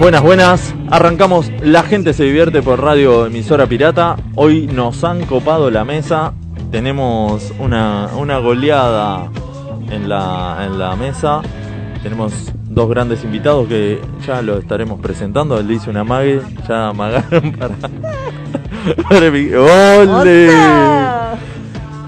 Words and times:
Buenas, 0.00 0.22
buenas. 0.22 0.74
Arrancamos 0.90 1.50
La 1.62 1.82
gente 1.82 2.12
se 2.14 2.24
divierte 2.24 2.62
por 2.62 2.82
Radio 2.82 3.26
Emisora 3.26 3.66
Pirata. 3.66 4.16
Hoy 4.34 4.66
nos 4.66 5.04
han 5.04 5.24
copado 5.26 5.70
la 5.70 5.84
mesa. 5.84 6.32
Tenemos 6.70 7.52
una, 7.58 8.08
una 8.16 8.38
goleada 8.38 9.30
en 9.90 10.08
la, 10.08 10.58
en 10.64 10.78
la 10.78 10.96
mesa. 10.96 11.42
Tenemos 12.02 12.32
dos 12.64 12.88
grandes 12.88 13.24
invitados 13.24 13.68
que 13.68 14.00
ya 14.26 14.40
lo 14.42 14.58
estaremos 14.58 15.00
presentando. 15.00 15.58
Él 15.58 15.68
dice 15.68 15.90
una 15.90 16.02
mague, 16.04 16.40
ya 16.66 16.88
amagaron 16.88 17.52
para. 17.58 17.74
para 19.08 19.30
mi- 19.30 19.52
¡Ole! 19.52 20.48
¡Hola! 20.48 21.34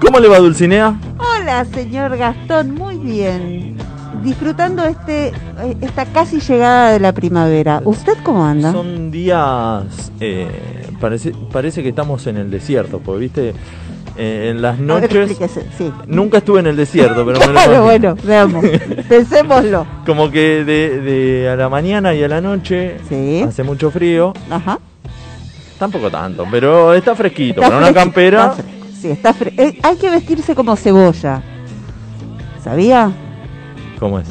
¿Cómo 0.01 0.19
le 0.19 0.27
va 0.27 0.39
Dulcinea? 0.39 0.95
Hola, 1.19 1.63
señor 1.65 2.17
Gastón, 2.17 2.73
muy 2.73 2.97
bien. 2.97 3.72
Disfrutando 4.23 4.83
este 4.85 5.27
eh, 5.27 5.77
esta 5.81 6.05
casi 6.05 6.39
llegada 6.39 6.91
de 6.91 6.99
la 6.99 7.11
primavera. 7.11 7.81
¿Usted 7.83 8.13
cómo 8.23 8.45
anda? 8.45 8.71
Son 8.71 9.11
días. 9.11 10.11
eh, 10.19 10.47
parece, 10.99 11.33
parece 11.51 11.83
que 11.83 11.89
estamos 11.89 12.25
en 12.27 12.37
el 12.37 12.49
desierto, 12.49 12.99
porque 12.99 13.19
viste. 13.19 13.53
eh, 14.15 14.49
en 14.51 14.61
las 14.61 14.77
ver, 14.77 14.87
noches. 14.87 15.11
explíquese, 15.31 15.65
sí. 15.77 15.91
Nunca 16.07 16.37
estuve 16.37 16.59
en 16.61 16.67
el 16.67 16.75
desierto, 16.75 17.25
pero 17.25 17.39
me 17.39 17.75
lo 17.75 17.83
bueno, 17.83 18.15
veamos. 18.23 18.63
Pensémoslo. 19.09 19.85
Como 20.05 20.29
que 20.31 20.63
de, 20.63 21.01
de 21.01 21.49
a 21.49 21.55
la 21.55 21.67
mañana 21.67 22.13
y 22.13 22.23
a 22.23 22.27
la 22.27 22.39
noche 22.39 22.97
Sí. 23.09 23.41
hace 23.45 23.63
mucho 23.63 23.91
frío. 23.91 24.33
Ajá. 24.49 24.79
Tampoco 25.79 26.09
tanto, 26.09 26.45
pero 26.49 26.93
está 26.93 27.13
fresquito. 27.15 27.59
Está 27.59 27.73
para 27.75 27.77
una 27.83 27.93
campera. 27.93 28.51
está 28.57 28.63
Sí, 29.01 29.09
está 29.09 29.33
fre- 29.33 29.53
eh, 29.57 29.79
hay 29.83 29.97
que 29.97 30.09
vestirse 30.09 30.55
como 30.55 30.77
cebolla. 30.77 31.41
¿Sabía? 32.63 33.11
¿Cómo 34.03 34.19
es? 34.19 34.27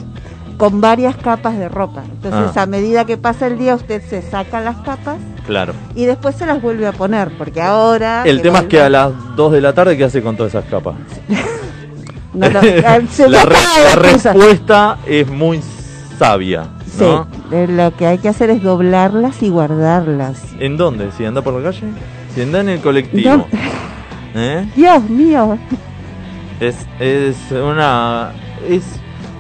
Con 0.59 0.83
varias 0.83 1.17
capas 1.17 1.56
de 1.56 1.67
ropa. 1.70 2.03
Entonces, 2.05 2.55
Ah. 2.59 2.62
a 2.65 2.67
medida 2.67 3.06
que 3.06 3.17
pasa 3.17 3.47
el 3.47 3.56
día, 3.59 3.75
usted 3.75 4.03
se 4.06 4.20
saca 4.20 4.61
las 4.61 4.77
capas 4.83 5.17
Claro. 5.47 5.73
y 5.95 6.05
después 6.05 6.37
se 6.37 6.45
las 6.45 6.61
vuelve 6.61 6.87
a 6.87 6.92
poner. 6.92 7.31
Porque 7.39 7.62
ahora. 7.62 8.23
El 8.27 8.42
tema 8.42 8.59
es 8.59 8.64
que 8.67 8.79
a 8.79 8.91
las 8.91 9.12
2 9.34 9.51
de 9.53 9.62
la 9.62 9.73
tarde, 9.73 9.97
¿qué 9.97 10.05
hace 10.05 10.20
con 10.23 10.37
todas 10.37 10.55
esas 10.55 10.67
capas? 10.67 10.95
No, 12.34 12.48
no, 12.51 12.61
se 13.11 13.29
la, 13.29 13.42
re- 13.45 13.56
respuesta 13.97 14.97
es 15.06 15.29
muy 15.29 15.61
sabia, 16.19 16.64
Sí, 16.86 17.05
¿no? 17.05 17.27
eh, 17.51 17.67
lo 17.69 17.95
que 17.95 18.07
hay 18.07 18.19
que 18.19 18.29
hacer 18.31 18.48
es 18.48 18.62
doblarlas 18.62 19.42
y 19.42 19.51
guardarlas. 19.51 20.39
¿En 20.59 20.77
dónde? 20.79 21.11
¿Si 21.12 21.25
anda 21.27 21.42
por 21.42 21.53
la 21.55 21.70
calle? 21.70 21.89
Si 22.34 22.41
anda 22.41 22.61
en 22.61 22.70
el 22.70 22.81
colectivo. 22.81 23.36
No. 23.36 23.47
¿Eh? 24.34 24.67
Dios 24.75 25.03
mío. 25.11 25.59
Es, 26.59 26.77
es 27.01 27.36
una. 27.51 28.33
Es 28.67 28.83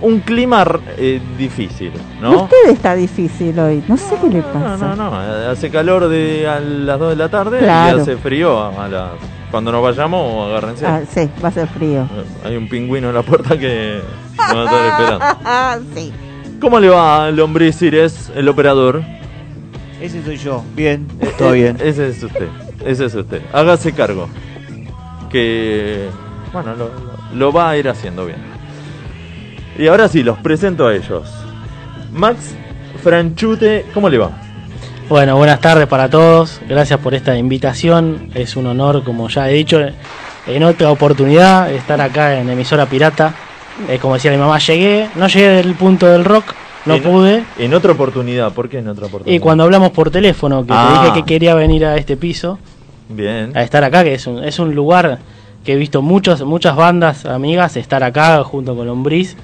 un 0.02 0.20
clima 0.20 0.64
eh, 0.98 1.20
difícil, 1.38 1.92
¿no? 2.20 2.42
Usted 2.42 2.70
está 2.70 2.94
difícil 2.94 3.58
hoy. 3.58 3.82
No 3.88 3.96
sé 3.96 4.14
qué 4.20 4.28
le 4.28 4.38
No, 4.40 4.52
pasa. 4.52 4.94
no, 4.94 4.96
no. 5.10 5.16
Hace 5.50 5.70
calor 5.70 6.08
de 6.08 6.46
a 6.48 6.60
las 6.60 6.98
2 6.98 7.10
de 7.10 7.16
la 7.16 7.28
tarde 7.28 7.58
Claro. 7.60 7.98
y 7.98 8.00
hace 8.00 8.16
frío 8.16 8.60
a 8.80 8.88
las. 8.88 9.10
Cuando 9.50 9.70
nos 9.72 9.82
vayamos, 9.82 10.48
agárrense. 10.48 10.86
Ah, 10.86 11.00
sí, 11.08 11.28
va 11.44 11.48
a 11.48 11.52
ser 11.52 11.68
frío. 11.68 12.06
Hay 12.44 12.56
un 12.56 12.68
pingüino 12.68 13.08
en 13.10 13.14
la 13.14 13.22
puerta 13.22 13.58
que 13.58 14.00
nos 14.38 14.56
va 14.56 14.60
a 14.60 14.64
estar 14.64 14.86
esperando. 14.86 15.94
Sí. 15.94 16.12
¿Cómo 16.60 16.78
le 16.80 16.88
va 16.88 17.26
al 17.26 17.38
hombre 17.40 17.72
Cires, 17.72 18.30
el 18.34 18.48
operador? 18.48 19.02
Ese 20.00 20.22
soy 20.24 20.36
yo. 20.36 20.62
Bien, 20.74 21.06
todo 21.38 21.54
Eh, 21.54 21.62
bien. 21.62 21.76
Ese 21.82 22.08
es 22.08 22.22
usted. 22.22 22.48
Ese 22.84 23.04
es 23.06 23.14
usted. 23.14 23.42
Hágase 23.52 23.92
cargo. 23.92 24.28
Que. 25.30 26.08
Bueno, 26.52 26.74
lo, 26.74 26.86
lo- 26.86 27.12
lo 27.34 27.52
va 27.52 27.70
a 27.70 27.76
ir 27.78 27.88
haciendo 27.88 28.26
bien. 28.26 28.38
Y 29.82 29.88
ahora 29.88 30.06
sí, 30.06 30.22
los 30.22 30.38
presento 30.38 30.86
a 30.86 30.94
ellos. 30.94 31.24
Max 32.12 32.54
Franchute, 33.02 33.84
¿cómo 33.92 34.08
le 34.08 34.16
va? 34.16 34.30
Bueno, 35.08 35.36
buenas 35.36 35.60
tardes 35.60 35.88
para 35.88 36.08
todos. 36.08 36.60
Gracias 36.68 37.00
por 37.00 37.14
esta 37.14 37.36
invitación. 37.36 38.30
Es 38.32 38.54
un 38.54 38.66
honor, 38.68 39.02
como 39.02 39.28
ya 39.28 39.50
he 39.50 39.54
dicho, 39.54 39.80
en 40.46 40.62
otra 40.62 40.88
oportunidad 40.88 41.72
estar 41.72 42.00
acá 42.00 42.38
en 42.38 42.48
emisora 42.48 42.86
pirata. 42.86 43.34
Eh, 43.88 43.98
como 44.00 44.14
decía 44.14 44.30
mi 44.30 44.36
mamá, 44.36 44.60
llegué, 44.60 45.08
no 45.16 45.26
llegué 45.26 45.48
del 45.48 45.74
punto 45.74 46.06
del 46.06 46.24
rock, 46.24 46.44
no 46.86 46.94
En- 46.94 47.02
pude. 47.02 47.42
En 47.58 47.74
otra 47.74 47.90
oportunidad, 47.90 48.52
¿por 48.52 48.68
qué 48.68 48.78
en 48.78 48.86
otra 48.86 49.06
oportunidad? 49.06 49.34
Y 49.36 49.40
cuando 49.40 49.64
hablamos 49.64 49.90
por 49.90 50.12
teléfono, 50.12 50.64
que 50.64 50.72
Ah. 50.72 51.00
te 51.02 51.08
dije 51.08 51.12
que 51.22 51.24
quería 51.26 51.56
venir 51.56 51.86
a 51.86 51.96
este 51.96 52.16
piso, 52.16 52.60
Bien. 53.08 53.50
a 53.56 53.64
estar 53.64 53.82
acá, 53.82 54.04
que 54.04 54.14
es 54.14 54.28
un, 54.28 54.44
es 54.44 54.60
un 54.60 54.76
lugar 54.76 55.18
que 55.64 55.72
he 55.72 55.76
visto 55.76 56.02
muchos, 56.02 56.40
muchas 56.44 56.76
bandas 56.76 57.26
amigas 57.26 57.76
estar 57.76 58.04
acá 58.04 58.44
junto 58.44 58.76
con 58.76 58.86
Lombriz. 58.86 59.36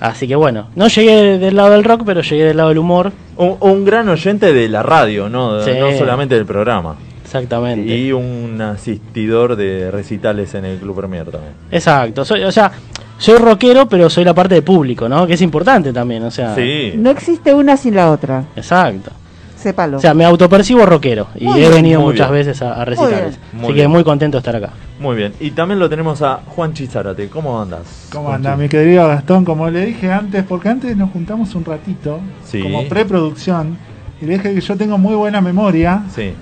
Así 0.00 0.26
que 0.26 0.34
bueno, 0.34 0.68
no 0.74 0.88
llegué 0.88 1.38
del 1.38 1.54
lado 1.56 1.70
del 1.70 1.84
rock, 1.84 2.02
pero 2.06 2.22
llegué 2.22 2.44
del 2.44 2.56
lado 2.56 2.70
del 2.70 2.78
humor. 2.78 3.12
Un, 3.36 3.56
un 3.60 3.84
gran 3.84 4.08
oyente 4.08 4.52
de 4.52 4.68
la 4.68 4.82
radio, 4.82 5.28
¿no? 5.28 5.62
Sí. 5.62 5.72
No 5.78 5.92
solamente 5.96 6.34
del 6.34 6.46
programa. 6.46 6.96
Exactamente. 7.22 7.94
Y 7.96 8.10
un 8.10 8.60
asistidor 8.60 9.54
de 9.54 9.90
recitales 9.90 10.52
en 10.54 10.64
el 10.64 10.78
Club 10.78 10.96
Premier 10.96 11.26
también. 11.30 11.52
Exacto, 11.70 12.24
soy, 12.24 12.42
o 12.42 12.50
sea, 12.50 12.72
soy 13.18 13.36
rockero, 13.36 13.88
pero 13.88 14.10
soy 14.10 14.24
la 14.24 14.34
parte 14.34 14.56
de 14.56 14.62
público, 14.62 15.08
¿no? 15.08 15.26
Que 15.26 15.34
es 15.34 15.42
importante 15.42 15.92
también, 15.92 16.24
o 16.24 16.30
sea. 16.30 16.54
Sí. 16.56 16.94
No 16.96 17.10
existe 17.10 17.54
una 17.54 17.76
sin 17.76 17.94
la 17.94 18.10
otra. 18.10 18.46
Exacto. 18.56 19.12
Sépalo. 19.60 19.98
O 19.98 20.00
sea, 20.00 20.14
me 20.14 20.24
autopercibo 20.24 20.86
rockero 20.86 21.26
y 21.34 21.44
Muy 21.44 21.58
he 21.58 21.60
bien, 21.68 21.72
venido 21.72 22.00
muchas 22.00 22.30
bien. 22.30 22.46
veces 22.46 22.62
a, 22.62 22.80
a 22.80 22.84
recitales. 22.84 23.38
Así 23.54 23.60
bien. 23.60 23.74
que 23.74 23.88
muy 23.88 24.02
contento 24.04 24.38
de 24.38 24.40
estar 24.40 24.56
acá. 24.56 24.70
Muy 24.98 25.16
bien. 25.16 25.34
Y 25.38 25.50
también 25.50 25.78
lo 25.78 25.88
tenemos 25.90 26.22
a 26.22 26.40
Juan 26.46 26.72
Chizárate. 26.72 27.28
¿Cómo 27.28 27.60
andas? 27.60 28.08
¿Cómo 28.12 28.28
Juanchi? 28.28 28.46
anda, 28.48 28.56
mi 28.56 28.68
querido 28.68 29.06
Gastón? 29.06 29.44
Como 29.44 29.68
le 29.68 29.84
dije 29.86 30.10
antes, 30.10 30.44
porque 30.44 30.68
antes 30.70 30.96
nos 30.96 31.10
juntamos 31.10 31.54
un 31.54 31.64
ratito, 31.64 32.20
Sí. 32.44 32.62
como 32.62 32.88
preproducción, 32.88 33.76
y 34.22 34.26
le 34.26 34.38
dije 34.38 34.54
que 34.54 34.60
yo 34.60 34.76
tengo 34.76 34.96
muy 34.98 35.14
buena 35.14 35.40
memoria. 35.40 36.02
Sí, 36.14 36.32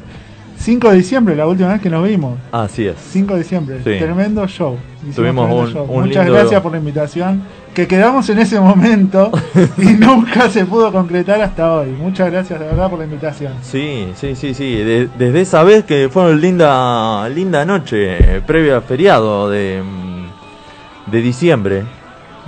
5 0.59 0.91
de 0.91 0.97
diciembre, 0.97 1.37
la 1.37 1.47
última 1.47 1.69
vez 1.73 1.81
que 1.81 1.89
nos 1.91 2.07
vimos. 2.07 2.37
así 2.53 2.87
es. 2.87 2.97
5 3.11 3.35
de 3.35 3.41
diciembre, 3.41 3.77
Sí. 3.79 3.99
tremendo 3.99 4.47
show. 4.49 4.77
Hicimos 4.99 5.15
Tuvimos 5.17 5.47
tremendo 5.47 5.63
un- 5.69 5.73
show. 5.73 5.87
un 5.97 6.05
Muchas 6.07 6.25
lindo- 6.27 6.39
gracias 6.41 6.61
por 6.61 6.73
la 6.73 6.79
invitación, 6.79 7.43
que 7.75 7.87
quedamos 7.87 8.29
en 8.29 8.39
ese 8.41 8.59
momento 8.61 9.31
y 9.79 9.85
nunca 9.95 10.51
se 10.51 10.65
pudo 10.67 10.91
concretar 10.93 11.41
hasta 11.41 11.73
hoy. 11.73 11.91
Muchas 11.91 12.31
gracias 12.33 12.59
de 12.59 12.67
verdad 12.67 12.91
por 12.91 12.99
la 12.99 13.05
invitación. 13.05 13.53
Sí, 13.63 14.09
sí, 14.17 14.35
sí, 14.35 14.53
sí. 14.53 14.75
De- 14.77 15.09
desde 15.17 15.41
esa 15.43 15.63
vez 15.63 15.85
que 15.85 16.09
fue 16.11 16.25
una 16.25 16.35
linda, 16.41 17.29
linda 17.29 17.65
noche, 17.65 18.41
previa 18.47 18.77
al 18.77 18.83
feriado 18.83 19.49
de, 19.49 19.83
mm, 19.83 21.11
de 21.13 21.23
diciembre. 21.23 21.85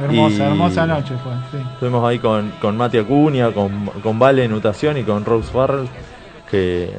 Hermosa, 0.02 0.36
Y- 0.44 0.46
hermosa 0.48 0.86
noche 0.86 1.14
fue. 1.22 1.32
sí. 1.60 1.64
Estuvimos 1.74 2.04
ahí 2.08 2.18
con, 2.18 2.50
con 2.60 2.76
Mati 2.76 2.98
Acuña, 2.98 3.52
con, 3.52 3.86
con 4.02 4.18
Vale 4.18 4.48
Nutación 4.48 4.96
y 4.96 5.04
con 5.04 5.24
Rose 5.24 5.50
Farrell, 5.52 5.86
que 6.50 6.90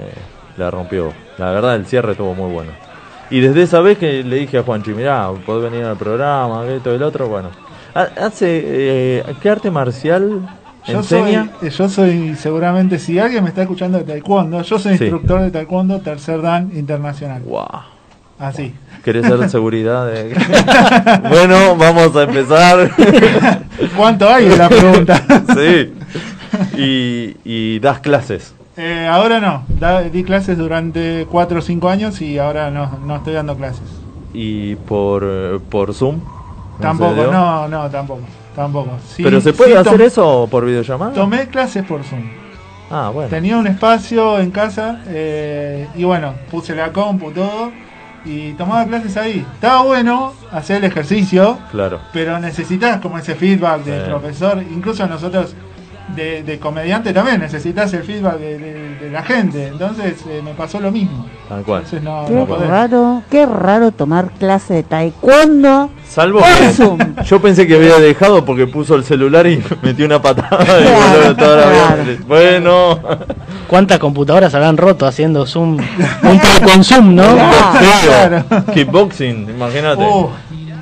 la 0.62 0.72
rompió. 0.72 1.12
La 1.38 1.52
verdad, 1.52 1.76
el 1.76 1.86
cierre 1.86 2.12
estuvo 2.14 2.34
muy 2.34 2.52
bueno. 2.52 2.72
Y 3.30 3.40
desde 3.40 3.64
esa 3.64 3.80
vez 3.82 3.98
que 3.98 4.24
le 4.24 4.38
dije 4.38 4.58
a 4.58 4.64
Juanchi, 4.64 4.92
mirá, 4.92 5.30
podés 5.46 5.72
venir 5.72 5.86
al 5.86 5.98
programa, 5.98 6.66
esto 6.68 6.92
y 6.92 6.96
el 6.96 7.04
otro, 7.04 7.28
bueno. 7.28 7.50
Ha- 7.96 8.26
Hace, 8.26 8.62
eh, 8.66 9.24
¿qué 9.42 9.50
arte 9.50 9.72
marcial 9.72 10.42
Yo 10.88 10.98
enseña? 10.98 11.50
eh, 11.62 11.70
yo 11.70 11.88
soy 11.90 12.36
seguramente, 12.36 13.00
si 13.00 13.20
alguien 13.20 13.44
me 13.44 13.50
está 13.50 13.62
escuchando 13.62 13.98
de 13.98 14.04
taekwondo, 14.06 14.62
yo 14.62 14.80
soy 14.80 14.98
Sí. 14.98 15.04
instructor 15.06 15.42
de 15.42 15.52
taekwondo 15.52 16.00
tercer 16.02 16.42
dan 16.42 16.72
internacional. 16.76 17.42
Guau. 17.44 17.68
Así. 18.40 18.74
¿Querés 19.04 19.26
ser 19.26 19.50
seguridad? 19.50 20.08
de- 20.12 20.36
bueno, 21.30 21.76
vamos 21.78 22.16
a 22.16 22.24
empezar. 22.24 22.90
¿Cuánto 23.96 24.28
hay 24.30 24.46
en 24.52 24.58
la 24.58 24.68
pregunta? 24.70 25.22
sí. 25.56 25.94
Y, 26.78 27.38
y 27.46 27.80
das 27.80 28.00
clases. 28.00 28.54
Eh, 28.78 29.08
ahora 29.12 29.40
no, 29.40 29.64
Da- 29.68 30.02
di 30.04 30.24
clases 30.24 30.58
durante 30.58 31.28
4 31.30 31.60
o 31.60 31.62
5 31.62 31.90
años 31.90 32.22
y 32.22 32.38
ahora 32.38 32.72
no, 32.72 33.00
no 33.06 33.18
estoy 33.18 33.34
dando 33.34 33.56
clases. 33.58 33.84
Y 34.34 34.76
por, 34.76 35.62
por 35.70 35.94
Zoom. 35.94 36.16
¿No 36.18 36.78
se 36.78 36.82
tampoco, 36.84 37.28
no, 37.32 37.68
no, 37.68 37.90
tampoco, 37.90 38.22
tampoco. 38.56 38.92
Sí, 39.14 39.24
¿Pero 39.24 39.42
se 39.42 39.54
puede 39.54 39.72
sí, 39.72 39.78
hacer 39.78 40.02
eso 40.02 40.48
por 40.50 40.66
videollamada? 40.66 41.14
Tomé 41.14 41.48
clases 41.50 41.84
por 41.86 42.04
Zoom. 42.04 42.24
Ah, 42.90 43.10
bueno. 43.14 43.30
Tenía 43.30 43.58
un 43.58 43.68
espacio 43.68 44.40
en 44.40 44.52
casa 44.52 45.02
eh, 45.08 45.88
y 45.96 46.04
bueno, 46.04 46.34
puse 46.50 46.74
la 46.76 46.92
compu, 46.92 47.32
todo 47.32 47.72
y 48.26 48.54
tomaba 48.54 48.86
clases 48.86 49.16
ahí. 49.18 49.46
Estaba 49.54 49.84
bueno 49.84 50.34
hacer 50.52 50.78
el 50.78 50.86
ejercicio, 50.86 51.58
Claro. 51.72 52.00
pero 52.14 52.40
necesitas 52.40 53.00
como 53.02 53.18
ese 53.18 53.36
feedback 53.36 53.84
del 53.84 54.04
Sí. 54.06 54.10
profesor, 54.10 54.64
incluso 54.74 55.06
nosotros 55.08 55.56
de, 56.16 56.44
de 56.44 56.60
comediante 56.60 57.14
también 57.14 57.40
necesitas 57.40 57.94
el 57.94 58.04
feedback 58.04 58.38
de, 58.38 58.58
de- 58.58 58.96
de 59.02 59.10
la 59.10 59.24
gente, 59.24 59.68
entonces 59.68 60.16
eh, 60.28 60.42
me 60.44 60.54
pasó 60.54 60.80
lo 60.80 60.92
mismo. 60.92 61.26
Tal 61.50 61.64
cual. 61.64 61.84
Entonces 61.84 62.04
no, 62.04 62.26
Qué 62.28 62.34
no 62.34 62.46
raro, 62.68 63.24
qué 63.32 63.46
raro 63.46 63.92
tomar 63.92 64.30
clase 64.40 64.74
de 64.76 64.84
taekwondo. 64.84 65.90
Salvo 66.08 66.40
Por 66.40 66.50
que 66.50 66.70
Zoom. 66.74 67.00
yo 67.24 67.42
pensé 67.42 67.66
que 67.66 67.76
había 67.76 67.98
dejado 68.00 68.44
porque 68.46 68.68
puso 68.68 68.96
el 68.96 69.04
celular 69.06 69.48
y 69.48 69.64
metió 69.82 70.06
una 70.06 70.22
patada 70.22 70.62
y 70.62 70.84
Claro, 70.84 71.18
boludo, 71.18 71.36
toda 71.36 71.56
la 71.58 71.68
vida- 71.72 71.88
claro. 71.96 72.18
Bueno. 72.28 73.00
¿Cuántas 73.68 74.00
computadoras 74.00 74.54
habrán 74.54 74.76
roto 74.78 75.08
haciendo 75.08 75.46
Zoom? 75.46 75.78
Un 75.78 76.40
poco 76.40 76.72
con 76.74 76.84
Zoom, 76.84 77.16
¿no? 77.16 77.24
Claro. 78.04 78.44
Kickboxing, 78.74 79.50
imagínate. 79.50 80.04
Uh, 80.04 80.30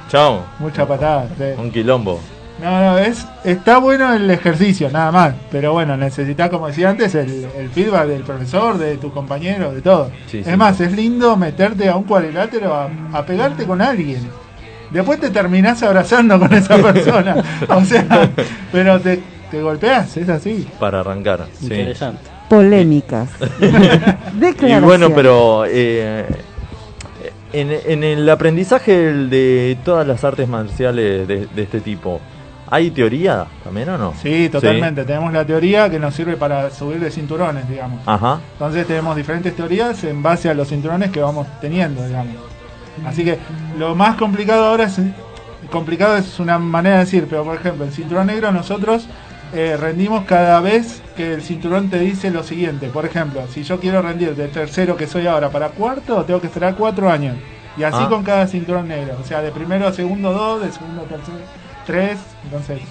Chao. 0.09 0.41
mucha 0.57 0.87
patada. 0.87 1.27
sí. 1.37 1.43
Un 1.57 1.69
quilombo. 1.71 2.19
No, 2.61 2.79
no, 2.81 2.97
es, 2.97 3.25
está 3.43 3.77
bueno 3.77 4.13
el 4.13 4.29
ejercicio, 4.29 4.89
nada 4.91 5.11
más. 5.11 5.33
Pero 5.51 5.73
bueno, 5.73 5.95
necesitas, 5.95 6.49
como 6.49 6.67
decía 6.67 6.89
antes, 6.89 7.15
el, 7.15 7.47
el 7.57 7.69
feedback 7.69 8.07
del 8.07 8.23
profesor, 8.23 8.77
de 8.77 8.97
tus 8.97 9.13
compañeros, 9.13 9.73
de 9.75 9.81
todo. 9.81 10.11
Sí, 10.27 10.39
es 10.39 10.45
sí. 10.47 10.55
más, 10.57 10.79
es 10.81 10.91
lindo 10.91 11.37
meterte 11.37 11.87
a 11.87 11.95
un 11.95 12.03
cuadrilátero 12.03 12.73
a, 12.73 12.89
a 13.13 13.25
pegarte 13.25 13.65
con 13.65 13.81
alguien. 13.81 14.27
Después 14.91 15.19
te 15.19 15.29
terminás 15.29 15.81
abrazando 15.83 16.39
con 16.39 16.53
esa 16.53 16.77
persona. 16.81 17.43
o 17.69 17.83
sea, 17.85 18.29
pero 18.71 18.99
te, 18.99 19.21
te 19.51 19.61
golpeas, 19.61 20.17
es 20.17 20.27
así. 20.29 20.67
Para 20.79 20.99
arrancar. 20.99 21.47
sí. 21.53 21.65
Interesante. 21.65 22.21
Polémicas. 22.49 23.29
Y 24.61 24.79
bueno, 24.79 25.11
pero 25.13 25.65
eh, 25.67 26.25
en, 27.53 27.69
en 27.71 28.03
el 28.03 28.27
aprendizaje 28.29 28.91
de 29.13 29.77
todas 29.85 30.07
las 30.07 30.23
artes 30.23 30.47
marciales 30.47 31.27
de, 31.27 31.45
de 31.47 31.61
este 31.61 31.79
tipo, 31.81 32.19
¿hay 32.71 32.91
teoría 32.91 33.45
también 33.63 33.89
o 33.89 33.97
no? 33.97 34.13
Sí, 34.21 34.49
totalmente. 34.49 35.03
Tenemos 35.03 35.31
la 35.33 35.45
teoría 35.45 35.89
que 35.89 35.99
nos 35.99 36.13
sirve 36.15 36.37
para 36.37 36.69
subir 36.71 36.99
de 36.99 37.11
cinturones, 37.11 37.67
digamos. 37.69 38.01
Ajá. 38.05 38.39
Entonces 38.53 38.85
tenemos 38.87 39.15
diferentes 39.15 39.55
teorías 39.55 40.03
en 40.03 40.21
base 40.23 40.49
a 40.49 40.53
los 40.53 40.67
cinturones 40.69 41.11
que 41.11 41.19
vamos 41.21 41.47
teniendo, 41.61 42.05
digamos. 42.05 42.35
Así 43.05 43.23
que 43.23 43.37
lo 43.77 43.95
más 43.95 44.15
complicado 44.15 44.65
ahora 44.65 44.85
es... 44.85 44.99
Complicado 45.71 46.17
es 46.17 46.39
una 46.39 46.57
manera 46.57 46.95
de 46.97 47.05
decir, 47.05 47.27
pero 47.29 47.43
por 47.43 47.55
ejemplo, 47.55 47.85
el 47.85 47.91
cinturón 47.91 48.27
negro 48.27 48.51
nosotros 48.51 49.05
eh, 49.53 49.77
rendimos 49.79 50.23
cada 50.25 50.59
vez 50.61 51.01
que 51.15 51.33
el 51.33 51.41
cinturón 51.43 51.89
te 51.89 51.99
dice 51.99 52.31
lo 52.31 52.43
siguiente. 52.43 52.87
Por 52.87 53.05
ejemplo, 53.05 53.41
si 53.53 53.63
yo 53.63 53.79
quiero 53.79 54.01
rendir 54.01 54.35
de 54.35 54.47
tercero 54.47 54.95
que 54.97 55.05
soy 55.05 55.27
ahora 55.27 55.49
para 55.49 55.69
cuarto, 55.69 56.23
tengo 56.23 56.41
que 56.41 56.47
esperar 56.47 56.75
cuatro 56.75 57.11
años. 57.11 57.35
Y 57.77 57.83
así 57.83 57.99
Ah. 58.01 58.09
con 58.09 58.23
cada 58.23 58.47
cinturón 58.47 58.87
negro. 58.87 59.15
O 59.21 59.27
sea, 59.27 59.41
de 59.41 59.51
primero 59.51 59.87
a 59.87 59.93
segundo 59.93 60.33
dos, 60.33 60.63
de 60.63 60.71
segundo 60.71 61.01
a 61.01 61.05
tercero 61.05 61.37
tres. 61.93 62.17
Entonces, 62.43 62.81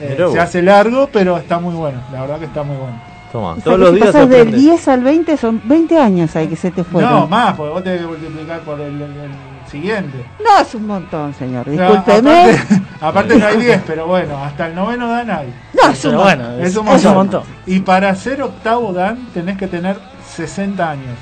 eh, 0.00 0.16
se 0.32 0.38
hace 0.40 0.62
largo, 0.62 1.08
pero 1.12 1.36
está 1.36 1.58
muy 1.58 1.74
bueno. 1.74 1.98
La 2.12 2.20
verdad 2.22 2.38
que 2.38 2.44
está 2.46 2.62
muy 2.62 2.76
bueno. 2.76 3.00
Toma, 3.32 3.50
O 3.50 3.54
sea, 3.56 3.64
todos 3.64 3.78
los 3.78 3.88
si 3.90 3.94
días 3.96 4.06
pasas 4.06 4.28
del 4.30 4.40
aprendes. 4.40 4.60
10 4.62 4.88
al 4.88 5.00
20 5.02 5.36
son 5.36 5.60
20 5.64 5.98
años 5.98 6.34
ahí 6.36 6.48
que 6.48 6.56
se 6.56 6.70
te 6.70 6.82
fueron. 6.82 7.10
No, 7.12 7.26
más, 7.26 7.54
porque 7.54 7.72
vos 7.72 7.82
tenés 7.84 8.00
que 8.00 8.06
multiplicar 8.06 8.60
por 8.60 8.80
el, 8.80 8.94
el- 8.94 9.02
el 9.02 9.30
siguiente. 9.70 10.24
No, 10.42 10.62
es 10.62 10.74
un 10.74 10.86
montón, 10.86 11.34
señor. 11.34 11.66
No, 11.68 11.72
Discúlpeme. 11.72 12.52
aparte, 12.52 12.82
aparte 13.02 13.36
no 13.38 13.46
hay 13.46 13.56
10, 13.58 13.82
pero 13.86 14.06
bueno, 14.06 14.42
hasta 14.42 14.68
el 14.68 14.74
noveno 14.74 15.08
dan 15.08 15.30
hay. 15.30 15.52
No, 15.74 15.90
es 15.90 16.04
un 16.06 16.12
Pero 16.12 16.24
montón. 16.24 16.38
bueno, 16.38 16.62
Es 16.64 16.68
es, 16.70 16.76
un 16.78 16.88
es 16.88 17.04
un 17.04 17.14
montón. 17.14 17.14
montón. 17.14 17.42
Y 17.66 17.80
para 17.80 18.14
ser 18.14 18.40
octavo 18.40 18.92
dan 18.94 19.26
tenés 19.34 19.58
que 19.58 19.66
tener 19.66 19.98
60 20.34 20.90
años. 20.90 21.16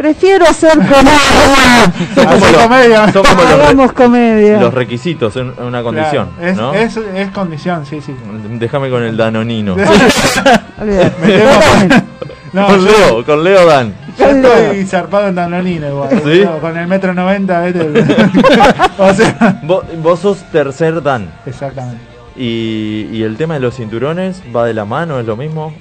Prefiero 0.00 0.46
hacer 0.46 0.72
comedia. 0.78 1.92
Son 2.14 2.24
como 2.26 2.46
comedia. 2.62 3.12
son 3.12 3.22
los, 3.22 3.36
re- 3.36 3.52
Hagamos 3.62 3.92
comedia. 3.92 4.60
los 4.60 4.72
requisitos 4.72 5.36
en 5.36 5.52
una 5.62 5.82
condición, 5.82 6.30
Claro, 6.38 6.50
es, 6.50 6.56
¿no? 6.56 6.72
es, 6.74 6.96
es 7.14 7.30
condición, 7.32 7.84
sí, 7.84 8.00
sí. 8.00 8.14
Déjame 8.58 8.88
con 8.88 9.02
el 9.02 9.16
danonino. 9.16 9.76
No, 12.52 12.66
con 12.66 12.80
yo, 12.84 12.90
Leo, 12.90 13.24
con 13.24 13.44
Leo 13.44 13.64
Dan. 13.64 13.94
yo 14.18 14.26
estoy 14.26 14.84
zarpado 14.84 15.28
en 15.28 15.36
Danonino 15.36 15.86
igual. 15.88 16.20
¿Sí? 16.24 16.42
¿no? 16.44 16.58
Con 16.58 16.76
el 16.76 16.88
metro 16.88 17.14
90, 17.14 17.62
¿viste? 17.66 17.80
o 18.98 19.14
sea, 19.14 19.60
Vos, 19.62 19.84
vos 20.02 20.18
sos 20.18 20.38
tercer 20.50 21.00
Dan. 21.00 21.30
exactamente. 21.46 22.02
Y, 22.36 23.06
y 23.12 23.22
el 23.22 23.36
tema 23.36 23.54
de 23.54 23.60
los 23.60 23.76
cinturones 23.76 24.42
va 24.54 24.64
de 24.64 24.74
la 24.74 24.84
mano, 24.84 25.20
es 25.20 25.26
lo 25.26 25.36
mismo. 25.36 25.72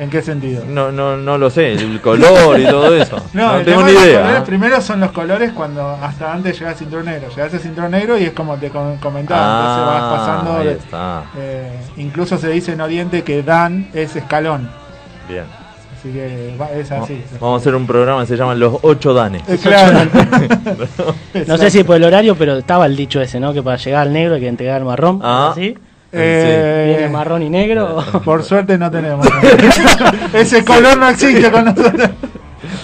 ¿En 0.00 0.08
qué 0.08 0.22
sentido? 0.22 0.64
No, 0.66 0.90
no, 0.90 1.16
no 1.18 1.36
lo 1.36 1.50
sé, 1.50 1.72
el 1.72 2.00
color 2.00 2.58
y 2.58 2.64
todo 2.64 2.94
eso. 2.96 3.16
No, 3.34 3.48
No, 3.52 3.58
el 3.58 3.64
tengo 3.66 3.80
tema 3.80 3.88
ni 3.88 3.94
de 3.94 3.98
los 4.00 4.08
idea. 4.08 4.20
colores, 4.22 4.42
primero 4.44 4.80
son 4.80 5.00
los 5.00 5.10
colores 5.12 5.52
cuando 5.52 5.90
hasta 5.90 6.32
antes 6.32 6.58
llegás 6.58 6.74
a 6.74 6.78
cinturón 6.78 7.04
negro. 7.04 7.28
Llegás 7.28 7.52
a 7.54 7.58
cinturón 7.58 7.90
negro 7.90 8.18
y 8.18 8.24
es 8.24 8.32
como 8.32 8.56
te 8.56 8.70
com- 8.70 8.96
comentaba, 8.98 9.58
entonces 9.58 9.86
vas 9.86 10.02
Ah, 10.02 10.16
pasando. 10.16 10.56
ahí 10.58 10.66
de- 10.66 10.72
está. 10.72 11.22
eh, 11.36 11.80
incluso 11.98 12.38
se 12.38 12.48
dice 12.48 12.72
en 12.72 12.80
Oriente 12.80 13.22
que 13.22 13.42
Dan 13.42 13.90
es 13.92 14.16
escalón. 14.16 14.70
Bien. 15.28 15.44
Así 15.98 16.10
que 16.12 16.54
es 16.80 16.90
así. 16.92 17.22
Vamos 17.38 17.58
a 17.58 17.60
hacer 17.60 17.74
un 17.74 17.86
programa 17.86 18.22
que 18.22 18.28
se 18.28 18.36
llama 18.38 18.54
Los 18.54 18.78
Ocho 18.80 19.12
Danes. 19.12 19.42
Eh, 19.48 19.58
claro. 19.62 20.08
No 21.46 21.58
sé 21.58 21.70
si 21.70 21.84
por 21.84 21.96
el 21.96 22.04
horario, 22.04 22.34
pero 22.36 22.56
estaba 22.56 22.86
el 22.86 22.96
dicho 22.96 23.20
ese, 23.20 23.38
¿no? 23.38 23.52
Que 23.52 23.62
para 23.62 23.76
llegar 23.76 24.02
al 24.02 24.12
negro 24.14 24.36
hay 24.36 24.40
que 24.40 24.48
entregar 24.48 24.78
el 24.78 24.86
marrón. 24.86 25.20
Ah. 25.22 25.52
¿Sí? 25.54 25.76
Eh, 26.12 26.94
Viene 26.96 27.12
marrón 27.12 27.42
y 27.42 27.50
negro. 27.50 28.04
Por 28.24 28.42
suerte 28.42 28.76
no 28.78 28.90
tenemos. 28.90 29.26
Ese 30.32 30.64
color 30.64 30.96
no 30.98 31.08
existe 31.08 31.50
con 31.50 31.64
nosotros. 31.66 32.10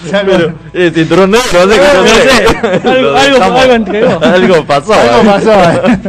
Pero, 0.09 0.53
eh, 0.73 0.91
cinturón 0.93 1.31
negro, 1.31 1.65
no 1.65 1.73
sé 1.73 1.81
No 1.81 2.07
sé, 2.07 2.87
algo- 2.89 3.15
algo- 3.15 3.43
algo 3.59 3.73
entregó. 3.73 4.19
Algo 4.23 4.65
pasó. 4.65 4.93
algo 4.93 5.21
eh. 5.21 5.25
pasó. 5.25 5.51
eh. 5.53 5.99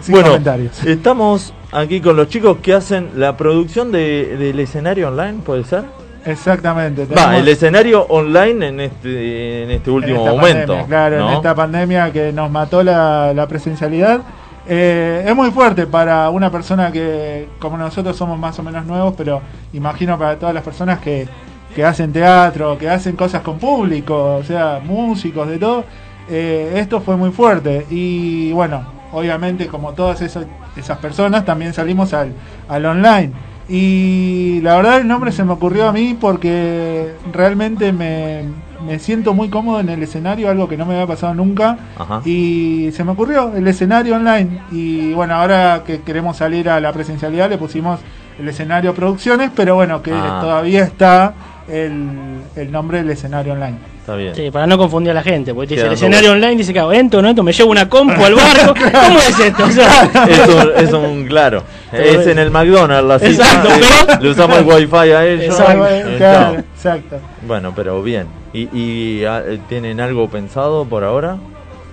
Sin 0.00 0.12
bueno, 0.12 0.28
comentarios. 0.30 0.84
estamos 0.84 1.54
aquí 1.72 2.00
con 2.00 2.16
los 2.16 2.28
chicos 2.28 2.58
que 2.62 2.74
hacen 2.74 3.10
la 3.16 3.36
producción 3.36 3.90
de, 3.92 4.36
del 4.38 4.58
escenario 4.60 5.08
online, 5.08 5.38
¿puede 5.44 5.64
ser? 5.64 5.82
Exactamente. 6.26 7.06
Va, 7.06 7.36
el 7.38 7.48
escenario 7.48 8.02
online 8.08 8.66
en 8.68 8.80
este, 8.80 9.62
en 9.62 9.70
este 9.70 9.90
último 9.90 10.26
en 10.26 10.30
momento. 10.36 10.66
pandemia, 10.74 10.86
claro, 10.86 11.18
¿no? 11.20 11.28
en 11.30 11.36
esta 11.36 11.54
pandemia 11.54 12.12
que 12.12 12.32
nos 12.32 12.50
mató 12.50 12.82
la, 12.82 13.32
la 13.34 13.46
presencialidad. 13.46 14.20
Eh, 14.66 15.24
es 15.26 15.36
muy 15.36 15.50
fuerte 15.50 15.86
para 15.86 16.30
una 16.30 16.50
persona 16.50 16.90
que, 16.90 17.48
como 17.58 17.76
nosotros 17.76 18.16
somos 18.16 18.38
más 18.38 18.58
o 18.58 18.62
menos 18.62 18.86
nuevos, 18.86 19.14
pero 19.16 19.42
imagino 19.72 20.18
para 20.18 20.38
todas 20.38 20.54
las 20.54 20.64
personas 20.64 21.00
que, 21.00 21.28
que 21.74 21.84
hacen 21.84 22.12
teatro, 22.12 22.78
que 22.78 22.88
hacen 22.88 23.16
cosas 23.16 23.42
con 23.42 23.58
público, 23.58 24.36
o 24.36 24.44
sea, 24.44 24.80
músicos, 24.82 25.48
de 25.48 25.58
todo. 25.58 25.84
eh, 26.30 26.72
esto 26.76 27.00
fue 27.00 27.16
muy 27.16 27.30
fuerte. 27.30 27.86
Y 27.90 28.52
bueno, 28.52 28.84
obviamente, 29.12 29.66
como 29.66 29.92
todas 29.92 30.22
esas, 30.22 30.46
esas 30.76 30.98
personas, 30.98 31.44
también 31.44 31.74
salimos 31.74 32.14
al, 32.14 32.32
al 32.68 32.86
online. 32.86 33.32
Y 33.68 34.60
la 34.62 34.76
verdad 34.76 34.98
el 34.98 35.08
nombre 35.08 35.32
se 35.32 35.44
me 35.44 35.52
ocurrió 35.52 35.88
a 35.88 35.92
mí 35.92 36.16
porque 36.20 37.14
realmente 37.32 37.92
me, 37.92 38.42
me 38.86 38.98
siento 38.98 39.34
muy 39.34 39.48
cómodo 39.50 39.80
en 39.80 39.88
el 39.88 40.02
escenario, 40.02 40.48
algo 40.50 40.68
que 40.68 40.76
no 40.76 40.86
me 40.86 40.94
había 40.94 41.06
pasado 41.06 41.34
nunca. 41.34 41.78
Ajá. 41.98 42.20
Y 42.24 42.90
se 42.92 43.04
me 43.04 43.12
ocurrió 43.12 43.54
el 43.54 43.66
escenario 43.68 44.16
online. 44.16 44.60
Y 44.72 45.12
bueno, 45.14 45.34
ahora 45.34 45.82
que 45.86 46.00
queremos 46.02 46.36
salir 46.36 46.68
a 46.68 46.80
la 46.80 46.92
presencialidad 46.92 47.48
le 47.50 47.58
pusimos 47.58 48.00
el 48.38 48.48
escenario 48.48 48.94
producciones, 48.94 49.50
pero 49.54 49.74
bueno, 49.76 50.02
que 50.02 50.12
Ah. 50.12 50.38
todavía 50.40 50.82
está 50.82 51.34
el, 51.68 52.40
el 52.56 52.72
nombre 52.72 52.98
del 52.98 53.10
escenario 53.10 53.52
online. 53.52 53.76
Está 54.04 54.16
bien. 54.16 54.34
Sí, 54.34 54.50
para 54.50 54.66
no 54.66 54.76
confundir 54.76 55.12
a 55.12 55.14
la 55.14 55.22
gente, 55.22 55.54
porque 55.54 55.68
te 55.68 55.74
dice 55.76 55.86
el 55.86 55.94
escenario 55.94 56.32
online, 56.32 56.56
dice 56.56 56.74
que 56.74 56.78
hago 56.78 56.92
entro, 56.92 57.22
no 57.22 57.28
entro, 57.30 57.42
me 57.42 57.54
llevo 57.54 57.70
una 57.70 57.88
compu 57.88 58.22
al 58.22 58.34
barco. 58.34 58.74
¿Cómo 58.92 59.18
es 59.18 59.38
esto? 59.40 59.64
O 59.64 59.70
sea, 59.70 60.10
Es 60.28 60.46
un, 60.46 60.70
es 60.76 60.92
un 60.92 61.26
claro. 61.26 61.62
Es 61.90 62.26
en 62.26 62.38
el 62.38 62.50
McDonald's 62.50 63.08
la 63.08 63.18
cita. 63.18 63.30
Exacto, 63.44 63.68
pero- 64.06 64.20
Le 64.20 64.28
usamos 64.28 64.58
el 64.58 64.64
wifi 64.66 64.94
a 65.10 65.24
ellos. 65.26 65.44
Exacto. 65.46 65.86
Claro, 66.18 66.58
exacto. 66.74 67.16
Bueno, 67.46 67.72
pero 67.74 68.02
bien. 68.02 68.26
¿Y, 68.52 68.68
y, 68.78 69.24
ah, 69.24 69.42
tienen 69.70 69.98
algo 70.00 70.28
pensado 70.28 70.84
por 70.84 71.02
ahora? 71.02 71.38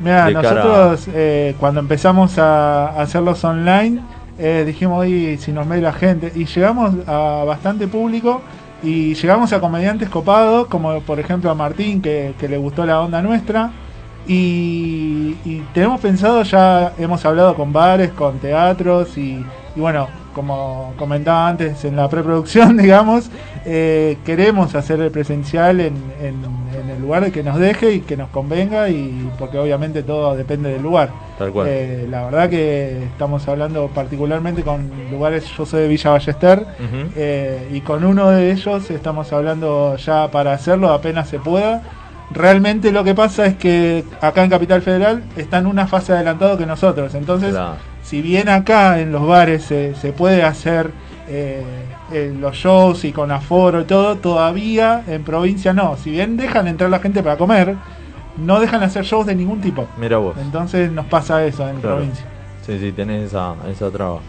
Mira, 0.01 0.29
nosotros 0.31 1.07
eh, 1.13 1.55
cuando 1.61 1.79
empezamos 1.79 2.37
a 2.39 2.87
hacerlos 3.01 3.41
online, 3.45 4.01
eh, 4.37 4.63
dijimos, 4.65 4.99
oye, 4.99 5.37
si 5.37 5.53
nos 5.53 5.65
ve 5.65 5.79
la 5.79 5.93
gente, 5.93 6.29
y 6.35 6.43
llegamos 6.43 6.93
a 7.07 7.45
bastante 7.47 7.87
público 7.87 8.41
y 8.83 9.13
llegamos 9.15 9.53
a 9.53 9.59
comediantes 9.59 10.09
copados, 10.09 10.67
como 10.67 10.99
por 11.01 11.19
ejemplo 11.19 11.49
a 11.51 11.55
Martín, 11.55 12.01
que, 12.01 12.33
que 12.39 12.47
le 12.49 12.57
gustó 12.57 12.85
la 12.85 13.01
onda 13.01 13.21
nuestra, 13.21 13.71
y, 14.27 15.35
y 15.45 15.61
tenemos 15.73 15.99
pensado, 16.01 16.43
ya 16.43 16.93
hemos 16.97 17.25
hablado 17.25 17.55
con 17.55 17.73
bares, 17.73 18.11
con 18.11 18.39
teatros, 18.39 19.17
y, 19.17 19.43
y 19.75 19.79
bueno, 19.79 20.07
como 20.33 20.93
comentaba 20.97 21.47
antes 21.49 21.83
en 21.85 21.95
la 21.95 22.07
preproducción, 22.09 22.77
digamos, 22.81 23.29
eh, 23.65 24.17
queremos 24.25 24.73
hacer 24.75 24.99
el 25.01 25.11
presencial 25.11 25.79
en, 25.81 25.93
en- 26.21 26.70
el 26.91 27.01
lugar 27.01 27.31
que 27.31 27.43
nos 27.43 27.57
deje 27.57 27.93
y 27.93 27.99
que 28.01 28.15
nos 28.17 28.29
convenga, 28.29 28.89
y 28.89 29.29
porque 29.39 29.57
obviamente 29.57 30.03
todo 30.03 30.35
depende 30.35 30.69
del 30.71 30.81
lugar. 30.81 31.09
Tal 31.37 31.51
cual. 31.51 31.67
Eh, 31.69 32.07
la 32.09 32.25
verdad 32.25 32.49
que 32.49 33.03
estamos 33.03 33.47
hablando 33.47 33.87
particularmente 33.87 34.61
con 34.63 34.89
lugares, 35.11 35.45
yo 35.57 35.65
soy 35.65 35.81
de 35.81 35.87
Villa 35.87 36.11
Ballester, 36.11 36.65
eh, 37.15 37.67
y 37.71 37.81
con 37.81 38.03
uno 38.03 38.29
de 38.29 38.51
ellos 38.51 38.89
estamos 38.91 39.31
hablando 39.33 39.95
ya 39.97 40.29
para 40.29 40.53
hacerlo 40.53 40.89
apenas 40.91 41.29
se 41.29 41.39
pueda. 41.39 41.81
Realmente 42.33 42.91
lo 42.91 43.03
que 43.03 43.13
pasa 43.13 43.45
es 43.45 43.55
que 43.55 44.05
acá 44.21 44.43
en 44.43 44.49
Capital 44.49 44.81
Federal 44.81 45.23
están 45.35 45.65
una 45.67 45.87
fase 45.87 46.13
adelantado 46.13 46.57
que 46.57 46.65
nosotros, 46.65 47.13
entonces 47.13 47.51
Claro. 47.51 47.75
si 48.03 48.21
bien 48.21 48.47
acá 48.47 49.01
en 49.01 49.11
los 49.11 49.27
bares 49.27 49.63
se, 49.63 49.95
se 49.95 50.13
puede 50.13 50.41
hacer 50.43 50.91
eh, 51.33 51.63
eh, 52.11 52.35
los 52.37 52.55
shows 52.55 53.05
y 53.05 53.11
con 53.11 53.31
aforo 53.31 53.81
y 53.81 53.85
todo, 53.85 54.17
todavía 54.17 55.03
en 55.07 55.23
provincia 55.23 55.71
no. 55.73 55.95
Si 55.97 56.11
bien 56.11 56.35
dejan 56.37 56.67
entrar 56.67 56.89
la 56.89 56.99
gente 56.99 57.23
para 57.23 57.37
comer, 57.37 57.75
no 58.37 58.59
dejan 58.59 58.83
hacer 58.83 59.03
shows 59.05 59.25
de 59.25 59.35
ningún 59.35 59.61
tipo. 59.61 59.87
Mira 59.97 60.17
vos. 60.17 60.35
Entonces 60.37 60.91
nos 60.91 61.05
pasa 61.05 61.45
eso 61.45 61.67
en 61.69 61.77
Claro. 61.79 61.97
provincia. 61.97 62.25
Sí, 62.65 62.77
sí, 62.79 62.91
tenés 62.91 63.27
esa, 63.27 63.55
esa 63.69 63.89
traba. 63.89 64.19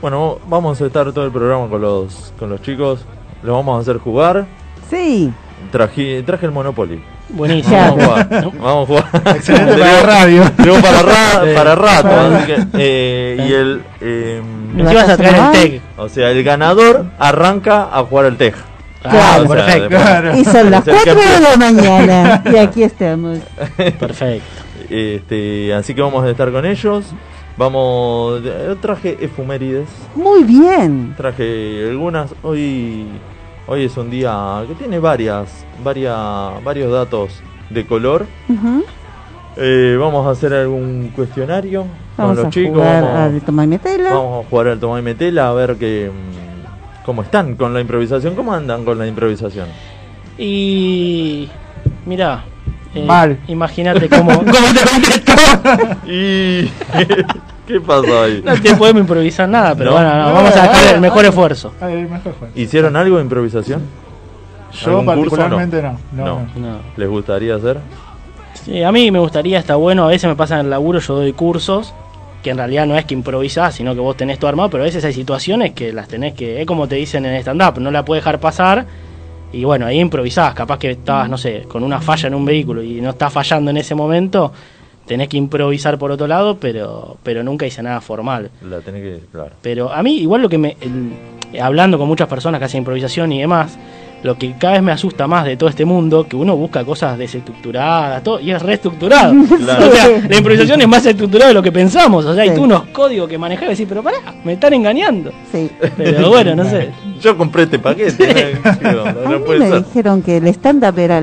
Bueno, 0.00 0.38
vamos 0.48 0.80
a 0.80 0.86
estar 0.86 1.10
todo 1.12 1.24
el 1.24 1.32
programa 1.32 1.68
con 1.68 1.80
los, 1.80 2.32
con 2.38 2.50
los 2.50 2.62
chicos. 2.62 3.04
Los 3.42 3.54
vamos 3.56 3.78
a 3.78 3.80
hacer 3.80 3.98
jugar. 4.00 4.46
Sí. 4.88 5.32
Traje, 5.72 6.22
traje 6.22 6.46
el 6.46 6.52
Monopoly. 6.52 7.02
Buenísimo. 7.32 7.76
Vamos 7.96 8.00
a 8.08 8.24
jugar. 8.24 8.44
Vamos 8.60 8.82
a 8.82 8.86
jugar. 8.86 9.36
Excelente 9.36 9.72
para 9.78 9.92
la 9.92 10.02
radio. 10.02 10.42
Tengo 10.56 10.80
para, 10.80 11.02
ra- 11.02 11.42
para 11.54 11.74
rato. 11.74 12.08
así 12.36 12.46
que, 12.46 12.66
eh, 12.74 13.46
y 13.48 13.52
el. 13.52 13.82
eh, 14.00 14.42
ibas 14.78 15.08
a 15.08 15.16
traer 15.16 15.36
el 15.36 15.50
TEC. 15.52 15.82
o 15.96 16.08
sea, 16.08 16.30
el 16.30 16.42
ganador 16.44 17.06
arranca 17.18 17.88
a 17.92 18.02
jugar 18.04 18.26
el 18.26 18.36
TEG. 18.36 18.54
Ah, 19.02 19.38
O 19.42 19.46
sea, 19.46 19.48
perfecto. 19.66 19.88
Claro. 19.88 20.36
Y 20.36 20.44
son 20.44 20.70
las 20.70 20.86
Es 20.86 21.06
el 21.06 21.14
4 21.14 21.14
de 21.34 21.40
la 21.40 21.56
mañana. 21.56 22.42
Y 22.52 22.56
aquí 22.58 22.82
estamos. 22.82 23.38
Perfecto. 23.98 24.44
Este, 24.90 25.72
así 25.72 25.94
que 25.94 26.02
vamos 26.02 26.24
a 26.24 26.30
estar 26.30 26.50
con 26.52 26.66
ellos. 26.66 27.04
Vamos. 27.56 28.40
eh, 28.44 28.74
Traje 28.80 29.16
efumérides. 29.20 29.88
Muy 30.14 30.42
bien. 30.44 31.14
Traje 31.16 31.88
algunas. 31.90 32.34
Hoy. 32.42 33.06
Hoy 33.72 33.84
es 33.84 33.96
un 33.96 34.10
día 34.10 34.64
que 34.66 34.74
tiene 34.74 34.98
varias. 34.98 35.64
varias 35.84 36.18
varios 36.64 36.92
datos 36.92 37.40
de 37.70 37.86
color. 37.86 38.26
Eh, 39.56 39.96
vamos 39.98 40.26
a 40.26 40.30
hacer 40.30 40.52
algún 40.54 41.12
cuestionario 41.14 41.84
Vamos 42.16 42.34
con 42.34 42.36
los 42.36 42.46
a 42.46 42.50
chicos. 42.50 42.72
jugar 42.74 43.02
vamos- 43.02 43.18
al 43.20 43.40
toma 43.42 43.64
y 43.64 43.66
metela. 43.68 44.10
Vamos 44.12 44.44
a 44.44 44.48
jugar 44.50 44.66
al 44.68 44.80
toma 44.80 44.98
y 44.98 45.02
metela 45.02 45.48
a 45.48 45.52
ver 45.52 45.76
que, 45.76 46.10
mm, 46.10 47.04
cómo 47.04 47.22
están 47.22 47.54
con 47.54 47.72
la 47.72 47.80
improvisación, 47.80 48.34
cómo 48.34 48.52
andan 48.52 48.84
con 48.84 48.98
la 48.98 49.06
improvisación. 49.06 49.68
Y. 50.36 51.48
Mirá. 52.06 52.44
eh, 52.94 53.04
Mal. 53.04 53.38
Imagínate 53.46 54.08
cómo, 54.08 54.32
cómo 54.38 54.50
te 54.50 54.90
contesto. 54.90 55.32
Y 56.08 56.68
¿qué 57.72 57.80
pasó 57.80 58.22
ahí? 58.22 58.42
No 58.44 58.54
te 58.60 58.74
podemos 58.76 59.00
improvisar 59.02 59.48
nada, 59.48 59.74
pero 59.74 59.90
No. 59.90 59.96
bueno, 59.96 60.14
no, 60.16 60.32
vamos 60.32 60.56
a 60.56 60.62
dejar 60.62 60.94
el 60.94 61.00
mejor 61.00 61.24
esfuerzo. 61.24 61.72
El 61.80 62.08
mejor 62.08 62.34
fue. 62.38 62.48
¿Hicieron 62.54 62.96
algo 62.96 63.16
de 63.16 63.22
improvisación? 63.22 63.82
Yo 64.72 64.90
¿Algún 65.00 65.04
curso 65.04 65.20
o 65.20 65.38
particularmente 65.38 65.82
no. 65.82 65.98
No, 66.12 66.24
No. 66.24 66.34
no. 66.56 66.68
No. 66.72 66.78
¿Les 66.96 67.08
gustaría 67.08 67.56
hacer? 67.56 67.78
Sí, 68.64 68.82
a 68.82 68.92
mí 68.92 69.10
me 69.10 69.18
gustaría, 69.18 69.58
está 69.58 69.76
bueno, 69.76 70.04
a 70.04 70.08
veces 70.08 70.28
me 70.28 70.36
pasa 70.36 70.54
en 70.58 70.66
el 70.66 70.70
laburo, 70.70 70.98
yo 71.00 71.14
doy 71.16 71.32
cursos, 71.32 71.94
que 72.42 72.50
en 72.50 72.56
realidad 72.58 72.86
no 72.86 72.96
es 72.96 73.04
que 73.04 73.14
improvisás, 73.14 73.74
sino 73.74 73.94
que 73.94 74.00
vos 74.00 74.16
tenés 74.16 74.38
todo 74.38 74.48
armado, 74.48 74.70
pero 74.70 74.82
a 74.82 74.86
veces 74.86 75.04
hay 75.04 75.12
situaciones 75.12 75.72
que 75.72 75.92
las 75.92 76.08
tenés 76.08 76.34
que, 76.34 76.60
es 76.60 76.66
como 76.66 76.86
te 76.86 76.96
dicen 76.96 77.24
en 77.26 77.34
stand-up, 77.36 77.80
no 77.80 77.90
la 77.90 78.04
puedes 78.04 78.22
dejar 78.24 78.38
pasar, 78.38 78.86
y 79.52 79.64
bueno, 79.64 79.86
ahí 79.86 79.98
improvisás, 79.98 80.54
capaz 80.54 80.78
que 80.78 80.90
estabas, 80.92 81.28
no 81.28 81.36
sé, 81.38 81.62
con 81.68 81.82
una 81.82 82.00
falla 82.00 82.28
en 82.28 82.34
un 82.34 82.44
vehículo 82.44 82.82
y 82.82 83.00
no 83.00 83.10
estás 83.10 83.32
fallando 83.32 83.70
en 83.70 83.78
ese 83.78 83.94
momento, 83.94 84.52
tenés 85.10 85.26
que 85.28 85.36
improvisar 85.36 85.98
por 85.98 86.12
otro 86.12 86.28
lado, 86.28 86.58
pero, 86.60 87.16
pero 87.24 87.42
nunca 87.42 87.66
hice 87.66 87.82
nada 87.82 88.00
formal. 88.00 88.48
La 88.62 88.78
tenés 88.80 89.02
que, 89.02 89.26
claro. 89.32 89.50
Pero 89.60 89.92
a 89.92 90.04
mí, 90.04 90.18
igual 90.18 90.40
lo 90.40 90.48
que 90.48 90.56
me. 90.56 90.76
el- 90.80 91.58
hablando 91.60 91.98
con 91.98 92.06
muchas 92.06 92.28
personas 92.28 92.60
que 92.60 92.66
hacen 92.66 92.78
improvisación 92.78 93.32
y 93.32 93.40
demás, 93.40 93.76
lo 94.22 94.36
que 94.36 94.54
cada 94.58 94.74
vez 94.74 94.82
me 94.82 94.92
asusta 94.92 95.26
más 95.26 95.44
de 95.46 95.56
todo 95.56 95.68
este 95.70 95.84
mundo, 95.84 96.26
que 96.28 96.36
uno 96.36 96.54
busca 96.56 96.84
cosas 96.84 97.16
desestructuradas, 97.18 98.22
todo, 98.22 98.38
y 98.40 98.50
es 98.50 98.60
reestructurado. 98.62 99.34
Claro. 99.58 99.86
O 99.90 99.92
sea, 99.92 100.08
la 100.28 100.36
improvisación 100.36 100.80
es 100.82 100.88
más 100.88 101.04
estructurada 101.06 101.48
de 101.48 101.54
lo 101.54 101.62
que 101.62 101.72
pensamos. 101.72 102.24
O 102.24 102.34
sea, 102.34 102.42
hay 102.42 102.50
Sí. 102.50 102.54
tú 102.56 102.64
unos 102.64 102.84
códigos 102.92 103.28
que 103.28 103.38
manejar 103.38 103.66
y 103.66 103.70
decir, 103.70 103.86
pero 103.88 104.02
pará, 104.02 104.18
me 104.44 104.52
están 104.54 104.74
engañando. 104.74 105.32
Sí. 105.52 105.70
Pero 105.96 106.28
bueno, 106.28 106.54
no 106.54 106.64
sé. 106.64 106.90
Yo 107.20 107.36
compré 107.36 107.64
este 107.64 107.78
paquete. 107.78 108.58
¿no? 108.82 108.92
No, 108.92 109.02
A 109.26 109.38
mí 109.38 109.44
puede 109.44 109.58
me 109.60 109.68
ser. 109.70 109.84
dijeron 109.84 110.22
que 110.22 110.36
el 110.38 110.46
stand-up 110.48 110.98
era 110.98 111.20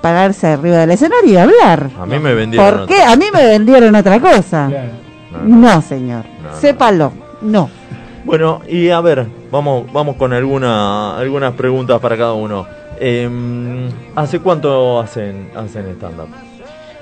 pararse 0.00 0.46
arriba 0.48 0.78
del 0.78 0.90
escenario 0.92 1.32
y 1.32 1.36
hablar. 1.36 1.90
A 2.00 2.06
mí 2.06 2.18
me 2.18 2.34
vendieron. 2.34 2.78
¿Por 2.78 2.86
qué? 2.86 3.02
A 3.02 3.16
mí 3.16 3.26
me 3.32 3.44
vendieron 3.46 3.94
otra 3.94 4.18
cosa. 4.20 4.68
Claro. 4.68 4.88
No, 5.44 5.56
no. 5.56 5.74
No, 5.74 5.82
señor. 5.82 6.24
Sépalo. 6.60 7.12
No. 7.42 7.68
Bueno, 8.24 8.60
y 8.68 8.88
a 8.88 9.00
ver, 9.00 9.26
vamos, 9.56 9.92
vamos 9.92 10.16
con 10.16 10.32
alguna, 10.32 11.16
algunas 11.16 11.54
preguntas 11.54 12.00
para 12.00 12.16
cada 12.16 12.32
uno. 12.34 12.66
Em, 13.00 13.88
¿Hace 14.14 14.40
cuánto 14.40 15.00
hacen, 15.00 15.50
hacen 15.54 15.86
stand-up? 15.96 16.28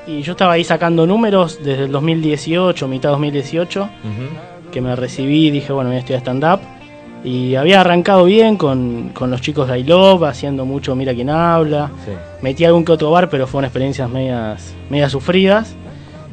Y 0.07 0.23
yo 0.23 0.33
estaba 0.33 0.53
ahí 0.53 0.65
sacando 0.65 1.07
números 1.07 1.61
desde 1.65 1.85
el 1.85 1.93
2018, 1.93 2.89
mitad 2.89 3.11
2018. 3.11 3.83
Ujú. 3.83 3.91
que 4.71 4.81
me 4.81 4.97
recibí, 4.97 5.53
dije, 5.53 5.73
bueno, 5.73 5.91
voy 5.91 5.97
a 5.97 6.01
estudiar 6.01 6.21
stand-up. 6.21 6.61
Y 7.23 7.55
había 7.55 7.81
arrancado 7.81 8.25
bien 8.25 8.57
con, 8.57 9.11
con 9.15 9.31
los 9.31 9.41
chicos 9.41 9.69
de 9.69 9.79
I 9.79 9.85
Love, 9.85 10.25
haciendo 10.25 10.65
mucho 10.67 10.95
Mira 10.97 11.15
quién 11.15 11.31
habla. 11.31 11.91
Sí. 12.05 12.11
Metí 12.43 12.65
algún 12.65 12.85
que 12.85 12.93
otro 12.93 13.11
bar, 13.13 13.31
pero 13.31 13.47
fueron 13.47 13.67
experiencias 13.67 14.11
medias, 14.11 14.75
medias 14.91 15.13
sufridas. 15.13 15.75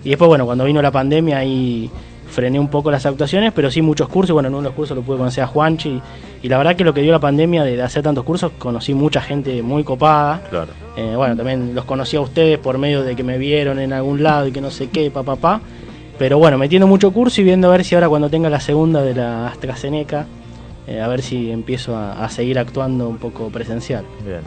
Y 0.03 0.09
después, 0.09 0.27
bueno, 0.27 0.45
cuando 0.45 0.65
vino 0.65 0.81
la 0.81 0.89
pandemia 0.91 1.37
ahí 1.37 1.89
frené 2.31 2.59
un 2.59 2.69
poco 2.69 2.89
las 2.89 3.05
actuaciones, 3.05 3.51
pero 3.53 3.69
sí 3.69 3.81
muchos 3.81 4.07
cursos. 4.09 4.33
Bueno, 4.33 4.47
en 4.47 4.55
uno 4.55 4.63
de 4.63 4.69
los 4.69 4.75
cursos 4.75 4.97
lo 4.97 5.03
pude 5.03 5.17
conocer 5.17 5.43
a 5.43 5.47
Juanchi. 5.47 6.01
Y 6.41 6.49
la 6.49 6.57
verdad 6.57 6.75
que 6.75 6.83
lo 6.83 6.93
que 6.93 7.01
dio 7.01 7.11
la 7.11 7.19
pandemia 7.19 7.63
de, 7.63 7.75
de 7.75 7.83
hacer 7.83 8.01
tantos 8.01 8.23
cursos, 8.23 8.51
conocí 8.57 8.93
mucha 8.93 9.21
gente 9.21 9.61
muy 9.61 9.83
copada. 9.83 10.41
Claro. 10.49 10.71
Eh, 10.97 11.13
bueno, 11.15 11.35
también 11.35 11.75
los 11.75 11.85
conocí 11.85 12.17
a 12.17 12.21
ustedes 12.21 12.57
por 12.57 12.77
medio 12.77 13.03
de 13.03 13.15
que 13.15 13.23
me 13.23 13.37
vieron 13.37 13.79
en 13.79 13.93
algún 13.93 14.23
lado 14.23 14.47
y 14.47 14.51
que 14.51 14.61
no 14.61 14.71
sé 14.71 14.89
qué, 14.89 15.11
pa, 15.11 15.23
pa, 15.23 15.35
pa. 15.35 15.61
Pero 16.17 16.37
bueno, 16.37 16.57
metiendo 16.57 16.87
mucho 16.87 17.11
curso 17.11 17.41
y 17.41 17.43
viendo 17.43 17.67
a 17.67 17.71
ver 17.71 17.83
si 17.83 17.95
ahora 17.95 18.09
cuando 18.09 18.29
tenga 18.29 18.49
la 18.49 18.59
segunda 18.59 19.01
de 19.01 19.15
la 19.15 19.47
AstraZeneca, 19.47 20.25
eh, 20.87 21.01
a 21.01 21.07
ver 21.07 21.21
si 21.21 21.51
empiezo 21.51 21.95
a, 21.95 22.23
a 22.23 22.29
seguir 22.29 22.59
actuando 22.59 23.07
un 23.07 23.17
poco 23.17 23.49
presencial. 23.49 24.05
Bien. 24.25 24.41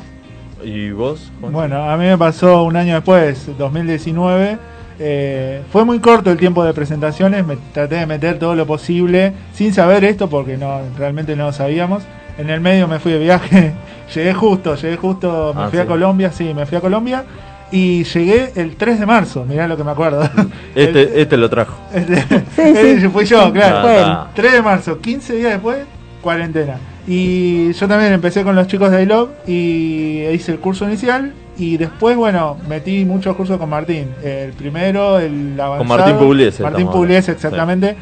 ¿Y 0.64 0.90
vos? 0.90 1.30
Juan? 1.40 1.52
Bueno, 1.52 1.90
a 1.90 1.96
mí 1.96 2.06
me 2.06 2.16
pasó 2.16 2.64
un 2.64 2.76
año 2.76 2.94
después, 2.94 3.50
2019. 3.58 4.58
Eh, 4.98 5.62
fue 5.72 5.84
muy 5.84 5.98
corto 5.98 6.30
el 6.30 6.38
tiempo 6.38 6.64
de 6.64 6.72
presentaciones, 6.74 7.44
me 7.46 7.56
traté 7.72 7.96
de 7.96 8.06
meter 8.06 8.38
todo 8.38 8.54
lo 8.54 8.66
posible 8.66 9.32
sin 9.52 9.72
saber 9.74 10.04
esto 10.04 10.28
porque 10.28 10.56
no 10.56 10.80
realmente 10.98 11.34
no 11.36 11.46
lo 11.46 11.52
sabíamos. 11.52 12.02
En 12.38 12.50
el 12.50 12.60
medio 12.60 12.88
me 12.88 12.98
fui 12.98 13.12
de 13.12 13.18
viaje, 13.18 13.72
llegué 14.14 14.34
justo, 14.34 14.74
llegué 14.74 14.96
justo, 14.96 15.52
me 15.56 15.62
Ah, 15.64 15.68
fui 15.70 15.78
a. 15.78 15.86
Colombia, 15.86 16.32
sí, 16.32 16.52
me 16.54 16.66
fui 16.66 16.78
a 16.78 16.80
Colombia 16.80 17.24
y 17.70 18.04
llegué 18.04 18.52
el 18.56 18.76
3 18.76 19.00
de 19.00 19.06
marzo, 19.06 19.44
mirá 19.48 19.66
lo 19.68 19.76
que 19.76 19.84
me 19.84 19.90
acuerdo. 19.92 20.22
El- 20.74 20.88
Este, 20.96 21.20
este 21.22 21.36
lo 21.36 21.48
trajo. 21.50 21.74
este, 21.94 22.22
Sí, 22.56 23.00
sí. 23.00 23.08
fui 23.08 23.24
yo, 23.24 23.52
claro. 23.52 23.76
Ah, 23.78 23.82
Bueno. 23.82 24.06
ah. 24.06 24.30
3 24.34 24.52
de 24.52 24.62
marzo, 24.62 24.98
15 25.00 25.34
días 25.36 25.52
después, 25.52 25.78
cuarentena. 26.22 26.76
Y 27.06 27.72
yo 27.74 27.86
también 27.86 28.12
empecé 28.12 28.42
con 28.44 28.56
los 28.56 28.66
chicos 28.66 28.90
de 28.90 29.02
iLove 29.02 29.30
y 29.46 30.24
hice 30.32 30.52
el 30.52 30.58
curso 30.58 30.86
inicial. 30.86 31.32
Y 31.56 31.76
después, 31.76 32.16
bueno, 32.16 32.56
metí 32.68 33.04
muchos 33.04 33.36
cursos 33.36 33.58
con 33.58 33.68
Martín. 33.70 34.08
El 34.22 34.52
primero, 34.52 35.18
el 35.20 35.58
avanzado. 35.60 35.84
Martín 35.84 36.16
Pugliese 36.16 36.62
Martín 36.62 36.88
Pugliese, 36.88 37.32
exactamente. 37.32 37.96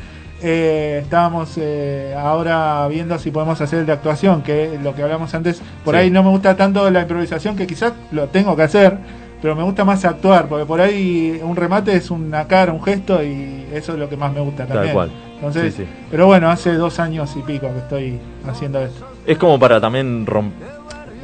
Eh, 0.45 1.01
estábamos 1.03 1.53
eh, 1.57 2.15
ahora 2.19 2.89
viendo 2.89 3.17
si 3.19 3.31
podemos 3.31 3.61
hacer 3.61 3.81
el 3.81 3.87
de 3.87 3.93
actuación, 3.93 4.43
que 4.43 4.75
es 4.75 4.83
lo 4.83 4.95
que 4.95 5.03
hablamos 5.03 5.33
antes. 5.35 5.63
Por 5.85 5.95
Sí. 5.95 6.01
ahí 6.01 6.11
no 6.11 6.23
me 6.23 6.31
gusta 6.31 6.57
tanto 6.57 6.91
la 6.91 7.03
improvisación, 7.03 7.55
que 7.57 7.67
quizás 7.67 7.93
lo 8.11 8.27
tengo 8.27 8.57
que 8.57 8.63
hacer, 8.63 8.97
pero 9.41 9.55
me 9.55 9.63
gusta 9.63 9.85
más 9.85 10.05
actuar, 10.05 10.47
porque 10.49 10.65
por 10.67 10.81
ahí 10.81 11.41
un 11.45 11.55
remate 11.55 11.95
es 11.95 12.11
una 12.11 12.47
cara, 12.49 12.73
un 12.73 12.83
gesto, 12.83 13.23
y 13.23 13.67
eso 13.73 13.93
es 13.93 13.99
lo 13.99 14.09
que 14.09 14.17
más 14.17 14.33
me 14.33 14.41
gusta 14.41 14.65
Tal 14.67 14.75
también. 14.77 14.95
cual. 14.95 15.11
Entonces, 15.37 15.75
Sí, 15.75 15.83
sí. 15.85 15.89
pero 16.11 16.27
bueno, 16.27 16.51
hace 16.51 16.73
dos 16.75 16.99
años 16.99 17.35
y 17.37 17.41
pico 17.43 17.69
que 17.73 17.79
estoy 17.79 18.19
haciendo 18.49 18.81
esto. 18.81 19.07
Es 19.27 19.39
como 19.39 19.59
para 19.61 19.81
también 19.81 20.27
rom- 20.27 20.51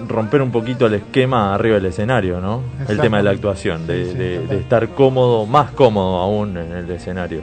romper 0.06 0.42
un 0.42 0.50
poquito 0.50 0.86
el 0.86 0.94
esquema 0.94 1.54
arriba 1.54 1.76
del 1.76 1.86
escenario, 1.86 2.40
¿no? 2.40 2.62
El 2.88 2.98
tema 3.00 3.16
de 3.18 3.22
la 3.24 3.30
actuación, 3.30 3.86
de, 3.86 4.04
Sí, 4.04 4.10
sí, 4.12 4.18
de- 4.18 4.56
estar 4.60 4.88
cómodo, 4.90 5.46
más 5.46 5.70
cómodo 5.72 6.18
aún 6.18 6.56
en 6.56 6.72
el 6.72 6.90
escenario. 6.90 7.40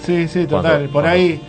Sí, 0.00 0.28
sí, 0.28 0.46
Cuando- 0.46 0.68
total. 0.68 0.82
Por 0.84 0.92
cuando- 1.02 1.10
ahí, 1.10 1.40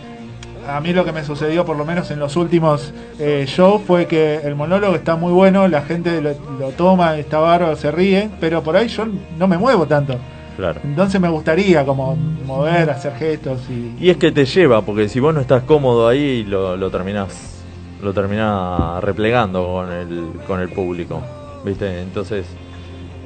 a 0.68 0.80
mí 0.80 0.92
lo 0.92 1.04
que 1.04 1.12
me 1.12 1.24
sucedió, 1.24 1.64
por 1.64 1.76
lo 1.76 1.84
menos 1.84 2.10
en 2.10 2.18
los 2.18 2.36
últimos 2.36 2.92
eh, 3.18 3.44
shows, 3.46 3.82
fue 3.86 4.06
que 4.06 4.36
el 4.44 4.54
monólogo 4.54 4.94
está 4.94 5.16
muy 5.16 5.32
bueno, 5.32 5.66
la 5.68 5.82
gente 5.82 6.20
lo, 6.20 6.30
lo 6.58 6.70
toma, 6.70 7.16
está 7.18 7.38
bárbaro, 7.38 7.76
se 7.76 7.90
ríe, 7.90 8.30
pero 8.40 8.62
por 8.62 8.76
ahí 8.76 8.88
yo 8.88 9.06
no 9.38 9.48
me 9.48 9.58
muevo 9.58 9.86
tanto. 9.86 10.16
Claro. 10.56 10.80
Entonces 10.82 11.20
me 11.20 11.28
gustaría 11.28 11.84
como 11.86 12.16
mover, 12.44 12.90
hacer 12.90 13.12
gestos 13.14 13.60
y... 13.70 14.04
Y 14.04 14.10
es 14.10 14.16
que 14.16 14.32
te 14.32 14.44
lleva, 14.44 14.82
porque 14.82 15.08
si 15.08 15.20
vos 15.20 15.32
no 15.32 15.40
estás 15.40 15.62
cómodo 15.62 16.08
ahí, 16.08 16.42
lo, 16.44 16.76
lo 16.76 16.90
terminás 16.90 17.57
lo 18.02 18.12
terminás 18.12 19.02
replegando 19.02 19.66
con 19.66 19.92
el, 19.92 20.30
con 20.46 20.60
el 20.60 20.68
público. 20.68 21.20
¿Viste? 21.64 22.00
Entonces, 22.02 22.46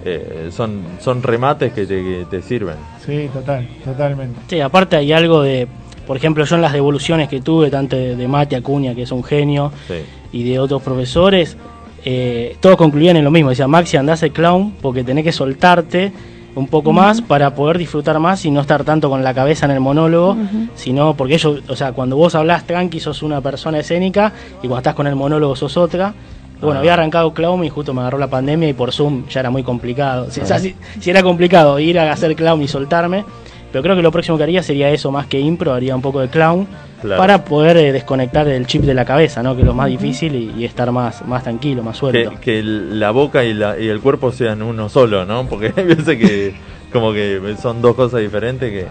eh, 0.04 0.48
son, 0.50 0.82
son 1.00 1.22
remates 1.22 1.72
que 1.72 1.86
te, 1.86 2.02
que 2.02 2.26
te 2.30 2.42
sirven. 2.42 2.76
Sí, 3.04 3.28
total, 3.32 3.68
totalmente. 3.84 4.40
Sí, 4.48 4.60
aparte 4.60 4.96
hay 4.96 5.12
algo 5.12 5.42
de, 5.42 5.68
por 6.06 6.16
ejemplo, 6.16 6.44
yo 6.44 6.56
en 6.56 6.62
las 6.62 6.72
devoluciones 6.72 7.28
que 7.28 7.40
tuve, 7.40 7.70
tanto 7.70 7.96
de, 7.96 8.16
de 8.16 8.28
Mati 8.28 8.54
Acuña, 8.54 8.94
que 8.94 9.02
es 9.02 9.12
un 9.12 9.22
genio, 9.22 9.70
Sí. 9.86 10.00
y 10.32 10.44
de 10.50 10.58
otros 10.58 10.82
profesores, 10.82 11.56
eh, 12.04 12.56
todos 12.60 12.76
concluían 12.76 13.16
en 13.16 13.24
lo 13.24 13.30
mismo. 13.30 13.50
Decía, 13.50 13.68
Maxi, 13.68 13.96
andás 13.96 14.22
el 14.24 14.32
clown 14.32 14.72
porque 14.80 15.04
tenés 15.04 15.22
que 15.24 15.32
soltarte 15.32 16.12
un 16.54 16.66
poco 16.66 16.92
más 16.92 17.22
para 17.22 17.54
poder 17.54 17.78
disfrutar 17.78 18.18
más 18.18 18.44
y 18.44 18.50
no 18.50 18.60
estar 18.60 18.84
tanto 18.84 19.08
con 19.08 19.24
la 19.24 19.32
cabeza 19.32 19.64
en 19.66 19.72
el 19.72 19.80
monólogo, 19.80 20.36
sino 20.74 21.14
porque 21.14 21.34
ellos, 21.34 21.62
o 21.68 21.76
sea, 21.76 21.92
cuando 21.92 22.16
vos 22.16 22.34
hablás 22.34 22.64
tranqui 22.66 23.00
sos 23.00 23.22
una 23.22 23.40
persona 23.40 23.78
escénica 23.78 24.32
y 24.58 24.68
cuando 24.68 24.78
estás 24.78 24.94
con 24.94 25.06
el 25.06 25.16
monólogo 25.16 25.56
sos 25.56 25.76
otra. 25.76 26.12
Y 26.60 26.64
Bueno, 26.64 26.76
Ah. 26.78 26.80
había 26.80 26.92
arrancado 26.94 27.32
clown 27.34 27.64
y 27.64 27.70
justo 27.70 27.92
me 27.92 28.02
agarró 28.02 28.18
la 28.18 28.28
pandemia 28.28 28.68
y 28.68 28.72
por 28.72 28.92
Zoom 28.92 29.26
ya 29.28 29.40
era 29.40 29.50
muy 29.50 29.62
complicado. 29.64 30.30
Si, 30.30 30.40
o 30.40 30.46
sea, 30.46 30.58
si- 30.60 30.76
si 31.00 31.10
era 31.10 31.22
complicado 31.22 31.78
ir 31.80 31.98
a 31.98 32.12
hacer 32.12 32.36
clown 32.36 32.62
y 32.62 32.68
soltarme. 32.68 33.24
Pero 33.72 33.82
creo 33.82 33.96
que 33.96 34.02
lo 34.02 34.12
próximo 34.12 34.36
que 34.36 34.44
haría 34.44 34.62
sería 34.62 34.90
eso, 34.90 35.10
más 35.10 35.26
que 35.26 35.40
impro, 35.40 35.72
haría 35.72 35.96
un 35.96 36.02
poco 36.02 36.20
de 36.20 36.28
clown 36.28 36.66
Claro. 37.00 37.20
para 37.20 37.44
poder 37.44 37.76
eh, 37.78 37.90
desconectar 37.90 38.46
el 38.46 38.64
chip 38.68 38.82
de 38.82 38.94
la 38.94 39.04
cabeza, 39.04 39.42
¿no? 39.42 39.56
Que 39.56 39.62
es 39.62 39.66
lo 39.66 39.74
más 39.74 39.88
difícil 39.88 40.36
y, 40.36 40.52
y 40.56 40.64
estar 40.64 40.92
más, 40.92 41.26
más 41.26 41.42
tranquilo, 41.42 41.82
más 41.82 41.96
suelto. 41.96 42.32
que 42.40 42.62
la 42.62 43.10
boca 43.10 43.42
y, 43.42 43.54
la, 43.54 43.76
y 43.76 43.88
el 43.88 44.00
cuerpo 44.00 44.30
sean 44.30 44.62
uno 44.62 44.88
solo, 44.88 45.24
¿no? 45.24 45.46
Porque 45.48 45.70
veces 45.82 46.16
que 46.16 46.54
como 46.92 47.12
que 47.12 47.56
son 47.60 47.82
dos 47.82 47.96
cosas 47.96 48.20
diferentes 48.20 48.70
que 48.70 48.86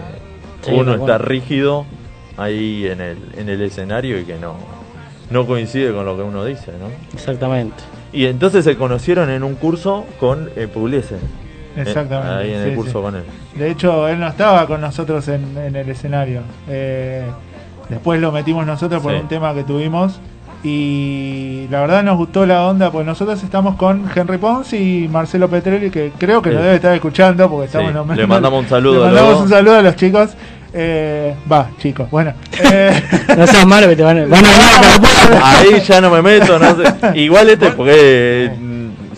Sí, 0.60 0.72
uno 0.74 0.94
está 0.94 1.16
rígido 1.16 1.86
ahí 2.36 2.86
en 2.86 3.00
el, 3.00 3.16
en 3.38 3.48
el 3.48 3.62
escenario 3.62 4.18
y 4.20 4.24
que 4.24 4.38
no, 4.38 4.56
no 5.30 5.46
coincide 5.46 5.92
con 5.92 6.04
lo 6.04 6.14
que 6.16 6.22
uno 6.22 6.44
dice, 6.44 6.72
¿no? 6.72 6.88
Exactamente. 7.14 7.76
Y 8.12 8.26
entonces 8.26 8.62
se 8.64 8.76
conocieron 8.76 9.30
en 9.30 9.42
un 9.42 9.54
curso 9.54 10.04
con 10.20 10.50
eh, 10.54 10.68
Pugliese. 10.68 11.16
Eh, 11.76 11.82
Exactamente. 11.86 12.34
ahí 12.34 12.54
en 12.54 12.60
el 12.60 12.70
sí, 12.70 12.76
curso 12.76 12.98
sí. 12.98 13.02
con 13.02 13.16
él. 13.16 13.22
De 13.54 13.70
hecho, 13.70 14.08
él 14.08 14.20
no 14.20 14.28
estaba 14.28 14.66
con 14.66 14.80
nosotros 14.80 15.26
en, 15.28 15.56
en 15.56 15.74
el 15.76 15.88
escenario. 15.88 16.40
Eh, 16.68 17.24
después 17.88 18.20
lo 18.20 18.30
metimos 18.32 18.66
nosotros 18.66 19.02
por 19.02 19.12
Sí. 19.12 19.18
un 19.20 19.28
tema 19.28 19.54
que 19.54 19.64
tuvimos. 19.64 20.20
Y 20.64 21.66
la 21.70 21.80
verdad 21.80 22.02
nos 22.04 22.16
gustó 22.16 22.46
la 22.46 22.66
onda, 22.68 22.90
pues 22.92 23.04
nosotros 23.04 23.42
estamos 23.42 23.74
con 23.76 24.08
Henry 24.14 24.38
Pons 24.38 24.72
y 24.74 25.08
Marcelo 25.10 25.48
Petrelli, 25.48 25.90
que 25.90 26.12
creo 26.16 26.40
que 26.40 26.50
Sí. 26.50 26.54
nos 26.54 26.64
debe 26.64 26.76
estar 26.76 26.94
escuchando, 26.94 27.50
porque 27.50 27.66
estamos 27.66 27.90
Sí, 27.92 27.98
en 27.98 28.06
los 28.08 28.16
le 28.16 28.26
mandamos 28.28 28.62
un 28.62 28.68
saludo 28.68 28.94
Le 29.00 29.04
mandamos 29.06 29.28
luego. 29.30 29.42
un 29.42 29.48
saludo 29.48 29.76
a 29.78 29.82
los 29.82 29.96
chicos. 29.96 30.30
Eh, 30.74 31.34
Va, 31.50 31.68
chicos, 31.78 32.08
bueno. 32.10 32.32
Eh, 32.72 33.02
No 33.36 33.46
seas 33.46 33.66
malo 33.66 33.88
que 33.88 33.96
te 33.96 34.02
van, 34.02 34.30
van 34.30 34.44
a 34.44 34.48
venir 34.48 35.42
Ahí 35.42 35.80
ya 35.86 36.00
no 36.00 36.10
me 36.10 36.22
meto, 36.22 36.58
no 36.58 36.76
sé. 36.76 37.18
Igual 37.20 37.50
este 37.50 37.70
porque 37.72 38.50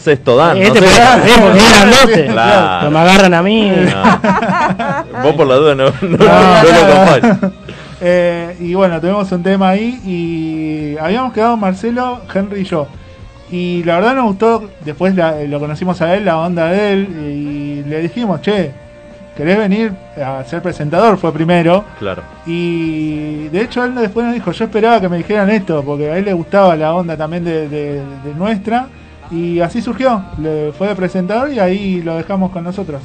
sexto 0.04 0.36
dan, 0.36 0.56
Este 0.58 0.80
no 0.80 0.86
sé. 0.86 1.02
eh, 1.02 2.26
es. 2.26 2.32
Claro. 2.32 2.90
Me 2.90 2.98
agarran 2.98 3.34
a 3.34 3.42
mí. 3.42 3.70
No. 3.70 5.22
Vos 5.22 5.34
por 5.34 5.46
la 5.46 5.54
duda 5.56 5.74
no, 5.74 5.84
no, 6.02 6.18
no. 6.18 7.52
Eh, 8.00 8.56
y 8.60 8.74
bueno, 8.74 9.00
tuvimos 9.00 9.30
un 9.32 9.42
tema 9.42 9.70
ahí 9.70 9.98
y 10.04 10.98
habíamos 10.98 11.32
quedado 11.32 11.56
Marcelo, 11.56 12.20
Henry 12.32 12.60
y 12.60 12.64
yo. 12.64 12.86
Y 13.50 13.82
la 13.84 13.96
verdad 13.96 14.14
nos 14.16 14.24
gustó, 14.26 14.68
después 14.84 15.14
la- 15.14 15.42
lo 15.44 15.58
conocimos 15.60 16.00
a 16.02 16.14
él, 16.14 16.24
la 16.24 16.38
onda 16.38 16.66
de 16.66 16.92
él, 16.92 17.08
y 17.84 17.88
le 17.88 18.00
dijimos, 18.00 18.40
che, 18.42 18.72
¿querés 19.36 19.56
venir 19.56 19.92
a 20.22 20.42
ser 20.44 20.60
presentador? 20.60 21.16
Fue 21.18 21.32
primero. 21.32 21.84
Claro. 21.98 22.22
Y 22.46 23.48
de 23.48 23.60
hecho 23.62 23.84
él 23.84 23.94
después 23.94 24.26
nos 24.26 24.34
dijo, 24.34 24.50
yo 24.52 24.64
esperaba 24.64 25.00
que 25.00 25.08
me 25.08 25.16
dijeran 25.18 25.48
esto, 25.50 25.82
porque 25.84 26.10
a 26.10 26.18
él 26.18 26.24
le 26.26 26.32
gustaba 26.32 26.74
la 26.76 26.92
onda 26.94 27.16
también 27.16 27.44
de, 27.44 27.68
de- 27.68 28.02
de 28.24 28.34
nuestra. 28.36 28.86
Y 29.30 29.60
así 29.60 29.80
surgió, 29.82 30.22
le 30.40 30.72
fue 30.76 30.88
de 30.88 30.94
presentador 30.94 31.52
y 31.52 31.58
ahí 31.58 32.02
lo 32.02 32.16
dejamos 32.16 32.50
con 32.52 32.64
nosotros. 32.64 33.02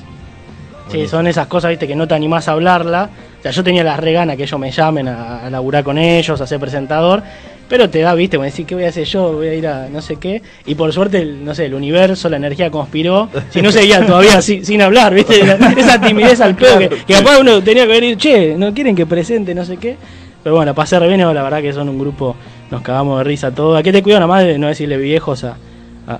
Sí, 0.91 1.07
son 1.07 1.27
esas 1.27 1.47
cosas, 1.47 1.69
viste, 1.69 1.87
que 1.87 1.95
no 1.95 2.07
te 2.07 2.15
animás 2.15 2.47
a 2.47 2.53
hablarla. 2.53 3.09
O 3.39 3.41
sea, 3.43 3.51
yo 3.51 3.63
tenía 3.63 3.83
las 3.83 3.99
reganas 3.99 4.35
que 4.37 4.43
ellos 4.43 4.59
me 4.59 4.71
llamen 4.71 5.07
a, 5.07 5.45
a 5.45 5.49
laburar 5.49 5.83
con 5.83 5.97
ellos, 5.97 6.41
a 6.41 6.47
ser 6.47 6.59
presentador. 6.59 7.21
Pero 7.69 7.87
te 7.87 7.99
da, 7.99 8.15
viste, 8.15 8.37
como 8.37 8.45
decir, 8.45 8.65
¿qué 8.65 8.73
voy 8.73 8.85
a 8.85 8.89
hacer 8.89 9.03
yo? 9.05 9.31
Voy 9.33 9.47
a 9.47 9.53
ir 9.53 9.67
a 9.67 9.87
no 9.89 10.01
sé 10.01 10.15
qué. 10.15 10.41
Y 10.65 10.73
por 10.73 10.91
suerte, 10.91 11.19
el, 11.19 11.45
no 11.45 11.53
sé, 11.53 11.65
el 11.65 11.75
universo, 11.75 12.27
la 12.27 12.37
energía 12.37 12.71
conspiró. 12.71 13.29
Si 13.51 13.61
no 13.61 13.71
seguía 13.71 14.03
todavía 14.03 14.41
sin, 14.41 14.65
sin 14.65 14.81
hablar, 14.81 15.13
viste, 15.13 15.45
La- 15.45 15.53
esa 15.77 16.01
timidez 16.01 16.41
al 16.41 16.55
pedo 16.55 16.79
que, 16.79 16.89
que 16.89 17.13
capaz 17.13 17.37
uno 17.39 17.61
tenía 17.61 17.85
que 17.85 17.91
venir, 17.91 18.17
che, 18.17 18.55
no 18.57 18.73
quieren 18.73 18.95
que 18.95 19.05
presente, 19.05 19.53
no 19.53 19.63
sé 19.65 19.77
qué. 19.77 19.95
Pero 20.43 20.55
bueno, 20.55 20.73
pasé 20.73 20.97
re 20.97 21.07
bien, 21.07 21.19
la 21.19 21.43
verdad 21.43 21.61
que 21.61 21.71
son 21.71 21.87
un 21.89 21.99
grupo, 21.99 22.35
nos 22.71 22.81
cagamos 22.81 23.19
de 23.19 23.23
risa 23.25 23.51
todos. 23.51 23.77
¿A 23.79 23.83
qué 23.83 23.91
te 23.91 24.01
cuido 24.01 24.17
nada 24.17 24.27
más 24.27 24.43
de 24.43 24.57
no 24.57 24.65
decirle 24.67 24.97
viejos 24.97 25.43
a, 25.43 25.55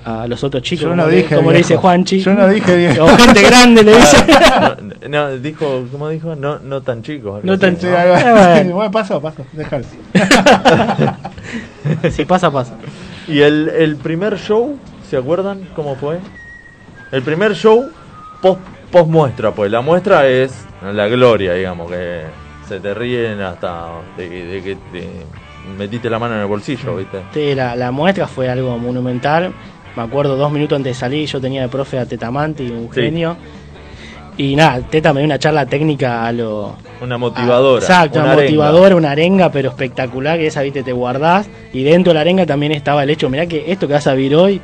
a- 0.04 0.22
a 0.24 0.28
los 0.28 0.44
otros 0.44 0.62
chicos? 0.64 0.84
Yo 0.84 0.90
como 0.90 1.02
no 1.04 1.08
le- 1.10 1.16
dije 1.18 1.36
Como 1.36 1.52
le 1.52 1.58
viejo. 1.58 1.68
dice 1.68 1.78
Juanchi. 1.78 2.20
Yo 2.20 2.34
no 2.34 2.48
dije 2.48 2.76
viejo. 2.78 3.06
O 3.06 3.08
gente 3.10 3.42
grande 3.42 3.84
le 3.84 3.96
dice. 3.96 4.18
No, 5.10 5.10
no, 5.30 5.38
dijo, 5.38 5.86
¿cómo 5.92 6.10
dijo? 6.10 6.36
No, 6.36 6.60
no 6.60 6.82
tan 6.82 7.02
chico. 7.02 7.40
No 7.44 7.54
así, 7.54 7.62
tan 7.62 7.76
Sí, 7.78 7.82
chico. 7.88 7.98
algo 7.98 8.14
así. 8.16 8.26
Eh, 8.28 8.32
bueno. 8.64 8.76
bueno, 8.76 8.92
pasó, 8.92 9.22
pasó, 9.22 9.46
déjalo. 9.54 9.86
si 12.12 12.26
pasa, 12.26 12.52
pasa. 12.52 12.74
Y 13.28 13.40
el, 13.42 13.70
el 13.70 13.96
primer 13.96 14.38
show, 14.38 14.78
¿se 15.10 15.18
acuerdan 15.18 15.68
cómo 15.76 15.96
fue? 15.96 16.20
El 17.12 17.22
primer 17.24 17.56
show 17.56 17.90
post, 18.42 18.60
post 18.92 19.08
muestra, 19.10 19.52
pues 19.52 19.72
la 19.72 19.82
muestra 19.82 20.28
es 20.28 20.66
la 20.84 21.08
gloria, 21.08 21.54
digamos, 21.54 21.90
que 21.92 22.22
se 22.68 22.80
te 22.80 22.94
ríen 22.94 23.40
hasta 23.42 23.86
de, 24.18 24.30
que- 24.30 24.46
de 24.46 24.62
que 24.64 24.76
te 24.92 25.10
metiste 25.78 26.10
la 26.10 26.20
mano 26.20 26.36
en 26.36 26.42
el 26.42 26.48
bolsillo, 26.48 26.96
¿viste? 26.98 27.20
Sí, 27.34 27.56
la, 27.56 27.76
la 27.76 27.92
muestra 27.92 28.28
fue 28.28 28.50
algo 28.50 28.78
monumental. 28.78 29.54
Me 30.00 30.06
acuerdo 30.06 30.38
dos 30.38 30.50
minutos 30.52 30.78
antes 30.78 30.96
de 30.96 31.00
salir, 31.00 31.28
yo 31.28 31.42
tenía 31.42 31.62
de 31.64 31.68
profe 31.68 32.00
a 32.00 32.06
Tetamanti, 32.06 32.64
un 32.70 32.90
Sí. 32.94 33.02
genio. 33.02 33.36
Y 34.38 34.56
nada, 34.56 34.80
Teta 34.90 35.12
me 35.12 35.20
dio 35.20 35.26
una 35.26 35.38
charla 35.38 35.66
técnica 35.66 36.26
a 36.26 36.32
lo. 36.32 36.78
Una 37.02 37.18
motivadora. 37.18 37.82
a- 37.82 37.86
exacto, 37.86 38.20
una, 38.20 38.24
una 38.28 38.34
arenga. 38.34 38.46
motivadora, 38.50 38.96
una 38.96 39.12
arenga, 39.12 39.52
pero 39.52 39.70
espectacular, 39.70 40.38
que 40.38 40.48
esa, 40.48 40.62
viste, 40.62 40.82
te 40.84 40.94
guardás. 40.94 41.50
Y 41.74 41.84
dentro 41.84 42.12
de 42.12 42.16
la 42.16 42.22
arenga 42.22 42.46
también 42.46 42.72
estaba 42.72 43.04
el 43.04 43.10
hecho, 43.10 43.30
mirá 43.30 43.46
que 43.48 43.70
esto 43.70 43.88
que 43.88 43.94
vas 43.96 44.08
a 44.08 44.14
vivir 44.14 44.36
hoy 44.36 44.62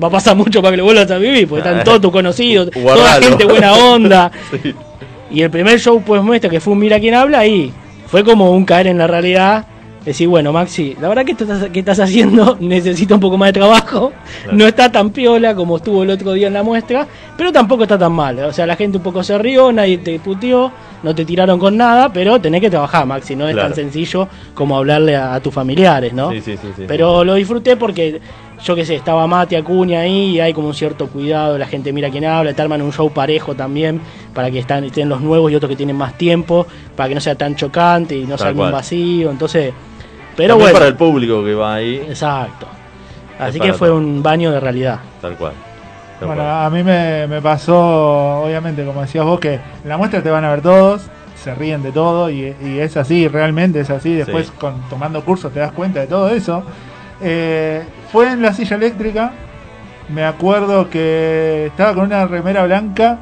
va 0.00 0.06
a 0.06 0.10
pasar 0.10 0.36
mucho 0.36 0.62
para 0.62 0.70
que 0.70 0.76
lo 0.76 0.84
vuelvas 0.84 1.10
a 1.10 1.18
vivir, 1.18 1.48
porque 1.48 1.68
están 1.68 1.82
todos 1.82 2.00
tus 2.00 2.12
conocidos, 2.12 2.70
toda 2.70 2.84
Guardalo. 2.84 3.26
gente 3.26 3.44
buena 3.44 3.72
onda. 3.74 4.30
Sí. 4.62 4.72
Y 5.32 5.42
el 5.42 5.50
primer 5.50 5.80
show 5.80 6.00
pues 6.06 6.22
muestra 6.22 6.48
que 6.48 6.60
fue 6.60 6.74
un 6.74 6.78
Mira 6.78 7.00
quién 7.00 7.14
habla 7.14 7.44
y 7.46 7.72
fue 8.06 8.22
como 8.22 8.52
un 8.52 8.64
caer 8.64 8.86
en 8.86 8.98
la 8.98 9.06
realidad. 9.08 9.66
Decir, 10.04 10.26
bueno, 10.26 10.52
Maxi, 10.52 10.96
la 11.00 11.08
verdad 11.08 11.24
que 11.24 11.30
esto 11.32 11.44
estás- 11.44 11.70
que 11.70 11.78
estás 11.78 12.00
haciendo 12.00 12.56
necesita 12.60 13.14
un 13.14 13.20
poco 13.20 13.38
más 13.38 13.50
de 13.50 13.52
trabajo. 13.52 14.12
Claro. 14.42 14.58
No 14.58 14.66
está 14.66 14.90
tan 14.90 15.10
piola 15.10 15.54
como 15.54 15.76
estuvo 15.76 16.02
el 16.02 16.10
otro 16.10 16.32
día 16.32 16.48
en 16.48 16.54
la 16.54 16.64
muestra, 16.64 17.06
pero 17.36 17.52
tampoco 17.52 17.84
está 17.84 17.96
tan 17.96 18.12
mal. 18.12 18.36
O 18.40 18.52
sea, 18.52 18.66
la 18.66 18.74
gente 18.74 18.96
un 18.96 19.02
poco 19.04 19.22
se 19.22 19.38
rió, 19.38 19.70
nadie 19.70 19.98
te 19.98 20.18
puteó, 20.18 20.72
no 21.04 21.14
te 21.14 21.24
tiraron 21.24 21.58
con 21.60 21.76
nada, 21.76 22.12
pero 22.12 22.40
tenés 22.40 22.60
que 22.60 22.70
trabajar, 22.70 23.06
Maxi. 23.06 23.36
No 23.36 23.46
es 23.46 23.52
Claro. 23.54 23.68
tan 23.68 23.76
sencillo 23.76 24.26
como 24.54 24.76
hablarle 24.76 25.14
a, 25.14 25.34
a 25.34 25.40
tus 25.40 25.54
familiares, 25.54 26.12
¿no? 26.12 26.32
Sí, 26.32 26.40
sí, 26.40 26.56
sí, 26.60 26.68
sí. 26.76 26.84
Pero 26.88 27.22
lo 27.24 27.34
disfruté 27.34 27.76
porque, 27.76 28.20
yo 28.64 28.74
qué 28.74 28.84
sé, 28.84 28.96
estaba 28.96 29.26
Mati 29.28 29.54
Acuña 29.54 30.00
ahí 30.00 30.30
y 30.36 30.40
hay 30.40 30.52
como 30.52 30.66
un 30.68 30.74
cierto 30.74 31.06
cuidado, 31.06 31.58
la 31.58 31.66
gente 31.66 31.92
mira 31.92 32.10
quién 32.10 32.24
habla, 32.24 32.52
te 32.54 32.60
arman 32.62 32.82
un 32.82 32.92
show 32.92 33.08
parejo 33.10 33.54
también, 33.54 34.00
para 34.34 34.50
que 34.50 34.58
estén 34.58 35.08
los 35.08 35.20
nuevos 35.20 35.52
y 35.52 35.54
otros 35.54 35.70
que 35.70 35.76
tienen 35.76 35.94
más 35.96 36.18
tiempo, 36.18 36.66
para 36.96 37.08
que 37.08 37.14
no 37.14 37.20
sea 37.20 37.36
tan 37.36 37.54
chocante 37.54 38.16
y 38.16 38.22
no 38.22 38.30
Tal 38.30 38.38
salga 38.38 38.64
un 38.66 38.72
vacío, 38.72 39.30
entonces... 39.30 39.72
Pero 40.36 40.54
También 40.54 40.58
bueno, 40.58 40.72
para 40.78 40.86
el 40.88 40.94
público 40.96 41.44
que 41.44 41.54
va 41.54 41.74
ahí, 41.74 41.96
exacto. 42.08 42.66
Así 43.38 43.58
que 43.60 43.72
fue 43.72 43.88
todo. 43.88 43.98
un 43.98 44.22
baño 44.22 44.50
de 44.50 44.60
realidad. 44.60 45.00
tal 45.20 45.34
cual. 45.36 45.52
Tal 46.18 46.28
Bueno, 46.28 46.42
cual. 46.42 46.64
a 46.66 46.70
mí 46.70 46.82
me, 46.82 47.26
me 47.26 47.40
pasó, 47.42 48.42
obviamente, 48.44 48.84
como 48.84 49.02
decías 49.02 49.24
vos, 49.24 49.40
que 49.40 49.54
en 49.54 49.88
la 49.88 49.96
muestra 49.96 50.22
te 50.22 50.30
van 50.30 50.44
a 50.44 50.50
ver 50.50 50.62
todos, 50.62 51.02
se 51.42 51.54
ríen 51.54 51.82
de 51.82 51.90
todo 51.92 52.30
y, 52.30 52.54
y 52.62 52.78
es 52.78 52.96
así, 52.96 53.26
realmente 53.28 53.80
es 53.80 53.90
así. 53.90 54.14
Después, 54.14 54.46
Sí. 54.46 54.52
con, 54.58 54.80
tomando 54.88 55.24
cursos, 55.24 55.52
te 55.52 55.60
das 55.60 55.72
cuenta 55.72 56.00
de 56.00 56.06
todo 56.06 56.28
eso. 56.30 56.62
Eh, 57.20 57.82
fue 58.12 58.30
en 58.32 58.42
la 58.42 58.52
silla 58.52 58.76
eléctrica. 58.76 59.32
Me 60.08 60.24
acuerdo 60.24 60.88
que 60.90 61.66
estaba 61.66 61.94
con 61.94 62.04
una 62.04 62.26
remera 62.26 62.64
blanca 62.64 63.18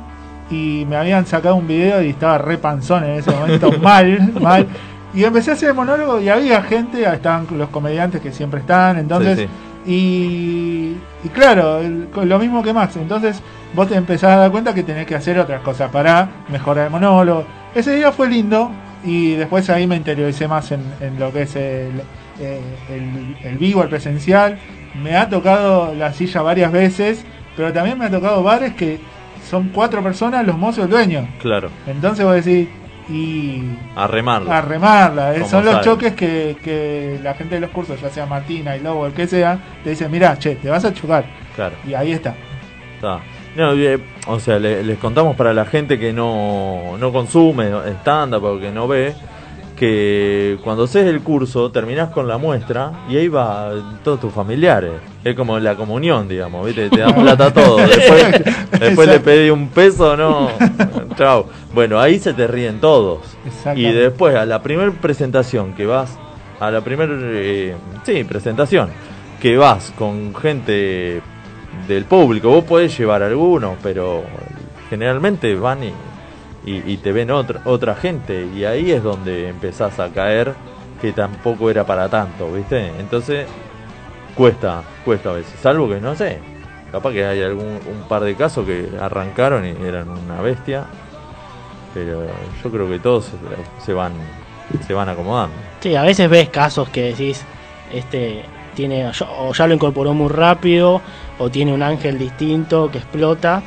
y 0.50 0.84
me 0.88 0.96
habían 0.96 1.24
sacado 1.26 1.54
un 1.54 1.66
video 1.68 2.02
y 2.02 2.10
estaba 2.10 2.36
re 2.38 2.58
panzón 2.58 3.04
en 3.04 3.10
ese 3.12 3.30
momento, 3.30 3.70
mal, 3.80 4.32
mal. 4.40 4.66
Y 5.14 5.24
empecé 5.24 5.50
a 5.50 5.54
hacer 5.54 5.70
el 5.70 5.74
monólogo 5.74 6.20
y 6.20 6.28
había 6.28 6.62
gente, 6.62 7.02
estaban 7.04 7.46
los 7.56 7.68
comediantes 7.70 8.20
que 8.20 8.30
siempre 8.32 8.60
están, 8.60 8.98
entonces 8.98 9.38
Sí, 9.40 9.44
sí. 9.44 9.90
y, 9.92 10.96
y 11.24 11.28
claro, 11.32 11.78
el- 11.80 12.08
lo 12.24 12.38
mismo 12.38 12.62
que 12.62 12.72
Max. 12.72 12.96
Entonces 12.96 13.42
vos 13.74 13.88
te 13.88 13.94
empezás 13.96 14.30
a 14.32 14.36
dar 14.36 14.50
cuenta 14.50 14.74
que 14.74 14.82
tenés 14.82 15.06
que 15.06 15.14
hacer 15.14 15.38
otras 15.38 15.62
cosas 15.62 15.90
para 15.90 16.28
mejorar 16.48 16.86
el 16.86 16.90
monólogo. 16.92 17.44
Ese 17.74 17.94
día 17.96 18.12
fue 18.12 18.28
lindo 18.28 18.70
y 19.04 19.32
después 19.34 19.68
ahí 19.70 19.86
me 19.86 19.96
interioricé 19.96 20.46
más 20.46 20.70
en, 20.72 20.80
en 21.00 21.18
lo 21.18 21.32
que 21.32 21.42
es 21.42 21.56
el, 21.56 22.02
eh, 22.40 22.60
el- 22.90 23.36
el 23.42 23.58
vivo, 23.58 23.82
el 23.82 23.88
presencial. 23.88 24.58
Me 25.02 25.16
ha 25.16 25.28
tocado 25.28 25.94
la 25.94 26.12
silla 26.12 26.42
varias 26.42 26.70
veces, 26.72 27.24
pero 27.56 27.72
también 27.72 27.98
me 27.98 28.06
ha 28.06 28.10
tocado 28.10 28.42
bares 28.42 28.74
que 28.74 29.00
son 29.48 29.70
cuatro 29.70 30.02
personas, 30.02 30.46
los 30.46 30.56
mozos 30.58 30.78
y 30.78 30.82
el 30.82 30.90
dueño. 30.90 31.28
Claro, 31.40 31.70
Entonces 31.86 32.24
vos 32.24 32.34
decís, 32.44 32.68
y 33.10 33.62
a 33.96 34.06
remarla. 34.06 34.58
a 34.58 34.60
remarla. 34.60 35.34
eh. 35.34 35.44
Son 35.44 35.64
los 35.64 35.80
choques 35.82 36.14
que, 36.14 36.56
que 36.62 37.18
la 37.22 37.34
gente 37.34 37.56
de 37.56 37.60
los 37.62 37.70
cursos, 37.70 38.00
ya 38.00 38.08
sea 38.10 38.26
Martina 38.26 38.76
y 38.76 38.80
Lobo, 38.80 39.06
el 39.06 39.12
que 39.12 39.26
sea, 39.26 39.58
te 39.82 39.90
dicen, 39.90 40.10
mira, 40.10 40.38
che, 40.38 40.56
te 40.56 40.68
vas 40.70 40.84
a 40.84 40.92
chocar. 40.94 41.24
Claro. 41.56 41.74
Y 41.86 41.94
ahí 41.94 42.12
está. 42.12 42.34
Está. 42.96 43.20
No, 43.56 43.72
eh, 43.72 43.98
o 44.28 44.38
sea, 44.38 44.58
le- 44.60 44.84
les 44.84 44.96
contamos 44.98 45.34
para 45.34 45.52
la 45.52 45.64
gente 45.64 45.98
que 45.98 46.12
no, 46.12 46.96
no 46.98 47.12
consume 47.12 47.68
stand-up 48.00 48.44
o 48.44 48.60
que 48.60 48.70
no 48.70 48.86
ve, 48.86 49.12
que 49.80 50.58
cuando 50.62 50.84
haces 50.84 51.06
el 51.06 51.22
curso 51.22 51.70
terminás 51.70 52.10
con 52.10 52.28
la 52.28 52.36
muestra 52.36 52.92
y 53.08 53.16
ahí 53.16 53.28
va 53.28 53.72
todos 54.04 54.20
tus 54.20 54.30
familiares. 54.30 54.92
Es 55.24 55.34
como 55.34 55.58
la 55.58 55.74
comunión, 55.74 56.28
digamos, 56.28 56.66
¿viste? 56.66 56.90
Te 56.90 57.00
dan 57.00 57.14
plata 57.14 57.50
todo. 57.50 57.78
Después, 57.86 58.44
después 58.78 59.08
le 59.08 59.20
pedí 59.20 59.48
un 59.48 59.68
peso, 59.68 60.18
no. 60.18 60.50
Chao. 61.16 61.46
Bueno, 61.72 61.98
ahí 61.98 62.18
se 62.18 62.34
te 62.34 62.46
ríen 62.46 62.78
todos. 62.78 63.20
Y 63.74 63.84
después 63.84 64.36
a 64.36 64.44
la 64.44 64.62
primera 64.62 64.90
presentación 64.90 65.72
que 65.72 65.86
vas, 65.86 66.18
a 66.60 66.70
la 66.70 66.82
primera, 66.82 67.14
sí, 68.04 68.22
presentación, 68.24 68.90
que 69.40 69.56
vas 69.56 69.94
con 69.96 70.34
gente 70.34 71.22
del 71.88 72.04
público, 72.04 72.50
vos 72.50 72.64
podés 72.64 72.98
llevar 72.98 73.22
algunos, 73.22 73.78
pero 73.82 74.24
generalmente 74.90 75.54
van 75.54 75.84
y, 75.84 75.92
y, 76.64 76.96
te 76.98 77.12
ven 77.12 77.30
otra, 77.30 77.62
otra 77.64 77.94
gente 77.94 78.46
y 78.54 78.64
ahí 78.64 78.90
es 78.90 79.02
donde 79.02 79.48
empezás 79.48 79.98
a 79.98 80.10
caer 80.10 80.54
que 81.00 81.12
tampoco 81.12 81.70
era 81.70 81.86
para 81.86 82.08
tanto, 82.08 82.52
¿viste? 82.52 82.88
Entonces 82.98 83.46
cuesta, 84.34 84.82
cuesta 85.04 85.30
a 85.30 85.32
veces, 85.32 85.58
salvo 85.60 85.88
que 85.88 86.00
no 86.00 86.14
sé, 86.14 86.38
capaz 86.92 87.12
que 87.12 87.24
hay 87.24 87.42
algún 87.42 87.80
un 87.90 88.08
par 88.08 88.22
de 88.24 88.34
casos 88.34 88.66
que 88.66 88.90
arrancaron 89.00 89.64
y 89.64 89.70
eran 89.84 90.10
una 90.10 90.42
bestia, 90.42 90.84
pero 91.94 92.26
yo 92.62 92.70
creo 92.70 92.88
que 92.88 92.98
todos 92.98 93.24
se, 93.24 93.84
se 93.84 93.92
van 93.94 94.12
se 94.86 94.94
van 94.94 95.08
acomodando. 95.08 95.56
Sí, 95.80 95.96
a 95.96 96.02
veces 96.02 96.28
ves 96.28 96.48
casos 96.50 96.88
que 96.90 97.04
decís, 97.04 97.42
este 97.92 98.44
tiene 98.74 99.10
o 99.38 99.52
ya 99.52 99.66
lo 99.66 99.74
incorporó 99.74 100.14
muy 100.14 100.28
rápido 100.28 101.02
o 101.38 101.50
tiene 101.50 101.72
un 101.72 101.82
ángel 101.82 102.18
distinto 102.18 102.90
que 102.90 102.98
explota, 102.98 103.62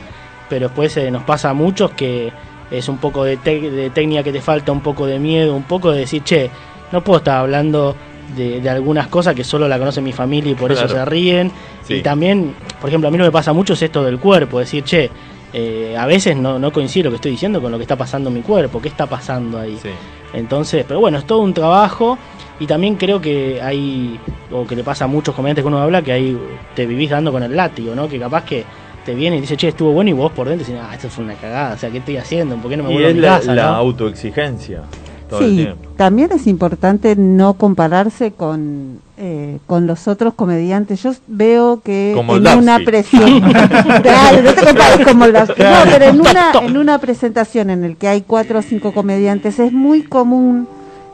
pero 0.50 0.68
después 0.68 0.96
eh, 0.98 1.12
nos 1.12 1.24
pasa 1.24 1.50
a 1.50 1.54
muchos 1.54 1.92
que 1.92 2.32
es 2.74 2.90
un 2.90 2.98
poco 2.98 3.24
de, 3.24 3.38
técnica 3.38 4.24
que 4.24 4.32
te 4.32 4.42
falta, 4.42 4.72
un 4.72 4.82
poco 4.82 5.06
de 5.06 5.20
miedo, 5.20 5.56
un 5.56 5.64
poco 5.64 5.92
de 5.92 6.00
decir, 6.00 6.24
che, 6.24 6.50
no 6.92 7.04
puedo 7.04 7.20
estar 7.20 7.38
hablando 7.38 7.96
de, 8.36 8.62
de 8.62 8.70
algunas 8.70 9.08
cosas 9.08 9.36
que 9.36 9.44
solo 9.44 9.68
la 9.68 9.78
conoce 9.78 10.02
mi 10.02 10.12
familia 10.12 10.52
y 10.52 10.56
por 10.56 10.72
eso 10.72 10.88
se 10.88 11.06
ríen. 11.06 11.52
Sí. 11.84 11.96
Y 11.96 12.02
también, 12.02 12.56
por 12.82 12.90
ejemplo, 12.90 13.08
a 13.08 13.12
mí 13.12 13.18
lo 13.18 13.26
que 13.26 13.30
me 13.30 13.34
pasa 13.34 13.54
mucho 13.54 13.74
es 13.74 13.82
esto 13.82 14.04
del 14.04 14.20
cuerpo, 14.20 14.60
decir, 14.60 14.84
che, 14.84 15.10
eh, 15.54 15.96
a 15.98 16.08
veces 16.08 16.36
no, 16.36 16.58
no 16.58 16.74
coincide 16.74 17.04
lo 17.04 17.10
que 17.12 17.18
estoy 17.18 17.32
diciendo 17.32 17.62
con 17.62 17.72
lo 17.72 17.78
que 17.78 17.84
está 17.84 17.96
pasando 17.96 18.30
en 18.30 18.36
mi 18.36 18.42
cuerpo, 18.42 18.82
¿qué 18.82 18.90
está 18.90 19.06
pasando 19.06 19.60
ahí? 19.60 19.78
Sí. 19.82 19.90
Entonces, 20.34 20.84
pero 20.88 21.00
bueno, 21.00 21.20
es 21.20 21.26
todo 21.26 21.40
un 21.40 21.54
trabajo 21.54 22.18
y 22.60 22.66
también 22.66 22.96
creo 22.96 23.22
que 23.22 23.62
hay, 23.62 24.20
o 24.52 24.66
que 24.66 24.76
le 24.76 24.84
pasa 24.84 25.06
a 25.06 25.08
muchos 25.08 25.36
comediantes 25.36 25.64
que 25.64 25.68
uno 25.68 25.80
habla, 25.80 26.02
que 26.02 26.12
ahí 26.12 26.38
te 26.76 26.88
vivís 26.88 27.12
dando 27.12 27.32
con 27.32 27.44
el 27.44 27.56
látigo, 27.56 27.94
¿no? 27.94 28.10
Que 28.10 28.20
capaz 28.20 28.46
que 28.46 28.66
te 29.06 29.14
viene 29.16 29.38
y 29.38 29.42
dice, 29.42 29.58
che, 29.58 29.68
estuvo 29.70 29.92
bueno 29.92 30.10
y 30.10 30.14
vos 30.14 30.32
por 30.32 30.48
dentro 30.48 30.66
decís, 30.68 30.82
ah, 30.84 30.94
esto 30.94 31.10
fue 31.10 31.24
una 31.26 31.36
cagada, 31.36 31.76
o 31.76 31.78
sea, 31.78 31.90
¿qué 31.90 31.98
estoy 32.00 32.18
haciendo? 32.18 32.56
¿Por 32.58 32.70
qué 32.72 32.78
no 32.78 32.84
me 32.84 32.92
Y 32.92 32.94
vuelvo 32.94 33.08
a 33.08 33.10
es 33.10 33.16
mi 33.16 33.22
la, 33.22 33.40
casa? 33.40 33.54
la 33.56 33.64
no? 33.72 33.76
autoexigencia 33.76 34.82
todo 35.30 35.42
el 35.42 35.50
Sí, 35.50 35.56
tiempo. 35.58 35.90
también 35.98 36.32
es 36.32 36.48
importante 36.48 37.16
no 37.16 37.54
compararse 37.56 38.32
con, 38.34 39.00
eh, 39.18 39.58
con 39.68 39.88
los 39.88 40.08
otros 40.08 40.34
comediantes. 40.36 41.02
Yo 41.02 41.14
veo 41.28 41.82
que 41.84 42.14
Como 42.16 42.36
en 42.36 42.46
una 42.58 42.80
presión, 42.80 43.40
claro, 44.02 44.42
no 44.44 44.54
te 44.54 44.66
compares 44.66 45.06
con 45.08 45.18
Moldavsky. 45.18 45.62
no, 45.64 45.70
pero 45.92 46.06
en 46.06 46.20
una, 46.22 46.52
en 46.62 46.78
una 46.78 46.98
presentación 47.00 47.70
en 47.70 47.84
el 47.84 47.96
que 47.98 48.08
hay 48.10 48.22
cuatro 48.22 48.60
o 48.60 48.62
cinco 48.62 48.94
comediantes 48.94 49.60
es 49.60 49.72
muy 49.72 50.04
común 50.04 50.68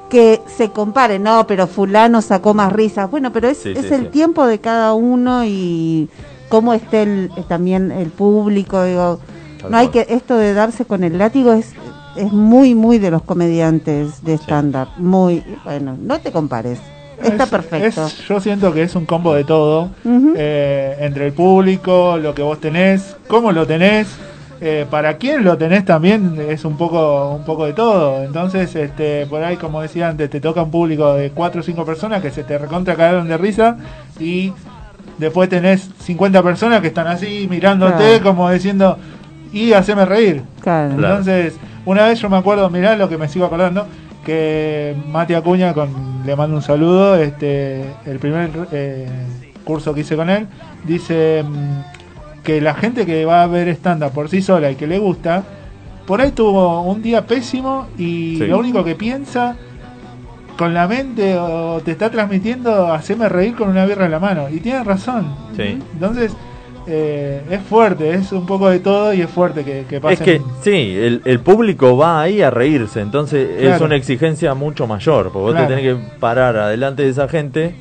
que 0.10 0.42
se 0.58 0.70
comparen, 0.70 1.22
no, 1.22 1.46
pero 1.46 1.68
fulano 1.68 2.22
sacó 2.24 2.56
más 2.56 2.74
risas. 2.74 3.10
Bueno, 3.12 3.32
pero 3.32 3.48
es, 3.48 3.60
Sí, 3.60 3.70
es 3.76 3.86
sí, 3.86 3.94
el 3.94 4.02
sí. 4.02 4.08
tiempo 4.08 4.48
de 4.48 4.58
cada 4.60 4.94
uno 4.96 5.46
y 5.46 6.10
cómo 6.50 6.74
esté 6.74 7.04
el- 7.04 7.32
eh, 7.38 7.44
también 7.48 7.92
el 7.92 8.10
público, 8.10 8.84
digo, 8.84 9.20
no 9.70 9.78
hay 9.78 9.88
que 9.90 10.06
esto 10.10 10.36
de 10.38 10.54
darse 10.54 10.86
con 10.86 11.04
el 11.04 11.18
látigo 11.18 11.54
es 11.54 11.74
es 12.16 12.34
muy 12.34 12.74
muy 12.76 12.98
de 12.98 13.12
los 13.12 13.22
comediantes 13.22 14.24
de 14.24 14.34
stand-up, 14.34 14.88
muy 14.98 15.44
bueno, 15.64 15.96
no 16.02 16.20
te 16.20 16.32
compares. 16.32 16.80
Está 17.22 17.44
Es- 17.44 17.50
perfecto. 17.50 18.06
es- 18.08 18.28
yo 18.28 18.40
siento 18.42 18.74
que 18.74 18.82
es 18.84 18.96
un 18.96 19.06
combo 19.06 19.34
de 19.36 19.44
todo. 19.44 19.90
Eh, 20.36 20.98
entre 21.02 21.28
el 21.28 21.34
público, 21.34 22.18
lo 22.18 22.34
que 22.34 22.42
vos 22.42 22.60
tenés, 22.60 23.16
cómo 23.28 23.52
lo 23.52 23.68
tenés, 23.68 24.08
eh, 24.62 24.86
para 24.90 25.18
quién 25.18 25.44
lo 25.46 25.58
tenés 25.58 25.86
también 25.86 26.36
es 26.50 26.66
un 26.66 26.76
poco, 26.78 27.30
un 27.36 27.46
poco 27.46 27.66
de 27.66 27.74
todo. 27.74 28.24
Entonces, 28.24 28.76
este, 28.76 29.26
por 29.28 29.44
ahí, 29.44 29.56
como 29.58 29.82
decía 29.82 30.10
antes, 30.10 30.30
te 30.30 30.42
toca 30.42 30.64
un 30.64 30.72
público 30.72 31.14
de 31.14 31.32
4 31.32 31.62
o 31.62 31.64
5 31.64 31.86
personas 31.86 32.22
que 32.22 32.32
se 32.32 32.44
te 32.44 32.58
recontra 32.58 32.96
cagaron 32.96 33.28
de 33.28 33.38
risa 33.38 33.78
y 34.20 34.52
después 35.20 35.50
tenés 35.50 35.90
50 36.00 36.42
personas 36.42 36.82
que 36.82 36.88
están 36.88 37.08
así 37.08 37.48
mirándote 37.50 37.96
Claro. 38.20 38.24
como 38.24 38.50
diciendo, 38.50 38.98
y 39.54 39.74
haceme 39.74 40.06
reír. 40.06 40.42
Claro. 40.62 40.94
Entonces, 40.94 41.56
una 41.86 42.06
vez 42.08 42.20
yo 42.20 42.30
me 42.30 42.38
acuerdo, 42.38 42.70
mirá 42.70 42.96
lo 42.96 43.10
que 43.10 43.18
me 43.18 43.28
sigo 43.28 43.46
acordando, 43.46 43.86
que 44.26 44.96
Mati 45.12 45.34
Acuña, 45.34 45.74
con, 45.74 45.90
le 46.26 46.36
mando 46.36 46.56
un 46.56 46.62
saludo, 46.62 47.16
este, 47.16 47.84
el 48.06 48.20
primer 48.20 48.50
eh, 48.72 49.08
curso 49.64 49.94
que 49.94 50.02
hice 50.02 50.16
con 50.16 50.30
él, 50.30 50.48
dice 50.86 51.44
mm, 51.44 52.44
que 52.44 52.62
la 52.62 52.74
gente 52.76 53.06
que 53.06 53.26
va 53.26 53.44
a 53.44 53.48
ver 53.48 53.68
stand-up 53.70 54.12
por 54.12 54.30
sí 54.30 54.42
sola 54.42 54.70
y 54.72 54.76
que 54.76 54.88
le 54.88 55.00
gusta, 55.00 55.44
por 56.06 56.22
ahí 56.22 56.32
tuvo 56.32 56.82
un 56.84 57.02
día 57.02 57.26
pésimo 57.26 57.88
y 57.98 58.38
Sí. 58.38 58.48
lo 58.48 58.60
único 58.60 58.84
que 58.84 58.96
piensa 58.96 59.56
con 60.60 60.74
la 60.74 60.90
mente 60.90 61.38
o 61.38 61.80
te 61.86 61.92
está 61.92 62.10
transmitiendo 62.12 62.92
hacerme 62.92 63.30
reír 63.30 63.56
con 63.56 63.70
una 63.70 63.86
birra 63.86 64.04
en 64.06 64.12
la 64.12 64.20
mano. 64.20 64.50
Y 64.50 64.60
tiene 64.60 64.84
razón. 64.84 65.34
Sí. 65.56 65.80
Entonces, 65.94 66.34
eh, 66.86 67.42
es 67.50 67.62
fuerte, 67.62 68.14
es 68.14 68.34
un 68.34 68.46
poco 68.46 68.68
de 68.70 68.80
todo 68.80 69.14
y 69.14 69.22
es 69.22 69.30
fuerte 69.30 69.64
que, 69.64 69.86
que 69.88 70.02
Es 70.12 70.20
que 70.20 70.42
sí, 70.62 70.98
el, 71.00 71.22
el 71.24 71.40
público 71.40 71.96
va 71.96 72.22
ahí 72.22 72.42
a 72.42 72.50
reírse, 72.52 73.00
entonces 73.00 73.48
es 73.58 73.80
una 73.80 73.96
exigencia 73.96 74.54
mucho 74.54 74.86
mayor, 74.86 75.32
porque 75.32 75.40
vos 75.40 75.52
Claro. 75.54 75.68
te 75.70 75.76
tenés 75.76 75.96
que 75.96 76.18
parar 76.20 76.58
adelante 76.58 77.04
de 77.04 77.10
esa 77.10 77.30
gente, 77.30 77.74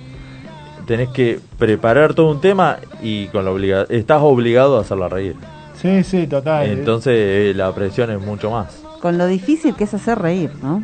tenés 0.87 1.09
que 1.09 1.41
preparar 1.59 2.15
todo 2.15 2.31
un 2.31 2.41
tema 2.41 2.77
y 3.03 3.27
con 3.29 3.45
la 3.45 3.51
obliga 3.51 3.87
estás 3.89 4.21
obligado 4.23 4.79
a 4.79 4.83
hacerla 4.83 5.09
reír. 5.09 5.35
Sí, 5.81 6.05
sí, 6.05 6.27
total. 6.27 6.67
Entonces 6.67 7.15
eh, 7.17 7.53
la 7.57 7.73
presión 7.75 8.11
es 8.11 8.21
mucho 8.21 8.51
más. 8.51 8.83
Con 9.01 9.17
lo 9.17 9.27
difícil 9.27 9.75
que 9.75 9.85
es 9.85 9.95
hacer 9.95 10.19
reír, 10.19 10.51
¿no? 10.63 10.83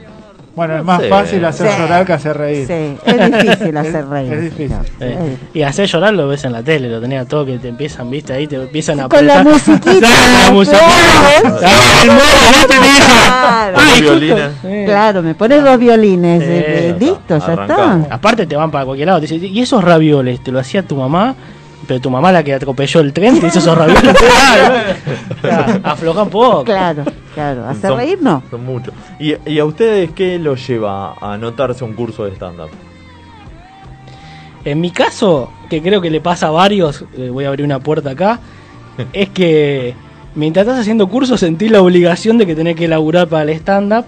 Bueno, 0.57 0.79
es 0.79 0.85
más 0.85 1.01
sé. 1.01 1.09
fácil 1.09 1.45
hacer 1.45 1.71
Sí. 1.71 1.77
llorar 1.79 2.07
que 2.07 2.13
hacer 2.13 2.37
reír. 2.37 2.67
Sí, 2.67 2.97
es 3.05 3.33
difícil 3.33 3.77
hacer 3.77 3.97
Es- 4.05 4.09
reír. 4.09 4.33
es 4.33 4.43
difícil. 4.43 4.77
Eh, 5.01 5.37
y 5.55 5.63
hacer 5.63 5.87
llorar 5.87 6.15
lo 6.15 6.29
ves 6.29 6.45
en 6.45 6.53
la 6.53 6.63
tele, 6.63 6.89
lo 6.89 7.01
tenés 7.01 7.23
a 7.23 7.25
todo 7.27 7.45
que 7.47 7.59
te 7.59 7.69
empiezan, 7.69 8.11
viste, 8.11 8.33
ahí 8.33 8.47
te 8.47 8.57
empiezan 8.57 9.01
a 9.01 9.09
Con 9.09 9.27
la 9.27 9.41
apretar. 9.41 9.53
musiquita. 9.53 10.09
la 10.47 10.51
musiquita. 10.53 10.91
claro. 14.87 15.23
Me 15.23 15.35
pones 15.35 15.63
dos 15.63 15.79
violines. 15.79 16.43
Eh, 16.45 16.97
listo, 16.99 17.39
ya 17.39 17.53
está. 17.53 18.07
Aparte 18.11 18.47
te 18.47 18.57
van 18.57 18.71
para 18.71 18.85
cualquier 18.85 19.07
lado, 19.09 19.21
te 19.21 19.27
dicen, 19.27 19.45
y 19.55 19.61
esos 19.61 19.83
ravioles, 19.83 20.43
te 20.43 20.53
lo 20.53 20.59
hacía 20.59 20.83
tu 20.83 20.97
mamá, 20.97 21.35
pero 21.87 22.01
tu 22.01 22.11
mamá 22.11 22.33
la 22.33 22.43
que 22.43 22.55
atropelló 22.55 23.01
el 23.01 23.13
tren 23.13 23.41
te 23.41 23.47
hizo 23.49 23.59
esos 23.59 23.77
ravioles. 23.77 24.15
Claro, 25.41 25.81
afloja 25.83 26.23
un 26.23 26.31
poco. 26.31 26.65
Claro, 26.65 27.05
claro. 27.35 27.69
Hacer 27.69 27.91
Son- 27.91 27.99
reír 27.99 28.19
no. 28.23 28.43
Son 28.51 28.65
muchos. 28.65 28.95
¿Y, 29.19 29.35
¿Y 29.51 29.59
a 29.59 29.65
ustedes 29.65 30.11
qué 30.13 30.39
los 30.39 30.67
lleva 30.67 31.15
a 31.21 31.35
anotarse 31.35 31.85
un 31.85 31.93
curso 31.95 32.25
de 32.25 32.33
stand-up? 32.35 32.71
En 34.65 34.81
mi 34.81 34.91
caso, 34.91 35.51
que 35.69 35.83
creo 35.83 36.01
que 36.01 36.11
le 36.11 36.21
pasa 36.21 36.47
a 36.49 36.51
varios, 36.51 37.05
eh, 37.19 37.29
voy 37.31 37.45
a 37.45 37.49
abrir 37.49 37.65
una 37.67 37.81
puerta 37.81 38.11
acá, 38.11 38.41
es 39.13 39.29
que 39.29 39.95
mientras 40.35 40.67
estás 40.67 40.81
haciendo 40.81 41.09
cursos 41.09 41.41
sentís 41.41 41.71
la 41.71 41.83
obligación 41.83 42.39
de 42.39 42.47
que 42.47 42.55
tenés 42.55 42.77
que 42.77 42.89
laburar 42.89 43.29
para 43.29 43.43
el 43.43 43.51
stand-up, 43.51 44.07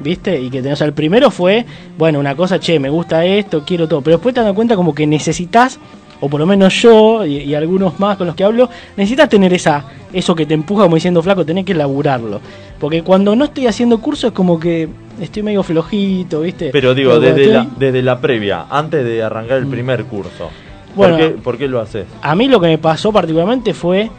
¿viste? 0.00 0.40
Y 0.40 0.48
que 0.50 0.62
tenés, 0.62 0.74
o 0.74 0.76
sea, 0.78 0.86
el 0.86 0.92
primero 0.92 1.30
fue, 1.32 1.66
bueno, 1.98 2.20
una 2.20 2.36
cosa, 2.36 2.60
che, 2.60 2.78
me 2.78 2.88
gusta 2.88 3.24
esto, 3.24 3.64
quiero 3.66 3.88
todo, 3.88 4.00
pero 4.02 4.18
después 4.18 4.34
te 4.34 4.42
das 4.42 4.52
cuenta 4.52 4.76
como 4.76 4.94
que 4.94 5.06
necesitas, 5.08 5.80
o 6.20 6.28
por 6.28 6.40
lo 6.40 6.46
menos 6.46 6.74
yo 6.74 7.24
y, 7.24 7.38
y 7.38 7.54
algunos 7.54 7.98
más 8.00 8.16
con 8.16 8.26
los 8.26 8.36
que 8.36 8.44
hablo, 8.44 8.68
necesitas 8.96 9.28
tener 9.28 9.52
esa 9.52 9.84
eso 10.12 10.34
que 10.34 10.46
te 10.46 10.54
empuja 10.54 10.84
como 10.84 10.94
diciendo, 10.94 11.22
flaco, 11.22 11.44
tenés 11.44 11.64
que 11.64 11.74
laburarlo. 11.74 12.40
Porque 12.78 13.02
cuando 13.02 13.36
no 13.36 13.46
estoy 13.46 13.66
haciendo 13.66 13.98
curso 14.00 14.28
es 14.28 14.32
como 14.32 14.58
que 14.58 14.88
estoy 15.20 15.42
medio 15.42 15.62
flojito, 15.62 16.40
¿viste? 16.40 16.70
Pero 16.72 16.94
digo, 16.94 17.18
desde 17.20 17.46
la, 17.48 17.66
desde 17.78 18.02
la 18.02 18.20
previa, 18.20 18.66
antes 18.70 19.04
de 19.04 19.22
arrancar 19.22 19.58
el 19.58 19.66
primer 19.66 20.04
curso. 20.04 20.50
Bueno. 20.94 21.16
¿Por, 21.16 21.26
qué, 21.26 21.30
por 21.38 21.58
qué 21.58 21.68
lo 21.68 21.80
haces? 21.80 22.06
A 22.22 22.34
mí 22.34 22.48
lo 22.48 22.60
que 22.60 22.68
me 22.68 22.78
pasó 22.78 23.12
particularmente 23.12 23.74
fue 23.74 24.10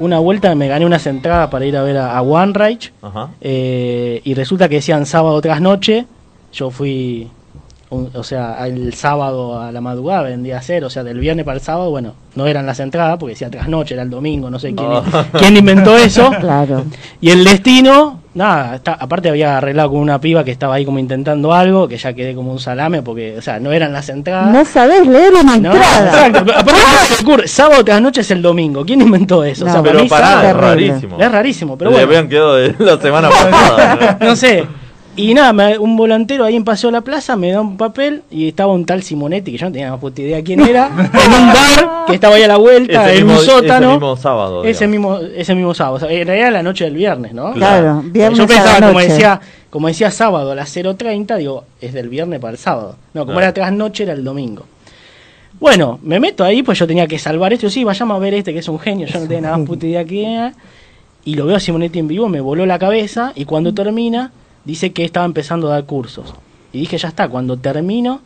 una 0.00 0.18
vuelta, 0.18 0.54
me 0.54 0.68
gané 0.68 0.84
unas 0.84 1.06
entradas 1.06 1.48
para 1.50 1.64
ir 1.66 1.76
a 1.76 1.82
ver 1.82 1.96
a, 1.98 2.16
a 2.16 2.22
One 2.22 2.52
Reich 2.52 2.92
eh, 3.40 4.20
y 4.24 4.34
resulta 4.34 4.68
que 4.68 4.76
decían 4.76 5.06
sábado 5.06 5.40
tras 5.40 5.60
noche. 5.60 6.06
Yo 6.52 6.70
fui, 6.70 7.28
un- 7.94 8.10
o 8.14 8.22
sea, 8.22 8.66
el 8.66 8.94
sábado 8.94 9.60
a 9.60 9.72
la 9.72 9.80
madrugada 9.80 10.22
vendía 10.22 10.58
a 10.58 10.62
ser, 10.62 10.84
o 10.84 10.90
sea, 10.90 11.02
del 11.04 11.18
viernes 11.18 11.44
para 11.44 11.56
el 11.56 11.62
sábado, 11.62 11.90
bueno, 11.90 12.14
no 12.34 12.46
eran 12.46 12.66
las 12.66 12.80
entradas 12.80 13.16
porque 13.18 13.32
decía 13.34 13.50
tras 13.50 13.68
noche, 13.68 13.94
era 13.94 14.02
el 14.02 14.10
domingo, 14.10 14.50
no 14.50 14.58
sé 14.58 14.74
quién, 14.74 14.88
No. 14.88 15.02
quién 15.38 15.56
inventó 15.56 15.96
eso. 15.96 16.30
Claro. 16.40 16.84
Y 17.20 17.30
el 17.30 17.44
destino, 17.44 18.20
nada, 18.34 18.74
está- 18.76 18.94
aparte 18.94 19.28
había 19.28 19.56
arreglado 19.58 19.90
con 19.90 20.00
una 20.00 20.20
piba 20.20 20.42
que 20.44 20.50
estaba 20.50 20.74
ahí 20.74 20.84
como 20.84 20.98
intentando 20.98 21.52
algo, 21.52 21.86
que 21.88 21.96
ya 21.96 22.12
quedé 22.12 22.34
como 22.34 22.52
un 22.52 22.58
salame 22.58 23.02
porque, 23.02 23.36
o 23.38 23.42
sea, 23.42 23.60
no 23.60 23.72
eran 23.72 23.92
las 23.92 24.08
entradas. 24.08 24.52
No 24.52 24.64
sabés 24.64 25.06
leer 25.06 25.32
una 25.32 25.56
No, 25.56 25.72
entrada. 25.72 26.06
exacto. 26.28 26.38
Aparte, 26.52 26.70
¿cómo 26.72 27.06
se 27.16 27.22
ocurre? 27.22 27.48
Sábado 27.48 27.84
tras 27.84 28.02
noche 28.02 28.20
es 28.22 28.30
el 28.30 28.42
domingo. 28.42 28.84
¿Quién 28.84 29.00
inventó 29.02 29.44
eso? 29.44 29.64
No, 29.64 29.70
para 29.72 29.82
Pero 29.84 30.00
mí, 30.02 30.08
pará, 30.08 30.26
sábado- 30.26 30.48
es 30.48 30.56
rarísimo. 30.56 31.20
es 31.20 31.32
rarísimo, 31.32 31.78
pero 31.78 31.90
Le 31.90 31.96
bueno. 31.96 32.08
habían 32.08 32.28
quedado 32.28 32.54
de 32.56 32.74
la 32.78 32.98
semana 33.00 33.28
pasada. 33.30 34.16
¿no? 34.20 34.26
No 34.28 34.36
sé. 34.36 34.66
Y 35.16 35.32
nada, 35.32 35.52
me- 35.52 35.78
un 35.78 35.96
volantero 35.96 36.44
ahí 36.44 36.56
en 36.56 36.64
Paseo 36.64 36.88
de 36.88 36.92
la 36.94 37.00
Plaza 37.02 37.36
me 37.36 37.52
da 37.52 37.60
un 37.60 37.76
papel 37.76 38.22
y 38.32 38.48
estaba 38.48 38.72
un 38.72 38.84
tal 38.84 39.02
Simonetti, 39.04 39.52
que 39.52 39.58
yo 39.58 39.66
no 39.66 39.72
tenía 39.72 39.90
la 39.90 39.96
puta 39.96 40.20
idea 40.22 40.42
quién 40.42 40.60
era, 40.60 40.86
en 40.88 41.32
un 41.32 41.46
bar 41.48 42.04
que 42.08 42.14
estaba 42.14 42.34
ahí 42.34 42.42
a 42.42 42.48
la 42.48 42.56
vuelta, 42.56 43.04
Ese 43.12 43.20
en 43.20 43.26
mismo- 43.28 43.40
un 43.40 43.46
sótano. 43.46 43.86
ese 43.86 43.92
mismo 43.94 44.16
sábado, 44.16 44.64
Ese 44.64 44.86
mismo, 44.88 45.18
ese 45.18 45.54
mismo 45.54 45.72
sábado. 45.72 45.96
O 45.96 46.00
sea, 46.00 46.10
en 46.10 46.26
realidad 46.26 46.52
la 46.52 46.62
noche 46.64 46.84
del 46.84 46.94
viernes, 46.94 47.32
¿no? 47.32 47.52
Claro, 47.52 48.02
viernes 48.06 48.38
yo 48.38 48.44
a 48.44 48.46
pensaba, 48.48 48.86
como 48.88 48.98
decía, 49.00 49.40
como 49.70 49.86
decía 49.88 50.10
sábado 50.10 50.50
a 50.50 50.54
las 50.56 50.74
0.30, 50.76 51.36
digo, 51.36 51.64
es 51.80 51.92
del 51.92 52.08
viernes 52.08 52.40
para 52.40 52.52
el 52.52 52.58
sábado. 52.58 52.96
No, 53.12 53.20
como 53.20 53.34
Claro. 53.34 53.40
era 53.42 53.54
tras 53.54 53.72
noche, 53.72 54.02
era 54.02 54.14
el 54.14 54.24
domingo. 54.24 54.64
Bueno, 55.60 56.00
me 56.02 56.18
meto 56.18 56.42
ahí, 56.42 56.64
pues 56.64 56.76
yo 56.80 56.88
tenía 56.88 57.06
que 57.06 57.20
salvar 57.20 57.52
esto. 57.52 57.70
Sí, 57.70 57.84
vayamos 57.84 58.16
a 58.16 58.18
ver 58.18 58.34
este 58.34 58.52
que 58.52 58.58
es 58.58 58.68
un 58.68 58.80
genio, 58.80 59.06
yo 59.06 59.20
no 59.20 59.26
tenía 59.28 59.42
nada 59.42 59.58
más 59.58 59.66
puta 59.66 59.86
idea 59.86 60.04
quién 60.04 60.30
era. 60.32 60.52
y 61.24 61.36
lo 61.36 61.46
veo 61.46 61.56
a 61.56 61.60
Simonetti 61.60 62.00
en 62.00 62.08
vivo, 62.08 62.28
me 62.28 62.40
voló 62.40 62.66
la 62.66 62.78
cabeza 62.80 63.32
y 63.36 63.44
cuando 63.44 63.72
termina 63.72 64.32
dice 64.64 64.92
que 64.92 65.04
estaba 65.04 65.26
empezando 65.26 65.68
a 65.68 65.72
dar 65.72 65.84
cursos. 65.84 66.34
Y 66.72 66.80
dije, 66.80 66.98
ya 66.98 67.08
está, 67.08 67.28
cuando 67.28 67.56
termino, 67.56 68.20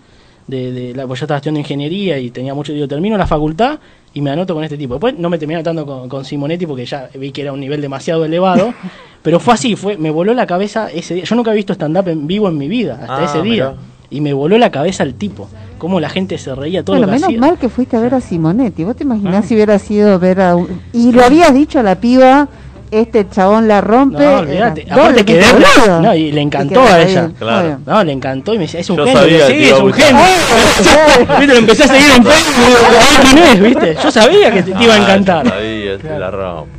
de, 0.46 0.72
de 0.72 0.94
la, 0.94 1.07
pues 1.07 1.20
yo 1.20 1.24
estaba 1.24 1.37
estudiando 1.38 1.61
ingeniería 1.61 2.18
y 2.18 2.31
tenía 2.31 2.55
mucho, 2.55 2.72
digo, 2.72 2.88
termino 2.88 3.16
la 3.18 3.27
facultad 3.27 3.79
y 4.14 4.22
me 4.22 4.31
anoto 4.31 4.55
con 4.55 4.64
este 4.64 4.79
tipo. 4.79 4.94
Después 4.94 5.18
no 5.18 5.29
me 5.29 5.37
terminé 5.38 5.57
anotando 5.57 5.85
con, 5.85 6.09
con 6.09 6.24
Simonetti 6.24 6.66
porque 6.66 6.87
ya 6.87 7.11
vi 7.14 7.31
que 7.33 7.42
era 7.42 7.53
un 7.53 7.61
nivel 7.61 7.83
demasiado 7.83 8.24
elevado, 8.24 8.72
pero 9.22 9.38
fue 9.40 9.53
así, 9.55 9.77
fue, 9.77 9.98
me 9.98 10.11
voló 10.11 10.33
la 10.33 10.46
cabeza 10.46 10.88
ese 10.90 11.14
día. 11.14 11.24
Yo 11.24 11.37
nunca 11.37 11.51
había 11.51 11.59
visto 11.59 11.74
stand-up 11.74 12.09
en 12.09 12.27
vivo 12.27 12.48
en 12.48 12.57
mi 12.57 12.68
vida, 12.68 12.94
hasta 13.03 13.18
Ah, 13.18 13.24
ese 13.24 13.42
día. 13.42 13.70
mirá. 13.70 13.74
Y 14.11 14.22
me 14.22 14.33
voló 14.33 14.57
la 14.57 14.70
cabeza 14.70 15.03
el 15.03 15.12
tipo, 15.16 15.51
cómo 15.77 16.01
la 16.01 16.09
gente 16.09 16.38
se 16.38 16.55
reía 16.55 16.83
todo 16.83 16.96
Bueno, 16.96 17.09
lo 17.09 17.12
que 17.12 17.16
menos 17.16 17.29
hacía. 17.29 17.40
mal 17.40 17.59
que 17.59 17.68
fuiste 17.68 17.98
a 17.98 18.01
ver 18.01 18.14
a 18.14 18.22
Simonetti. 18.22 18.83
¿Vos 18.85 18.96
te 18.96 19.05
imaginás 19.05 19.44
Ah. 19.44 19.46
si 19.46 19.53
hubiera 19.55 19.79
sido 19.79 20.18
ver 20.18 20.40
a 20.40 20.57
un... 20.57 20.81
Y 20.94 21.12
lo 21.12 21.22
habías 21.22 21.53
dicho 21.53 21.79
a 21.79 21.83
la 21.83 22.01
piba, 22.01 22.48
este 22.90 23.29
chabón 23.29 23.68
la 23.68 23.81
rompe. 23.81 24.24
No, 24.24 24.38
olvídate. 24.38 24.83
era 24.87 24.94
Aparte 24.94 25.24
colorado. 25.24 26.03
no, 26.03 26.14
y 26.14 26.33
le 26.33 26.40
encantó 26.40 26.81
a 26.83 27.01
ella. 27.03 27.31
Claro. 27.38 27.79
No, 27.87 28.05
le 28.05 28.12
encantó 28.12 28.55
y 28.55 28.59
me 28.59 28.64
decía, 28.64 28.81
es 28.81 28.90
un 28.90 28.96
Yo 28.96 29.05
genio. 29.05 29.20
sabía 29.20 29.46
sí, 29.46 29.53
que 29.55 29.70
es 29.70 29.81
un 29.81 29.92
genio. 29.92 30.22
Viste, 31.38 31.46
lo 31.55 31.59
empecé 31.59 31.85
a 31.85 31.87
seguir 31.88 32.11
en 32.16 32.24
Facebook 32.24 33.62
¿viste? 33.66 33.96
Yo 34.03 34.11
sabía 34.11 34.51
que 34.53 34.62
te, 34.62 34.72
te 34.72 34.85
iba 34.85 34.94
a 34.94 34.96
Ah, 34.96 35.01
encantar. 35.03 35.44
yo 35.44 35.51
sabía, 35.51 35.98
te 35.98 36.18
la 36.18 36.31
rompe. 36.31 36.79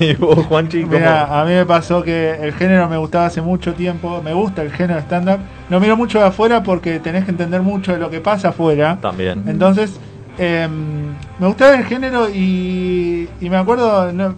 Y, 0.00 0.14
vos, 0.14 0.46
Juanchi. 0.46 0.84
Mira, 0.84 1.40
a 1.40 1.44
mí 1.44 1.50
me 1.52 1.66
pasó 1.66 2.00
que 2.02 2.36
el 2.40 2.52
género 2.52 2.88
me 2.88 2.96
gustaba 2.98 3.26
hace 3.26 3.42
mucho 3.42 3.74
tiempo, 3.74 4.22
me 4.22 4.32
gusta 4.32 4.62
el 4.62 4.70
género 4.70 5.00
stand-up. 5.00 5.40
Lo 5.68 5.80
miro 5.80 5.96
mucho 5.96 6.20
de 6.20 6.26
afuera 6.26 6.62
porque 6.62 7.00
tenés 7.00 7.24
que 7.24 7.32
entender 7.32 7.62
mucho 7.62 7.92
de 7.92 7.98
lo 7.98 8.08
que 8.08 8.20
pasa 8.20 8.50
afuera. 8.50 8.98
También. 9.02 9.42
Entonces, 9.48 9.98
em, 10.38 11.08
me 11.40 11.46
gustaba 11.48 11.74
el 11.74 11.84
género 11.84 12.28
y, 12.30 13.28
y 13.40 13.50
me 13.50 13.56
acuerdo, 13.56 14.12
no, 14.12 14.36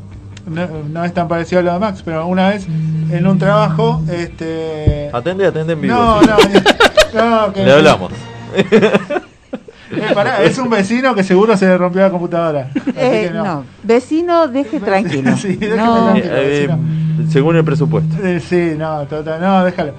no, 0.49 0.67
no 0.91 1.05
es 1.05 1.13
tan 1.15 1.29
parecido 1.29 1.61
a 1.61 1.63
lo 1.65 1.73
de 1.75 1.79
Max, 1.79 2.03
pero 2.05 2.27
una 2.27 2.49
vez 2.51 2.67
en 2.67 3.27
un 3.27 3.39
trabajo, 3.39 4.03
este... 4.11 5.11
Atende, 5.13 5.47
atende 5.47 5.73
en 5.75 5.81
vivo. 5.81 5.95
No, 5.95 6.21
no, 6.23 6.37
no, 7.47 7.53
que- 7.53 7.65
Le 7.65 7.73
hablamos. 7.73 8.13
Eh, 9.91 10.03
pará, 10.15 10.43
es 10.43 10.59
un 10.59 10.69
vecino 10.69 11.15
que 11.15 11.25
seguro 11.25 11.57
se 11.57 11.65
le 11.67 11.79
rompió 11.79 12.03
la 12.03 12.11
computadora. 12.11 12.69
Así 12.77 12.91
Eh, 12.95 13.29
que 13.33 13.39
no. 13.39 13.65
vecino, 13.83 14.47
deje 14.47 14.81
tranquilo. 14.85 15.35
Sí, 15.35 15.57
déjeme 15.57 15.77
no, 15.83 16.05
tranquilo. 16.13 16.35
Eh, 16.37 16.41
eh, 16.65 16.67
vecino. 16.69 17.31
según 17.33 17.57
el 17.57 17.65
presupuesto. 17.65 18.15
Eh, 18.23 18.39
sí, 18.39 18.75
no, 18.77 19.07
total, 19.07 19.41
no, 19.41 19.65
déjalo. 19.65 19.95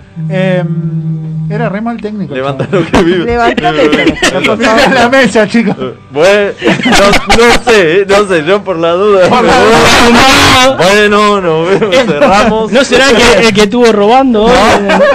Era 1.49 1.67
re 1.67 1.81
mal 1.81 1.97
técnico. 1.99 2.33
Levanta 2.35 2.67
lo 2.71 2.85
que 2.85 3.01
vive. 3.01 3.35
Favor. 3.35 4.93
la 4.93 5.09
mesa, 5.09 5.47
chicos. 5.47 5.75
Eh, 5.79 5.93
Bueno, 6.12 6.51
no, 6.85 7.38
no 7.38 7.63
sé, 7.63 8.01
eh, 8.01 8.05
no 8.07 8.27
sé, 8.27 8.45
yo 8.45 8.63
por 8.63 8.77
la 8.77 8.91
duda. 8.91 9.27
Por 9.27 9.43
la 9.43 9.53
voy. 9.57 10.77
Bueno, 10.77 11.41
no, 11.41 11.65
cerramos. 12.05 12.71
¿No 12.71 12.83
será 12.83 13.07
que 13.07 13.47
el 13.47 13.53
que 13.53 13.62
estuvo 13.63 13.91
robando 13.91 14.47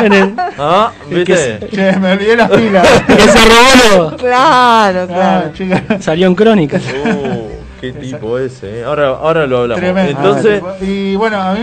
en 0.03 0.13
el- 0.13 0.13
el- 0.13 0.35
Ah, 0.59 0.91
que 1.09 1.15
viste. 1.15 1.69
Che, 1.73 1.97
me 1.99 2.13
olvidé 2.13 2.37
las 2.37 2.51
pilas. 2.51 2.89
que 3.07 3.23
se 3.23 3.39
robó? 3.45 4.11
lo- 4.11 4.17
Claro, 4.17 5.01
Ah, 5.03 5.07
claro. 5.07 5.53
chicas. 5.55 5.83
Salió 6.05 6.27
en 6.27 6.35
crónica. 6.35 6.79
Uh, 6.79 7.49
qué 7.81 7.93
tipo 7.93 8.39
ese. 8.39 8.81
eh. 8.81 8.85
Ahora, 8.85 9.09
ahora 9.09 9.47
lo 9.47 9.59
hablamos. 9.59 9.81
Tremendo. 9.81 10.11
Entonces, 10.19 10.63
y 10.81 11.15
bueno, 11.17 11.41
a 11.41 11.55
mí 11.55 11.61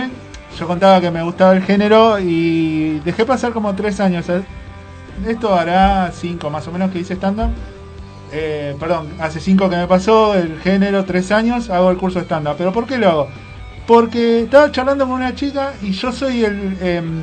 yo 0.58 0.66
contaba 0.68 1.02
que 1.02 1.12
me 1.12 1.24
gustaba 1.24 1.54
el 1.54 1.64
género 1.64 2.20
y 2.20 3.00
dejé 3.04 3.26
pasar 3.26 3.52
como 3.52 3.74
tres 3.76 4.00
años. 4.00 4.26
¿sabes? 4.26 4.44
Esto 5.28 5.54
hará 5.56 6.12
cinco 6.14 6.50
más 6.50 6.68
o 6.68 6.72
menos 6.72 6.92
que 6.92 7.00
hice 7.00 7.14
stand-up. 7.16 7.52
Eh, 8.34 8.76
perdón, 8.80 9.10
hace 9.20 9.40
cinco 9.40 9.70
que 9.70 9.76
me 9.76 9.88
pasó 9.88 10.36
el 10.36 10.60
género, 10.60 11.04
tres 11.06 11.32
años, 11.32 11.70
hago 11.70 11.92
el 11.92 11.98
curso 11.98 12.20
de 12.20 12.26
stand-up. 12.26 12.56
¿Pero 12.58 12.72
por 12.72 12.86
qué 12.88 12.98
lo 12.98 13.10
hago? 13.10 13.28
Porque 13.86 14.42
estaba 14.42 14.72
charlando 14.72 15.06
con 15.06 15.16
una 15.16 15.36
chica 15.36 15.74
y 15.82 15.92
yo 15.92 16.12
soy 16.12 16.46
el... 16.46 16.78
em, 16.82 17.22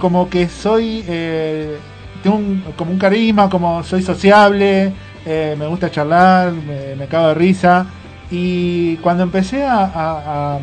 como 0.00 0.28
que 0.28 0.48
soy... 0.48 1.04
eh, 1.06 1.78
tengo 2.22 2.36
un, 2.36 2.64
como 2.76 2.90
un 2.90 2.98
carisma, 2.98 3.48
como 3.48 3.82
soy 3.84 4.02
sociable, 4.02 4.92
eh, 5.24 5.54
me 5.58 5.66
gusta 5.68 5.90
charlar, 5.90 6.52
me, 6.52 7.06
cago 7.06 7.28
de 7.28 7.34
risa. 7.34 7.86
Y 8.30 8.96
cuando 8.96 9.22
empecé 9.22 9.64
a- 9.64 10.58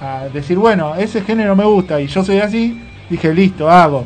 a 0.00 0.28
decir, 0.32 0.58
bueno, 0.58 0.94
ese 0.96 1.22
género 1.22 1.56
me 1.56 1.64
gusta 1.64 2.00
y 2.00 2.06
yo 2.06 2.22
soy 2.22 2.38
así, 2.38 2.78
dije, 3.08 3.32
listo, 3.32 3.70
hago. 3.70 4.04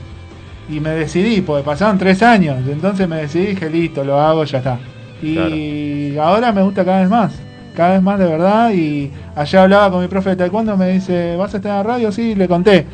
Y 0.71 0.79
me 0.81 0.91
decidí, 0.91 1.41
porque 1.41 1.65
pasaron 1.65 1.99
tres 1.99 2.23
años, 2.23 2.57
entonces 2.69 3.09
me 3.09 3.17
decidí, 3.17 3.47
dije, 3.49 3.69
listo, 3.69 4.05
lo 4.05 4.21
hago, 4.21 4.45
ya 4.45 4.59
está. 4.59 4.79
Y 5.23 6.17
ahora 6.19 6.53
me 6.53 6.63
gusta 6.63 6.85
cada 6.85 7.01
vez 7.01 7.11
más, 7.11 7.33
cada 7.77 7.95
vez 7.95 8.03
más 8.03 8.19
de 8.19 8.25
verdad. 8.27 8.73
Y 8.73 9.11
ayer 9.37 9.61
hablaba 9.61 9.91
con 9.91 10.01
mi 10.03 10.09
profe 10.09 10.31
de 10.31 10.37
taekwondo, 10.37 10.77
me 10.77 10.91
dice, 10.93 11.37
¿vas 11.37 11.53
a 11.55 11.57
estar 11.59 11.71
en 11.73 11.77
la 11.79 11.83
radio? 11.83 12.13
Sí, 12.13 12.35
le 12.35 12.47
conté. 12.49 12.87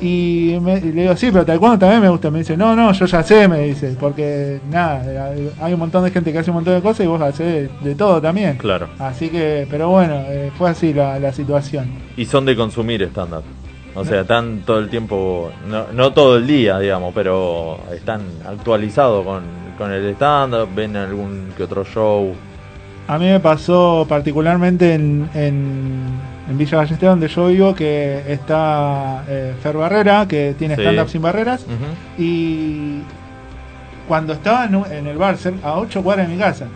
Y, 0.00 0.58
me- 0.60 0.78
y 0.78 0.92
le 0.92 1.02
digo, 1.02 1.16
sí, 1.16 1.28
pero 1.32 1.46
taekwondo 1.46 1.78
también 1.78 2.00
me 2.02 2.08
gusta. 2.08 2.30
Me 2.30 2.40
dice, 2.40 2.56
no, 2.56 2.74
no, 2.74 2.92
yo 2.92 3.06
ya 3.06 3.22
sé, 3.22 3.46
me 3.48 3.60
dice, 3.60 3.96
porque 3.98 4.58
nada, 4.70 5.28
hay- 5.28 5.50
hay 5.60 5.72
un 5.72 5.78
montón 5.78 6.04
de 6.04 6.10
gente 6.10 6.32
que 6.32 6.38
hace 6.40 6.50
un 6.50 6.56
montón 6.56 6.74
de 6.74 6.82
cosas 6.82 7.04
y 7.06 7.08
vos 7.08 7.22
haces 7.22 7.70
de, 7.82 7.88
de 7.90 7.94
todo 7.94 8.20
también. 8.20 8.56
claro. 8.56 8.88
Así 8.98 9.28
que, 9.28 9.66
pero 9.70 9.88
bueno, 9.90 10.16
eh, 10.26 10.50
fue 10.58 10.70
así 10.70 10.92
la, 10.92 11.18
la 11.20 11.32
situación. 11.32 11.86
Y 12.16 12.24
son 12.24 12.44
de 12.44 12.56
consumir 12.56 13.02
stand-up. 13.04 13.44
O 13.96 14.04
sea, 14.04 14.22
están 14.22 14.62
todo 14.66 14.78
el 14.80 14.88
tiempo, 14.90 15.50
no, 15.68 15.86
no 15.92 16.12
todo 16.12 16.36
el 16.38 16.46
día, 16.46 16.78
digamos, 16.80 17.12
pero 17.14 17.78
están 17.92 18.22
actualizados 18.46 19.24
con, 19.24 19.42
con 19.78 19.92
el 19.92 20.10
stand-up, 20.14 20.68
ven 20.74 20.96
algún 20.96 21.52
que 21.56 21.62
otro 21.62 21.84
show. 21.84 22.34
A 23.06 23.18
mí 23.18 23.26
me 23.26 23.38
pasó 23.38 24.04
particularmente 24.08 24.94
en, 24.94 25.28
en, 25.34 26.02
en 26.48 26.58
Villa 26.58 26.78
Ballester, 26.78 27.08
donde 27.10 27.28
yo 27.28 27.46
vivo, 27.48 27.74
que 27.74 28.22
está 28.26 29.24
eh, 29.28 29.54
Fer 29.62 29.76
Barrera, 29.76 30.26
que 30.26 30.54
tiene 30.58 30.74
Sí. 30.74 30.80
stand-up 30.82 31.08
sin 31.08 31.22
barreras. 31.22 31.64
Y 32.18 33.00
cuando 34.08 34.32
estaba 34.32 34.64
en, 34.66 35.06
el 35.06 35.16
bar, 35.16 35.36
a 35.62 35.78
8 35.78 36.02
cuadras 36.02 36.28
de 36.28 36.34
mi 36.34 36.40
casa. 36.40 36.66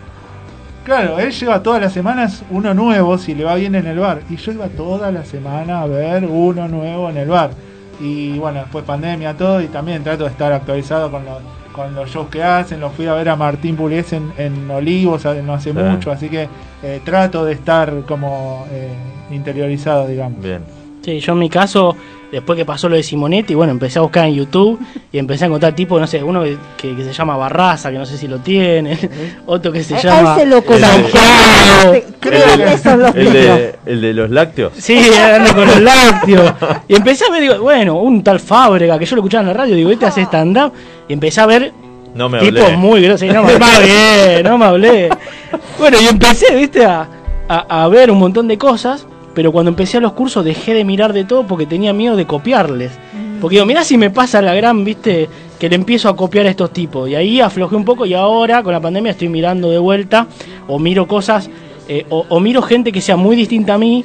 Claro, 0.83 1.19
él 1.19 1.31
lleva 1.31 1.61
todas 1.61 1.81
las 1.81 1.93
semanas 1.93 2.43
uno 2.49 2.73
nuevo 2.73 3.17
si 3.17 3.35
le 3.35 3.43
va 3.43 3.55
bien 3.55 3.75
en 3.75 3.85
el 3.85 3.99
bar. 3.99 4.21
Y 4.29 4.37
yo 4.37 4.51
iba 4.51 4.67
toda 4.69 5.11
la 5.11 5.23
semana 5.23 5.81
a 5.81 5.85
ver 5.85 6.25
uno 6.25 6.67
nuevo 6.67 7.09
en 7.09 7.17
el 7.17 7.29
bar. 7.29 7.51
Y 7.99 8.37
bueno, 8.39 8.59
después 8.61 8.85
pandemia, 8.85 9.35
todo. 9.35 9.61
Y 9.61 9.67
también 9.67 10.03
trato 10.03 10.23
de 10.23 10.31
estar 10.31 10.51
actualizado 10.51 11.11
con 11.11 11.25
los, 11.25 11.37
con 11.73 11.93
los 11.93 12.09
shows 12.09 12.29
que 12.29 12.41
hacen. 12.43 12.79
Los 12.79 12.93
fui 12.93 13.05
a 13.07 13.13
ver 13.13 13.29
a 13.29 13.35
Martín 13.35 13.75
Puliés 13.75 14.13
en, 14.13 14.31
en 14.37 14.69
Olivos 14.71 15.25
no 15.43 15.53
hace 15.53 15.73
Sí. 15.73 15.77
mucho. 15.77 16.11
Así 16.11 16.29
que 16.29 16.47
eh, 16.81 17.01
trato 17.03 17.45
de 17.45 17.53
estar 17.53 17.93
como 18.07 18.65
eh, 18.71 18.89
interiorizado, 19.31 20.07
digamos. 20.07 20.41
Bien. 20.41 20.61
Sí, 21.01 21.19
yo 21.19 21.33
en 21.33 21.39
mi 21.39 21.49
caso, 21.49 21.95
después 22.31 22.57
que 22.57 22.65
pasó 22.65 22.87
lo 22.89 22.95
de 22.95 23.03
Simonetti, 23.03 23.53
bueno, 23.55 23.71
empecé 23.71 23.99
a 23.99 24.01
buscar 24.03 24.25
en 24.27 24.35
YouTube 24.35 24.79
y 25.11 25.17
empecé 25.17 25.45
a 25.45 25.47
encontrar 25.47 25.73
tipo, 25.73 25.99
no 25.99 26.05
sé, 26.07 26.21
uno 26.23 26.43
que, 26.43 26.57
que- 26.77 26.95
que 26.95 27.03
se 27.03 27.13
llama 27.13 27.35
Barraza, 27.37 27.91
que 27.91 27.97
no 27.97 28.05
sé 28.05 28.17
si 28.17 28.27
lo 28.27 28.39
tiene, 28.39 28.97
otro 29.45 29.71
que 29.71 29.83
se 29.83 29.99
llama... 30.01 30.35
ese 30.37 30.45
lo 30.45 30.63
conozco. 30.63 31.09
Santiago. 31.17 32.05
Creo 32.19 32.43
El 32.45 32.57
que 32.59 32.65
de- 32.65 32.73
esos 32.73 32.97
los 32.99 33.15
El 33.15 33.33
de, 33.33 33.75
el 33.85 34.01
de 34.01 34.13
los 34.13 34.29
lácteos. 34.29 34.73
Sí, 34.77 34.99
ando 35.13 35.53
con 35.55 35.65
los 35.67 35.81
lácteos. 35.81 36.53
Y 36.87 36.95
empecé 36.95 37.25
a 37.25 37.31
ver, 37.31 37.41
digo, 37.41 37.59
bueno, 37.61 37.95
un 37.95 38.23
tal 38.23 38.39
Fábrega, 38.39 38.97
que 38.99 39.05
yo 39.05 39.15
lo 39.15 39.21
escuchaba 39.21 39.41
en 39.41 39.47
la 39.47 39.53
radio, 39.53 39.75
digo, 39.75 39.89
este 39.91 40.05
hace 40.05 40.21
stand-up. 40.23 40.71
Y 41.07 41.13
empecé 41.13 41.41
a 41.41 41.45
ver 41.45 41.71
No 42.15 42.29
me 42.29 42.39
tipos 42.39 42.61
hablé. 42.63 42.77
muy 42.77 43.01
grosos. 43.01 43.23
Y 43.23 43.29
no 43.29 43.43
me 43.43 43.53
hablé, 43.53 44.43
no 44.43 44.57
me 44.57 44.65
hablé. 44.65 45.09
Bueno, 45.79 45.97
y 46.01 46.07
empecé, 46.07 46.55
viste, 46.55 46.83
a, 46.85 47.07
a, 47.47 47.83
a 47.83 47.87
ver 47.87 48.11
un 48.11 48.19
montón 48.19 48.47
de 48.47 48.57
cosas. 48.57 49.07
Pero 49.39 49.53
cuando 49.53 49.69
empecé 49.69 49.95
a 49.95 50.01
los 50.01 50.11
cursos 50.11 50.43
dejé 50.43 50.73
de 50.73 50.83
mirar 50.83 51.13
de 51.13 51.23
todo 51.23 51.47
porque 51.47 51.65
tenía 51.65 51.93
miedo 51.93 52.17
de 52.17 52.27
copiarles. 52.27 52.91
Porque 53.39 53.55
digo, 53.55 53.65
mirá 53.65 53.85
si 53.85 53.97
me 53.97 54.09
pasa 54.09 54.41
la 54.41 54.53
gran, 54.53 54.83
viste, 54.83 55.29
que 55.57 55.69
le 55.69 55.75
empiezo 55.75 56.09
a 56.09 56.15
copiar 56.17 56.45
a 56.45 56.49
estos 56.49 56.73
tipos. 56.73 57.09
Y 57.09 57.15
ahí 57.15 57.39
aflojé 57.39 57.77
un 57.77 57.85
poco 57.85 58.05
y 58.05 58.13
ahora 58.13 58.61
con 58.63 58.73
la 58.73 58.81
pandemia 58.81 59.11
estoy 59.11 59.29
mirando 59.29 59.71
de 59.71 59.77
vuelta 59.77 60.27
o 60.67 60.77
miro 60.77 61.07
cosas 61.07 61.49
eh, 61.87 62.05
o, 62.09 62.25
o 62.27 62.41
miro 62.41 62.61
gente 62.61 62.91
que 62.91 62.99
sea 62.99 63.15
muy 63.15 63.37
distinta 63.37 63.75
a 63.75 63.77
mí 63.77 64.03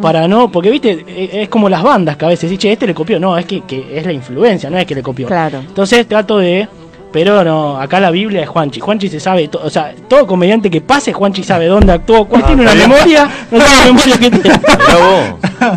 para 0.00 0.26
no, 0.26 0.50
porque 0.50 0.70
viste, 0.70 1.04
eh, 1.06 1.42
es 1.42 1.50
como 1.50 1.68
las 1.68 1.82
bandas 1.82 2.16
que 2.16 2.24
a 2.24 2.28
veces 2.28 2.48
dice, 2.48 2.72
este 2.72 2.86
le 2.86 2.94
copió, 2.94 3.20
no, 3.20 3.36
es 3.36 3.44
que, 3.44 3.60
que 3.60 3.98
es 3.98 4.06
la 4.06 4.14
influencia, 4.14 4.70
no 4.70 4.78
es 4.78 4.86
que 4.86 4.94
le 4.94 5.02
copió. 5.02 5.26
Claro. 5.26 5.58
Entonces 5.58 6.08
trato 6.08 6.38
de, 6.38 6.66
pero 7.12 7.44
no, 7.44 7.80
acá 7.80 8.00
la 8.00 8.10
Biblia 8.10 8.42
es 8.42 8.48
Juanchi, 8.48 8.80
Juanchi 8.80 9.08
se 9.08 9.20
sabe, 9.20 9.50
o 9.52 9.70
sea, 9.70 9.94
todo 10.08 10.26
comediante 10.26 10.70
que 10.70 10.80
pase, 10.80 11.12
Juanchi 11.12 11.42
sabe 11.42 11.66
dónde 11.66 11.92
actuó, 11.92 12.26
cuál 12.26 12.42
Ah, 12.42 12.46
tiene 12.46 12.62
una 12.62 12.74
memoria, 12.74 13.30
no 13.50 13.60
sabe 13.60 13.76
la 13.78 13.84
memoria 13.86 14.18
que 14.18 14.30
tiene. 14.30 14.60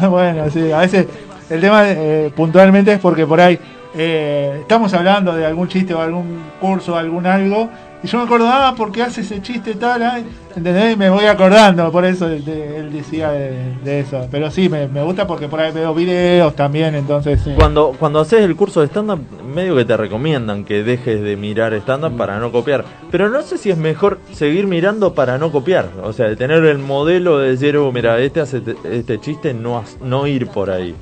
Bueno, 0.10 0.50
sí, 0.50 0.72
a 0.72 0.80
veces 0.80 1.06
el 1.50 1.62
tema 1.62 1.84
eh, 1.86 2.32
puntualmente 2.36 2.94
es 2.94 3.00
porque 3.00 3.28
por 3.28 3.40
ahí 3.40 3.60
eh, 3.96 4.58
estamos 4.62 4.94
hablando 4.94 5.34
de 5.36 5.46
algún 5.46 5.68
chiste 5.68 5.94
o 5.94 6.02
algún 6.02 6.42
curso, 6.60 6.98
algún 6.98 7.26
algo, 7.28 7.70
Y 8.06 8.08
yo 8.08 8.20
me 8.20 8.26
acuerdo, 8.26 8.48
ah, 8.48 8.76
porque 8.78 9.02
hace 9.02 9.22
ese 9.22 9.42
chiste 9.42 9.74
tal, 9.74 10.04
ay, 10.04 10.24
¿entendés? 10.56 10.94
Y 10.94 10.96
me 10.96 11.10
voy 11.10 11.26
acordando, 11.26 11.92
por 11.92 12.06
eso 12.06 12.28
él, 12.28 12.46
de- 12.46 12.78
él 12.78 12.94
decía 12.94 13.32
de, 13.32 13.74
de 13.84 14.00
eso. 14.02 14.28
Pero 14.30 14.52
sí, 14.52 14.70
me, 14.70 14.88
me 14.88 15.02
gusta 15.02 15.26
porque 15.26 15.48
por 15.48 15.60
ahí 15.60 15.72
veo 15.72 15.92
videos 15.96 16.56
también, 16.56 16.94
entonces... 16.94 17.42
sí. 17.44 17.54
Cuando, 17.56 17.96
cuando 17.98 18.20
haces 18.20 18.42
el 18.42 18.56
curso 18.56 18.82
de 18.82 18.88
stand-up, 18.88 19.22
medio 19.44 19.76
que 19.76 19.86
te 19.86 19.98
recomiendan 19.98 20.66
que 20.66 20.84
dejes 20.84 21.20
de 21.24 21.36
mirar 21.36 21.74
stand-up 21.74 22.16
para 22.16 22.38
no 22.38 22.52
copiar. 22.52 22.86
Pero 23.10 23.30
no 23.30 23.42
sé 23.42 23.58
si 23.58 23.72
es 23.72 23.78
mejor 23.78 24.20
seguir 24.34 24.68
mirando 24.68 25.16
para 25.16 25.40
no 25.40 25.52
copiar. 25.52 25.90
O 26.04 26.14
sea, 26.14 26.28
de 26.28 26.36
tener 26.36 26.64
el 26.64 26.78
modelo 26.78 27.40
de 27.40 27.50
decir, 27.54 27.76
oh, 27.78 27.92
mira, 27.92 28.20
este 28.20 28.40
hace 28.40 28.62
te- 28.62 28.76
este 29.00 29.20
chiste, 29.20 29.56
no, 29.56 29.84
no 30.04 30.28
ir 30.28 30.46
por 30.46 30.70
ahí. 30.70 30.94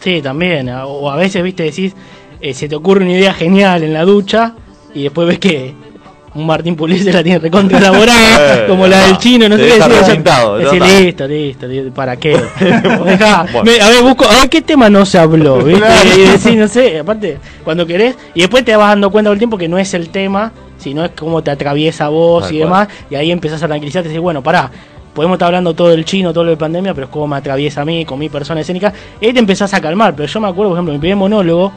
Sí, 0.00 0.20
también. 0.20 0.68
O 0.70 1.08
a 1.12 1.14
veces, 1.14 1.44
viste, 1.44 1.62
decís, 1.62 1.94
eh, 2.40 2.54
se 2.54 2.68
te 2.68 2.74
ocurre 2.74 3.04
una 3.04 3.12
idea 3.12 3.34
genial 3.34 3.84
en 3.84 3.92
la 3.92 4.04
ducha 4.04 4.54
y 4.92 5.04
después 5.04 5.28
ves 5.28 5.38
que 5.38 5.74
un 6.34 6.46
Martín 6.46 6.76
Pulice 6.76 7.12
la 7.12 7.22
tiene 7.24 7.38
recontra 7.40 7.78
elaborada, 7.78 8.56
Eh, 8.64 8.66
como 8.68 8.86
la 8.86 9.00
del 9.02 9.12
no, 9.14 9.18
chino, 9.18 9.48
no 9.48 9.56
sé 9.56 9.62
qué. 9.64 9.78
ya 9.78 10.12
está. 10.12 10.56
listo, 10.86 11.26
listo, 11.26 11.66
listo, 11.66 11.92
¿para 11.92 12.16
qué? 12.16 12.40
Dejá, 13.04 13.46
Bueno. 13.52 13.64
me- 13.64 13.80
a 13.80 13.88
ver, 13.88 14.02
busco, 14.02 14.24
a 14.26 14.34
ver 14.40 14.48
qué 14.48 14.62
tema 14.62 14.88
no 14.88 15.04
se 15.04 15.18
habló, 15.18 15.56
¿viste? 15.64 15.84
Y 16.16 16.20
decís, 16.22 16.56
no 16.56 16.68
sé, 16.68 16.98
aparte, 17.00 17.38
cuando 17.64 17.86
querés, 17.86 18.16
y 18.34 18.40
después 18.40 18.64
te 18.64 18.76
vas 18.76 18.88
dando 18.90 19.10
cuenta 19.10 19.28
con 19.30 19.34
el 19.34 19.38
tiempo 19.40 19.58
que 19.58 19.68
no 19.68 19.78
es 19.78 19.92
el 19.94 20.10
tema, 20.10 20.52
sino 20.78 21.04
es 21.04 21.10
cómo 21.18 21.42
te 21.42 21.50
atraviesa 21.50 22.08
vos 22.08 22.50
y 22.52 22.58
demás, 22.58 22.88
y 23.10 23.14
ahí 23.16 23.30
empezás 23.32 23.62
a 23.62 23.66
tranquilizarte 23.66 24.08
y 24.08 24.12
decís, 24.12 24.22
bueno, 24.22 24.42
pará, 24.42 24.70
podemos 25.14 25.34
estar 25.34 25.46
hablando 25.46 25.74
todo 25.74 25.88
del 25.88 26.04
chino, 26.04 26.32
todo 26.32 26.44
lo 26.44 26.50
de 26.50 26.56
pandemia, 26.56 26.94
pero 26.94 27.06
es 27.06 27.12
como 27.12 27.26
me 27.26 27.36
atraviesa 27.36 27.82
a 27.82 27.84
mí, 27.84 28.04
con 28.04 28.18
mi 28.18 28.28
persona 28.28 28.60
escénica, 28.60 28.92
y 29.20 29.26
ahí 29.26 29.32
te 29.32 29.40
empezás 29.40 29.74
a 29.74 29.80
calmar, 29.80 30.14
pero 30.14 30.28
yo 30.28 30.40
me 30.40 30.46
acuerdo, 30.48 30.70
por 30.70 30.76
ejemplo, 30.78 30.92
mi 30.94 31.00
primer 31.00 31.16
monólogo, 31.16 31.72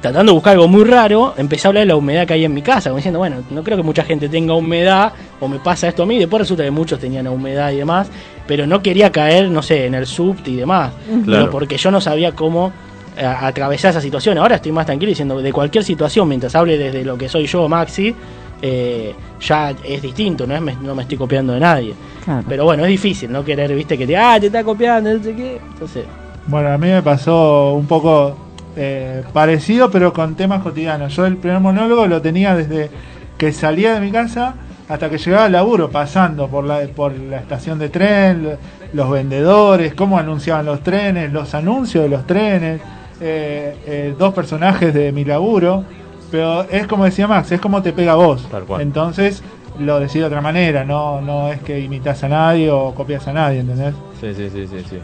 tratando 0.00 0.30
de 0.32 0.34
buscar 0.34 0.52
algo 0.54 0.68
muy 0.68 0.84
raro, 0.84 1.34
empecé 1.36 1.66
a 1.66 1.68
hablar 1.70 1.82
de 1.82 1.86
la 1.88 1.96
humedad 1.96 2.26
que 2.26 2.34
hay 2.34 2.44
en 2.44 2.54
mi 2.54 2.62
casa, 2.62 2.90
como 2.90 2.98
diciendo, 2.98 3.18
bueno, 3.18 3.36
no 3.50 3.62
creo 3.64 3.76
que 3.76 3.82
mucha 3.82 4.04
gente 4.04 4.28
tenga 4.28 4.54
humedad, 4.54 5.12
o 5.40 5.48
me 5.48 5.58
pasa 5.58 5.88
esto 5.88 6.04
a 6.04 6.06
mí, 6.06 6.16
y 6.16 6.18
después 6.20 6.40
resulta 6.40 6.62
que 6.62 6.70
muchos 6.70 6.98
tenían 7.00 7.26
humedad 7.26 7.72
y 7.72 7.76
demás, 7.78 8.08
pero 8.46 8.66
no 8.66 8.80
quería 8.80 9.10
caer, 9.10 9.50
no 9.50 9.60
sé, 9.62 9.86
en 9.86 9.94
el 9.94 10.06
subte 10.06 10.50
y 10.52 10.56
demás, 10.56 10.92
Claro. 11.24 11.24
pero 11.26 11.50
porque 11.50 11.76
yo 11.76 11.90
no 11.90 12.00
sabía 12.00 12.32
cómo 12.32 12.72
eh, 13.16 13.24
atravesar 13.26 13.90
esa 13.90 14.00
situación. 14.00 14.38
Ahora 14.38 14.56
estoy 14.56 14.70
más 14.70 14.86
tranquilo 14.86 15.08
diciendo, 15.10 15.42
de 15.42 15.52
cualquier 15.52 15.82
situación, 15.82 16.28
mientras 16.28 16.54
hable 16.54 16.78
desde 16.78 17.04
lo 17.04 17.18
que 17.18 17.28
soy 17.28 17.46
yo, 17.46 17.68
Maxi, 17.68 18.14
eh, 18.62 19.14
ya 19.40 19.74
es 19.84 20.00
distinto, 20.02 20.46
no, 20.46 20.54
es, 20.54 20.60
me- 20.60 20.76
no 20.76 20.94
me 20.94 21.02
estoy 21.02 21.18
copiando 21.18 21.52
de 21.54 21.60
nadie. 21.60 21.94
Claro. 22.24 22.44
Pero 22.48 22.64
bueno, 22.64 22.84
es 22.84 22.88
difícil 22.90 23.30
no 23.32 23.44
querer, 23.44 23.74
viste, 23.74 23.98
que 23.98 24.06
te, 24.06 24.16
ah, 24.16 24.36
te 24.38 24.46
está 24.46 24.62
copiando, 24.62 25.12
no 25.12 25.22
sé 25.22 25.34
qué. 25.34 25.60
Entonces, 25.72 26.04
Bueno, 26.46 26.68
a 26.72 26.78
mí 26.78 26.86
me 26.88 27.02
pasó 27.02 27.74
un 27.74 27.86
poco 27.86 28.36
eh, 28.80 29.22
parecido, 29.32 29.90
pero 29.90 30.12
con 30.12 30.36
temas 30.36 30.62
cotidianos. 30.62 31.14
Yo 31.16 31.26
el 31.26 31.36
primer 31.36 31.58
monólogo 31.60 32.06
lo 32.06 32.22
tenía 32.22 32.54
desde 32.54 32.90
que 33.36 33.52
salía 33.52 33.92
de 33.94 34.00
mi 34.00 34.12
casa 34.12 34.54
hasta 34.88 35.10
que 35.10 35.18
llegaba 35.18 35.44
al 35.46 35.52
laburo, 35.52 35.90
pasando 35.90 36.46
por 36.48 36.64
la, 36.64 36.80
por 36.94 37.12
la 37.18 37.38
estación 37.38 37.78
de 37.78 37.88
tren, 37.88 38.42
lo- 38.44 38.56
los 38.92 39.10
vendedores, 39.10 39.94
cómo 39.94 40.18
anunciaban 40.18 40.64
los 40.64 40.82
trenes, 40.82 41.30
los 41.32 41.54
anuncios 41.54 42.04
de 42.04 42.08
los 42.08 42.26
trenes, 42.26 42.80
eh, 43.20 43.76
eh, 43.86 44.14
dos 44.18 44.32
personajes 44.32 44.94
de 44.94 45.12
mi 45.12 45.24
laburo. 45.24 45.84
Pero 46.30 46.62
es 46.70 46.86
como 46.86 47.04
decía 47.04 47.26
Max, 47.26 47.50
es 47.52 47.60
como 47.60 47.82
te 47.82 47.92
pega 47.92 48.12
a 48.12 48.16
vos. 48.16 48.46
Tal 48.50 48.62
cual. 48.64 48.80
Entonces 48.82 49.42
lo 49.78 49.98
decís 50.00 50.14
de 50.14 50.24
otra 50.24 50.40
manera, 50.40 50.84
no, 50.84 51.20
no 51.20 51.52
es 51.52 51.60
que 51.60 51.80
imitas 51.80 52.22
a 52.24 52.28
nadie 52.28 52.70
o 52.70 52.94
copias 52.94 53.26
a 53.28 53.32
nadie, 53.32 53.60
¿entendés? 53.60 53.94
Sí, 54.20 54.32
sí, 54.34 54.48
sí, 54.50 54.66
sí, 54.66 54.84
sí. 54.88 54.98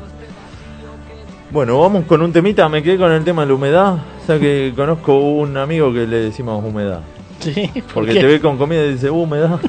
Bueno, 1.51 1.81
vamos 1.81 2.05
con 2.07 2.21
un 2.23 2.33
temita. 2.33 2.69
Me 2.69 2.83
quedé 2.83 2.97
con 2.99 3.13
el 3.13 3.23
tema 3.25 3.43
de 3.43 3.49
la 3.49 3.55
humedad. 3.55 3.95
O 4.23 4.27
sea 4.27 4.39
que 4.39 4.73
conozco 4.75 5.17
un 5.19 5.57
amigo 5.57 5.93
que 5.93 6.07
le 6.07 6.17
decimos 6.17 6.65
humedad. 6.65 7.01
sí, 7.41 7.71
¿por 7.75 7.83
Porque 7.95 8.15
qué? 8.15 8.21
te 8.21 8.27
ve 8.27 8.41
con 8.41 8.57
comida 8.57 8.85
y 8.85 8.93
dice, 8.95 9.11
"Uh, 9.11 9.23
humedad. 9.23 9.61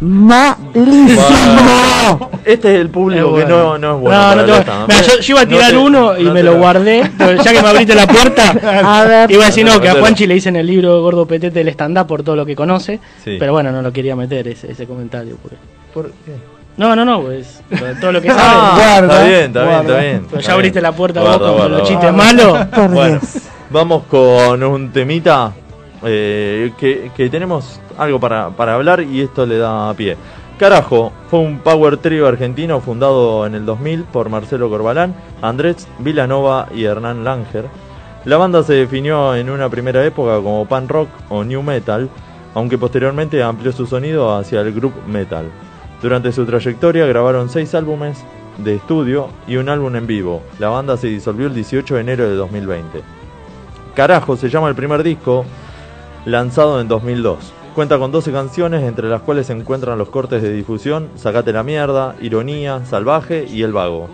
Malísimo. 0.00 2.30
Este 2.44 2.74
es 2.74 2.80
el 2.80 2.90
público 2.90 3.38
Es 3.38 3.44
que 3.44 3.50
no, 3.50 3.78
no 3.78 3.94
es 3.94 4.00
bueno. 4.02 4.18
No, 4.18 4.22
para 4.28 4.46
no 4.46 4.56
el 4.56 4.64
te. 4.64 4.70
Mira, 4.88 5.02
yo, 5.02 5.20
yo 5.20 5.34
iba 5.34 5.40
a 5.40 5.44
No 5.44 5.48
tirar 5.50 5.70
te- 5.70 5.76
uno 5.78 6.18
y 6.18 6.24
no 6.24 6.34
me 6.34 6.42
lo 6.42 6.56
guardé. 6.58 7.10
ya 7.18 7.52
que 7.52 7.62
me 7.62 7.68
abriste 7.68 7.94
la 7.94 8.06
puerta, 8.06 8.50
A 9.00 9.04
ver. 9.04 9.30
iba 9.30 9.44
a 9.44 9.46
decir 9.46 9.64
no, 9.64 9.80
que 9.80 9.88
a. 9.88 9.94
Juanchi 9.94 10.26
le 10.26 10.34
dicen 10.34 10.56
el 10.56 10.66
libro 10.66 11.00
Gordo 11.00 11.26
Petete 11.26 11.58
del 11.58 11.68
stand-up 11.68 12.06
por 12.06 12.22
todo 12.22 12.36
lo 12.36 12.44
que 12.44 12.54
conoce. 12.54 13.00
Sí. 13.24 13.36
Pero 13.38 13.52
bueno, 13.52 13.72
no 13.72 13.80
lo 13.80 13.92
quería 13.92 14.14
meter 14.14 14.46
ese, 14.48 14.72
ese 14.72 14.86
comentario. 14.86 15.36
porque- 15.40 15.56
¿Por 15.94 16.10
qué? 16.26 16.32
No, 16.76 16.96
no, 16.96 17.04
no, 17.04 17.22
pues 17.22 17.62
por 17.70 18.00
todo 18.00 18.12
lo 18.12 18.20
que 18.20 18.30
Ah, 18.32 18.74
sabe. 18.76 19.06
Guarda, 19.06 19.14
está 19.14 19.24
bien, 19.28 19.44
está 19.44 19.64
bien, 19.64 19.80
está 19.80 19.98
bien. 20.00 20.26
Pero 20.30 20.42
ya 20.42 20.52
abriste 20.54 20.80
la 20.80 20.92
puerta 20.92 21.20
Guarda, 21.20 21.38
vos 21.38 21.46
con 21.46 21.56
guarda, 21.56 21.68
los 21.78 21.88
guarda. 21.90 21.94
chistes 21.94 22.12
malos. 22.12 22.92
Bueno, 22.92 23.20
vamos 23.70 24.02
con 24.10 24.62
un 24.62 24.90
temita 24.92 25.52
eh, 26.04 26.72
que, 26.78 27.10
que 27.16 27.28
tenemos 27.30 27.80
algo 27.96 28.18
para, 28.18 28.50
para 28.50 28.74
hablar 28.74 29.00
y 29.02 29.20
esto 29.20 29.46
le 29.46 29.58
da 29.58 29.94
pie. 29.94 30.16
Carajo, 30.58 31.12
fue 31.30 31.40
un 31.40 31.58
power 31.58 31.96
trio 31.96 32.28
argentino 32.28 32.80
fundado 32.80 33.44
en 33.46 33.54
el 33.54 33.66
2000 33.66 34.04
por 34.04 34.28
Marcelo 34.28 34.68
Corbalán, 34.70 35.14
Andrés 35.42 35.88
Vilanova 35.98 36.68
y 36.74 36.84
Hernán 36.84 37.24
Langer. 37.24 37.66
La 38.24 38.36
banda 38.36 38.62
se 38.62 38.74
definió 38.74 39.34
en 39.34 39.50
una 39.50 39.68
primera 39.68 40.04
época 40.04 40.36
como 40.36 40.64
pan 40.66 40.88
rock 40.88 41.08
o 41.28 41.44
new 41.44 41.62
metal, 41.62 42.08
aunque 42.54 42.78
posteriormente 42.78 43.42
amplió 43.42 43.72
su 43.72 43.84
sonido 43.86 44.34
hacia 44.36 44.60
el 44.60 44.72
group 44.72 44.94
metal. 45.06 45.46
Durante 46.04 46.32
su 46.32 46.44
trayectoria 46.44 47.06
grabaron 47.06 47.48
seis 47.48 47.74
álbumes 47.74 48.22
de 48.58 48.74
estudio 48.74 49.28
y 49.46 49.56
un 49.56 49.70
álbum 49.70 49.96
en 49.96 50.06
vivo. 50.06 50.42
La 50.58 50.68
banda 50.68 50.98
se 50.98 51.06
disolvió 51.06 51.46
el 51.46 51.54
18 51.54 51.94
de 51.94 52.00
enero 52.02 52.28
de 52.28 52.36
2020. 52.36 53.00
Carajo 53.94 54.36
se 54.36 54.50
llama 54.50 54.68
el 54.68 54.74
primer 54.74 55.02
disco, 55.02 55.46
lanzado 56.26 56.78
en 56.82 56.88
2002. 56.88 57.54
Cuenta 57.74 57.98
con 57.98 58.12
12 58.12 58.32
canciones, 58.32 58.82
entre 58.82 59.08
las 59.08 59.22
cuales 59.22 59.46
se 59.46 59.54
encuentran 59.54 59.96
los 59.96 60.10
cortes 60.10 60.42
de 60.42 60.52
difusión 60.52 61.08
Sacate 61.14 61.54
la 61.54 61.62
mierda, 61.62 62.16
Ironía, 62.20 62.84
Salvaje 62.84 63.46
y 63.50 63.62
El 63.62 63.72
Vago. 63.72 64.10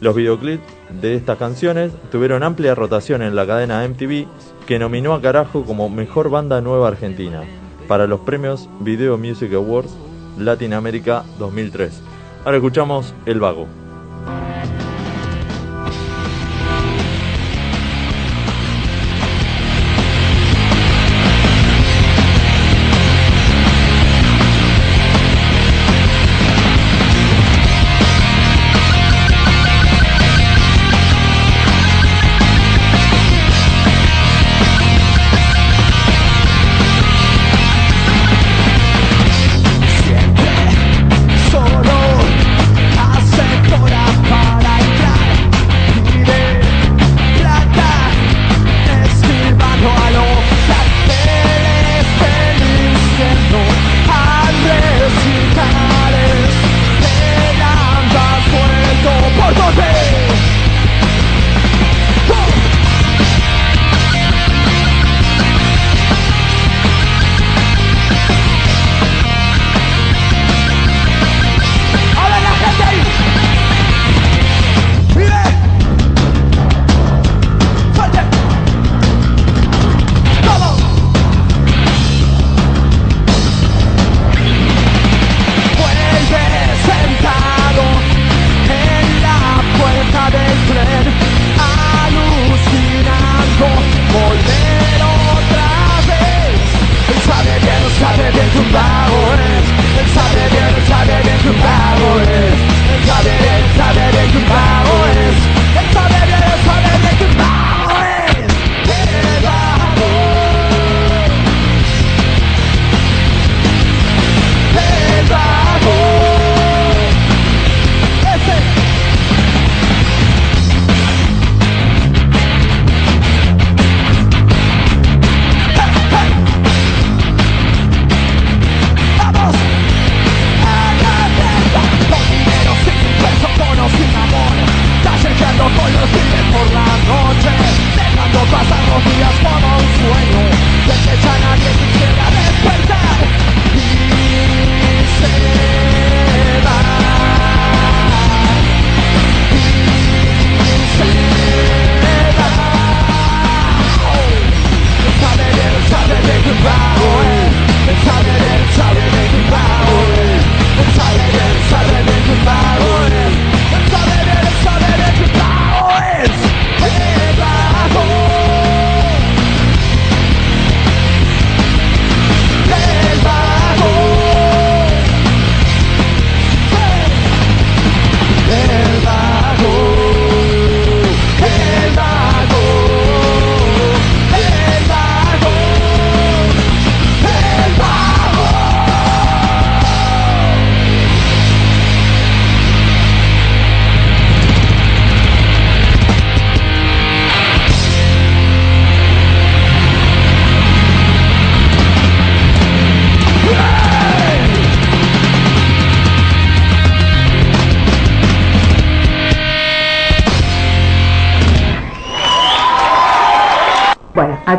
Los 0.00 0.16
videoclips 0.16 0.64
de 0.98 1.14
estas 1.14 1.36
canciones 1.36 1.92
tuvieron 2.10 2.42
amplia 2.42 2.74
rotación 2.74 3.20
en 3.20 3.36
la 3.36 3.46
cadena 3.46 3.86
MTV, 3.86 4.28
que 4.64 4.78
nominó 4.78 5.12
a 5.12 5.20
Carajo 5.20 5.64
como 5.64 5.90
Mejor 5.90 6.30
Banda 6.30 6.62
Nueva 6.62 6.88
Argentina 6.88 7.42
para 7.86 8.06
los 8.06 8.20
premios 8.20 8.66
Video 8.80 9.18
Music 9.18 9.52
Awards 9.52 9.94
Latinoamérica 10.38 11.24
2003. 11.38 12.02
Ahora 12.44 12.58
escuchamos 12.58 13.14
El 13.26 13.40
Vago. 13.40 13.83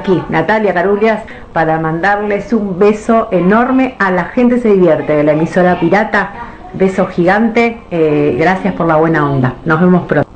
Aquí, 0.06 0.22
Natalia 0.30 0.74
Carulias, 0.74 1.24
para 1.51 1.80
mandarles 1.80 2.53
un 2.53 2.78
beso 2.78 3.28
enorme 3.32 3.95
a 3.97 4.12
la 4.12 4.26
gente 4.26 4.60
se 4.60 4.70
divierte 4.70 5.14
de 5.14 5.24
la 5.24 5.34
emisora 5.34 5.80
pirata. 5.80 6.32
Beso 6.74 7.08
gigante, 7.08 7.82
eh, 7.89 8.36
gracias 8.38 8.76
por 8.76 8.86
la 8.86 8.97
buena 8.97 9.28
onda. 9.28 9.56
Nos 9.66 9.82
vemos 9.82 10.06
pronto. 10.06 10.30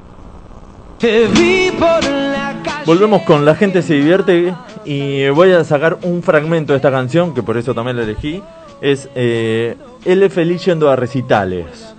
Volvemos 2.85 3.21
con 3.21 3.45
La 3.45 3.55
gente 3.55 3.83
se 3.83 3.93
divierte 3.93 4.53
y 4.85 5.29
voy 5.29 5.51
a 5.51 5.63
sacar 5.63 5.99
un 6.01 6.23
fragmento 6.23 6.73
de 6.73 6.77
esta 6.77 6.89
canción, 6.89 7.35
que 7.35 7.43
por 7.43 7.57
eso 7.57 7.75
también 7.75 7.97
la 7.97 8.03
elegí. 8.03 8.41
Es 8.81 9.09
eh, 9.13 9.75
Él 10.03 10.23
es 10.23 10.33
feliz 10.33 10.65
yendo 10.65 10.89
a 10.89 10.95
recitales. 10.95 11.93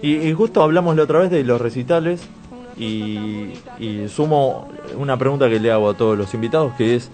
Y, 0.00 0.16
y 0.16 0.32
justo 0.32 0.62
hablamos 0.62 0.96
la 0.96 1.04
otra 1.04 1.20
vez 1.20 1.30
de 1.30 1.44
los 1.44 1.60
recitales 1.60 2.28
y, 2.76 3.52
y 3.78 4.08
sumo 4.08 4.68
una 4.96 5.16
pregunta 5.16 5.48
que 5.48 5.60
le 5.60 5.70
hago 5.70 5.90
a 5.90 5.94
todos 5.94 6.16
los 6.16 6.32
invitados, 6.34 6.72
que 6.74 6.94
es, 6.96 7.10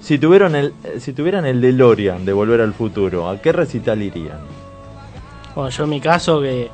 si 0.00 0.18
tuvieran 0.18 0.54
el, 0.54 0.72
si 0.98 1.12
tuvieran 1.12 1.44
el 1.46 1.60
DeLorean 1.60 2.24
de 2.24 2.32
Volver 2.32 2.60
al 2.60 2.72
Futuro, 2.72 3.28
¿a 3.28 3.40
qué 3.40 3.52
recital 3.52 4.02
irían? 4.02 4.38
Bueno, 5.54 5.70
yo 5.70 5.84
en 5.84 5.90
mi 5.90 6.00
caso, 6.00 6.40
que 6.40 6.70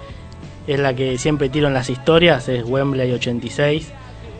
es 0.66 0.78
la 0.78 0.94
que 0.94 1.18
siempre 1.18 1.48
tiro 1.48 1.66
en 1.66 1.74
las 1.74 1.90
historias, 1.90 2.48
es 2.48 2.64
Wembley 2.64 3.12
86 3.12 3.88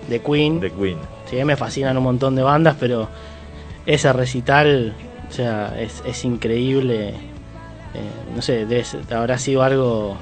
de 0.09 0.21
Queen. 0.21 0.61
De 0.61 0.71
Queen. 0.71 0.99
Sí, 1.29 1.43
me 1.45 1.57
fascinan 1.57 1.97
un 1.97 2.05
montón 2.05 2.37
de 2.37 2.43
bandas, 2.43 2.77
pero 2.79 3.09
ese 3.87 4.13
recital, 4.13 4.95
o 5.29 5.33
sea, 5.33 5.75
es, 5.79 6.03
es 6.07 6.25
increíble. 6.25 7.09
Eh, 7.09 7.15
no 8.35 8.43
sé, 8.43 8.67
debe 8.67 8.85
habrá 9.11 9.39
sido 9.39 9.63
algo 9.63 10.17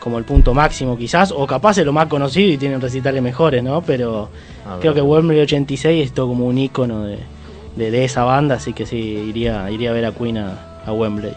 como 0.00 0.18
el 0.18 0.24
punto 0.24 0.54
máximo 0.54 0.96
quizás, 0.96 1.30
o 1.30 1.46
capaz 1.46 1.78
es 1.78 1.86
lo 1.86 1.92
más 1.92 2.06
conocido 2.08 2.50
y 2.52 2.56
tienen 2.58 2.80
recitales 2.80 3.22
mejores, 3.22 3.62
¿no? 3.62 3.82
Pero 3.82 4.28
creo 4.80 4.94
que 4.94 5.02
Wembley 5.02 5.38
86 5.40 6.06
es 6.06 6.12
todo 6.12 6.28
como 6.28 6.46
un 6.46 6.58
icono 6.58 7.04
de, 7.04 7.18
de, 7.76 7.90
de 7.90 8.04
esa 8.04 8.24
banda, 8.24 8.56
así 8.56 8.72
que 8.72 8.86
sí, 8.86 8.96
iría, 8.96 9.70
iría 9.70 9.90
a 9.90 9.92
ver 9.92 10.06
a 10.06 10.12
Queen 10.12 10.38
a, 10.38 10.54
a 10.86 10.92
Wembley. 10.92 11.34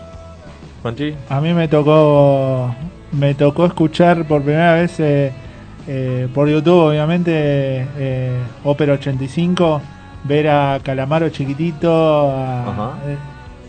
Juanchi, 0.81 1.13
A 1.29 1.39
mí 1.41 1.53
me 1.53 1.67
tocó 1.67 2.73
me 3.11 3.35
tocó 3.35 3.65
escuchar 3.67 4.25
por 4.27 4.41
primera 4.41 4.73
vez 4.73 4.99
eh, 4.99 5.31
eh, 5.87 6.27
por 6.33 6.49
YouTube, 6.49 6.89
obviamente, 6.89 7.31
eh, 7.97 8.37
Ópera 8.63 8.93
85, 8.93 9.81
ver 10.23 10.47
a 10.49 10.79
Calamaro 10.81 11.29
chiquitito. 11.29 11.91
a- 12.31 12.63
Ajá. 12.71 12.91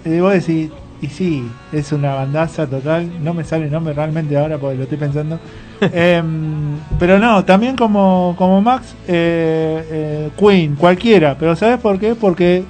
eh, 0.04 0.16
y 0.16 0.20
vos 0.20 0.32
decís, 0.32 0.70
y 1.02 1.08
sí, 1.08 1.46
es 1.72 1.92
una 1.92 2.14
bandaza 2.14 2.66
total. 2.66 3.10
No 3.22 3.34
me 3.34 3.44
sale 3.44 3.66
el 3.66 3.70
nombre 3.72 3.92
realmente 3.94 4.36
ahora 4.36 4.58
porque 4.58 4.76
lo 4.76 4.82
estoy 4.84 4.98
pensando. 4.98 5.38
Em, 5.92 6.76
pero 6.98 7.18
no, 7.18 7.44
también 7.44 7.76
como, 7.76 8.34
como 8.38 8.60
Max, 8.62 8.94
eh, 9.08 9.84
eh, 9.90 10.30
Queen, 10.38 10.76
cualquiera. 10.76 11.36
Pero 11.38 11.54
¿sabes 11.56 11.78
por 11.80 11.98
qué? 11.98 12.14
Porque 12.14 12.64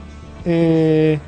eh, 0.44 1.18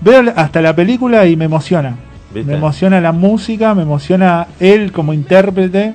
veo 0.00 0.32
hasta 0.34 0.60
la 0.62 0.74
película 0.74 1.26
y 1.26 1.36
me 1.36 1.44
emociona. 1.44 1.96
¿Viste? 2.34 2.50
Me 2.50 2.56
emociona 2.56 3.00
la 3.00 3.12
música, 3.12 3.74
me 3.74 3.82
emociona 3.82 4.46
él 4.58 4.90
como 4.90 5.12
intérprete. 5.12 5.94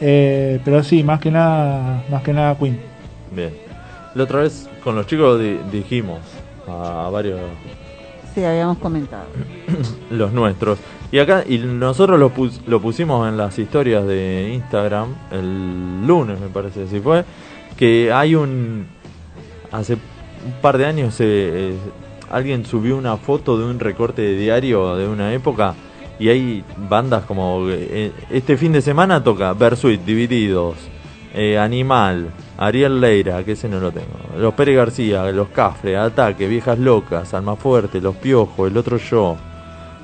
eh, 0.00 0.60
pero 0.64 0.84
sí, 0.84 1.02
más 1.02 1.18
que 1.18 1.30
nada, 1.30 2.04
más 2.10 2.22
que 2.22 2.32
nada 2.32 2.54
Queen. 2.56 2.78
bien. 3.34 3.50
La 4.14 4.24
otra 4.24 4.40
vez 4.40 4.68
con 4.84 4.94
los 4.96 5.06
chicos 5.06 5.40
di- 5.40 5.58
dijimos 5.72 6.18
a 6.68 7.08
varios 7.10 7.40
Habíamos 8.44 8.78
comentado. 8.78 9.26
los 10.10 10.32
nuestros. 10.32 10.78
Y 11.10 11.18
acá, 11.20 11.44
y 11.48 11.58
nosotros 11.58 12.18
lo, 12.20 12.30
pus- 12.30 12.60
lo 12.66 12.80
pusimos 12.80 13.26
en 13.28 13.36
las 13.36 13.58
historias 13.58 14.06
de 14.06 14.50
Instagram 14.54 15.08
el 15.30 16.06
lunes, 16.06 16.38
me 16.38 16.48
parece, 16.48 16.86
si 16.88 17.00
fue, 17.00 17.24
que 17.76 18.12
hay 18.12 18.34
un... 18.34 18.86
Hace 19.72 19.94
un 19.94 20.52
par 20.62 20.78
de 20.78 20.86
años 20.86 21.18
eh, 21.20 21.24
eh, 21.26 21.74
alguien 22.30 22.64
subió 22.64 22.96
una 22.96 23.16
foto 23.16 23.58
de 23.58 23.64
un 23.64 23.78
recorte 23.80 24.22
de 24.22 24.36
diario 24.38 24.96
de 24.96 25.06
una 25.08 25.32
época 25.34 25.74
y 26.18 26.28
hay 26.28 26.64
bandas 26.88 27.24
como... 27.24 27.66
eh, 27.68 28.12
este 28.30 28.56
fin 28.56 28.72
de 28.72 28.82
semana 28.82 29.22
toca 29.24 29.52
Bersuit, 29.54 30.02
Divididos, 30.04 30.76
eh, 31.34 31.58
Animal, 31.58 32.30
Ariel 32.56 33.00
Leira, 33.00 33.44
que 33.44 33.52
ese 33.52 33.68
no 33.68 33.80
lo 33.80 33.92
tengo, 33.92 34.06
Los 34.38 34.54
Pérez 34.54 34.76
García, 34.76 35.24
Los 35.32 35.48
Cafre, 35.48 35.96
Ataque, 35.96 36.48
Viejas 36.48 36.78
Locas, 36.78 37.34
Alma 37.34 37.56
Fuerte, 37.56 38.00
Los 38.00 38.16
Piojos, 38.16 38.70
El 38.70 38.76
Otro 38.76 38.96
Yo, 38.96 39.36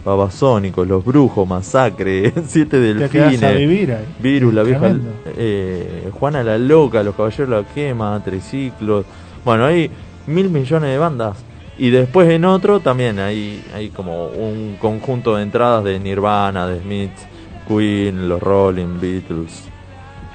Babasónicos, 0.05 0.87
Los 0.87 1.05
Brujos, 1.05 1.49
Masacre, 1.49 2.33
Siete 2.47 2.79
Delfines, 2.79 3.57
vivir. 3.57 3.97
Virus, 4.21 4.55
La 4.55 4.63
Vieja, 4.63 4.95
eh, 5.37 6.11
Juana 6.13 6.43
la 6.43 6.59
Loca, 6.59 7.03
Los 7.03 7.15
Caballeros 7.15 7.49
de 7.49 7.57
la 7.57 7.65
Quema, 7.65 8.23
Triciclos, 8.23 9.05
bueno, 9.45 9.65
hay 9.65 9.91
mil 10.27 10.51
millones 10.51 10.91
de 10.91 10.99
bandas. 10.99 11.37
Y 11.77 11.91
después 11.91 12.31
en 12.31 12.45
otro 12.45 12.79
también 12.81 13.19
hay, 13.19 13.65
hay 13.75 13.89
como 13.89 14.29
un 14.29 14.77
conjunto 14.81 15.35
de 15.35 15.43
entradas 15.43 15.83
de 15.83 15.99
Nirvana, 15.99 16.69
de 16.69 16.81
Smiths, 16.81 17.27
Queen, 17.67 18.29
los 18.29 18.41
Rolling, 18.41 19.01
Beatles, 19.01 19.65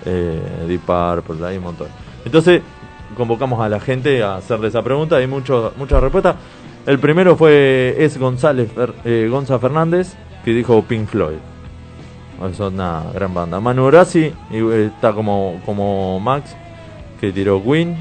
eh, 0.09 0.65
Deep 0.67 0.81
Purple, 0.81 1.45
hay 1.47 1.57
un 1.57 1.63
montón. 1.63 1.87
Entonces 2.25 2.61
convocamos 3.17 3.59
a 3.61 3.69
la 3.69 3.79
gente 3.79 4.21
a 4.23 4.35
hacerle 4.37 4.67
esa 4.69 4.81
pregunta, 4.83 5.17
hay 5.17 5.27
mucho, 5.27 5.73
muchas 5.77 6.01
respuestas. 6.01 6.35
El 6.85 6.99
primero 6.99 7.35
fue 7.35 7.95
es 7.99 8.17
González 8.17 8.73
Fer- 8.75 8.93
eh, 9.05 9.27
Gonza 9.29 9.59
Fernández 9.59 10.13
que 10.43 10.51
dijo 10.51 10.81
Pink 10.83 11.07
Floyd. 11.07 11.37
Es 12.49 12.59
una 12.61 13.03
gran 13.13 13.33
banda. 13.33 13.59
Manu 13.59 13.85
Grassi 13.87 14.31
y, 14.49 14.57
eh, 14.57 14.85
está 14.95 15.11
como, 15.13 15.59
como 15.65 16.19
Max 16.19 16.55
que 17.19 17.31
tiró 17.33 17.61
Queen. 17.61 17.97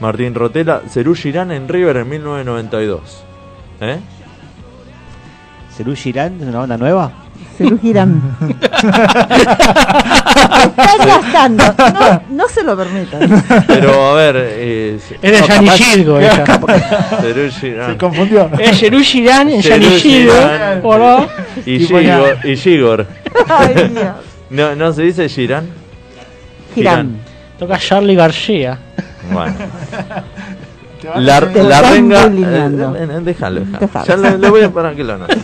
Martín 0.00 0.34
Rotela, 0.34 0.82
Cerú 0.88 1.14
Girán 1.14 1.50
en 1.50 1.66
River 1.68 1.96
en 1.98 2.08
1992. 2.08 3.24
¿Eh? 3.80 3.98
¿Cerú 5.76 5.94
Girán 5.96 6.36
es 6.40 6.46
una 6.48 6.58
banda 6.60 6.78
nueva? 6.78 7.12
Cerú 7.56 7.78
Girán. 7.80 8.20
Están 10.66 11.06
gastando. 11.06 11.64
No, 11.76 12.22
no 12.30 12.48
se 12.48 12.62
lo 12.62 12.76
permitan. 12.76 13.42
Pero 13.66 14.10
a 14.10 14.14
ver, 14.14 14.36
eh, 14.38 14.98
Es 15.20 15.20
de 15.20 15.40
No, 15.62 15.72
Gilgo 15.72 16.18
ella. 16.20 16.44
Cerú 17.20 17.50
Se 17.50 17.96
confundió. 17.98 18.50
Es 18.58 18.78
Jeru 18.78 19.00
Girán 19.00 19.48
en 19.50 19.62
Cerú 19.62 19.84
Gianni 19.84 20.00
Gilgo. 20.00 20.32
Girán. 20.34 20.80
¿o 20.82 21.26
y 21.64 21.78
Dios. 21.78 23.06
No, 24.50 24.76
¿No 24.76 24.92
se 24.92 25.02
dice 25.02 25.28
Girán? 25.28 25.68
Girán. 26.74 27.18
Toca 27.58 27.78
Charlie 27.78 28.14
García. 28.14 28.78
Bueno. 29.32 29.54
La, 31.16 31.40
la 31.40 31.82
renga. 31.82 32.26
eh, 32.26 32.70
eh, 32.98 33.20
déjalo, 33.22 33.60
déjalo. 33.78 34.06
Ya 34.06 34.16
le, 34.16 34.38
le 34.38 34.50
voy 34.50 34.62
a 34.62 34.70
parar 34.70 34.94
que 34.94 35.04
lo 35.04 35.14
anote. 35.14 35.36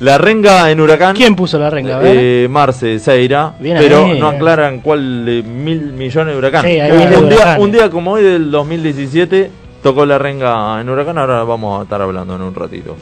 La 0.00 0.18
renga 0.18 0.70
en 0.70 0.80
Huracán. 0.80 1.14
¿Quién 1.14 1.36
puso 1.36 1.58
la 1.58 1.70
renga? 1.70 2.00
Eh, 2.02 2.48
Marce, 2.50 2.98
Seira, 2.98 3.54
Bien 3.60 3.76
pero 3.78 4.06
ahí. 4.06 4.18
no 4.18 4.28
aclaran 4.28 4.80
cuál 4.80 5.24
de 5.24 5.42
mil 5.42 5.92
millones 5.92 6.34
de 6.34 6.38
huracán. 6.38 6.64
Sí, 6.64 6.72
de 6.72 6.92
un, 6.92 7.28
día, 7.28 7.36
huracanes. 7.36 7.62
un 7.62 7.72
día 7.72 7.90
como 7.90 8.12
hoy 8.12 8.22
del 8.22 8.50
2017 8.50 9.50
tocó 9.82 10.04
la 10.04 10.18
renga 10.18 10.80
en 10.80 10.88
huracán, 10.88 11.18
ahora 11.18 11.44
vamos 11.44 11.80
a 11.80 11.84
estar 11.84 12.02
hablando 12.02 12.34
en 12.34 12.42
un 12.42 12.54
ratito. 12.54 12.96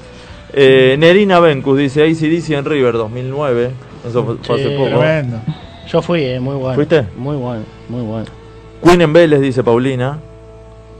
Eh, 0.52 0.96
Nerina 0.98 1.40
Bencus 1.40 1.78
dice 1.78 2.02
ACDC 2.02 2.50
en 2.50 2.64
River 2.64 2.94
2009, 2.94 3.70
eso 4.08 4.24
fue, 4.42 4.56
hace 4.56 4.70
poco. 4.76 4.88
Tremendo. 4.98 5.40
Yo 5.88 6.02
fui, 6.02 6.22
eh, 6.24 6.40
muy 6.40 6.56
bueno. 6.56 6.74
¿Fuiste? 6.74 7.06
Muy 7.16 7.36
bueno, 7.36 7.64
muy 7.88 8.02
bueno. 8.02 8.26
Queen 8.84 9.00
en 9.00 9.12
Vélez 9.12 9.40
dice 9.40 9.62
Paulina, 9.64 10.18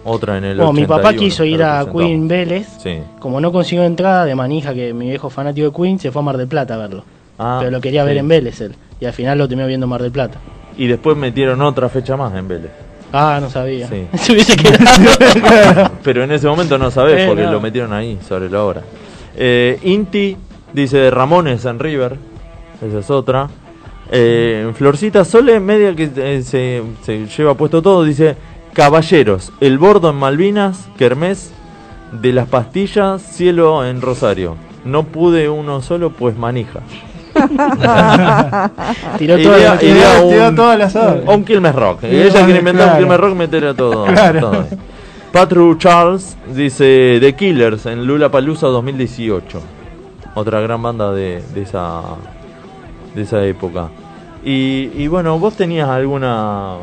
otra 0.05 0.39
en 0.39 0.45
el 0.45 0.57
Bueno, 0.57 0.73
mi 0.73 0.83
papá 0.87 1.09
81, 1.09 1.21
quiso 1.21 1.45
ir 1.45 1.63
a. 1.63 1.87
Queen 1.91 2.27
Vélez. 2.29 2.67
Sí. 2.83 2.99
Como 3.19 3.41
no 3.41 3.53
consiguió 3.53 3.85
entrada 3.85 4.25
de 4.25 4.35
manija, 4.35 4.75
que 4.75 4.93
mi 4.93 5.09
viejo 5.09 5.31
fanático 5.31 5.71
de 5.71 5.77
Queen, 5.77 5.99
se 5.99 6.11
fue 6.11 6.21
a 6.21 6.25
Mar 6.25 6.37
del 6.37 6.49
Plata 6.49 6.75
a 6.75 6.79
verlo. 6.79 7.05
Ah, 7.39 7.57
pero 7.61 7.71
lo 7.71 7.81
quería 7.81 8.05
ver 8.05 8.17
en 8.17 8.29
Vélez 8.29 8.61
él. 8.61 8.75
Y 9.01 9.05
al 9.07 9.13
final 9.13 9.39
lo 9.39 9.49
terminó 9.49 9.67
viendo 9.67 9.85
en 9.87 9.91
Mar 9.91 10.03
del 10.03 10.13
Plata. 10.13 10.39
Y 10.77 10.87
después 10.87 11.17
metieron 11.17 11.61
otra 11.63 11.89
fecha 11.89 12.17
más 12.17 12.35
en 12.35 12.49
Vélez. 12.49 12.71
Ah, 13.13 13.39
no 13.41 13.51
sabía. 13.51 13.89
Sí. 13.89 14.07
Se 14.19 14.33
hubiese 14.33 14.57
quedado. 14.57 15.91
Pero 16.03 16.25
en 16.25 16.33
ese 16.33 16.47
momento 16.47 16.79
no 16.79 16.91
sabés 16.91 17.21
Eh, 17.21 17.27
porque 17.29 17.43
no. 17.43 17.53
lo 17.53 17.61
metieron 17.61 17.93
ahí 17.93 18.19
sobre 18.27 18.49
la 18.49 18.65
hora. 18.65 18.83
Eh, 19.37 19.79
Inti 19.83 20.37
dice 20.73 21.11
Ramones 21.11 21.65
en 21.65 21.79
River. 21.79 22.17
Esa 22.87 22.99
es 23.01 23.11
otra. 23.11 23.49
Eh, 24.11 24.71
Florcita 24.75 25.25
Sole, 25.25 25.59
media 25.61 25.95
que 25.95 26.11
eh, 26.17 26.43
se, 26.43 26.83
se 27.03 27.27
lleva 27.27 27.55
puesto 27.55 27.81
todo, 27.81 28.05
dice 28.05 28.37
Caballeros, 28.75 29.53
El 29.61 29.79
Bordo 29.79 30.11
en 30.11 30.17
Malvinas, 30.17 30.89
Kermés 30.97 31.53
de 32.13 32.33
las 32.33 32.49
Pastillas, 32.49 33.21
Cielo 33.23 33.85
en 33.85 34.01
Rosario. 34.01 34.57
No 34.85 35.05
pude 35.05 35.49
uno 35.49 35.81
solo, 35.83 36.11
pues 36.11 36.37
manija. 36.37 36.81
Tiró 39.19 39.39
Iría- 39.39 39.45
todo 39.45 39.57
iría 39.59 39.79
Tiró- 39.79 40.23
un- 40.25 40.31
tiró 40.31 40.55
todas 40.55 40.79
las 40.79 40.95
un 41.27 41.45
Quilmes 41.45 41.75
Rock. 41.75 42.01
Sí, 42.03 42.07
Ella 42.09 42.45
quiere 42.45 42.59
inventar 42.59 42.85
claro. 42.85 42.93
un 42.93 42.99
Quilmes 42.99 43.21
Rock, 43.21 43.35
meter 43.37 43.65
a 43.67 43.75
todo. 43.75 44.05
Claro. 44.13 44.41
todo. 44.41 44.65
Patru 45.33 45.75
Charles 45.77 46.37
dice 46.55 47.17
The 47.21 47.35
Killers 47.35 47.87
en 47.87 48.07
Lula 48.07 48.31
Palusa 48.31 48.67
2018. 48.67 49.61
Otra 50.35 50.61
gran 50.61 50.83
banda 50.83 51.13
de, 51.13 51.43
de 51.55 51.63
esa 51.63 52.03
de 53.15 53.23
esa 53.23 53.43
época. 53.45 53.89
Y, 54.45 54.91
y 54.95 55.07
bueno, 55.09 55.39
vos 55.39 55.55
tenías 55.55 55.89
alguna 55.89 56.75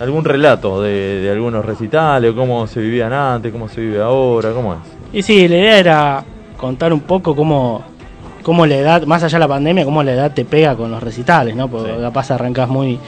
algún 0.00 0.24
relato 0.24 0.82
de, 0.82 1.20
de 1.20 1.30
algunos 1.30 1.64
recitales, 1.64 2.32
cómo 2.34 2.66
se 2.66 2.80
vivían 2.80 3.12
antes, 3.12 3.52
cómo 3.52 3.68
se 3.68 3.80
vive 3.80 4.00
ahora, 4.00 4.50
cómo 4.52 4.74
es. 4.74 4.80
Y 5.12 5.22
sí, 5.22 5.46
la 5.48 5.56
idea 5.56 5.78
era 5.78 6.24
contar 6.56 6.92
un 6.92 7.00
poco 7.00 7.36
cómo, 7.36 7.82
cómo 8.42 8.66
la 8.66 8.76
edad, 8.76 9.02
más 9.04 9.22
allá 9.22 9.36
de 9.38 9.40
la 9.40 9.48
pandemia, 9.48 9.84
cómo 9.84 10.02
la 10.02 10.12
edad 10.12 10.32
te 10.32 10.44
pega 10.44 10.74
con 10.76 10.90
los 10.90 11.02
recitales, 11.02 11.54
¿no? 11.54 11.68
Porque 11.68 11.92
Sí. 11.94 12.00
capaz 12.00 12.30
arrancás 12.30 12.68
muy, 12.68 12.98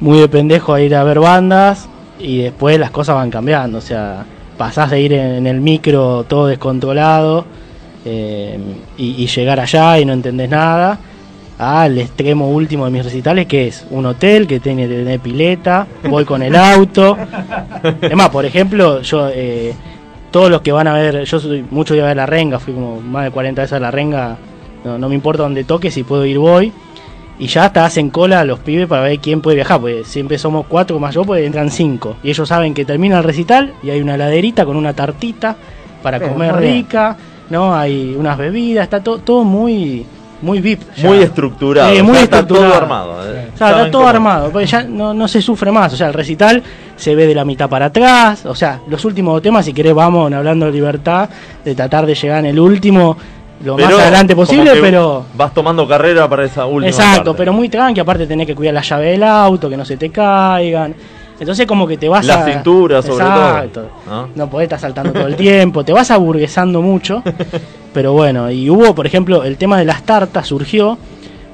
muy 0.00 0.18
de 0.20 0.28
pendejo 0.28 0.72
a 0.74 0.80
ir 0.80 0.94
a 0.94 1.02
ver 1.04 1.18
bandas 1.18 1.88
y 2.18 2.38
después 2.38 2.78
las 2.78 2.90
cosas 2.90 3.16
van 3.16 3.30
cambiando. 3.30 3.78
O 3.78 3.82
sea, 3.82 4.24
pasás 4.56 4.90
de 4.90 5.00
ir 5.00 5.12
en, 5.12 5.32
en 5.36 5.46
el 5.46 5.60
micro 5.60 6.24
todo 6.28 6.46
descontrolado 6.46 7.44
eh, 8.04 8.58
y, 8.96 9.22
y 9.22 9.26
llegar 9.26 9.58
allá 9.58 9.98
y 9.98 10.04
no 10.04 10.12
entendés 10.12 10.48
nada 10.48 10.98
al 11.58 11.98
extremo 11.98 12.50
último 12.50 12.84
de 12.84 12.90
mis 12.90 13.04
recitales 13.04 13.46
que 13.46 13.68
es 13.68 13.86
un 13.90 14.04
hotel 14.06 14.46
que 14.46 14.60
tiene, 14.60 14.86
tiene 14.86 15.18
pileta, 15.18 15.86
voy 16.08 16.24
con 16.24 16.42
el 16.42 16.54
auto. 16.54 17.16
Es 18.00 18.14
más, 18.14 18.28
por 18.28 18.44
ejemplo, 18.44 19.00
yo 19.02 19.28
eh, 19.32 19.74
todos 20.30 20.50
los 20.50 20.60
que 20.60 20.72
van 20.72 20.86
a 20.86 20.92
ver, 20.92 21.24
yo 21.24 21.40
soy 21.40 21.64
mucho 21.70 21.94
de 21.94 22.02
a 22.02 22.06
ver 22.06 22.16
la 22.16 22.26
renga, 22.26 22.58
fui 22.58 22.74
como 22.74 23.00
más 23.00 23.24
de 23.24 23.30
40 23.30 23.62
veces 23.62 23.72
a 23.72 23.80
la 23.80 23.90
renga, 23.90 24.36
no, 24.84 24.98
no 24.98 25.08
me 25.08 25.14
importa 25.14 25.42
dónde 25.42 25.64
toque, 25.64 25.90
si 25.90 26.02
puedo 26.02 26.24
ir 26.26 26.38
voy. 26.38 26.72
Y 27.38 27.48
ya 27.48 27.66
hasta 27.66 27.84
hacen 27.84 28.08
cola 28.08 28.44
los 28.44 28.60
pibes 28.60 28.86
para 28.86 29.02
ver 29.02 29.18
quién 29.18 29.42
puede 29.42 29.56
viajar, 29.56 29.80
porque 29.80 30.04
siempre 30.04 30.38
somos 30.38 30.66
cuatro 30.66 30.98
más 30.98 31.14
yo, 31.14 31.22
pues 31.22 31.44
entran 31.44 31.70
cinco. 31.70 32.16
Y 32.22 32.30
ellos 32.30 32.48
saben 32.48 32.72
que 32.72 32.86
termina 32.86 33.18
el 33.18 33.24
recital 33.24 33.74
y 33.82 33.90
hay 33.90 34.00
una 34.00 34.14
heladerita 34.14 34.64
con 34.64 34.76
una 34.76 34.94
tartita 34.94 35.56
para 36.02 36.18
Pero 36.18 36.32
comer 36.32 36.56
rica, 36.56 37.16
¿no? 37.50 37.74
Hay 37.74 38.14
unas 38.18 38.38
bebidas, 38.38 38.84
está 38.84 39.02
todo, 39.02 39.18
todo 39.18 39.44
muy, 39.44 40.06
muy 40.42 40.60
VIP. 40.60 40.82
ya. 40.96 41.08
Muy 41.08 41.18
estructurado, 41.22 41.94
Sí, 41.94 42.02
muy 42.02 42.14
ya 42.14 42.22
está 42.22 42.46
todo 42.46 42.74
armado. 42.74 43.12
eh. 43.34 43.48
O 43.54 43.58
sea, 43.58 43.70
está 43.70 43.90
todo 43.90 44.02
cómo- 44.02 44.08
armado, 44.08 44.50
porque 44.50 44.66
ya 44.66 44.82
no, 44.82 45.14
no 45.14 45.26
se 45.28 45.40
sufre 45.42 45.70
más. 45.72 45.92
O 45.92 45.96
sea, 45.96 46.08
el 46.08 46.14
recital 46.14 46.62
se 46.96 47.14
ve 47.14 47.26
de 47.26 47.34
la 47.34 47.44
mitad 47.44 47.68
para 47.68 47.86
atrás. 47.86 48.44
O 48.46 48.54
sea, 48.54 48.80
los 48.88 49.04
últimos 49.04 49.40
temas, 49.42 49.64
si 49.64 49.72
querés, 49.72 49.94
vamos 49.94 50.32
hablando 50.32 50.66
de 50.66 50.72
libertad, 50.72 51.28
de 51.64 51.74
tratar 51.74 52.04
de 52.06 52.14
llegar 52.14 52.40
en 52.40 52.46
el 52.46 52.58
último 52.60 53.16
lo 53.64 53.74
Pero 53.76 53.88
más 53.88 54.00
adelante 54.00 54.36
posible, 54.36 54.72
pero. 54.82 55.24
Vas 55.34 55.54
tomando 55.54 55.88
carrera 55.88 56.28
para 56.28 56.44
esa 56.44 56.66
última 56.66 56.88
Exacto, 56.90 57.24
parte. 57.30 57.38
pero 57.38 57.52
muy 57.54 57.70
tranqui. 57.70 58.00
Aparte, 58.00 58.26
tenés 58.26 58.46
que 58.46 58.54
cuidar 58.54 58.74
la 58.74 58.82
llave 58.82 59.06
del 59.12 59.22
auto, 59.22 59.70
que 59.70 59.76
no 59.78 59.84
se 59.86 59.96
te 59.96 60.10
caigan. 60.10 60.94
Entonces, 61.38 61.66
como 61.66 61.86
que 61.86 61.96
te 61.98 62.08
vas 62.08 62.24
La 62.26 62.44
a. 62.44 62.52
cintura, 62.52 63.02
sobre 63.02 63.24
Exacto. 63.24 63.80
todo. 63.82 63.90
¿no? 64.08 64.28
No 64.34 64.50
podés 64.50 64.64
estar 64.66 64.80
saltando 64.80 65.12
todo 65.12 65.26
el 65.26 65.36
tiempo, 65.36 65.84
te 65.84 65.92
vas 65.92 66.10
aburguesando 66.10 66.80
mucho. 66.82 67.22
Pero 67.92 68.12
bueno, 68.12 68.50
y 68.50 68.68
hubo, 68.70 68.94
por 68.94 69.06
ejemplo, 69.06 69.42
el 69.44 69.56
tema 69.56 69.78
de 69.78 69.84
las 69.84 70.02
tartas 70.02 70.46
surgió 70.46 70.98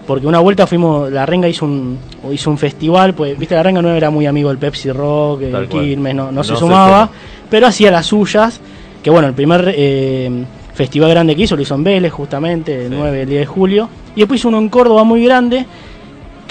porque 0.06 0.26
una 0.26 0.40
vuelta 0.40 0.66
fuimos, 0.66 1.10
la 1.12 1.24
Renga 1.26 1.46
hizo 1.48 1.64
un 1.64 1.96
hizo 2.32 2.50
un 2.50 2.58
festival, 2.58 3.14
pues 3.14 3.38
viste, 3.38 3.54
la 3.54 3.62
Renga 3.62 3.80
no 3.82 3.90
era 3.90 4.10
muy 4.10 4.26
amigo 4.26 4.48
del 4.48 4.58
Pepsi 4.58 4.90
Rock, 4.90 5.42
el. 5.42 5.68
Quilmes, 5.68 6.14
no, 6.14 6.26
no 6.26 6.32
No 6.32 6.44
se 6.44 6.56
sumaba, 6.56 7.06
suma. 7.06 7.10
pero 7.48 7.68
hacía 7.68 7.90
las 7.92 8.06
suyas, 8.06 8.60
que 9.02 9.10
bueno, 9.10 9.28
el 9.28 9.34
primer 9.34 9.72
eh, 9.76 10.44
festival 10.74 11.10
grande 11.10 11.36
que 11.36 11.42
hizo 11.42 11.54
lo 11.54 11.62
hizo 11.62 11.76
en 11.76 11.84
Vélez 11.84 12.12
justamente, 12.12 12.86
el 12.86 12.90
Sí. 12.90 12.96
9, 12.98 13.22
el 13.22 13.28
10 13.28 13.40
de 13.40 13.46
julio, 13.46 13.88
y 14.16 14.20
después 14.20 14.40
hizo 14.40 14.48
uno 14.48 14.58
en 14.58 14.68
Córdoba 14.68 15.04
muy 15.04 15.24
grande, 15.24 15.64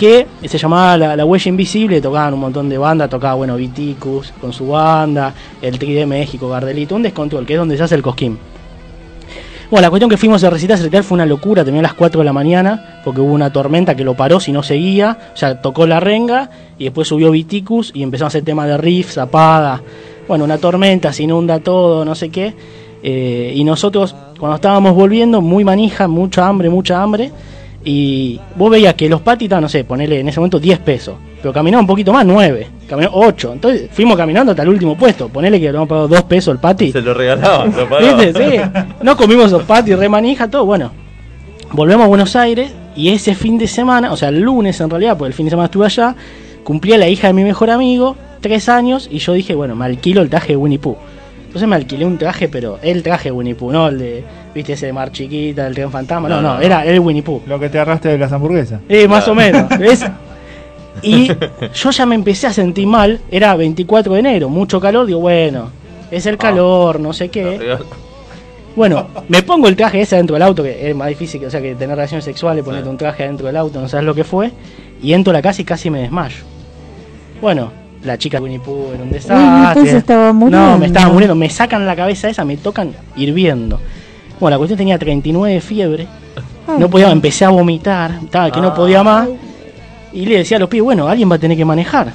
que 0.02 0.26
se 0.46 0.58
llamaba 0.58 0.98
La, 0.98 1.16
La 1.16 1.26
Huella 1.26 1.48
Invisible, 1.48 2.02
tocaban 2.02 2.34
un 2.34 2.40
montón 2.40 2.68
de 2.68 2.76
bandas, 2.76 3.08
tocaba, 3.08 3.36
bueno, 3.36 3.56
Viticus 3.56 4.34
con 4.42 4.52
su 4.52 4.70
banda, 4.70 5.32
el 5.62 5.78
Tri 5.78 5.94
de 5.94 6.08
México, 6.08 6.50
Gardelito, 6.50 6.96
un 6.96 7.04
descontrol, 7.04 7.46
que 7.46 7.54
es 7.54 7.60
donde 7.60 7.78
se 7.78 7.84
hace 7.84 7.94
el 7.94 8.02
cosquín. 8.02 8.40
Bueno, 9.70 9.84
la 9.84 9.90
cuestión 9.92 10.10
que 10.10 10.18
fuimos 10.18 10.44
a 10.44 10.50
recitar, 10.50 10.80
recital 10.80 11.04
fue 11.04 11.18
una 11.18 11.28
locura, 11.28 11.64
terminó 11.64 11.82
a 11.82 11.84
las 11.84 11.94
4 11.94 12.18
de 12.18 12.26
la 12.26 12.34
mañana, 12.34 13.02
porque 13.06 13.22
hubo 13.22 13.32
una 13.32 13.54
tormenta 13.54 13.94
que 13.94 14.04
lo 14.04 14.16
paró 14.16 14.40
si 14.40 14.52
no 14.52 14.64
seguía, 14.64 15.20
o 15.36 15.38
sea, 15.38 15.62
tocó 15.62 15.86
la 15.86 16.00
renga, 16.00 16.50
y 16.80 16.86
después 16.86 17.08
subió 17.08 17.30
Viticus 17.30 17.92
y 17.94 18.02
empezó 18.02 18.24
a 18.24 18.30
hacer 18.30 18.44
tema 18.44 18.66
de 18.66 18.80
riff, 18.80 19.12
zapada, 19.12 19.84
bueno, 20.28 20.46
una 20.46 20.58
tormenta, 20.58 21.14
se 21.14 21.22
inunda 21.22 21.60
todo, 21.60 22.04
no 22.06 22.16
sé 22.16 22.30
qué, 22.30 22.56
eh, 23.04 23.54
y 23.56 23.64
nosotros, 23.64 24.16
cuando 24.40 24.56
estábamos 24.56 24.96
volviendo, 24.96 25.42
muy 25.42 25.64
manija, 25.64 26.08
mucha 26.08 26.48
hambre, 26.48 26.72
mucha 26.72 27.04
hambre, 27.04 27.32
y 27.84 28.40
vos 28.56 28.70
veías 28.70 28.94
que 28.94 29.10
los 29.10 29.22
patis 29.22 29.46
estaban, 29.46 29.64
no 29.64 29.70
sé, 29.70 29.84
ponele 29.84 30.20
en 30.20 30.28
ese 30.28 30.40
momento 30.40 30.60
10 30.60 30.80
pesos, 30.80 31.16
pero 31.42 31.52
caminaba 31.52 31.82
un 31.82 31.88
poquito 31.88 32.14
más, 32.14 32.26
9, 32.26 32.68
caminó 32.88 33.10
8, 33.14 33.54
entonces 33.54 33.90
fuimos 33.92 34.16
caminando 34.16 34.52
hasta 34.52 34.64
el 34.64 34.70
último 34.70 34.96
puesto, 34.96 35.30
ponele 35.30 35.60
que 35.60 35.68
habíamos 35.68 35.90
pagado 35.90 36.08
2 36.08 36.24
pesos 36.24 36.54
el 36.54 36.60
pati. 36.60 36.92
Se 36.92 37.02
lo 37.02 37.14
regalaban, 37.14 37.74
lo. 37.76 37.88
¿Viste? 38.18 38.34
Sí. 38.34 38.62
No 39.02 39.18
comimos 39.18 39.52
los 39.52 39.64
patis, 39.64 39.98
re 39.98 40.10
manija, 40.10 40.50
todo. 40.50 40.66
Bueno, 40.66 40.92
volvemos 41.72 42.06
a 42.06 42.08
Buenos 42.08 42.36
Aires 42.36 42.72
y 42.96 43.10
ese 43.10 43.34
fin 43.34 43.58
de 43.58 43.68
semana, 43.68 44.12
o 44.12 44.18
sea, 44.18 44.30
el 44.30 44.42
lunes 44.42 44.80
en 44.80 44.90
realidad, 44.90 45.18
porque 45.18 45.30
el 45.30 45.34
fin 45.34 45.48
de 45.48 45.52
semana 45.52 45.66
estuve 45.66 45.86
allá, 45.86 46.16
cumplía 46.64 46.98
la 46.98 47.08
hija 47.08 47.28
de 47.28 47.34
mi 47.34 47.44
mejor 47.44 47.72
amigo, 47.72 48.16
tres 48.42 48.70
años, 48.70 49.10
y 49.12 49.18
yo 49.18 49.34
dije, 49.34 49.56
bueno, 49.56 49.76
me 49.76 49.86
alquilo 49.86 50.22
el 50.22 50.30
traje 50.30 50.54
de 50.54 50.58
Winnie 50.58 50.80
Pooh. 50.80 50.98
Entonces 51.48 51.68
me 51.68 51.76
alquilé 51.76 52.06
un 52.06 52.18
traje, 52.18 52.48
pero 52.48 52.80
el 52.82 53.04
traje 53.04 53.30
de 53.30 53.34
Winnie 53.34 53.56
Pooh, 53.56 53.72
no 53.72 53.88
el 53.88 53.98
de, 54.00 54.24
viste, 54.54 54.74
ese 54.74 54.88
de 54.88 54.94
Mar 54.94 55.12
Chiquita, 55.12 55.68
el 55.68 55.74
tren 55.74 55.92
fantasma, 55.92 56.28
no, 56.30 56.42
No, 56.42 56.60
era 56.60 56.86
el 56.86 57.00
Winnie 57.00 57.24
Pooh. 57.24 57.42
Lo 57.48 57.60
que 57.60 57.70
te 57.70 57.78
agarraste 57.80 58.10
de 58.10 58.18
las 58.18 58.32
hamburguesas. 58.32 58.82
Eh, 58.90 59.08
más 59.08 59.28
o 59.28 59.36
menos. 59.36 59.68
¿ves? 59.78 60.06
Y 61.02 61.32
yo 61.74 61.92
ya 61.92 62.06
me 62.06 62.16
empecé 62.16 62.48
a 62.48 62.54
sentir 62.54 62.86
mal, 62.86 63.20
era 63.32 63.56
24 63.56 64.14
de 64.14 64.20
enero, 64.20 64.50
mucho 64.50 64.80
calor, 64.80 65.06
digo, 65.08 65.20
bueno, 65.20 65.70
es 66.12 66.26
el 66.26 66.38
calor, 66.38 67.00
no 67.00 67.14
sé 67.14 67.30
qué. 67.30 67.78
Bueno, 68.76 69.08
me 69.28 69.42
pongo 69.44 69.68
el 69.68 69.76
traje 69.76 70.02
ese 70.02 70.16
dentro 70.18 70.34
del 70.36 70.44
auto, 70.44 70.64
que 70.64 70.90
es 70.90 70.96
más 70.96 71.08
difícil 71.10 71.40
que, 71.42 71.48
o 71.48 71.50
sea, 71.50 71.62
que 71.62 71.76
tener 71.76 71.96
relaciones 71.96 72.24
sexuales, 72.24 72.64
ponerte 72.64 72.86
Sí. 72.86 72.90
un 72.92 72.98
traje 72.98 73.24
dentro 73.24 73.48
del 73.48 73.58
auto, 73.58 73.82
no 73.82 73.88
sabes 73.90 74.06
lo 74.06 74.14
que 74.16 74.24
fue, 74.24 74.52
y 75.02 75.14
entro 75.14 75.32
a 75.32 75.34
la 75.34 75.42
casa 75.42 75.62
y 75.62 75.66
casi 75.66 75.90
me 75.90 76.00
desmayo. 76.02 76.44
Bueno, 77.42 77.72
la 78.04 78.18
chica 78.18 78.38
de 78.38 78.44
Winnie 78.44 78.60
Pooh 78.60 78.92
era 78.94 79.04
un 79.04 79.12
desastre. 79.12 79.82
Uy, 79.82 79.88
se 79.90 79.98
estaba 79.98 80.32
muriendo. 80.32 80.72
No, 80.72 80.78
me 80.78 80.86
estaba 80.86 81.12
muriendo, 81.12 81.36
me 81.36 81.50
sacan 81.50 81.86
la 81.86 81.96
cabeza 81.96 82.30
esa, 82.30 82.46
me 82.46 82.58
tocan 82.58 82.92
hirviendo. 83.16 83.80
Bueno, 84.42 84.56
la 84.56 84.58
cuestión 84.58 84.78
tenía 84.80 84.98
39 84.98 85.54
de 85.54 85.62
fiebre, 85.62 86.08
Ay, 86.68 86.76
no 86.80 86.90
podía, 86.90 87.12
empecé 87.12 87.46
a 87.46 87.50
vomitar, 87.50 88.20
estaba 88.24 88.52
que 88.52 88.60
no 88.60 88.70
Ah. 88.70 88.74
podía 88.74 89.04
más, 89.04 89.30
y 90.12 90.26
le 90.26 90.40
decía 90.40 90.58
a 90.58 90.60
los 90.60 90.68
pibes, 90.68 90.84
bueno, 90.84 91.08
alguien 91.08 91.30
va 91.32 91.36
a 91.36 91.40
tener 91.40 91.56
que 91.56 91.64
manejar. 91.64 92.12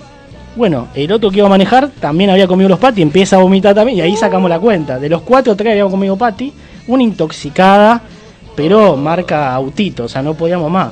Bueno, 0.57 0.89
el 0.95 1.13
otro 1.13 1.31
que 1.31 1.39
iba 1.39 1.47
a 1.47 1.51
manejar 1.51 1.89
también 2.01 2.31
había 2.31 2.49
comido 2.49 2.69
los 2.69 2.81
patis, 2.81 3.01
empieza 3.03 3.37
a 3.37 3.39
vomitar 3.39 3.77
también, 3.77 3.99
y 3.99 4.01
ahí 4.01 4.17
sacamos 4.17 4.51
la 4.51 4.59
cuenta. 4.59 4.99
De 4.99 5.09
los 5.09 5.23
cuatro, 5.23 5.55
tres 5.55 5.71
habíamos 5.71 5.93
comido 5.93 6.17
pati, 6.17 6.53
una 6.89 7.03
intoxicada, 7.05 8.01
pero 8.57 8.97
marca 8.97 9.55
autito, 9.55 10.05
o 10.05 10.09
sea, 10.09 10.21
no 10.21 10.35
podíamos 10.35 10.69
más. 10.69 10.89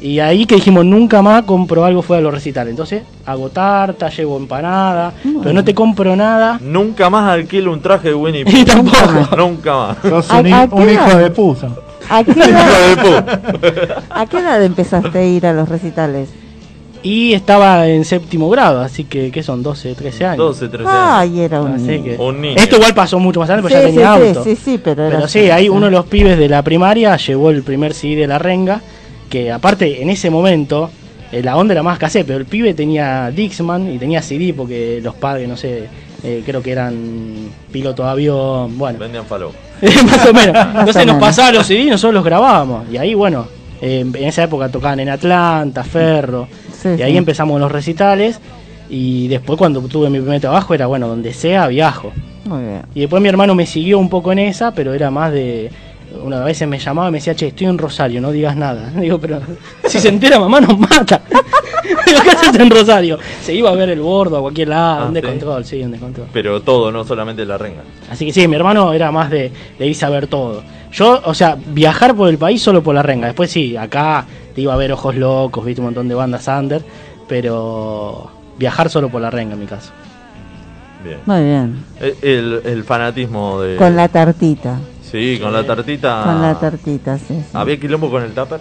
Y 0.00 0.20
ahí 0.20 0.46
que 0.46 0.54
dijimos, 0.56 0.84
nunca 0.84 1.22
más 1.22 1.42
compro 1.42 1.84
algo 1.84 2.02
fuera 2.02 2.18
de 2.18 2.24
los 2.24 2.32
recitales. 2.34 2.70
Entonces, 2.70 3.02
hago 3.26 3.48
tarta, 3.48 4.08
llevo 4.10 4.36
empanada, 4.36 5.12
pero 5.42 5.52
no 5.52 5.64
te 5.64 5.74
compro 5.74 6.14
nada. 6.14 6.58
Nunca 6.62 7.10
más 7.10 7.28
alquilo 7.28 7.72
un 7.72 7.80
traje 7.80 8.08
de 8.08 8.14
Winnie 8.14 8.42
Y 8.46 8.64
Pooh. 8.64 8.64
tampoco. 8.64 9.36
Nunca 9.36 9.76
más. 9.76 9.96
Sos 10.02 10.30
¿A- 10.30 10.40
un, 10.40 10.46
hi- 10.46 10.68
un 10.70 10.90
hijo 10.90 11.16
de 11.18 11.30
puso. 11.30 11.82
¿A 12.10 12.22
qué, 12.24 12.30
Hijo 12.30 12.40
edad, 12.48 12.88
de 12.88 12.96
Pooh. 13.02 13.94
¿A 14.10 14.26
qué 14.26 14.38
edad 14.38 14.62
empezaste 14.62 15.18
a 15.18 15.24
ir 15.24 15.44
a 15.46 15.52
los 15.52 15.68
recitales? 15.68 16.28
Y 17.02 17.32
estaba 17.32 17.86
en 17.88 18.04
séptimo 18.04 18.50
grado, 18.50 18.80
así 18.80 19.04
que, 19.04 19.30
¿qué 19.30 19.42
son? 19.42 19.62
12, 19.62 19.94
13 19.94 20.24
años. 20.26 20.38
12, 20.38 20.68
13 20.68 20.88
años. 20.90 21.00
Ay, 21.12 21.40
era 21.40 21.60
un... 21.62 21.72
Así 21.74 22.00
que- 22.02 22.16
Un 22.18 22.40
niño. 22.40 22.56
Esto 22.56 22.76
igual 22.76 22.94
pasó 22.94 23.18
mucho 23.18 23.40
más 23.40 23.50
adelante, 23.50 23.68
Sí, 23.68 23.74
porque 23.80 23.92
ya 24.00 24.14
tenía 24.14 24.32
sí, 24.32 24.36
auto. 24.38 24.44
sí, 24.44 24.56
sí, 24.56 24.80
pero 24.82 25.04
era... 25.06 25.16
Pero 25.16 25.28
sí, 25.28 25.50
ahí 25.50 25.68
uno 25.68 25.86
de 25.86 25.92
los 25.92 26.06
pibes 26.06 26.38
de 26.38 26.48
la 26.48 26.62
primaria 26.62 27.16
llevó 27.16 27.50
el 27.50 27.62
primer 27.62 27.94
CD 27.94 28.16
de 28.22 28.26
la 28.28 28.38
renga, 28.38 28.80
que 29.28 29.50
aparte 29.52 30.02
en 30.02 30.10
ese 30.10 30.30
momento 30.30 30.90
eh, 31.32 31.42
la 31.42 31.56
onda 31.56 31.72
era 31.72 31.82
más 31.82 31.98
casé, 31.98 32.24
pero 32.24 32.38
el 32.38 32.46
pibe 32.46 32.74
tenía 32.74 33.30
Dixman 33.30 33.92
y 33.92 33.98
tenía 33.98 34.22
CD 34.22 34.54
porque 34.54 35.00
los 35.02 35.14
padres, 35.14 35.48
no 35.48 35.56
sé, 35.56 35.84
eh, 36.24 36.42
creo 36.44 36.62
que 36.62 36.72
eran 36.72 36.94
piloto 37.70 38.02
de 38.04 38.10
avión, 38.10 38.78
bueno, 38.78 38.98
Vendían 38.98 39.26
falo. 39.26 39.52
más 40.04 40.26
o 40.26 40.32
menos. 40.32 40.56
Entonces 40.78 41.06
nos 41.06 41.18
pasaban 41.18 41.54
los 41.54 41.66
CD 41.66 41.80
y 41.80 41.90
nosotros 41.90 42.14
los 42.14 42.24
grabábamos. 42.24 42.90
Y 42.90 42.96
ahí, 42.96 43.14
bueno, 43.14 43.46
eh, 43.80 44.00
en 44.00 44.24
esa 44.24 44.42
época 44.44 44.68
tocaban 44.68 45.00
en 45.00 45.08
Atlanta, 45.10 45.84
Ferro, 45.84 46.48
Sí, 46.80 46.90
y 46.98 47.02
ahí 47.02 47.12
sí. 47.12 47.18
empezamos 47.18 47.60
los 47.60 47.70
recitales. 47.70 48.40
Y 48.90 49.28
después 49.28 49.58
cuando 49.58 49.82
tuve 49.82 50.08
mi 50.08 50.18
primer 50.18 50.40
trabajo 50.40 50.72
era, 50.72 50.86
bueno, 50.86 51.08
donde 51.08 51.34
sea 51.34 51.66
viajo. 51.66 52.10
Muy 52.46 52.62
bien. 52.62 52.82
Y 52.94 53.00
después 53.00 53.20
mi 53.20 53.28
hermano 53.28 53.54
me 53.54 53.66
siguió 53.66 53.98
un 53.98 54.08
poco 54.08 54.32
en 54.32 54.38
esa, 54.38 54.72
pero 54.72 54.94
era 54.94 55.10
más 55.10 55.30
de. 55.32 55.70
Una 56.22 56.40
vez 56.40 56.66
me 56.66 56.78
llamaba 56.78 57.08
y 57.08 57.12
me 57.12 57.18
decía, 57.18 57.34
che, 57.34 57.48
estoy 57.48 57.66
en 57.66 57.78
Rosario, 57.78 58.20
no 58.20 58.30
digas 58.32 58.56
nada. 58.56 58.90
Digo, 58.96 59.18
pero 59.18 59.40
si 59.86 59.98
se 59.98 60.08
entera 60.08 60.38
mamá 60.40 60.60
nos 60.60 60.78
mata. 60.78 61.20
Digo, 62.06 62.20
¿qué 62.22 62.30
haces 62.30 62.54
en 62.58 62.70
Rosario? 62.70 63.18
Se 63.42 63.54
iba 63.54 63.70
a 63.70 63.74
ver 63.74 63.90
el 63.90 64.00
bordo 64.00 64.38
a 64.38 64.40
cualquier 64.40 64.68
lado, 64.68 65.02
Ah, 65.02 65.06
un 65.08 65.14
¿sí? 65.14 65.20
descontrol, 65.20 65.64
sí, 65.64 65.82
un 65.82 65.90
descontrol. 65.92 66.26
Pero 66.32 66.60
todo, 66.62 66.90
no 66.90 67.04
solamente 67.04 67.44
la 67.44 67.56
renga. 67.58 67.82
Así 68.10 68.26
que 68.26 68.32
sí, 68.32 68.46
mi 68.48 68.56
hermano 68.56 68.92
era 68.92 69.10
más 69.12 69.30
de, 69.30 69.52
de 69.78 69.86
irse 69.86 70.04
a 70.04 70.08
ver 70.10 70.26
todo. 70.26 70.62
Yo, 70.92 71.20
o 71.24 71.34
sea, 71.34 71.56
viajar 71.66 72.14
por 72.14 72.28
el 72.30 72.38
país 72.38 72.62
solo 72.62 72.82
por 72.82 72.94
la 72.94 73.02
renga. 73.02 73.26
Después 73.26 73.50
sí, 73.50 73.76
acá 73.76 74.24
te 74.54 74.60
iba 74.62 74.72
a 74.74 74.76
ver 74.76 74.92
Ojos 74.92 75.14
Locos, 75.14 75.64
viste 75.64 75.80
un 75.80 75.86
montón 75.88 76.08
de 76.08 76.14
bandas 76.14 76.48
under, 76.48 76.82
pero 77.28 78.30
viajar 78.58 78.90
solo 78.90 79.08
por 79.08 79.20
la 79.20 79.30
renga 79.30 79.54
en 79.54 79.60
mi 79.60 79.66
caso. 79.66 79.92
Bien. 81.04 81.18
Muy 81.26 81.42
bien. 81.44 81.84
El, 82.00 82.16
el- 82.22 82.62
el 82.64 82.84
fanatismo 82.84 83.60
de. 83.60 83.76
Con 83.76 83.94
la 83.94 84.08
tartita. 84.08 84.78
Sí, 85.10 85.38
con 85.40 85.52
la 85.52 85.64
tartita. 85.64 86.22
Con 86.24 86.42
la 86.42 86.58
tartita, 86.58 87.16
sí. 87.18 87.24
sí. 87.28 87.42
¿Había 87.54 87.78
quilombo 87.78 88.10
con 88.10 88.22
el 88.22 88.32
tupper? 88.32 88.60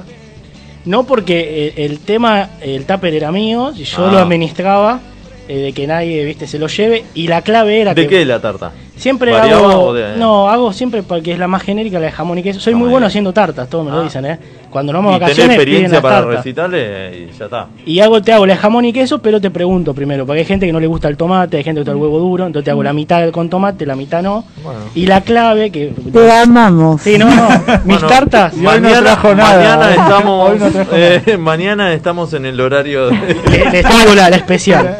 No 0.86 1.04
porque 1.06 1.68
eh, 1.68 1.86
el 1.86 2.00
tema, 2.00 2.52
el 2.62 2.86
tupper 2.86 3.14
era 3.14 3.32
mío, 3.32 3.74
y 3.76 3.84
yo 3.84 4.08
Ah. 4.08 4.12
lo 4.12 4.18
administraba, 4.20 5.02
eh, 5.50 5.58
de 5.58 5.74
que 5.74 5.86
nadie, 5.88 6.24
viste, 6.24 6.48
se 6.48 6.58
lo 6.60 6.68
lleve. 6.68 7.04
Y 7.14 7.28
la 7.28 7.42
clave 7.42 7.82
era 7.82 7.94
¿De 7.94 8.04
que 8.04 8.08
qué 8.20 8.26
la 8.26 8.42
tarta? 8.42 8.72
Siempre 8.98 9.32
¿Variaba 9.32 9.72
hago, 9.72 9.94
de- 9.94 10.18
no, 10.18 10.50
hago 10.50 10.74
siempre 10.74 11.04
porque 11.04 11.32
es 11.34 11.40
la 11.40 11.48
más 11.48 11.62
genérica, 11.64 12.00
la 12.00 12.08
de 12.08 12.12
jamón 12.12 12.38
y 12.40 12.44
queso. 12.44 12.60
Soy 12.60 12.74
Ah, 12.74 12.78
muy 12.78 12.86
bueno 12.90 13.00
bien. 13.06 13.08
haciendo 13.08 13.34
tartas, 13.34 13.70
todos 13.70 13.86
me 13.86 13.92
lo 13.92 14.00
Ah. 14.00 14.04
dicen, 14.04 14.26
¿eh? 14.26 14.40
Cuando 14.70 14.92
nos 14.92 15.02
vamos 15.04 15.16
a 15.16 15.20
vacaciones 15.20 15.46
piden 15.56 15.62
experiencia 15.62 15.94
las 15.96 16.02
para 16.02 16.16
tartas. 16.18 16.36
recitales 16.38 17.16
y 17.34 17.38
ya 17.38 17.46
está. 17.46 17.68
Y 17.86 18.00
hago, 18.02 18.22
te 18.22 18.34
hago 18.34 18.46
la 18.46 18.54
de 18.54 18.60
jamón 18.60 18.84
y 18.86 18.92
queso, 18.94 19.20
pero 19.20 19.40
te 19.40 19.50
pregunto 19.50 19.94
primero, 19.94 20.26
porque 20.26 20.40
hay 20.40 20.46
gente 20.46 20.66
que 20.66 20.74
no 20.74 20.80
le 20.80 20.88
gusta 20.88 21.08
el 21.08 21.16
tomate, 21.16 21.58
hay 21.58 21.64
gente 21.64 21.80
que 21.80 21.82
gusta 21.84 21.92
el 21.94 21.98
huevo 21.98 22.20
duro, 22.20 22.46
entonces 22.46 22.66
te 22.66 22.72
hago 22.72 22.84
la 22.84 22.92
mitad 22.94 23.30
con 23.32 23.50
tomate, 23.50 23.86
la 23.86 23.96
mitad 23.96 24.22
no. 24.22 24.44
Bueno. 24.64 24.80
Y 24.94 25.06
la 25.06 25.22
clave 25.22 25.72
que... 25.72 25.94
Te 26.12 26.32
amamos. 26.32 27.02
Sí, 27.02 27.18
no, 27.18 27.26
no, 27.34 27.48
mis 27.86 27.86
Bueno, 27.86 28.08
tartas... 28.08 28.54
Hoy 28.54 28.82
no 28.82 28.92
trajo 29.02 29.34
nada. 29.36 29.78
Mañana 29.78 29.92
estamos, 29.92 30.50
Hoy 30.52 30.60
no 30.60 30.70
trajo 30.70 30.92
eh, 30.94 31.38
mañana 31.40 31.94
estamos 31.94 32.34
en 32.34 32.46
el 32.46 32.60
horario 32.60 33.08
de... 33.10 33.16
Le- 33.50 33.72
les 33.72 33.84
traigo 33.86 34.14
la, 34.16 34.30
la 34.30 34.36
especial. 34.36 34.98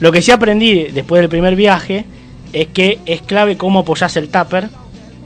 Lo 0.00 0.10
que 0.12 0.22
sí 0.22 0.30
aprendí 0.30 0.84
después 0.94 1.20
del 1.20 1.28
primer 1.28 1.54
viaje 1.56 2.04
es 2.54 2.68
que 2.68 3.00
es 3.06 3.22
clave 3.22 3.56
cómo 3.56 3.80
apoyás 3.80 4.16
el 4.16 4.28
tupper, 4.28 4.68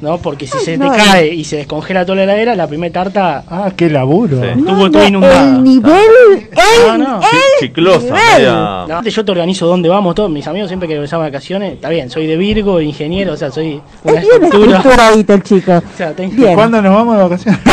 ¿no? 0.01 0.19
Porque 0.19 0.47
si 0.47 0.57
Ay, 0.59 0.65
se 0.65 0.79
no, 0.79 0.91
te 0.93 0.97
cae 0.97 1.35
y 1.35 1.43
se 1.45 1.57
descongela 1.57 2.05
toda 2.07 2.17
la 2.17 2.23
heladera, 2.23 2.55
la 2.55 2.69
primera 2.69 2.93
tarta 2.93 3.43
Ah, 3.49 3.71
qué 3.77 3.91
laburo. 3.91 4.41
Sí. 4.41 4.47
estuvo 4.59 4.91
todo 4.91 5.05
inundada. 5.09 5.43
El 5.57 5.65
nivel, 5.65 6.49
No, 6.87 6.95
el, 6.95 7.01
no. 7.01 7.21
el 7.21 7.27
Chiclosa, 7.61 8.01
nivel. 8.15 8.47
No, 8.89 9.03
yo 9.03 9.25
te 9.25 9.33
organizo 9.33 9.67
dónde 9.67 9.89
vamos, 9.89 10.15
todos 10.15 10.31
mis 10.31 10.47
amigos 10.47 10.69
siempre 10.69 10.87
que 10.89 10.95
regresamos 10.95 11.25
de 11.25 11.31
vacaciones, 11.33 11.73
está 11.75 11.89
bien, 11.89 12.11
soy 12.11 12.29
de 12.29 12.37
Virgo, 12.37 12.81
ingeniero, 12.81 13.33
o 13.33 13.37
sea, 13.37 13.51
soy 13.51 13.81
una 14.05 14.21
Es 14.21 14.21
bien 14.29 14.45
estructura. 14.45 14.77
estructuradito 14.77 15.35
el 15.35 15.43
chico. 15.43 15.73
O 15.95 15.97
sea, 15.97 16.13
ten- 16.13 16.37
Bien. 16.37 16.55
¿Cuándo 16.55 16.81
nos 16.81 16.95
vamos 16.95 17.17
de 17.17 17.23
vacaciones? 17.25 17.61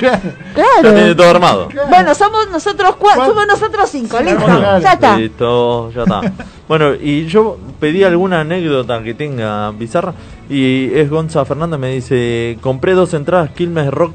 Claro. 0.00 0.82
Ya 0.82 0.94
tiene 0.94 1.14
todo 1.14 1.30
armado. 1.30 1.68
Bueno, 1.88 2.14
somos 2.14 2.48
nosotros 2.50 2.96
cuatro, 2.98 3.26
somos 3.26 3.46
nosotros 3.46 3.88
cinco, 3.90 4.18
Sí, 4.18 4.24
listo. 4.24 4.44
claro. 4.44 4.80
Ya 4.80 4.92
está. 4.92 5.16
Listo, 5.16 5.90
ya 5.92 6.02
está. 6.02 6.20
Bueno, 6.68 6.94
y 6.94 7.26
yo 7.26 7.58
pedí 7.80 8.04
alguna 8.04 8.40
anécdota 8.40 9.02
que 9.02 9.14
tenga 9.14 9.70
bizarra 9.72 10.14
y 10.48 10.90
es 10.94 11.10
Gonza 11.10 11.44
Fernández 11.44 11.78
me 11.78 11.92
dice, 11.92 12.56
compré 12.60 12.92
dos 12.94 13.12
entradas 13.14 13.50
Quilmes 13.50 13.90
Rock 13.90 14.12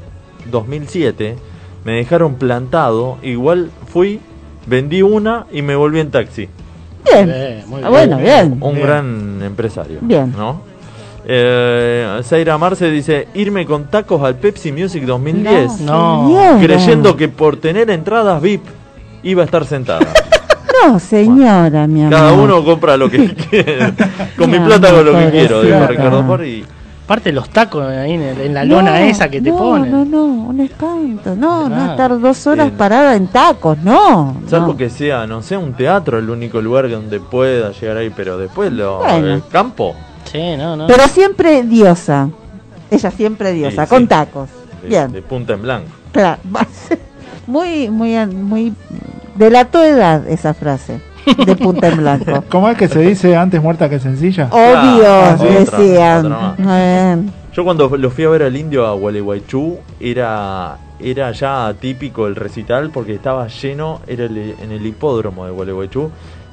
2007, 0.50 1.36
me 1.84 1.92
dejaron 1.92 2.34
plantado, 2.36 3.18
igual 3.22 3.70
fui, 3.92 4.20
vendí 4.66 5.02
una 5.02 5.46
y 5.52 5.62
me 5.62 5.76
volví 5.76 6.00
en 6.00 6.10
taxi. 6.10 6.48
Bien. 7.04 7.26
Bien, 7.26 7.64
muy 7.68 7.80
Ah, 7.84 7.88
bien. 7.88 7.90
bueno, 7.90 8.16
bien. 8.18 8.58
Un 8.60 8.74
Bien. 8.74 8.86
gran 8.86 9.42
empresario. 9.42 9.98
Bien. 10.00 10.32
¿No? 10.36 10.62
Eh, 11.26 12.20
Zaira 12.22 12.56
Marce 12.58 12.90
dice, 12.90 13.28
irme 13.34 13.66
con 13.66 13.84
tacos 13.90 14.22
al 14.22 14.36
Pepsi 14.36 14.72
Music 14.72 15.04
2010, 15.04 15.80
No. 15.82 16.26
señora. 16.28 16.58
creyendo 16.60 17.16
que 17.16 17.28
por 17.28 17.56
tener 17.58 17.90
entradas 17.90 18.40
VIP 18.40 18.62
iba 19.22 19.42
a 19.42 19.44
estar 19.44 19.64
sentada. 19.66 20.06
No, 20.86 20.98
señora, 20.98 21.86
mi 21.86 22.00
amor. 22.02 22.12
Cada 22.18 22.32
uno 22.32 22.64
compra 22.64 22.96
lo 22.96 23.10
que 23.10 23.34
quiere. 23.50 23.92
Con 24.36 24.50
mi 24.50 24.58
Mi 24.58 24.66
plata 24.66 24.88
hago 24.88 25.02
lo 25.02 25.12
que 25.18 25.30
quiero, 25.30 25.62
dijo. 25.62 25.86
Ricardo 25.86 26.26
Por 26.26 26.44
y 26.44 26.64
Aparte 27.04 27.32
los 27.32 27.48
tacos 27.48 27.86
ahí 27.86 28.12
en, 28.12 28.22
en 28.22 28.52
la 28.52 28.66
No, 28.66 28.76
lona 28.76 29.00
esa 29.00 29.30
que 29.30 29.40
te 29.40 29.50
no, 29.50 29.56
ponen. 29.56 29.90
No, 29.90 30.04
no, 30.04 30.24
un 30.26 30.60
espanto. 30.60 31.34
No, 31.34 31.62
no 31.66 31.70
Nada. 31.70 31.90
estar 31.92 32.20
dos 32.20 32.46
horas 32.46 32.66
Bien. 32.66 32.76
parada 32.76 33.16
en 33.16 33.28
tacos, 33.28 33.78
no. 33.78 34.36
salvo 34.46 34.66
no. 34.72 34.76
que 34.76 34.90
sea, 34.90 35.26
no 35.26 35.40
sea 35.40 35.58
un 35.58 35.72
teatro 35.72 36.18
el 36.18 36.28
único 36.28 36.60
lugar 36.60 36.90
donde 36.90 37.18
pueda 37.18 37.72
llegar 37.72 37.96
ahí, 37.96 38.10
pero 38.14 38.36
después 38.36 38.70
lo 38.74 38.98
Bueno. 38.98 39.32
el 39.32 39.42
campo 39.50 39.94
Sí, 40.30 40.54
no, 40.58 40.76
no. 40.76 40.86
Pero 40.86 41.08
siempre 41.08 41.62
diosa. 41.62 42.28
Ella 42.90 43.10
siempre 43.10 43.52
diosa, 43.52 43.84
Sí, 43.86 43.88
con 43.88 44.02
sí. 44.02 44.06
tacos. 44.08 44.50
de, 44.82 44.88
Bien. 44.90 45.10
de 45.10 45.22
punta 45.22 45.54
en 45.54 45.62
blanco. 45.62 45.88
Claro. 46.12 46.42
Muy, 47.46 47.88
muy, 47.88 48.14
muy. 48.26 48.74
De 49.38 49.50
la 49.50 49.64
tu 49.66 49.78
edad 49.78 50.26
esa 50.28 50.52
frase. 50.54 51.00
De 51.46 51.56
punta 51.56 51.88
en 51.88 51.98
blanco. 51.98 52.42
¿Cómo 52.50 52.68
es 52.70 52.76
que 52.78 52.88
se 52.88 53.00
dice 53.00 53.36
antes 53.36 53.62
muerta 53.62 53.88
que 53.88 53.98
sencilla? 53.98 54.48
Obvio, 54.50 55.06
Ah, 55.06 55.36
otra, 55.38 55.78
decían. 55.78 56.32
otra. 56.32 57.18
Yo 57.52 57.64
cuando 57.64 57.88
lo 57.96 58.10
fui 58.10 58.24
a 58.24 58.28
ver 58.28 58.42
al 58.44 58.56
indio 58.56 58.86
a 58.86 58.92
Gualeguaychú 58.94 59.78
era 60.00 60.78
era 61.00 61.30
ya 61.32 61.72
típico 61.80 62.26
el 62.26 62.34
recital 62.34 62.90
porque 62.90 63.14
estaba 63.14 63.46
lleno, 63.46 64.00
era 64.08 64.24
el- 64.24 64.56
en 64.60 64.72
el 64.72 64.84
hipódromo 64.84 65.44
de 65.44 65.52
Gualeguaychú, 65.52 66.10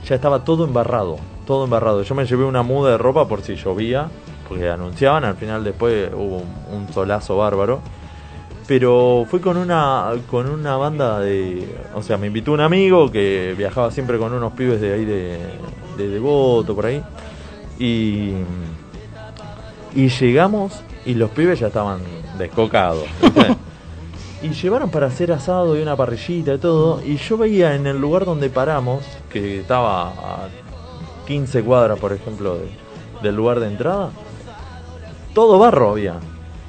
ya 0.07 0.15
estaba 0.15 0.43
todo 0.43 0.65
embarrado, 0.65 1.15
todo 1.47 1.63
embarrado. 1.63 2.03
Yo 2.03 2.13
me 2.13 2.25
llevé 2.25 2.43
una 2.43 2.61
muda 2.61 2.91
de 2.91 2.97
ropa 2.99 3.27
por 3.27 3.41
si 3.41 3.55
llovía, 3.55 4.07
porque 4.47 4.69
anunciaban, 4.69 5.23
al 5.25 5.35
final 5.35 5.63
después 5.63 6.09
hubo 6.13 6.37
un, 6.37 6.77
un 6.87 6.93
solazo 6.93 7.37
bárbaro. 7.37 7.79
Pero 8.67 9.25
fui 9.29 9.39
con 9.41 9.57
una 9.57 10.11
con 10.29 10.49
una 10.49 10.75
banda 10.77 11.19
de, 11.19 11.67
o 11.93 12.01
sea, 12.01 12.17
me 12.17 12.27
invitó 12.27 12.51
un 12.51 12.61
amigo 12.61 13.11
que 13.11 13.53
viajaba 13.57 13.91
siempre 13.91 14.17
con 14.17 14.33
unos 14.33 14.53
pibes 14.53 14.81
de 14.81 14.93
ahí 14.93 15.05
de 15.05 15.37
de 15.97 16.09
Devoto 16.09 16.75
por 16.75 16.87
ahí 16.87 17.01
y 17.79 18.31
y 19.93 20.09
llegamos 20.09 20.81
y 21.05 21.13
los 21.13 21.29
pibes 21.31 21.59
ya 21.59 21.67
estaban 21.67 21.99
descocados. 22.39 23.05
¿viste? 23.21 23.55
y 24.41 24.49
llevaron 24.49 24.89
para 24.89 25.07
hacer 25.07 25.31
asado 25.31 25.77
y 25.77 25.81
una 25.81 25.95
parrillita 25.95 26.55
y 26.55 26.57
todo. 26.57 27.01
Y 27.05 27.17
yo 27.17 27.37
veía 27.37 27.75
en 27.75 27.85
el 27.87 27.97
lugar 28.01 28.25
donde 28.25 28.49
paramos, 28.49 29.03
que 29.29 29.59
estaba 29.61 30.09
a 30.09 30.47
15 31.27 31.61
cuadras, 31.63 31.99
por 31.99 32.11
ejemplo, 32.13 32.55
de- 32.55 32.69
del 33.21 33.35
lugar 33.35 33.59
de 33.59 33.67
entrada, 33.67 34.09
todo 35.33 35.57
barro 35.59 35.91
había. 35.91 36.15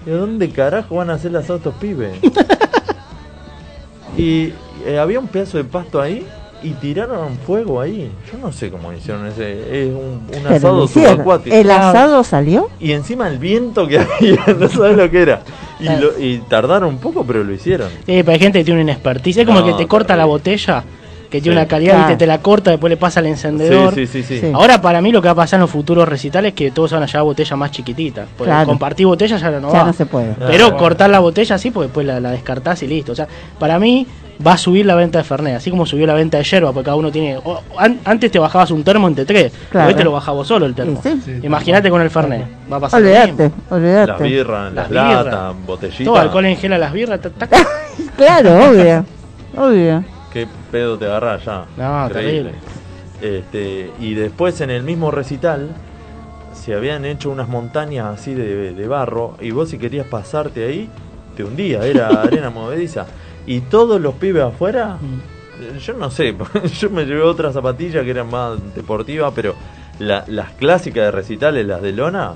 ¿De 0.07 0.13
dónde 0.13 0.49
carajo 0.51 0.97
van 0.97 1.11
a 1.11 1.15
hacer 1.15 1.31
el 1.33 1.37
asado 1.37 1.57
estos 1.57 1.75
pibes? 1.75 2.13
y 4.17 4.53
eh, 4.87 4.99
había 5.01 5.19
un 5.19 5.27
pedazo 5.27 5.59
de 5.59 5.65
pasto 5.65 6.01
ahí 6.01 6.25
y 6.63 6.71
tiraron 6.71 7.37
fuego 7.47 7.81
ahí. 7.81 8.11
Yo 8.33 8.39
no 8.39 8.51
sé 8.53 8.71
cómo 8.71 8.93
hicieron 8.93 9.27
ese. 9.27 9.89
Es 9.89 9.93
un, 9.93 10.47
asado 10.47 10.87
subacuático. 10.89 11.55
¿El 11.55 11.71
asado 11.71 12.25
salió? 12.25 12.71
Y 12.81 12.93
encima 12.93 13.29
el 13.29 13.39
viento 13.39 13.87
que 13.87 13.99
había, 14.19 14.45
no 14.59 14.69
sabes 14.69 14.97
lo 14.97 15.11
que 15.11 15.23
era. 15.23 15.43
Y, 15.79 15.89
lo- 15.89 16.19
y 16.19 16.39
tardaron 16.49 16.89
un 16.89 16.99
poco, 16.99 17.25
pero 17.27 17.45
lo 17.45 17.53
hicieron. 17.53 17.89
Sí, 18.07 18.23
pero 18.23 18.31
hay 18.33 18.39
gente 18.39 18.61
que 18.61 18.65
tiene 18.65 18.83
una 18.83 18.93
expertise. 18.93 19.39
Es 19.39 19.47
como 19.47 19.61
No, 19.61 19.67
que 19.67 19.73
te 19.75 19.87
corta 19.87 20.09
terrible. 20.15 20.23
la 20.23 20.25
botella, 20.27 20.85
que 21.31 21.41
tiene 21.41 21.57
Sí. 21.57 21.61
una 21.61 21.69
calidad, 21.69 21.93
Claro. 21.95 22.09
viste, 22.09 22.25
te 22.25 22.27
la 22.27 22.39
corta, 22.39 22.71
después 22.71 22.91
le 22.91 22.97
pasa 22.97 23.21
al 23.21 23.27
encendedor. 23.27 23.95
Sí, 23.95 24.07
sí, 24.07 24.23
sí, 24.23 24.35
sí. 24.37 24.41
Sí. 24.47 24.53
Ahora 24.55 24.81
para 24.81 25.01
mí 25.01 25.13
lo 25.13 25.21
que 25.21 25.27
va 25.29 25.33
a 25.33 25.37
pasar 25.37 25.59
en 25.59 25.63
los 25.63 25.71
futuros 25.71 26.09
recitales 26.09 26.51
es 26.51 26.55
que 26.55 26.71
todos 26.71 26.93
van 26.93 27.03
a 27.03 27.07
llevar 27.07 27.25
botellas 27.25 27.59
más 27.59 27.71
chiquititas. 27.71 28.27
Porque 28.37 28.51
Claro. 28.51 28.67
compartir 28.67 29.07
botellas 29.07 29.41
ya 29.41 29.51
no 29.51 29.73
ya 29.73 29.79
va. 29.81 29.85
no 29.87 29.93
se 29.93 30.07
puede. 30.07 30.31
Ah, 30.33 30.47
Pero 30.49 30.77
cortar 30.77 31.11
la 31.11 31.19
botella 31.19 31.59
sí, 31.59 31.71
porque 31.71 31.87
después 31.89 32.07
la, 32.07 32.21
la 32.21 32.31
descartás 32.31 32.83
y 32.83 32.87
listo. 32.87 33.13
O 33.13 33.15
sea, 33.15 33.27
para 33.59 33.79
mí 33.79 34.07
va 34.47 34.53
a 34.53 34.59
subir 34.59 34.85
la 34.85 34.95
venta 34.95 35.17
de 35.19 35.25
Fernet, 35.25 35.57
así 35.57 35.71
como 35.71 35.87
subió 35.87 36.07
la 36.07 36.13
venta 36.13 36.37
de 36.37 36.45
yerba, 36.45 36.71
porque 36.71 36.85
cada 36.85 36.97
uno 36.99 37.11
tiene... 37.11 37.39
o- 37.43 37.63
an- 37.79 38.01
antes 38.05 38.31
te 38.31 38.39
bajabas 38.39 38.71
un 38.71 38.85
termo 38.85 39.09
entre 39.09 39.25
tres, 39.25 39.51
Claro. 39.71 39.89
hoy 39.89 39.95
te 39.95 40.05
lo 40.05 40.13
bajabas 40.13 40.37
vos 40.41 40.49
solo 40.49 40.67
el 40.67 40.75
termo. 40.75 41.01
Sí, 41.03 41.11
sí. 41.25 41.39
Sí, 41.41 41.47
Imagínate 41.47 41.89
con 41.89 42.03
el 42.03 42.11
Fernet. 42.11 42.45
Va 42.71 42.77
a 42.77 42.81
pasar 42.81 43.01
Olvídate, 43.01 43.33
mismo. 43.33 43.53
Las 43.71 44.19
birras, 44.21 44.73
las 44.75 44.91
latas, 44.91 45.55
botellitas. 45.67 46.05
Todo 46.05 46.19
alcohol 46.19 46.45
en 46.45 46.57
gel 46.59 46.73
a 46.75 46.79
las 46.79 46.93
birras. 46.93 47.19
Claro, 48.17 48.71
obvio. 48.71 49.05
Obvio. 49.57 50.05
Qué 50.37 50.47
pedo 50.71 50.99
te 50.99 51.07
agarrás 51.07 51.45
ya. 51.47 51.65
No, 51.79 52.09
terrible. 52.13 52.53
Este, 53.23 53.91
y 53.99 54.13
después 54.13 54.61
en 54.61 54.69
el 54.69 54.83
mismo 54.83 55.11
recital 55.11 55.71
se 56.53 56.75
habían 56.75 57.07
hecho 57.07 57.31
unas 57.31 57.49
montañas 57.49 58.19
así 58.19 58.35
de, 58.35 58.75
de 58.75 58.87
barro 58.89 59.37
y 59.41 59.51
vos 59.53 59.71
si 59.71 59.79
querías 59.79 60.07
pasarte 60.07 60.67
ahí 60.67 60.91
te 61.35 61.43
hundía, 61.43 61.87
era 61.87 62.09
arena 62.23 62.51
movediza. 62.51 63.07
Y 63.47 63.61
todos 63.61 63.99
los 64.01 64.15
pibes 64.17 64.43
afuera, 64.43 64.99
Mm. 65.01 65.79
yo 65.79 65.95
no 65.95 66.11
sé, 66.11 66.37
yo 66.81 66.91
me 66.91 67.07
llevé 67.07 67.23
otras 67.23 67.55
zapatillas 67.55 68.05
que 68.05 68.11
eran 68.11 68.29
más 68.31 68.59
deportivas, 68.75 69.33
pero 69.35 69.55
la- 69.99 70.25
las 70.27 70.51
clásicas 70.53 71.05
de 71.07 71.11
recitales, 71.13 71.67
las 71.67 71.81
de 71.81 71.93
lona, 71.93 72.33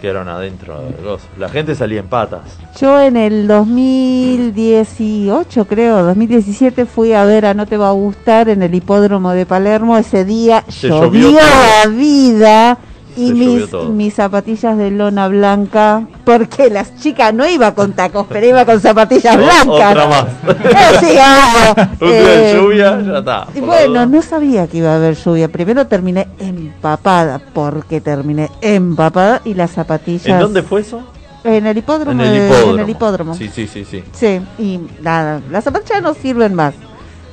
quedaron 0.00 0.28
adentro 0.28 0.80
del 0.80 1.04
gozo. 1.04 1.26
La 1.38 1.48
gente 1.48 1.74
salía 1.74 1.98
en 2.00 2.08
patas. 2.08 2.42
Yo 2.80 3.00
en 3.00 3.16
el 3.16 3.48
2018, 3.48 5.64
creo, 5.66 6.04
2017, 6.04 6.86
fui 6.86 7.12
a 7.12 7.24
ver 7.24 7.46
a 7.46 7.54
No 7.54 7.66
Te 7.66 7.76
Va 7.76 7.88
a 7.88 7.92
Gustar 7.92 8.48
en 8.48 8.62
el 8.62 8.74
hipódromo 8.74 9.32
de 9.32 9.46
Palermo. 9.46 9.96
Ese 9.96 10.24
día 10.24 10.64
Se 10.68 10.88
llovió 10.88 11.30
llovió 11.30 11.38
a 11.84 11.88
vida 11.88 12.78
y 13.16 13.32
mis, 13.32 13.72
mis 13.90 14.14
zapatillas 14.14 14.76
de 14.76 14.90
lona 14.90 15.28
blanca, 15.28 16.06
porque 16.24 16.70
las 16.70 16.96
chicas 16.96 17.32
no 17.34 17.48
iba 17.48 17.74
con 17.74 17.92
tacos, 17.92 18.26
pero 18.28 18.46
iba 18.46 18.64
con 18.64 18.80
zapatillas 18.80 19.36
blancas. 19.36 19.66
otra 19.68 20.06
más. 20.06 20.24
Sí, 21.00 21.16
ah, 21.20 21.74
Un 22.00 22.08
día 22.08 22.22
de 22.22 22.54
lluvia, 22.54 23.00
ya 23.02 23.18
está. 23.18 23.46
y 23.54 23.60
por 23.60 23.68
la 23.68 23.74
bueno, 23.76 24.06
no 24.06 24.22
sabía 24.22 24.66
que 24.66 24.78
iba 24.78 24.90
a 24.92 24.96
haber 24.96 25.16
lluvia. 25.16 25.48
Primero 25.48 25.86
terminé 25.86 26.28
empapada, 26.38 27.40
porque 27.52 28.00
terminé 28.00 28.50
empapada 28.60 29.40
y 29.44 29.54
las 29.54 29.70
zapatillas... 29.72 30.26
¿En 30.26 30.38
dónde 30.40 30.62
fue 30.62 30.80
eso? 30.80 31.02
En 31.44 31.66
el 31.66 31.76
hipódromo. 31.76 32.12
En 32.12 32.20
el 32.28 32.32
de- 32.32 32.46
hipódromo. 32.46 32.72
en 32.74 32.80
el 32.80 32.88
hipódromo. 32.90 33.34
Sí, 33.34 33.50
sí, 33.52 33.66
sí, 33.66 33.84
sí. 33.84 34.02
Sí, 34.12 34.40
y 34.58 34.80
nada, 35.02 35.40
las 35.50 35.64
zapatillas 35.64 36.02
no 36.02 36.14
sirven 36.14 36.54
más. 36.54 36.74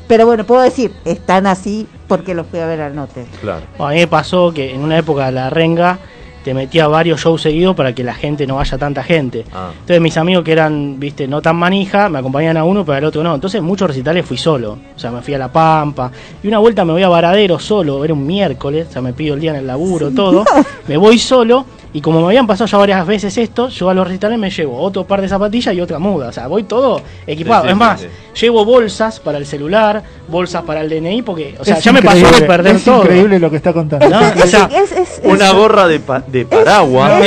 Pero 0.08 0.26
bueno, 0.26 0.44
puedo 0.44 0.62
decir, 0.62 0.92
están 1.06 1.48
así 1.48 1.88
porque 2.12 2.34
los 2.34 2.45
fui 2.45 2.59
a 2.59 2.66
ver 2.66 2.82
al 2.82 2.93
note. 2.93 3.26
Claro. 3.39 3.62
Bueno, 3.78 3.88
a 3.88 3.93
mí 3.93 3.99
me 4.01 4.07
pasó 4.07 4.53
que 4.53 4.76
en 4.76 4.82
una 4.82 4.97
época 4.97 5.28
de 5.28 5.32
la 5.32 5.49
renga 5.49 5.97
te 6.43 6.53
metía 6.53 6.86
varios 6.89 7.22
shows 7.22 7.41
seguidos 7.41 7.74
para 7.74 7.95
que 7.95 8.03
la 8.03 8.14
gente 8.14 8.45
no 8.45 8.57
vaya 8.57 8.78
tanta 8.78 9.01
gente. 9.01 9.45
Ah. 9.53 9.70
Entonces 9.72 10.01
mis 10.01 10.18
amigos 10.18 10.43
que 10.43 10.51
eran, 10.51 10.99
viste, 10.99 11.26
no 11.26 11.41
tan 11.41 11.55
manija, 11.55 12.09
me 12.09 12.20
acompañaban 12.20 12.57
a 12.57 12.66
uno, 12.66 12.84
pero 12.84 12.97
al 12.97 13.05
otro 13.05 13.24
no. 13.24 13.34
Entonces 13.34 13.62
muchos 13.62 13.88
recitales 13.88 14.26
fui 14.26 14.36
solo. 14.36 14.78
O 14.93 14.99
sea, 14.99 15.09
me 15.09 15.22
fui 15.22 15.36
a 15.36 15.38
La 15.38 15.49
Pampa. 15.53 16.12
Y 16.43 16.49
una 16.49 16.57
vuelta 16.57 16.84
me 16.84 16.91
voy 16.91 17.03
a 17.03 17.07
Varadero 17.07 17.57
solo, 17.59 18.03
era 18.03 18.14
un 18.14 18.28
miércoles, 18.28 18.88
o 18.89 18.91
sea, 18.91 19.01
me 19.01 19.14
pido 19.14 19.36
el 19.36 19.39
día 19.39 19.51
en 19.51 19.57
el 19.59 19.68
laburo, 19.68 20.12
todo. 20.12 20.43
Me 20.89 20.97
voy 20.97 21.18
solo. 21.18 21.66
Y 21.94 22.00
como 22.02 22.22
me 22.22 22.28
habían 22.28 22.48
pasado 22.48 22.68
ya 22.68 22.78
varias 22.78 23.06
veces 23.06 23.38
esto, 23.38 23.68
yo 23.70 23.89
a 23.89 23.94
los 23.94 24.08
recitales 24.08 24.39
me 24.39 24.50
llevo 24.50 24.80
otro 24.80 25.04
par 25.06 25.20
de 25.22 25.28
zapatillas 25.28 25.74
y 25.76 25.82
otra 25.82 26.00
muda. 26.00 26.30
O 26.30 26.32
sea, 26.32 26.48
voy 26.48 26.64
todo 26.64 27.02
equipado. 27.28 27.64
Sí, 27.64 27.68
sí, 27.68 27.72
es 27.72 27.78
más, 27.78 28.00
sí, 28.02 28.08
llevo 28.42 28.64
bolsas 28.64 29.20
para 29.20 29.38
el 29.38 29.46
celular, 29.46 30.02
bolsas 30.30 30.64
para 30.64 30.82
el 30.82 30.89
DNI, 30.89 31.22
porque, 31.22 31.56
o 31.60 31.66
sea, 31.66 31.76
Es 31.76 31.84
ya 31.84 31.92
me 31.92 32.02
pasó 32.02 32.26
de 32.32 32.42
perder 32.48 32.76
es 32.78 32.84
todo. 32.86 33.02
increíble 33.04 33.39
lo 33.39 33.50
que 33.50 33.58
está 33.58 33.74
contando. 33.74 34.08
¿no? 34.08 34.20
O 34.20 34.48
sea, 34.48 34.70
Es- 34.74 34.92
es- 34.94 35.20
es- 35.20 35.22
Una 35.26 35.52
gorra 35.52 35.88
de, 35.88 36.00
pa- 36.00 36.24
de 36.26 36.46
paraguas. 36.46 37.22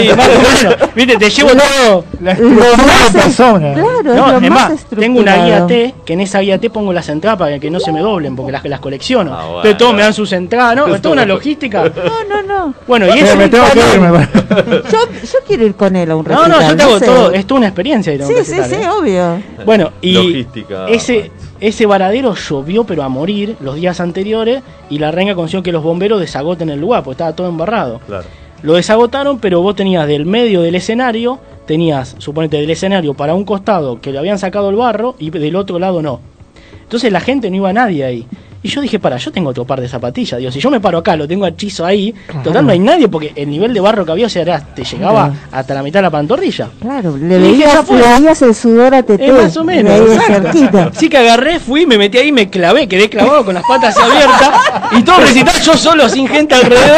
Viste, 0.95 1.17
te 1.19 1.31
llevo 1.31 1.51
todo. 1.51 2.05
La 2.21 2.33
es- 2.33 2.41
persona. 3.13 3.75
Claro, 3.75 4.03
No, 4.03 4.31
es 4.31 4.37
es 4.37 4.43
lo 4.43 4.51
más, 4.51 4.71
más 4.71 4.85
tengo 4.99 5.21
una 5.21 5.45
guía. 5.45 5.67
T, 5.67 5.95
que 6.05 6.13
en 6.15 6.21
esa 6.21 6.41
guía 6.41 6.59
T 6.59 6.71
pongo 6.71 6.93
las 6.93 7.09
entradas 7.09 7.39
para 7.39 7.59
que 7.59 7.71
no 7.71 7.81
se 7.81 7.93
me 7.93 8.01
doblen, 8.01 8.35
porque 8.37 8.53
las, 8.53 8.65
las 8.65 8.81
colecciono. 8.81 9.33
Ah, 9.35 9.43
bueno. 9.45 9.57
Entonces 9.59 9.77
todos 9.79 9.95
me 9.95 10.03
dan 10.03 10.15
sus 10.15 10.33
entradas, 10.33 10.77
¿no? 10.77 10.95
Es 10.95 11.03
toda 11.03 11.13
una 11.15 11.27
logística. 11.27 11.85
No, 11.85 12.25
no, 12.29 12.43
no. 12.43 12.75
Bueno, 12.87 13.07
y 13.15 13.19
ese... 13.19 13.37
me 13.37 13.49
tengo 13.49 13.65
que 13.73 13.79
ir, 13.95 14.01
me 14.01 14.11
parece. 14.11 14.54
Yo, 14.57 14.99
yo 15.23 15.39
quiero 15.47 15.67
ir 15.67 15.75
con 15.75 15.97
él 15.97 16.11
a 16.11 16.17
un 16.17 16.25
No, 16.25 16.37
recital. 16.45 16.51
no, 16.61 16.69
yo 16.71 16.77
te 16.77 16.83
hago 16.83 17.01
todo, 17.01 17.33
es 17.33 17.47
toda 17.47 17.59
una 17.59 17.69
experiencia 17.69 18.13
ir 18.13 18.23
a 18.23 18.27
un 18.27 18.33
Sí, 18.35 18.45
sí, 18.45 18.53
recital, 18.61 18.71
sí, 18.71 18.77
¿eh? 18.85 18.89
obvio. 18.91 19.43
Bueno, 19.65 19.93
y 20.01 20.13
Logística. 20.13 20.89
ese, 20.89 21.31
ese 21.61 21.87
varadero 21.87 22.35
llovió 22.35 22.85
pero 22.85 23.03
a 23.03 23.09
morir 23.09 23.57
los 23.61 23.77
días 23.77 24.01
anteriores 24.01 24.63
y 24.91 24.99
la 24.99 25.11
renga 25.11 25.35
consiguió 25.35 25.63
que 25.63 25.73
los 25.73 25.83
bomberos 25.83 26.21
desagoten 26.21 26.69
el 26.71 26.81
lugar, 26.81 27.03
porque 27.03 27.15
estaba 27.15 27.35
todo 27.35 27.49
embarrado. 27.49 28.01
Claro. 28.07 28.25
Lo 28.63 28.75
desagotaron, 28.75 29.39
pero 29.41 29.61
vos 29.61 29.77
tenías 29.77 30.07
del 30.09 30.25
medio 30.25 30.63
del 30.63 30.75
escenario, 30.75 31.39
tenías, 31.67 32.15
suponete, 32.19 32.57
del 32.59 32.71
escenario 32.71 33.13
para 33.15 33.35
un 33.35 33.45
costado 33.45 34.01
que 34.01 34.11
le 34.11 34.19
habían 34.19 34.39
sacado 34.39 34.71
el 34.71 34.77
barro 34.77 35.17
y 35.19 35.31
del 35.31 35.57
otro 35.57 35.79
lado 35.79 36.01
no. 36.01 36.21
Entonces 36.83 37.13
la 37.13 37.21
gente 37.21 37.51
no 37.51 37.57
iba 37.57 37.73
nadie 37.73 38.05
ahí. 38.05 38.27
Y 38.65 38.69
yo 38.71 38.81
dije, 38.81 38.99
para, 38.99 39.19
yo 39.19 39.31
tengo 39.31 39.51
otro 39.51 39.67
par 39.67 39.79
de 39.79 39.87
zapatillas. 39.89 40.39
Digo, 40.39 40.51
si 40.51 40.59
yo 40.59 40.71
me 40.71 40.81
paro 40.81 40.97
acá, 40.97 41.15
lo 41.17 41.29
tengo 41.29 41.47
hechizo 41.47 41.85
ahí, 41.85 42.15
total 42.43 42.65
no 42.65 42.73
hay 42.73 42.79
nadie 42.79 43.09
porque 43.09 43.31
el 43.37 43.51
nivel 43.51 43.75
de 43.75 43.81
barro 43.81 44.07
que 44.07 44.13
había, 44.13 44.25
o 44.25 44.29
sea, 44.31 44.41
era- 44.41 44.59
te 44.59 44.83
llegaba 44.85 45.27
Claro. 45.27 45.35
hasta 45.53 45.75
la 45.75 45.83
mitad 45.83 45.99
de 45.99 46.03
la 46.05 46.11
pantorrilla. 46.11 46.71
Claro, 46.81 47.15
le 47.15 47.39
veías, 47.39 47.87
veías 47.87 48.41
el 48.41 48.55
sudor 48.55 48.95
a 48.95 49.03
Tete. 49.03 49.27
Eh, 49.27 49.33
más 49.33 49.55
o 49.59 49.65
menos. 49.65 49.93
exacto. 50.11 50.91
Así 50.95 51.11
que 51.11 51.19
agarré, 51.19 51.61
fui, 51.61 51.85
me 51.85 51.99
metí 51.99 52.17
ahí, 52.17 52.33
me 52.33 52.49
clavé, 52.49 52.89
quedé 52.89 53.11
clavado 53.11 53.45
con 53.45 53.53
las 53.55 53.65
patas 53.65 53.95
abiertas 53.99 54.51
y 54.99 55.03
todo 55.03 55.19
recital 55.21 55.61
yo 55.61 55.77
solo, 55.77 56.09
sin 56.09 56.27
gente 56.27 56.55
alrededor. 56.55 56.97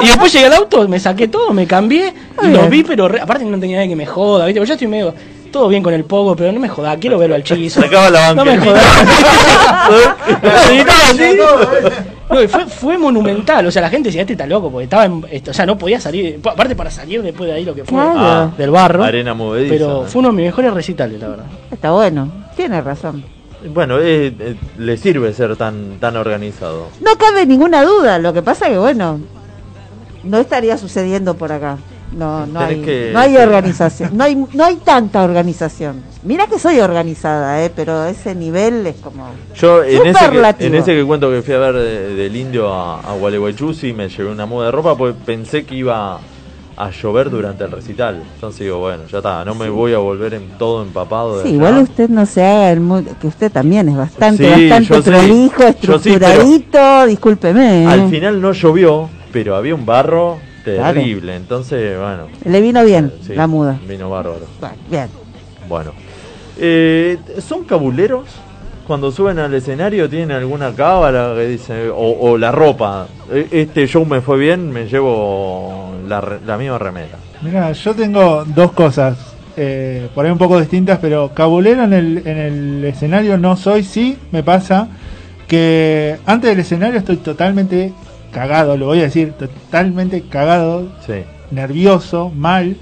Y 0.00 0.06
después 0.06 0.32
llegué 0.32 0.46
al 0.46 0.54
auto, 0.54 0.88
me 0.88 0.98
saqué 0.98 1.28
todo, 1.28 1.52
me 1.52 1.66
cambié 1.66 2.14
y 2.42 2.46
los 2.46 2.70
vi, 2.70 2.84
pero 2.84 3.06
re- 3.08 3.20
aparte 3.20 3.44
no 3.44 3.58
tenía 3.60 3.76
nadie 3.76 3.90
que 3.90 3.96
me 3.96 4.06
joda, 4.06 4.46
¿viste? 4.46 4.60
Porque 4.60 4.68
yo 4.68 4.74
estoy 4.74 4.88
medio. 4.88 5.14
Todo 5.52 5.68
bien 5.68 5.82
con 5.82 5.92
el 5.92 6.04
pogo, 6.04 6.34
pero 6.34 6.50
no 6.50 6.58
me 6.58 6.68
joda, 6.68 6.96
quiero 6.96 7.18
verlo 7.18 7.34
al 7.34 7.44
chizo. 7.44 7.82
Sacaba 7.82 8.08
la 8.08 8.34
No 8.34 8.44
me 8.44 8.58
jodas. 8.58 8.82
No, 12.30 12.48
fue, 12.48 12.66
fue 12.66 12.96
monumental, 12.96 13.66
o 13.66 13.70
sea, 13.70 13.82
la 13.82 13.90
gente 13.90 14.08
decía, 14.08 14.22
este 14.22 14.32
está 14.32 14.46
loco, 14.46 14.70
porque 14.70 14.84
estaba 14.84 15.04
en, 15.04 15.22
esto, 15.30 15.50
o 15.50 15.54
sea, 15.54 15.66
no 15.66 15.76
podía 15.76 16.00
salir, 16.00 16.40
aparte 16.42 16.74
para 16.74 16.90
salir 16.90 17.22
después 17.22 17.50
de 17.50 17.56
ahí 17.56 17.64
lo 17.64 17.74
que 17.74 17.84
fue. 17.84 18.00
Ah, 18.00 18.50
del 18.56 18.70
barro, 18.70 19.04
Arena 19.04 19.34
movediza. 19.34 19.74
pero 19.74 20.04
fue 20.06 20.20
uno 20.20 20.30
de 20.30 20.36
mis 20.36 20.46
mejores 20.46 20.72
recitales, 20.72 21.20
la 21.20 21.28
verdad. 21.28 21.44
Está 21.70 21.90
bueno, 21.90 22.32
tiene 22.56 22.80
razón. 22.80 23.22
Bueno, 23.68 23.98
eh, 23.98 24.34
eh, 24.38 24.56
le 24.78 24.96
sirve 24.96 25.34
ser 25.34 25.56
tan, 25.56 25.98
tan 26.00 26.16
organizado. 26.16 26.88
No 27.02 27.10
cabe 27.18 27.44
ninguna 27.44 27.84
duda, 27.84 28.18
lo 28.18 28.32
que 28.32 28.40
pasa 28.40 28.68
que 28.68 28.78
bueno, 28.78 29.20
no 30.24 30.38
estaría 30.38 30.78
sucediendo 30.78 31.34
por 31.34 31.52
acá. 31.52 31.76
No, 32.16 32.46
no 32.46 32.60
hay, 32.60 32.82
que- 32.82 33.10
no 33.12 33.18
hay 33.20 33.36
organización, 33.36 34.10
no 34.16 34.24
hay, 34.24 34.34
no 34.52 34.64
hay 34.64 34.76
tanta 34.76 35.22
organización. 35.22 36.02
Mira 36.24 36.46
que 36.46 36.58
soy 36.58 36.78
organizada, 36.78 37.64
eh, 37.64 37.70
pero 37.74 38.04
ese 38.04 38.34
nivel 38.34 38.86
es 38.86 38.96
como 38.96 39.28
Yo 39.56 39.82
en 39.82 40.06
ese, 40.06 40.30
que, 40.30 40.66
en 40.66 40.74
ese 40.74 40.94
que 40.94 41.04
cuento 41.04 41.30
que 41.30 41.42
fui 41.42 41.54
a 41.54 41.58
ver 41.58 41.74
de- 41.74 42.14
del 42.14 42.36
indio 42.36 42.72
a, 42.72 43.00
a 43.00 43.14
Gualeguaychú, 43.16 43.72
sí 43.74 43.92
me 43.92 44.08
llevé 44.08 44.30
una 44.30 44.46
muda 44.46 44.66
de 44.66 44.72
ropa 44.72 44.94
porque 44.96 45.18
pensé 45.24 45.64
que 45.64 45.74
iba 45.76 46.20
a 46.76 46.90
llover 46.90 47.28
durante 47.30 47.64
el 47.64 47.70
recital. 47.70 48.22
Entonces 48.34 48.60
digo, 48.60 48.78
bueno, 48.78 49.04
ya 49.10 49.18
está, 49.18 49.44
no 49.44 49.54
me 49.54 49.68
voy 49.68 49.92
a 49.94 49.98
volver 49.98 50.34
en 50.34 50.48
todo 50.58 50.82
empapado. 50.82 51.36
De 51.38 51.42
Sí, 51.42 51.48
allá. 51.48 51.56
igual 51.56 51.78
usted 51.82 52.08
no 52.08 52.24
se 52.26 52.44
haga 52.44 52.72
el 52.72 52.80
mu- 52.80 53.04
que 53.20 53.26
usted 53.26 53.50
también 53.50 53.88
es 53.88 53.96
bastante, 53.96 54.54
Sí, 54.54 54.68
bastante 54.70 55.02
prolijo, 55.10 55.62
sí, 55.62 55.68
estructuradito, 55.68 57.06
discúlpeme. 57.06 57.86
Al 57.86 58.00
eh. 58.00 58.08
final 58.10 58.40
no 58.40 58.52
llovió, 58.52 59.08
pero 59.32 59.56
había 59.56 59.74
un 59.74 59.84
barro 59.86 60.38
terrible. 60.64 61.36
Entonces, 61.36 61.98
bueno. 61.98 62.28
Le 62.44 62.60
vino 62.60 62.84
bien 62.84 63.12
sí, 63.26 63.34
la 63.34 63.46
muda. 63.46 63.78
Vino 63.86 64.08
bárbaro. 64.10 64.46
Bien. 64.90 65.08
Bueno. 65.68 65.92
Eh, 66.58 67.18
¿Son 67.40 67.64
cabuleros? 67.64 68.24
Cuando 68.86 69.12
suben 69.12 69.38
al 69.38 69.54
escenario, 69.54 70.08
¿tienen 70.10 70.32
alguna 70.32 70.72
cábala 70.74 71.34
que 71.36 71.46
dice, 71.46 71.88
o, 71.88 71.96
o 72.20 72.36
la 72.36 72.50
ropa? 72.50 73.06
"E- 73.32 73.46
Este 73.52 73.86
show 73.86 74.04
me 74.04 74.20
fue 74.20 74.38
bien, 74.38 74.70
me 74.72 74.86
llevo 74.86 75.92
la, 76.08 76.38
la 76.44 76.58
misma 76.58 76.78
remera. 76.78 77.16
Mira, 77.42 77.70
yo 77.72 77.94
tengo 77.94 78.44
dos 78.44 78.72
cosas, 78.72 79.16
eh, 79.56 80.08
por 80.14 80.26
ahí 80.26 80.32
un 80.32 80.38
poco 80.38 80.58
distintas, 80.60 80.98
pero 81.00 81.30
cabulero 81.32 81.84
en 81.84 81.92
el, 81.92 82.22
en 82.26 82.36
el 82.38 82.84
escenario 82.84 83.38
no 83.38 83.56
soy, 83.56 83.84
sí 83.84 84.18
me 84.32 84.42
pasa 84.42 84.88
que 85.46 86.18
antes 86.26 86.50
del 86.50 86.60
escenario 86.60 86.98
estoy 86.98 87.16
totalmente 87.18 87.92
cagado, 88.32 88.76
lo 88.76 88.86
voy 88.86 89.00
a 89.00 89.02
decir, 89.02 89.32
totalmente 89.32 90.22
cagado, 90.22 90.88
Sí. 91.06 91.22
nervioso, 91.50 92.30
mal, 92.34 92.76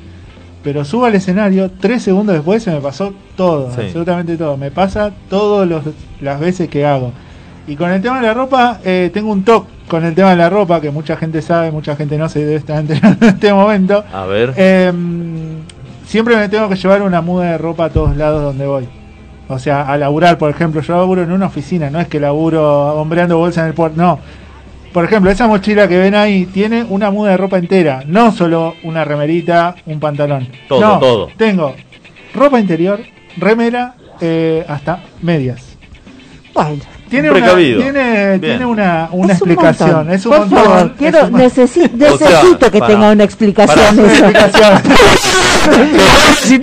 pero 0.63 0.85
subo 0.85 1.07
al 1.07 1.15
escenario, 1.15 1.71
tres 1.81 2.03
segundos 2.03 2.35
después 2.35 2.63
se 2.63 2.71
me 2.71 2.81
pasó 2.81 3.13
todo, 3.37 3.71
Sí. 3.75 3.81
absolutamente 3.87 4.37
todo, 4.37 4.57
me 4.57 4.71
pasa 4.71 5.11
todas 5.29 5.69
las 6.21 6.41
veces 6.41 6.69
que 6.69 6.87
hago. 6.87 7.13
Y 7.67 7.77
con 7.77 7.91
el 7.91 8.01
tema 8.03 8.21
de 8.21 8.27
la 8.27 8.35
ropa, 8.35 8.79
eh, 8.85 9.11
tengo 9.13 9.31
un 9.31 9.45
toque 9.45 9.69
con 9.89 10.05
el 10.05 10.15
tema 10.15 10.31
de 10.31 10.37
la 10.37 10.49
ropa, 10.49 10.81
que 10.81 10.91
mucha 10.91 11.17
gente 11.17 11.43
sabe, 11.43 11.71
mucha 11.73 11.97
gente 11.97 12.17
no 12.17 12.29
se 12.29 12.39
debe 12.41 12.55
estar 12.57 12.79
enterando 12.79 13.27
en 13.27 13.35
este 13.35 13.53
momento. 13.53 14.05
A 14.13 14.25
ver. 14.25 14.55
Eh, 14.57 14.93
siempre 16.07 16.37
me 16.37 16.49
tengo 16.49 16.69
que 16.69 16.77
llevar 16.77 17.03
una 17.03 17.21
muda 17.21 17.53
de 17.53 17.59
ropa 17.59 17.87
a 17.87 17.91
todos 17.91 18.17
lados 18.17 18.43
donde 18.43 18.67
voy. 18.67 18.89
O 19.49 19.59
sea, 19.59 19.83
a 19.83 19.97
laburar, 19.97 20.39
por 20.39 20.49
ejemplo, 20.51 20.81
yo 20.81 20.97
laburo 20.97 21.23
en 21.23 21.33
una 21.33 21.47
oficina, 21.47 21.91
no 21.91 21.99
es 22.01 22.07
que 22.07 22.21
laburo 22.21 22.95
hombreando 23.01 23.37
bolsa 23.39 23.63
en 23.63 23.67
el 23.69 23.75
puerto, 23.75 24.01
no. 24.01 24.19
Por 24.93 25.05
ejemplo, 25.05 25.31
esa 25.31 25.47
mochila 25.47 25.87
que 25.87 25.99
ven 25.99 26.15
ahí 26.17 26.47
tiene 26.47 26.85
una 26.89 27.11
muda 27.11 27.31
de 27.33 27.37
ropa 27.37 27.59
entera, 27.59 28.03
no 28.07 28.33
solo 28.33 28.75
una 28.83 29.05
remerita, 29.05 29.77
un 29.87 30.01
pantalón. 30.01 30.49
Todo, 30.69 30.81
No, 30.81 30.99
todo. 30.99 31.29
Tengo 31.37 31.77
ropa 32.35 32.59
interior, 32.59 33.01
remera, 33.37 33.95
eh, 34.21 34.65
hasta 34.69 35.01
medias. 35.23 35.77
Bueno, 36.53 36.71
Tiene 37.09 37.29
Un 37.31 37.37
una, 37.37 37.45
precavido. 37.45 37.81
tiene, 37.83 38.39
tiene 38.39 38.65
una, 38.67 39.09
una 39.13 39.33
es 39.33 39.39
explicación. 39.39 40.11
Es 40.11 40.27
un 40.27 40.31
Por 40.33 40.41
montón, 40.41 40.65
favor, 40.65 40.87
es 40.87 40.93
quiero, 40.99 41.25
un- 41.27 41.33
necesi- 41.33 41.91
O 42.13 42.19
sea, 42.19 42.29
necesito 42.29 42.71
que 42.71 42.81
tenga 42.81 43.11
una 43.11 43.25
explicación 43.25 43.99
eso. 43.99 44.05
explicación. 44.27 44.83
che, 46.49 46.61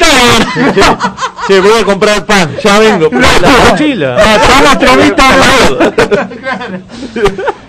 che, 1.47 1.59
voy 1.59 1.79
a 1.81 1.83
comprar 1.85 2.25
pan, 2.25 2.49
ya 2.63 2.79
vengo. 2.79 3.09
La 3.41 3.69
mochila. 3.69 4.15
toma, 4.47 4.77
tromita. 4.77 5.23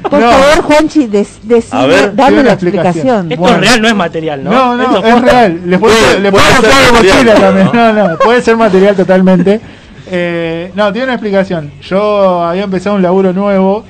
Por 0.08 0.20
No. 0.20 0.30
favor, 0.30 0.62
Juanchi, 0.62 1.06
des, 1.06 1.38
decime, 1.42 1.86
ver, 1.86 2.14
dame 2.14 2.36
la 2.36 2.40
una 2.42 2.52
explicación. 2.52 3.30
explicación. 3.30 3.32
Esto 3.32 3.42
Bueno. 3.42 3.56
es 3.56 3.60
real, 3.62 3.82
no 3.82 3.88
es 3.88 3.94
material, 3.94 4.44
¿no? 4.44 4.50
No, 4.50 4.76
no, 4.76 4.82
Esto 4.84 5.06
es 5.06 5.22
real. 5.22 5.60
Puede- 5.80 6.20
le 6.20 6.30
ser 6.30 6.54
comprar 6.54 6.82
la 6.82 6.92
material, 6.92 6.92
mochila 7.14 7.34
también. 7.34 7.70
¿no? 7.74 7.92
No, 7.92 8.08
no, 8.08 8.16
puede 8.18 8.42
ser 8.42 8.56
material 8.56 8.96
totalmente. 8.96 9.60
Eh, 10.10 10.72
no, 10.74 10.90
tiene 10.92 11.04
una 11.04 11.14
explicación. 11.14 11.72
Yo 11.82 12.42
había 12.42 12.62
empezado 12.64 12.96
un 12.96 13.02
laburo 13.02 13.32
nuevo 13.34 13.84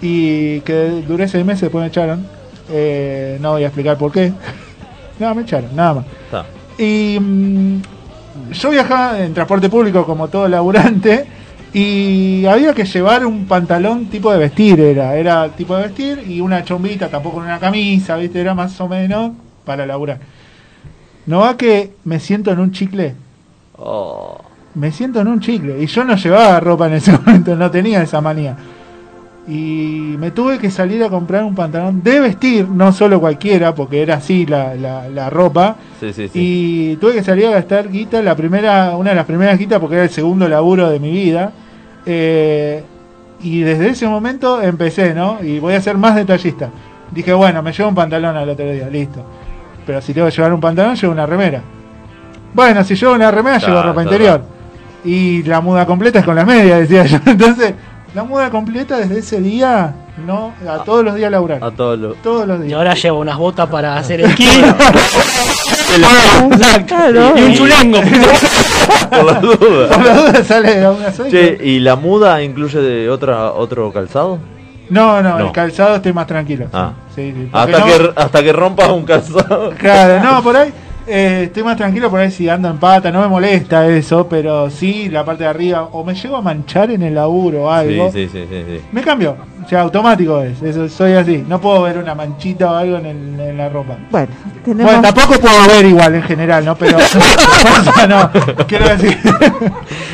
y 0.00 0.60
que 0.60 1.02
duré 1.06 1.28
seis 1.28 1.44
meses, 1.44 1.62
después 1.62 1.82
me 1.82 1.88
echaron. 1.88 2.26
Eh, 2.70 3.36
no 3.40 3.52
voy 3.52 3.64
a 3.64 3.66
explicar 3.66 3.98
por 3.98 4.12
qué. 4.12 4.32
No, 5.18 5.34
me 5.34 5.42
echaron, 5.42 5.76
nada 5.76 5.94
más. 5.94 6.04
Y 6.80 7.18
mm, 7.20 7.82
yo 8.52 8.70
viajaba 8.70 9.20
en 9.20 9.34
transporte 9.34 9.68
público 9.68 10.06
como 10.06 10.28
todo 10.28 10.48
laburante 10.48 11.26
y 11.74 12.46
había 12.46 12.72
que 12.74 12.84
llevar 12.84 13.24
un 13.26 13.46
pantalón 13.46 14.06
tipo 14.06 14.32
de 14.32 14.38
vestir, 14.38 14.80
era, 14.80 15.14
era 15.14 15.48
tipo 15.50 15.76
de 15.76 15.82
vestir 15.84 16.24
y 16.26 16.40
una 16.40 16.64
chombita, 16.64 17.08
tampoco 17.08 17.36
una 17.36 17.58
camisa, 17.60 18.16
¿viste? 18.16 18.40
Era 18.40 18.54
más 18.54 18.80
o 18.80 18.88
menos 18.88 19.32
para 19.64 19.84
laburar. 19.86 20.18
No 21.26 21.40
va 21.40 21.56
que 21.56 21.92
me 22.04 22.18
siento 22.18 22.50
en 22.50 22.60
un 22.60 22.72
chicle, 22.72 23.14
Oh. 23.82 24.38
me 24.74 24.90
siento 24.92 25.20
en 25.20 25.28
un 25.28 25.40
chicle 25.40 25.82
y 25.82 25.86
yo 25.86 26.04
no 26.04 26.14
llevaba 26.16 26.60
ropa 26.60 26.86
en 26.86 26.94
ese 26.94 27.12
momento, 27.18 27.54
no 27.56 27.70
tenía 27.70 28.02
esa 28.02 28.20
manía. 28.20 28.56
Y 29.48 30.16
me 30.18 30.30
tuve 30.30 30.58
que 30.58 30.70
salir 30.70 31.02
a 31.02 31.08
comprar 31.08 31.42
un 31.44 31.54
pantalón 31.54 32.02
de 32.02 32.20
vestir, 32.20 32.68
no 32.68 32.92
solo 32.92 33.18
cualquiera, 33.20 33.74
porque 33.74 34.02
era 34.02 34.16
así 34.16 34.46
la, 34.46 34.74
la, 34.74 35.08
la 35.08 35.30
ropa. 35.30 35.76
Sí, 35.98 36.12
sí, 36.12 36.28
sí. 36.28 36.38
Y 36.92 36.96
tuve 36.96 37.14
que 37.14 37.24
salir 37.24 37.46
a 37.46 37.50
gastar 37.50 37.90
guita, 37.90 38.22
la 38.22 38.36
primera, 38.36 38.96
una 38.96 39.10
de 39.10 39.16
las 39.16 39.26
primeras 39.26 39.58
guitas, 39.58 39.80
porque 39.80 39.96
era 39.96 40.04
el 40.04 40.10
segundo 40.10 40.48
laburo 40.48 40.88
de 40.90 41.00
mi 41.00 41.10
vida. 41.10 41.52
Eh, 42.06 42.82
y 43.42 43.60
desde 43.62 43.88
ese 43.88 44.06
momento 44.06 44.60
empecé, 44.62 45.14
¿no? 45.14 45.38
Y 45.42 45.58
voy 45.58 45.74
a 45.74 45.80
ser 45.80 45.96
más 45.96 46.14
detallista. 46.14 46.70
Dije, 47.10 47.32
bueno, 47.32 47.62
me 47.62 47.72
llevo 47.72 47.88
un 47.88 47.94
pantalón 47.94 48.36
al 48.36 48.48
otro 48.48 48.70
día, 48.70 48.88
listo. 48.88 49.24
pero 49.86 50.00
si 50.00 50.12
tengo 50.12 50.28
que 50.28 50.36
llevar 50.36 50.52
un 50.52 50.60
pantalón, 50.60 50.94
llevo 50.94 51.12
una 51.12 51.26
remera. 51.26 51.62
Bueno, 52.52 52.84
si 52.84 52.94
llevo 52.94 53.14
una 53.14 53.30
remera, 53.30 53.58
llevo 53.58 53.82
ropa 53.82 54.02
claro. 54.02 54.02
interior. 54.02 54.42
Y 55.04 55.42
la 55.44 55.60
muda 55.60 55.86
completa 55.86 56.18
es 56.18 56.24
con 56.24 56.36
las 56.36 56.46
medias, 56.46 56.80
decía 56.80 57.04
yo. 57.06 57.18
Entonces, 57.26 57.74
la 58.14 58.24
muda 58.24 58.50
completa 58.50 58.96
desde 58.98 59.18
ese 59.20 59.40
día, 59.40 59.94
no, 60.26 60.52
a 60.68 60.78
todos 60.84 61.04
los 61.04 61.14
días 61.14 61.30
laburar. 61.30 61.62
A 61.62 61.70
todos 61.70 61.98
los. 61.98 62.16
Todos 62.22 62.46
los 62.46 62.60
Y 62.60 62.64
días. 62.64 62.78
ahora 62.78 62.94
llevo 62.94 63.20
unas 63.20 63.36
botas 63.38 63.68
para 63.68 63.96
hacer 63.96 64.20
esquí. 64.22 64.46
Claro. 66.86 67.34
y 67.36 67.42
un 67.42 67.54
chulengo. 67.54 67.98
Por 69.10 69.24
las 69.24 69.40
dudas. 69.42 69.88
Por 69.96 70.04
la 70.06 70.14
duda 70.14 70.44
sale 70.44 70.76
de 70.80 70.88
una 70.88 71.12
sola. 71.12 71.30
Che, 71.30 71.58
¿y 71.62 71.80
la 71.80 71.96
muda 71.96 72.42
incluye 72.42 72.80
de 72.80 73.10
otra, 73.10 73.52
otro 73.52 73.92
calzado? 73.92 74.38
No, 74.88 75.22
no, 75.22 75.38
No. 75.38 75.46
el 75.46 75.52
calzado 75.52 75.96
estoy 75.96 76.12
más 76.12 76.26
tranquilo. 76.26 76.66
Ah. 76.72 76.92
Sí, 77.14 77.48
Hasta, 77.52 77.78
no- 77.78 77.84
que, 77.86 78.12
hasta 78.16 78.42
que 78.42 78.52
rompas 78.52 78.88
un 78.90 79.04
calzado. 79.04 79.70
Claro, 79.78 80.22
no, 80.22 80.42
por 80.42 80.56
ahí 80.56 80.72
eh, 81.10 81.42
estoy 81.44 81.62
más 81.62 81.76
tranquilo, 81.76 82.08
por 82.10 82.20
ahí 82.20 82.30
si 82.30 82.48
ando 82.48 82.68
en 82.70 82.78
pata, 82.78 83.10
no 83.10 83.20
me 83.20 83.28
molesta 83.28 83.86
eso, 83.88 84.28
pero 84.28 84.70
sí 84.70 85.08
la 85.08 85.24
parte 85.24 85.44
de 85.44 85.50
arriba, 85.50 85.84
o 85.92 86.04
me 86.04 86.14
llego 86.14 86.36
a 86.36 86.42
manchar 86.42 86.90
en 86.90 87.02
el 87.02 87.14
laburo 87.14 87.64
o 87.64 87.70
Sí, 87.82 87.88
algo, 87.90 88.12
sí, 88.12 88.28
sí, 88.30 88.44
sí, 88.48 88.64
sí. 88.66 88.80
me 88.92 89.02
cambio, 89.02 89.36
o 89.64 89.68
sea, 89.68 89.80
automático 89.82 90.42
es, 90.42 90.60
eso, 90.62 90.88
soy 90.88 91.12
así, 91.14 91.44
no 91.46 91.60
puedo 91.60 91.82
ver 91.82 91.98
una 91.98 92.14
manchita 92.14 92.70
o 92.72 92.74
algo 92.76 92.96
en, 92.98 93.06
el- 93.06 93.40
en 93.40 93.56
la 93.58 93.68
ropa. 93.68 93.96
Bueno, 94.10 94.28
tenemos. 94.64 94.92
Bueno, 94.92 95.02
tampoco 95.12 95.40
puedo 95.40 95.66
ver 95.68 95.84
igual 95.86 96.14
en 96.14 96.22
general, 96.22 96.64
¿no? 96.64 96.74
Pero, 96.76 96.98
no, 98.08 98.30
quiero 98.66 98.88
decir, 98.88 99.18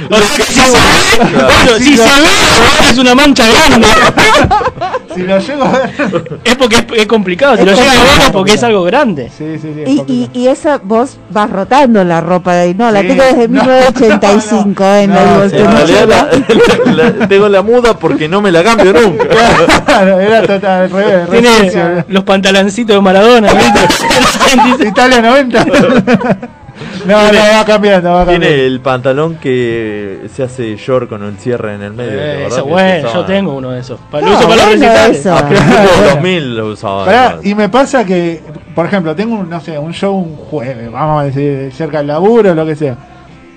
O 0.08 0.16
sea, 0.16 0.36
que 0.36 0.42
si 0.44 0.52
se 0.54 0.70
ve, 0.70 1.34
bueno, 1.34 1.78
si 1.78 1.96
se 1.96 2.02
ve, 2.04 2.90
es 2.90 2.98
una 2.98 3.14
mancha 3.14 3.44
grande. 3.48 3.86
si 5.14 5.22
lo 5.22 5.38
llego 5.40 5.64
a 5.64 5.72
ver, 5.72 5.90
Es 6.44 6.54
porque 6.56 6.76
es, 6.76 6.84
es 6.96 7.06
complicado. 7.06 7.56
Si 7.56 7.64
lo 7.64 7.72
llega 7.72 7.90
a 7.90 7.94
ver 7.94 8.20
es 8.26 8.30
porque 8.30 8.52
es 8.52 8.62
algo 8.62 8.84
grande. 8.84 9.30
sí, 9.36 9.58
sí, 9.60 9.72
sí. 9.74 9.82
es 9.84 9.88
Y, 9.88 10.04
y, 10.06 10.30
y 10.42 10.46
esa 10.48 10.78
vos 10.82 11.16
vas 11.30 11.50
rotando 11.50 12.04
la 12.04 12.20
ropa 12.20 12.54
de 12.54 12.60
ahí. 12.62 12.74
No, 12.74 12.90
la 12.92 13.00
Sí, 13.00 13.08
tengo 13.08 13.22
desde 13.24 13.48
no, 13.48 13.62
1985 13.64 14.82
no, 14.84 14.94
en 14.96 15.10
no, 15.10 15.42
el 15.42 16.96
la- 16.96 17.26
tengo 17.28 17.48
la 17.48 17.62
muda 17.62 17.98
porque 17.98 18.28
no 18.28 18.40
me 18.40 18.52
la 18.52 18.62
cambio 18.62 18.92
nunca. 18.92 19.24
Claro, 19.84 20.20
era 20.20 20.42
total 20.42 20.82
al 20.84 20.90
revés, 20.90 21.28
re 21.28 21.40
Tiene 21.40 22.04
los 22.08 22.24
pantaloncitos 22.24 22.96
de 22.96 23.00
Maradona. 23.02 23.48
¿viste? 23.52 24.88
Italia 24.88 25.20
90. 25.22 25.64
no, 27.06 27.32
no, 27.32 27.38
va 27.38 27.64
cambiando, 27.64 28.10
va 28.12 28.18
cambiando. 28.24 28.46
Tiene 28.46 28.66
el 28.66 28.80
pantalón 28.80 29.36
que 29.36 30.26
se 30.34 30.42
hace 30.42 30.76
short 30.76 31.08
con 31.08 31.22
el 31.24 31.36
cierre 31.38 31.74
en 31.74 31.82
el 31.82 31.92
medio. 31.92 32.10
¿te 32.18 32.42
Eh, 32.42 32.46
eso 32.46 32.64
bueno, 32.66 33.12
yo 33.12 33.24
tengo 33.24 33.54
uno 33.54 33.70
de 33.70 33.80
esos. 33.80 33.98
Pa- 34.10 34.20
Lo 34.20 34.26
Ah, 34.28 34.30
uso 34.38 34.48
para 34.48 34.56
los 34.56 34.64
bueno 34.66 34.82
recitales. 34.86 35.18
eso. 35.20 35.34
A 35.36 35.48
principios 35.48 35.78
del 35.80 35.88
Bueno. 35.96 36.10
2000 36.14 36.56
lo 36.56 36.66
usaba. 36.68 37.04
Pará, 37.04 37.38
y 37.42 37.54
me 37.54 37.68
pasa 37.68 38.04
que, 38.04 38.42
por 38.74 38.86
ejemplo, 38.86 39.14
tengo 39.14 39.36
un, 39.36 39.48
no 39.48 39.60
sé, 39.60 39.78
un 39.78 39.92
show 39.92 40.14
un 40.16 40.36
jueves, 40.36 40.90
vamos 40.90 41.22
a 41.22 41.24
decir, 41.26 41.72
cerca 41.72 41.98
del 41.98 42.08
laburo, 42.08 42.54
lo 42.54 42.66
que 42.66 42.76
sea. 42.76 42.96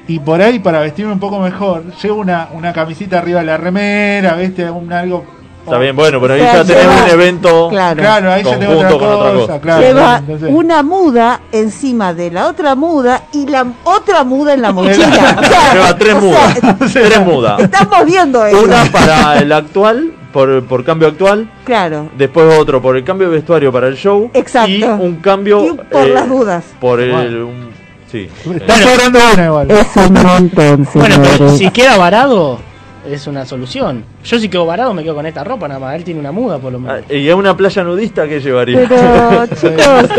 Y 0.07 0.17
por 0.19 0.41
ahí, 0.41 0.57
para 0.59 0.79
vestirme 0.79 1.11
un 1.13 1.19
poco 1.19 1.39
mejor, 1.39 1.83
llevo 2.01 2.19
una, 2.19 2.47
una 2.53 2.73
camisita 2.73 3.19
arriba 3.19 3.41
de 3.41 3.45
la 3.45 3.57
remera, 3.57 4.33
¿viste? 4.35 4.67
Un 4.69 4.91
algo. 4.91 5.23
Está 5.63 5.77
bien, 5.77 5.95
bueno, 5.95 6.19
pero 6.19 6.33
ahí 6.33 6.41
O 6.41 6.43
sea, 6.43 6.53
ya 6.53 6.63
tenés 6.63 6.83
lleva- 6.83 7.03
un 7.03 7.09
evento. 7.09 7.69
Claro. 7.69 8.31
Ahí 8.31 8.41
otra 8.43 8.57
con 8.57 8.99
cosa, 8.99 9.15
otra 9.15 9.33
cosa. 9.33 9.61
claro. 9.61 9.81
Lleva 9.81 10.17
entonces- 10.17 10.49
una 10.51 10.83
muda 10.83 11.39
encima 11.51 12.13
de 12.13 12.31
la 12.31 12.47
otra 12.47 12.73
muda 12.75 13.23
y 13.33 13.45
la 13.47 13.65
otra 13.83 14.23
muda 14.23 14.53
en 14.55 14.61
la 14.63 14.71
mochila. 14.73 15.37
O 15.39 15.43
sea, 15.43 15.73
Lleva 15.73 15.97
tres 15.97 16.13
o 16.15 16.21
mudas. 16.21 16.53
sea, 16.59 16.77
tres 17.05 17.19
mudas. 17.25 17.59
Estamos 17.59 18.05
viendo 18.05 18.45
eso. 18.45 18.63
Una 18.63 18.85
para 18.91 19.37
el 19.39 19.51
actual, 19.51 20.11
por, 20.33 20.63
por 20.65 20.83
cambio 20.83 21.07
actual. 21.09 21.49
Claro. 21.65 22.09
Después 22.17 22.57
otro 22.57 22.81
por 22.81 22.97
el 22.97 23.03
cambio 23.03 23.29
de 23.29 23.35
vestuario 23.35 23.71
para 23.71 23.87
el 23.87 23.95
show. 23.95 24.31
Exacto. 24.33 24.71
Y 24.71 24.83
un 24.83 25.17
cambio. 25.17 25.65
Y 25.65 25.71
por 25.73 26.07
las 26.07 26.27
dudas. 26.27 26.63
Por 26.79 26.99
el. 26.99 27.13
un- 27.43 27.69
sí. 28.11 28.27
Está 28.55 28.75
Eh, 28.79 28.83
sobrando 28.83 29.19
una 29.33 29.45
igual. 29.45 29.71
Es 29.71 29.87
un 29.97 30.13
montón, 30.13 30.87
Bueno, 30.95 31.15
pero 31.21 31.49
si 31.55 31.69
queda 31.69 31.95
varado, 31.97 32.59
es 33.07 33.27
una 33.27 33.45
solución. 33.45 34.03
Yo 34.23 34.39
si 34.39 34.49
quedo 34.49 34.65
varado 34.65 34.93
me 34.93 35.03
quedo 35.03 35.15
con 35.15 35.25
esta 35.25 35.43
ropa 35.43 35.67
nada 35.67 35.79
más. 35.79 35.95
Él 35.95 36.03
tiene 36.03 36.19
una 36.19 36.31
muda 36.31 36.57
por 36.59 36.71
lo 36.71 36.77
ah, 36.79 36.95
menos. 36.95 37.11
y 37.11 37.29
a 37.29 37.35
una 37.35 37.55
playa 37.55 37.83
nudista 37.83 38.27
que 38.27 38.39
llevaría. 38.39 38.85
Pero, 38.87 39.45
chicos, 39.55 40.09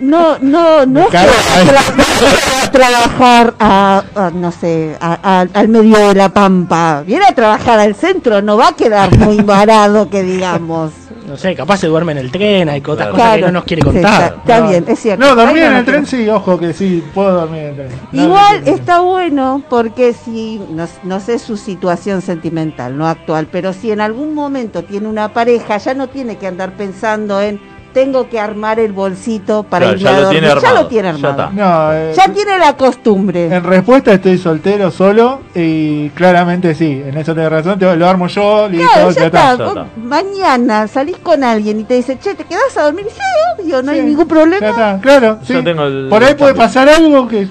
no, 0.00 0.38
no, 0.40 0.84
no 0.86 1.08
tra- 1.08 2.70
trabajar 2.70 3.54
a, 3.58 4.02
a, 4.14 4.30
no 4.30 4.52
sé, 4.52 4.96
a- 5.00 5.18
a- 5.40 5.46
al 5.58 5.68
medio 5.68 5.96
de 6.08 6.14
la 6.14 6.28
pampa. 6.28 7.02
Viene 7.06 7.24
a 7.26 7.34
trabajar 7.34 7.78
al 7.78 7.94
centro, 7.94 8.42
no 8.42 8.56
va 8.56 8.68
a 8.68 8.72
quedar 8.76 9.16
muy 9.18 9.38
varado, 9.38 10.08
que 10.10 10.22
digamos. 10.22 10.92
No 11.26 11.36
sé, 11.36 11.54
capaz 11.56 11.78
se 11.78 11.86
duerme 11.88 12.12
en 12.12 12.18
el 12.18 12.30
tren, 12.30 12.68
hay 12.68 12.80
otras 12.80 12.96
Claro. 12.96 13.12
cosas 13.12 13.34
que 13.36 13.40
no 13.42 13.52
nos 13.52 13.64
quiere 13.64 13.82
sí, 13.82 13.86
contar. 13.86 14.36
está, 14.38 14.60
bien, 14.68 14.84
es 14.86 14.98
cierto. 15.00 15.24
No, 15.24 15.34
dormir 15.34 15.62
en 15.64 15.72
el 15.74 15.84
tren 15.84 16.06
sí, 16.06 16.28
ojo 16.28 16.58
que 16.58 16.72
sí, 16.72 17.02
puedo 17.14 17.32
dormir 17.32 17.60
en 17.62 17.66
el 17.68 17.74
tren. 17.76 17.88
No, 18.12 18.22
Igual 18.24 18.54
no, 18.60 18.60
no, 18.60 18.66
no. 18.70 18.76
está 18.76 19.00
bueno 19.00 19.62
porque 19.68 20.12
si, 20.12 20.60
no, 20.70 20.86
no 21.02 21.20
sé 21.20 21.38
su 21.38 21.56
situación 21.56 22.22
sentimental, 22.22 22.96
no 22.96 23.06
actual, 23.08 23.48
pero 23.50 23.72
si 23.72 23.90
en 23.90 24.00
algún 24.00 24.34
momento 24.34 24.84
tiene 24.84 25.08
una 25.08 25.32
pareja, 25.32 25.78
ya 25.78 25.94
no 25.94 26.08
tiene 26.08 26.36
que 26.36 26.46
andar 26.46 26.72
pensando 26.76 27.40
en 27.40 27.60
tengo 27.96 28.28
que 28.28 28.38
armar 28.38 28.78
el 28.78 28.92
bolsito 28.92 29.62
para 29.62 29.94
Claro, 29.94 29.96
irme 29.98 30.04
ya 30.04 30.10
a 30.10 30.12
lo 30.12 30.20
dormir. 30.26 30.40
tiene 30.42 30.46
Ya 30.48 30.52
armado, 30.68 30.82
lo 30.82 30.86
tiene 30.88 31.08
ya 31.08 31.14
armado. 31.30 31.50
No, 31.52 31.92
eh, 31.94 32.12
Ya 32.14 32.28
tiene 32.30 32.58
la 32.58 32.76
costumbre. 32.76 33.46
En 33.46 33.64
respuesta 33.64 34.12
estoy 34.12 34.36
soltero 34.36 34.90
solo 34.90 35.40
y 35.54 36.10
claramente 36.10 36.74
sí, 36.74 37.02
en 37.06 37.16
eso 37.16 37.34
tenés 37.34 37.48
razón, 37.50 37.78
te- 37.78 37.96
lo 37.96 38.06
armo 38.06 38.26
yo, 38.26 38.68
listo, 38.68 38.86
Claro, 38.92 39.10
ya 39.12 39.20
ya 39.20 39.26
está. 39.28 39.52
está. 39.52 39.74
ya. 39.76 39.86
Mañana 39.96 40.86
salís 40.88 41.16
con 41.22 41.42
alguien 41.42 41.80
y 41.80 41.84
te 41.84 41.94
dice, 41.94 42.18
che, 42.18 42.34
¿te 42.34 42.44
quedás 42.44 42.76
a 42.76 42.82
dormir? 42.82 43.06
Sí, 43.08 43.62
obvio, 43.62 43.82
no 43.82 43.92
hay 43.92 44.02
ningún 44.02 44.24
Ya 44.28 44.34
problema. 44.34 44.66
está, 44.68 44.98
claro, 45.00 45.38
sí. 45.42 45.54
tengo 45.64 45.84
el- 45.84 46.08
Por 46.10 46.22
ahí 46.22 46.30
el 46.32 46.36
puede 46.36 46.52
cambio. 46.52 46.66
pasar 46.66 46.88
algo 46.90 47.26
que, 47.26 47.48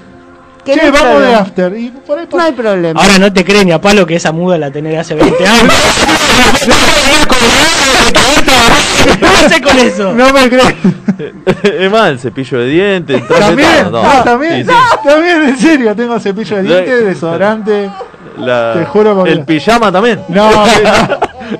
Que 0.64 0.74
che, 0.74 0.86
no 0.86 0.92
vamos 0.92 1.22
de 1.22 1.34
after 1.34 1.76
y 1.76 1.90
por 1.90 2.18
ahí 2.20 2.28
No 2.32 2.40
hay 2.40 2.52
problema. 2.52 3.00
Ahora 3.02 3.18
no 3.18 3.32
te 3.32 3.44
crees 3.44 3.64
ni 3.66 3.72
a 3.72 3.80
palo 3.80 4.06
que 4.06 4.14
esa 4.14 4.30
muda 4.30 4.58
la 4.58 4.70
tenés 4.70 4.92
de 4.92 4.98
hace 4.98 5.14
20 5.16 5.44
años. 5.44 5.74
¿Qué 9.18 9.26
haces 9.26 9.60
con 9.60 9.78
eso? 9.78 10.12
No 10.12 10.32
me 10.32 10.48
crees. 10.48 10.74
es 11.62 11.90
más, 11.90 12.10
el 12.10 12.18
cepillo 12.18 12.58
de 12.58 12.66
dientes, 12.68 13.16
el 13.20 13.26
traje, 13.26 13.42
También, 13.42 13.84
no, 13.84 13.90
todo. 14.02 14.22
también, 14.24 14.66
Sí, 14.66 14.72
sí. 14.72 15.08
también, 15.08 15.42
en 15.44 15.58
serio, 15.58 15.96
tengo 15.96 16.18
cepillo 16.20 16.56
de 16.56 16.62
dientes, 16.62 17.00
No. 17.02 17.06
desodorante. 17.08 17.90
La- 18.38 18.74
Te 18.74 18.84
juro 18.86 19.14
por 19.14 19.28
el 19.28 19.44
pijama 19.44 19.90
también. 19.90 20.20
No, 20.28 20.50
no, 20.50 20.64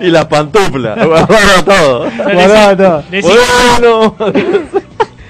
y 0.01 0.09
las 0.11 0.27
pantuflas. 0.27 0.97
Guardado 1.07 1.65
todo. 1.65 2.11
guardaba 2.33 2.77
todo. 2.77 3.05
Bueno. 3.23 4.15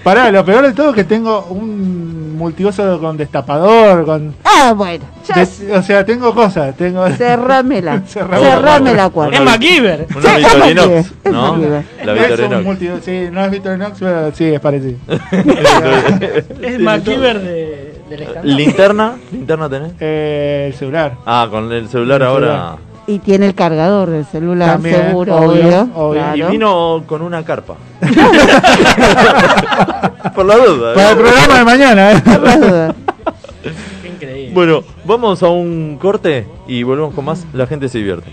Pará, 0.02 0.30
lo 0.30 0.44
peor 0.44 0.66
de 0.66 0.72
todo 0.72 0.90
es 0.90 0.94
que 0.96 1.04
tengo 1.04 1.44
un 1.50 2.25
multiuso 2.36 3.00
con 3.00 3.16
destapador, 3.16 4.04
con... 4.04 4.34
Ah, 4.44 4.72
bueno, 4.76 5.04
ya 5.26 5.44
de- 5.44 5.72
o 5.76 5.82
sea, 5.82 6.04
tengo 6.04 6.34
cosas, 6.34 6.76
tengo... 6.76 7.06
cerrámela. 7.10 8.02
Cerrame 8.06 8.42
cerrame 8.46 8.90
la 8.90 8.96
la 9.04 9.10
cuarta. 9.10 9.36
Es 9.36 9.42
MacGyver. 9.42 10.06
Una 10.14 10.20
Sí, 10.20 10.28
es 10.28 10.36
Victorinox, 10.54 11.12
es 11.24 11.32
¿no? 11.32 11.52
MacGyver. 11.52 11.84
La 12.04 12.12
es 12.14 12.18
un 12.40 12.64
Victorinox. 12.64 13.04
sí, 13.04 13.28
no 13.32 13.44
es 13.44 13.50
Victorinox, 13.50 13.98
pero 13.98 14.32
sí, 14.34 14.44
es 14.44 14.60
parecido. 14.60 14.98
Es 16.62 16.78
MacGyver 16.80 17.40
de, 17.40 18.00
del 18.08 18.28
¿Linterna? 18.56 19.14
¿Linterna 19.32 19.68
tenés? 19.68 19.92
Eh, 20.00 20.66
el 20.68 20.74
celular. 20.78 21.14
Ah, 21.26 21.48
con 21.50 21.72
el 21.72 21.88
celular 21.88 22.22
El 22.22 22.28
ahora. 22.28 22.76
Y 23.08 23.20
tiene 23.20 23.46
el 23.46 23.54
cargador 23.54 24.10
del 24.10 24.26
celular, 24.26 24.72
También, 24.72 24.96
seguro, 24.96 25.36
obvio, 25.36 25.88
obvio. 25.94 26.30
obvio. 26.32 26.48
Y 26.48 26.50
vino 26.50 27.04
con 27.06 27.22
una 27.22 27.44
carpa. 27.44 27.74
Por 30.34 30.44
la 30.44 30.56
duda. 30.56 30.92
¿eh? 30.92 30.94
Para 30.96 31.10
el 31.10 31.16
programa 31.16 31.58
de 31.58 31.64
mañana, 31.64 32.12
¿eh? 32.12 32.20
Por 32.24 32.40
las 32.40 32.60
dudas. 32.60 32.94
Qué 34.02 34.08
increíble. 34.08 34.54
Bueno, 34.54 34.82
vamos 35.04 35.40
a 35.44 35.48
un 35.48 35.98
corte 36.00 36.48
y 36.66 36.82
volvemos 36.82 37.14
con 37.14 37.26
más. 37.26 37.46
La 37.52 37.68
gente 37.68 37.88
se 37.88 37.98
divierte. 37.98 38.28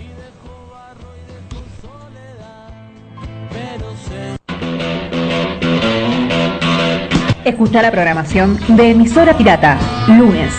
Escucha 7.44 7.82
la 7.82 7.90
programación 7.90 8.58
de 8.68 8.90
Emisora 8.90 9.36
Pirata. 9.36 9.76
Lunes, 10.08 10.52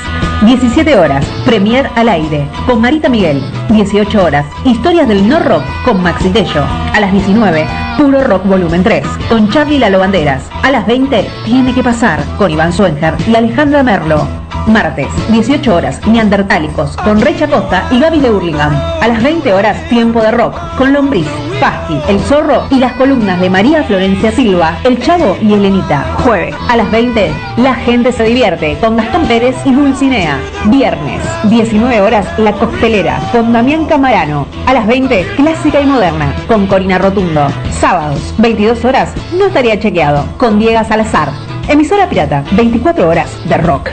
17 0.44 0.98
horas, 0.98 1.26
Premier 1.46 1.90
al 1.96 2.10
aire, 2.10 2.48
con 2.68 2.82
Marita 2.82 3.10
Miguel. 3.10 3.42
18 3.70 4.24
horas, 4.24 4.46
Historias 4.64 5.08
del 5.08 5.28
No 5.28 5.40
Rock, 5.40 5.64
con 5.84 6.04
Maxi 6.04 6.30
Tello. 6.30 6.64
A 6.94 7.00
las 7.00 7.12
19, 7.12 7.66
Puro 7.98 8.24
Rock 8.24 8.46
Volumen 8.46 8.84
3, 8.84 9.06
con 9.30 9.50
Charlie 9.50 9.80
Lalo 9.80 10.00
Banderas. 10.00 10.44
A 10.62 10.72
las 10.72 10.86
20, 10.86 11.26
Tiene 11.46 11.74
que 11.74 11.84
pasar, 11.84 12.24
con 12.38 12.52
Iván 12.52 12.74
Suenger 12.74 13.16
y 13.28 13.36
Alejandra 13.36 13.82
Merlo. 13.82 14.28
Martes, 14.68 15.08
18 15.30 15.74
horas, 15.76 16.06
Neandertálicos, 16.08 16.98
con 16.98 17.22
Recha 17.22 17.48
Costa 17.48 17.88
y 17.92 18.00
Gaby 18.00 18.20
de 18.20 18.32
Hurlingham. 18.32 18.74
A 19.02 19.08
las 19.08 19.24
20 19.24 19.54
horas, 19.54 19.78
Tiempo 19.90 20.22
de 20.22 20.32
Rock, 20.32 20.60
con 20.78 20.92
Lombriz, 20.94 21.28
Pasqui, 21.60 22.00
El 22.08 22.20
Zorro 22.20 22.64
y 22.70 22.80
las 22.80 22.94
columnas 22.94 23.40
de 23.40 23.50
María 23.50 23.84
Florencia 23.84 24.32
Silva, 24.32 24.78
El 24.84 25.02
Chavo 25.02 25.38
y 25.42 25.54
Elenita. 25.54 26.06
Jueves, 26.24 26.56
a 26.70 26.78
las 26.78 26.92
20, 26.92 27.32
La 27.58 27.76
Gente 27.76 28.12
se 28.12 28.24
divierte, 28.24 28.78
con 28.80 28.98
Gastón 28.98 29.26
Pérez 29.28 29.56
y 29.66 29.72
Dulcinea. 29.74 30.40
Viernes, 30.66 31.22
19 31.46 32.02
horas, 32.02 32.28
La 32.38 32.54
Costelera, 32.54 33.20
con 33.32 33.54
Damián 33.54 33.86
Camarano. 33.86 34.48
A 34.66 34.74
las 34.74 34.88
20, 34.88 35.26
Clásica 35.36 35.82
y 35.82 35.86
Moderna, 35.86 36.34
con 36.48 36.68
Corina 36.68 36.98
Rotundo. 36.98 37.48
Sábados, 37.80 38.34
22 38.38 38.84
horas, 38.86 39.14
No 39.38 39.46
estaría 39.46 39.80
chequeado, 39.80 40.26
con 40.38 40.60
Diego 40.60 40.84
Salazar. 40.84 41.30
Emisora 41.68 42.08
pirata, 42.08 42.44
24 42.52 43.08
horas 43.10 43.30
de 43.48 43.58
rock. 43.58 43.90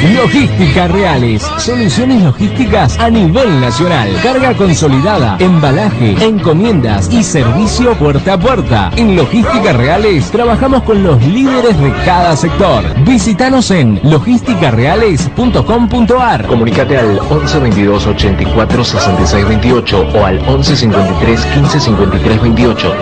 Logística 0.00 0.88
Reales, 0.88 1.42
soluciones 1.58 2.22
logísticas 2.22 2.98
a 2.98 3.10
nivel 3.10 3.60
nacional, 3.60 4.08
carga 4.22 4.54
consolidada, 4.54 5.36
embalaje, 5.38 6.16
encomiendas 6.24 7.12
y 7.12 7.22
servicio 7.22 7.94
puerta 7.94 8.32
a 8.32 8.40
puerta. 8.40 8.90
En 8.96 9.14
Logística 9.14 9.72
Reales 9.72 10.30
trabajamos 10.30 10.82
con 10.82 11.02
los 11.02 11.22
líderes 11.22 11.78
de 11.78 11.92
cada 12.04 12.34
sector. 12.36 12.82
Visítanos 13.04 13.70
en 13.70 14.00
logisticareales.com.ar. 14.02 16.46
Comunicate 16.46 16.98
al 16.98 17.18
11 17.18 17.58
22 17.60 18.06
84 18.06 18.84
66 18.84 19.48
28 19.48 20.08
o 20.14 20.24
al 20.24 20.38
11 20.48 20.76
53 20.76 21.44
15 21.46 21.80
53 21.80 22.42
28. 22.42 22.94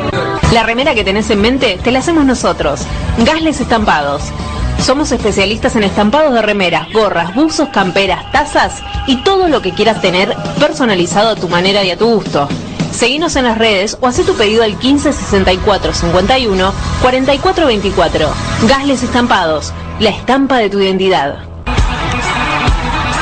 La 0.52 0.64
remera 0.64 0.94
que 0.94 1.04
tenés 1.04 1.30
en 1.30 1.40
mente 1.40 1.78
te 1.82 1.92
la 1.92 2.00
hacemos 2.00 2.24
nosotros. 2.24 2.82
Gasles 3.24 3.60
Estampados. 3.60 4.32
Somos 4.80 5.12
especialistas 5.12 5.76
en 5.76 5.84
estampados 5.84 6.32
de 6.32 6.40
remeras, 6.40 6.90
gorras, 6.92 7.34
buzos, 7.34 7.68
camperas, 7.68 8.30
tazas 8.32 8.82
y 9.06 9.22
todo 9.22 9.48
lo 9.48 9.60
que 9.60 9.72
quieras 9.72 10.00
tener 10.00 10.34
personalizado 10.58 11.30
a 11.30 11.36
tu 11.36 11.48
manera 11.48 11.84
y 11.84 11.90
a 11.90 11.98
tu 11.98 12.06
gusto. 12.06 12.48
Seguinos 12.90 13.36
en 13.36 13.44
las 13.44 13.58
redes 13.58 13.98
o 14.00 14.06
haz 14.06 14.16
tu 14.16 14.34
pedido 14.34 14.64
al 14.64 14.78
15 14.78 15.12
64 15.12 15.92
51 15.92 16.72
44 17.02 17.66
24. 17.66 18.28
Gasles 18.68 19.02
Estampados, 19.02 19.72
la 20.00 20.10
estampa 20.10 20.56
de 20.56 20.70
tu 20.70 20.80
identidad. 20.80 21.44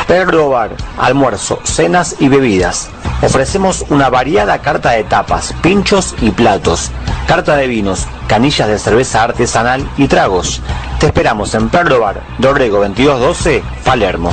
Perro 0.07 0.51
Bar, 0.51 0.71
almuerzo, 0.97 1.59
cenas 1.65 2.17
y 2.19 2.29
bebidas. 2.29 2.89
Ofrecemos 3.23 3.85
una 3.91 4.09
variada 4.11 4.59
carta 4.59 4.91
de 4.91 5.05
tapas, 5.05 5.55
pinchos 5.63 6.15
y 6.21 6.31
platos, 6.31 6.91
carta 7.27 7.57
de 7.57 7.67
vinos, 7.67 8.07
canillas 8.29 8.69
de 8.69 8.79
cerveza 8.79 9.25
artesanal 9.25 9.89
y 9.97 10.07
tragos. 10.07 10.61
Te 11.01 11.07
esperamos 11.07 11.55
en 11.55 11.69
Perro 11.69 12.01
Bar, 12.01 12.23
Dorrego 12.39 12.79
2212, 12.79 13.63
Palermo. 13.85 14.33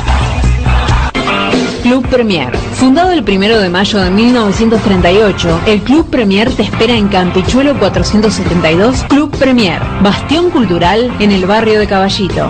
Club 1.86 2.07
Premier. 2.07 2.55
Fundado 2.73 3.11
el 3.11 3.21
1 3.21 3.59
de 3.59 3.69
mayo 3.69 3.99
de 3.99 4.09
1938, 4.09 5.61
el 5.67 5.81
Club 5.81 6.09
Premier 6.09 6.51
te 6.51 6.63
espera 6.63 6.95
en 6.95 7.07
Campichuelo 7.09 7.77
472, 7.77 9.03
Club 9.07 9.29
Premier, 9.38 9.79
bastión 10.01 10.49
cultural 10.49 11.15
en 11.19 11.31
el 11.31 11.45
barrio 11.45 11.79
de 11.79 11.86
Caballito. 11.86 12.49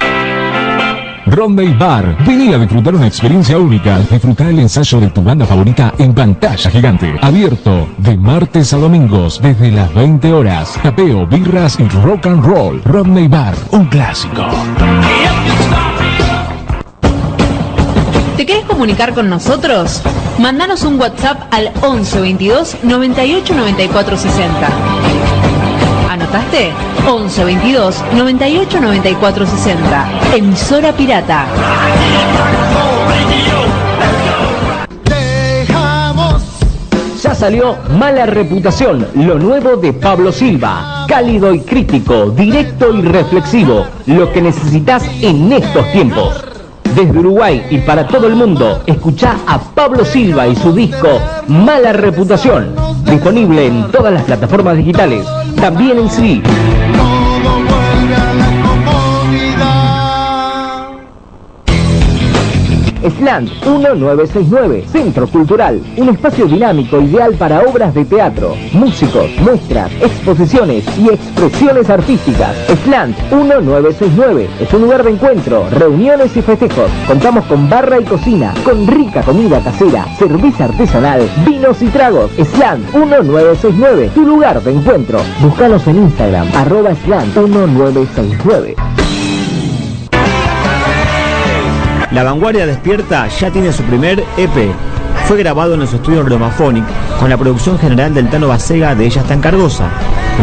Rondell 1.31 1.77
Bar. 1.77 2.17
Vení 2.25 2.53
a 2.53 2.57
disfrutar 2.57 2.93
una 2.93 3.07
experiencia 3.07 3.57
única. 3.57 3.99
Disfrutar 3.99 4.47
el 4.47 4.59
ensayo 4.59 4.99
de 4.99 5.09
tu 5.09 5.23
banda 5.23 5.45
favorita 5.45 5.93
en 5.97 6.13
pantalla 6.13 6.69
gigante. 6.69 7.15
Abierto 7.21 7.87
de 7.97 8.17
martes 8.17 8.73
a 8.73 8.77
domingos 8.77 9.41
desde 9.41 9.71
las 9.71 9.93
20 9.93 10.33
horas. 10.33 10.77
Tapeo, 10.83 11.25
birras 11.25 11.79
y 11.79 11.87
rock 12.03 12.27
and 12.27 12.43
roll. 12.43 12.81
Rodney 12.83 13.29
Bar, 13.29 13.55
un 13.71 13.85
clásico. 13.85 14.45
¿Te 18.35 18.45
querés 18.45 18.65
comunicar 18.65 19.13
con 19.13 19.29
nosotros? 19.29 20.01
Mandanos 20.37 20.83
un 20.83 20.99
WhatsApp 20.99 21.43
al 21.51 21.71
11 21.81 22.21
22 22.21 22.77
98 22.83 23.55
94 23.55 24.17
60. 24.17 25.40
¿Anotaste? 26.31 26.71
11 27.09 27.43
22 27.43 28.03
98 28.15 28.79
94 28.79 29.45
60. 29.45 30.09
Emisora 30.33 30.93
Pirata. 30.93 31.45
Ya 37.21 37.35
salió 37.35 37.77
Mala 37.99 38.25
Reputación, 38.25 39.07
lo 39.13 39.37
nuevo 39.37 39.75
de 39.75 39.91
Pablo 39.91 40.31
Silva. 40.31 41.05
Cálido 41.09 41.53
y 41.53 41.59
crítico, 41.59 42.29
directo 42.29 42.93
y 42.93 43.01
reflexivo. 43.01 43.85
Lo 44.05 44.31
que 44.31 44.41
necesitas 44.41 45.03
en 45.21 45.51
estos 45.51 45.91
tiempos. 45.91 46.50
Desde 46.95 47.19
Uruguay 47.19 47.65
y 47.69 47.77
para 47.79 48.05
todo 48.05 48.27
el 48.27 48.35
mundo, 48.35 48.81
escucha 48.85 49.37
a 49.47 49.59
Pablo 49.59 50.03
Silva 50.03 50.47
y 50.47 50.55
su 50.55 50.73
disco 50.73 51.07
Mala 51.47 51.93
Reputación. 51.93 52.75
Disponible 53.05 53.67
en 53.67 53.89
todas 53.91 54.13
las 54.13 54.23
plataformas 54.23 54.77
digitales, 54.77 55.25
también 55.55 55.97
en 55.99 56.09
CD. 56.09 56.41
Slant 63.09 63.49
1969, 63.65 64.85
Centro 64.91 65.27
Cultural, 65.27 65.81
un 65.97 66.09
espacio 66.09 66.45
dinámico 66.45 67.01
ideal 67.01 67.33
para 67.33 67.61
obras 67.61 67.93
de 67.95 68.05
teatro, 68.05 68.55
músicos, 68.73 69.29
muestras, 69.39 69.91
exposiciones 70.01 70.85
y 70.97 71.09
expresiones 71.09 71.89
artísticas. 71.89 72.55
Slant 72.83 73.17
1969 73.31 74.47
es 74.59 74.73
un 74.73 74.81
lugar 74.81 75.03
de 75.03 75.11
encuentro, 75.11 75.67
reuniones 75.71 76.35
y 76.37 76.41
festejos. 76.41 76.91
Contamos 77.07 77.45
con 77.45 77.69
barra 77.69 77.99
y 77.99 78.03
cocina, 78.03 78.53
con 78.63 78.85
rica 78.85 79.21
comida 79.23 79.59
casera, 79.63 80.05
servicio 80.17 80.65
artesanal, 80.65 81.27
vinos 81.45 81.81
y 81.81 81.87
tragos. 81.87 82.31
Slant 82.33 82.93
1969, 82.93 84.11
tu 84.13 84.25
lugar 84.25 84.61
de 84.61 84.71
encuentro. 84.71 85.19
Búscanos 85.41 85.87
en 85.87 86.03
Instagram, 86.03 86.47
arroba 86.55 86.93
Slant 86.95 87.35
1969. 87.35 89.00
La 92.11 92.23
Vanguardia 92.23 92.65
Despierta 92.65 93.27
ya 93.29 93.51
tiene 93.51 93.71
su 93.71 93.83
primer 93.83 94.19
EP. 94.35 94.73
Fue 95.27 95.37
grabado 95.37 95.75
en 95.75 95.79
los 95.79 95.93
estudios 95.93 96.27
Romaphonic 96.27 96.83
con 97.17 97.29
la 97.29 97.37
producción 97.37 97.79
general 97.79 98.13
del 98.13 98.29
Tano 98.29 98.49
Basega 98.49 98.93
de 98.95 99.05
Ella 99.05 99.23
en 99.29 99.39
Cargosa. 99.39 99.89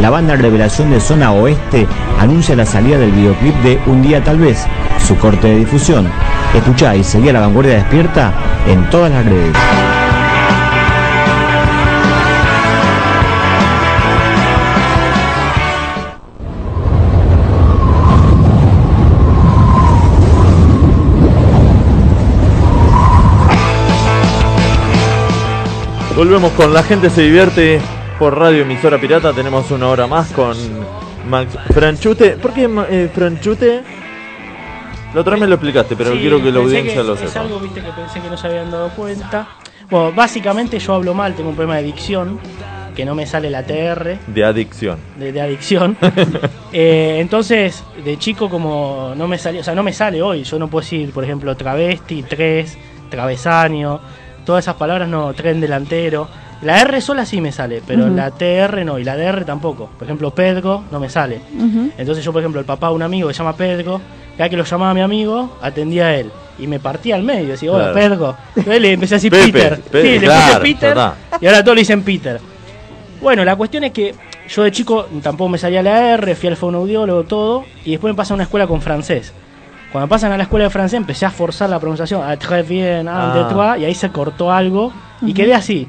La 0.01 0.09
banda 0.09 0.35
Revelación 0.35 0.91
de 0.91 0.99
Zona 0.99 1.33
Oeste 1.33 1.87
anuncia 2.19 2.57
la 2.57 2.65
salida 2.65 2.97
del 2.97 3.13
videoclip 3.13 3.55
de 3.57 3.79
Un 3.85 4.01
día 4.01 4.25
tal 4.25 4.39
vez, 4.39 4.67
su 5.07 5.15
corte 5.19 5.49
de 5.49 5.57
difusión. 5.57 6.09
Escuchá 6.55 6.97
y 6.97 7.05
seguí 7.05 7.29
a 7.29 7.35
La 7.35 7.41
Vanguardia 7.41 7.75
Despierta 7.75 8.33
en 8.67 8.89
todas 8.89 9.13
las 9.13 9.27
redes. 9.27 9.98
Volvemos 26.19 26.51
con 26.55 26.75
La 26.75 26.83
gente 26.83 27.11
se 27.11 27.23
divierte 27.23 27.81
por 28.19 28.37
Radio 28.37 28.63
Emisora 28.63 28.99
Pirata. 29.01 29.33
Tenemos 29.33 29.71
una 29.71 29.87
hora 29.87 30.09
más 30.09 30.33
con 30.33 30.57
Max 31.29 31.57
Franchute. 31.73 32.31
¿Por 32.31 32.53
qué 32.53 32.69
eh, 32.91 33.09
Franchute? 33.15 33.83
La 35.15 35.21
otra 35.21 35.35
vez 35.35 35.43
me 35.43 35.47
lo 35.47 35.55
explicaste, 35.55 35.95
pero 35.95 36.11
Sí, 36.13 36.19
quiero 36.19 36.43
que 36.43 36.51
la 36.51 36.59
audiencia 36.59 37.05
lo 37.05 37.15
Es 37.15 37.21
sepa. 37.21 37.43
algo 37.43 37.61
viste, 37.61 37.81
que 37.81 37.93
pensé 37.93 38.21
que 38.21 38.29
no 38.29 38.37
se 38.37 38.49
habían 38.49 38.69
dado 38.69 38.91
cuenta. 38.91 39.47
Bueno, 39.89 40.11
básicamente 40.13 40.81
yo 40.81 40.95
hablo 40.95 41.15
mal, 41.15 41.35
tengo 41.35 41.51
un 41.51 41.55
problema 41.55 41.77
de 41.77 41.85
dicción, 41.85 42.41
que 42.97 43.05
no 43.05 43.15
me 43.15 43.25
sale 43.25 43.49
la 43.49 43.63
TR, 43.63 44.19
De 44.27 44.45
adicción. 44.45 44.99
de, 45.17 45.31
de 45.33 45.41
adicción. 45.41 45.97
Eh, 46.71 47.17
entonces, 47.21 47.83
de 48.05 48.19
chico 48.19 48.51
como 48.51 49.15
no 49.17 49.27
me 49.27 49.39
salió, 49.39 49.63
o 49.63 49.65
sea, 49.65 49.75
no 49.75 49.83
me 49.83 49.95
sale 49.95 50.21
hoy, 50.21 50.43
yo 50.43 50.59
no 50.59 50.69
puedo 50.69 50.83
decir, 50.83 51.13
por 51.13 51.25
ejemplo, 51.25 51.57
travesti, 51.57 52.23
tres, 52.25 52.77
travesaño, 53.09 54.01
todas 54.49 54.65
esas 54.65 54.77
palabras 54.77 55.07
no, 55.11 55.35
tren 55.35 55.61
delantero. 55.61 56.27
La 56.63 56.81
R 56.81 57.03
sola 57.03 57.27
sí 57.27 57.39
me 57.39 57.53
sale, 57.53 57.83
pero 57.87 58.07
Ujú. 58.07 58.15
la 58.17 58.31
TR 58.31 58.83
no, 58.83 58.99
y 58.99 59.05
la 59.05 59.15
DR 59.15 59.45
tampoco. 59.45 59.91
Por 59.99 60.05
ejemplo, 60.07 60.31
Pedro 60.31 60.85
no 60.91 60.99
me 60.99 61.11
sale. 61.11 61.43
Entonces 61.99 62.25
yo, 62.25 62.33
por 62.33 62.41
ejemplo, 62.41 62.59
el 62.59 62.65
papá 62.65 62.89
de 62.89 62.95
un 62.95 63.03
amigo 63.03 63.29
que 63.29 63.35
se 63.35 63.39
llama 63.39 63.55
Pedro, 63.55 64.01
cada 64.33 64.45
vez 64.45 64.51
que 64.51 64.57
lo 64.57 64.65
llamaba 64.65 64.95
mi 64.95 65.03
amigo, 65.03 65.59
atendía 65.61 66.07
a 66.07 66.15
él. 66.17 66.31
Y 66.59 66.67
me 66.67 66.81
partía 66.81 67.15
al 67.17 67.25
medio, 67.25 67.51
decía, 67.51 67.71
hola 67.71 67.93
Claro. 67.93 68.15
Pedro. 68.17 68.37
Entonces 68.57 68.81
le 68.83 68.93
empecé 68.95 69.15
a 69.15 69.19
decir 69.19 69.31
Pepe, 69.31 69.53
Peter. 69.53 69.81
Pe- 69.83 70.03
sí, 70.03 70.09
le 70.19 70.21
claro, 70.27 70.61
puse 70.61 70.75
Peter 70.75 70.99
y 71.43 71.47
ahora 71.47 71.63
todos 71.63 71.75
le 71.77 71.81
dicen 71.83 72.03
Peter. 72.03 72.41
Bueno, 73.21 73.45
la 73.45 73.55
cuestión 73.55 73.85
es 73.85 73.93
que 73.93 74.15
yo 74.49 74.63
de 74.63 74.73
chico 74.73 75.07
tampoco 75.23 75.51
me 75.51 75.59
salía 75.59 75.83
la 75.83 76.15
R, 76.15 76.35
fui 76.35 76.49
al 76.49 76.57
fonoaudiólogo, 76.57 77.25
todo, 77.25 77.65
y 77.85 77.91
después 77.91 78.15
me 78.15 78.17
pasan 78.17 78.33
a 78.33 78.37
una 78.37 78.45
escuela 78.45 78.67
con 78.67 78.81
francés. 78.81 79.35
Cuando 79.93 80.09
pasan 80.09 80.33
a 80.33 80.37
la 80.37 80.43
escuela 80.43 80.65
de 80.65 80.71
francés 80.71 80.97
empecé 80.99 81.25
a 81.27 81.31
forzar 81.31 81.71
la 81.71 81.79
pronunciación, 81.81 82.21
ah, 82.25 82.37
très 82.37 82.67
bien, 82.69 83.09
ah, 83.09 83.33
Ah. 83.33 83.39
de 83.39 83.45
toi, 83.55 83.81
y 83.81 83.85
ahí 83.87 83.95
se 83.95 84.11
cortó 84.11 84.53
algo, 84.53 84.93
y 85.23 85.27
Ujú. 85.27 85.35
quedé 85.35 85.55
así. 85.55 85.87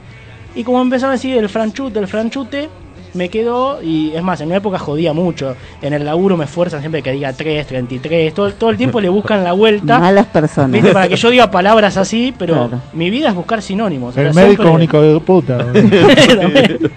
Y 0.55 0.63
como 0.63 0.81
empezaron 0.81 1.11
a 1.11 1.15
decir 1.15 1.37
el 1.37 1.49
franchute, 1.49 1.99
el 1.99 2.07
franchute, 2.07 2.69
me 3.13 3.27
quedó, 3.29 3.81
y 3.81 4.11
es 4.15 4.21
más, 4.23 4.39
en 4.39 4.47
una 4.47 4.57
época 4.57 4.77
jodía 4.79 5.13
mucho. 5.13 5.55
En 5.81 5.93
el 5.93 6.05
laburo 6.05 6.37
me 6.37 6.45
esfuerzan 6.45 6.79
siempre 6.79 7.01
que 7.01 7.11
diga 7.11 7.33
3, 7.33 7.65
33, 7.67 8.33
todo, 8.33 8.53
todo 8.53 8.69
el 8.69 8.77
tiempo 8.77 9.01
le 9.01 9.09
buscan 9.09 9.43
la 9.43 9.51
vuelta. 9.53 9.99
Malas 9.99 10.27
personas. 10.27 10.71
¿Viste? 10.71 10.91
Para 10.93 11.07
que 11.07 11.15
yo 11.15 11.29
diga 11.31 11.49
palabras 11.51 11.97
así, 11.97 12.33
pero 12.37 12.53
Claro. 12.53 12.81
mi 12.93 13.09
vida 13.09 13.29
es 13.29 13.35
buscar 13.35 13.61
sinónimos. 13.61 14.15
o 14.15 14.21
El 14.21 14.33
sea, 14.33 14.43
médico 14.43 14.63
siempre- 14.63 14.75
único 14.75 15.01
de 15.01 15.19
puta. 15.19 15.57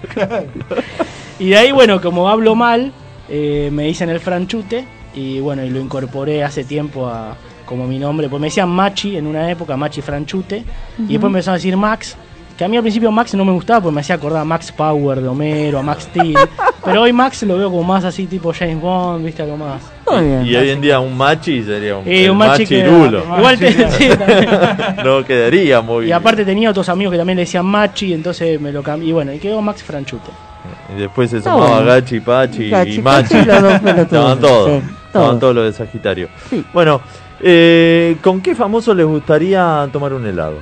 Y 1.39 1.49
de 1.49 1.57
ahí, 1.57 1.71
bueno, 1.71 1.99
como 1.99 2.29
hablo 2.29 2.55
mal, 2.55 2.91
eh, 3.27 3.69
me 3.73 3.83
dicen 3.83 4.09
el 4.09 4.19
franchute 4.19 4.85
y 5.13 5.39
bueno, 5.39 5.63
y 5.63 5.69
lo 5.69 5.79
incorporé 5.79 6.43
hace 6.43 6.63
tiempo 6.63 7.07
a 7.07 7.35
como 7.65 7.87
mi 7.87 7.97
nombre, 7.97 8.27
pues 8.29 8.41
me 8.41 8.47
decían 8.47 8.69
Machi 8.69 9.15
en 9.17 9.25
una 9.25 9.49
época, 9.49 9.77
Machi 9.77 10.01
Franchute, 10.01 10.57
y 10.99 11.13
después 11.13 11.31
me 11.31 11.39
empezaron 11.39 11.53
a 11.55 11.57
decir 11.57 11.77
Max, 11.77 12.15
que 12.57 12.63
a 12.65 12.67
mí 12.67 12.75
al 12.75 12.83
principio 12.83 13.09
Max 13.11 13.33
no 13.35 13.45
me 13.45 13.51
gustaba 13.53 13.81
porque 13.81 13.95
me 13.95 14.01
hacía 14.01 14.15
acordar 14.15 14.41
a 14.41 14.45
Max 14.45 14.71
Power 14.71 15.21
de 15.21 15.27
Homero, 15.27 15.79
a 15.79 15.81
Max 15.81 16.03
Steel, 16.03 16.35
pero 16.85 17.01
hoy 17.03 17.13
Max 17.13 17.41
lo 17.43 17.57
veo 17.57 17.69
como 17.71 17.83
más 17.83 18.03
así 18.03 18.27
tipo 18.27 18.51
James 18.53 18.79
Bond, 18.81 19.25
viste, 19.25 19.41
algo 19.43 19.57
más. 19.57 19.81
Y 20.45 20.55
hoy 20.55 20.69
en 20.69 20.81
día 20.81 20.99
un 20.99 21.17
machi 21.17 21.63
sería 21.63 21.97
un, 21.97 22.07
el 22.07 22.29
un 22.29 22.37
machi 22.37 22.67
que- 22.67 22.83
machirulo. 22.83 23.23
igual 23.37 23.57
te- 23.57 23.89
sí, 23.91 24.09
también. 24.09 24.49
no 25.03 25.23
quedaría 25.25 25.81
muy 25.81 26.07
Y 26.07 26.11
aparte 26.11 26.43
tenía 26.45 26.69
otros 26.69 26.87
amigos 26.89 27.13
que 27.13 27.17
también 27.17 27.37
le 27.37 27.43
decían 27.43 27.65
Machi, 27.65 28.13
entonces 28.13 28.59
me 28.61 28.71
lo 28.71 28.83
cambié, 28.83 29.09
y 29.09 29.11
bueno, 29.13 29.33
y 29.33 29.39
quedó 29.39 29.61
Max 29.61 29.81
Franchute. 29.81 30.29
Y 30.95 30.99
después 31.01 31.29
se 31.29 31.41
sumaba 31.41 31.67
bueno. 31.75 31.85
Gachi, 31.85 32.19
Pachi 32.19 32.69
Gachi, 32.69 32.95
y 32.95 33.01
Machi. 33.01 33.35
Pachi, 33.35 33.45
los 33.45 33.61
dos 33.61 33.79
pelotudos, 33.79 34.03
Estaban 34.05 34.39
todos. 34.39 34.69
sí, 34.69 34.89
Estaban 35.07 35.39
todos. 35.39 35.55
los 35.55 35.65
de 35.65 35.73
Sagitario. 35.73 36.29
Bueno, 36.73 37.01
eh, 37.41 38.15
¿con 38.21 38.41
qué 38.41 38.55
famoso 38.55 38.93
les 38.93 39.05
gustaría 39.05 39.87
tomar 39.91 40.13
un 40.13 40.25
helado? 40.25 40.57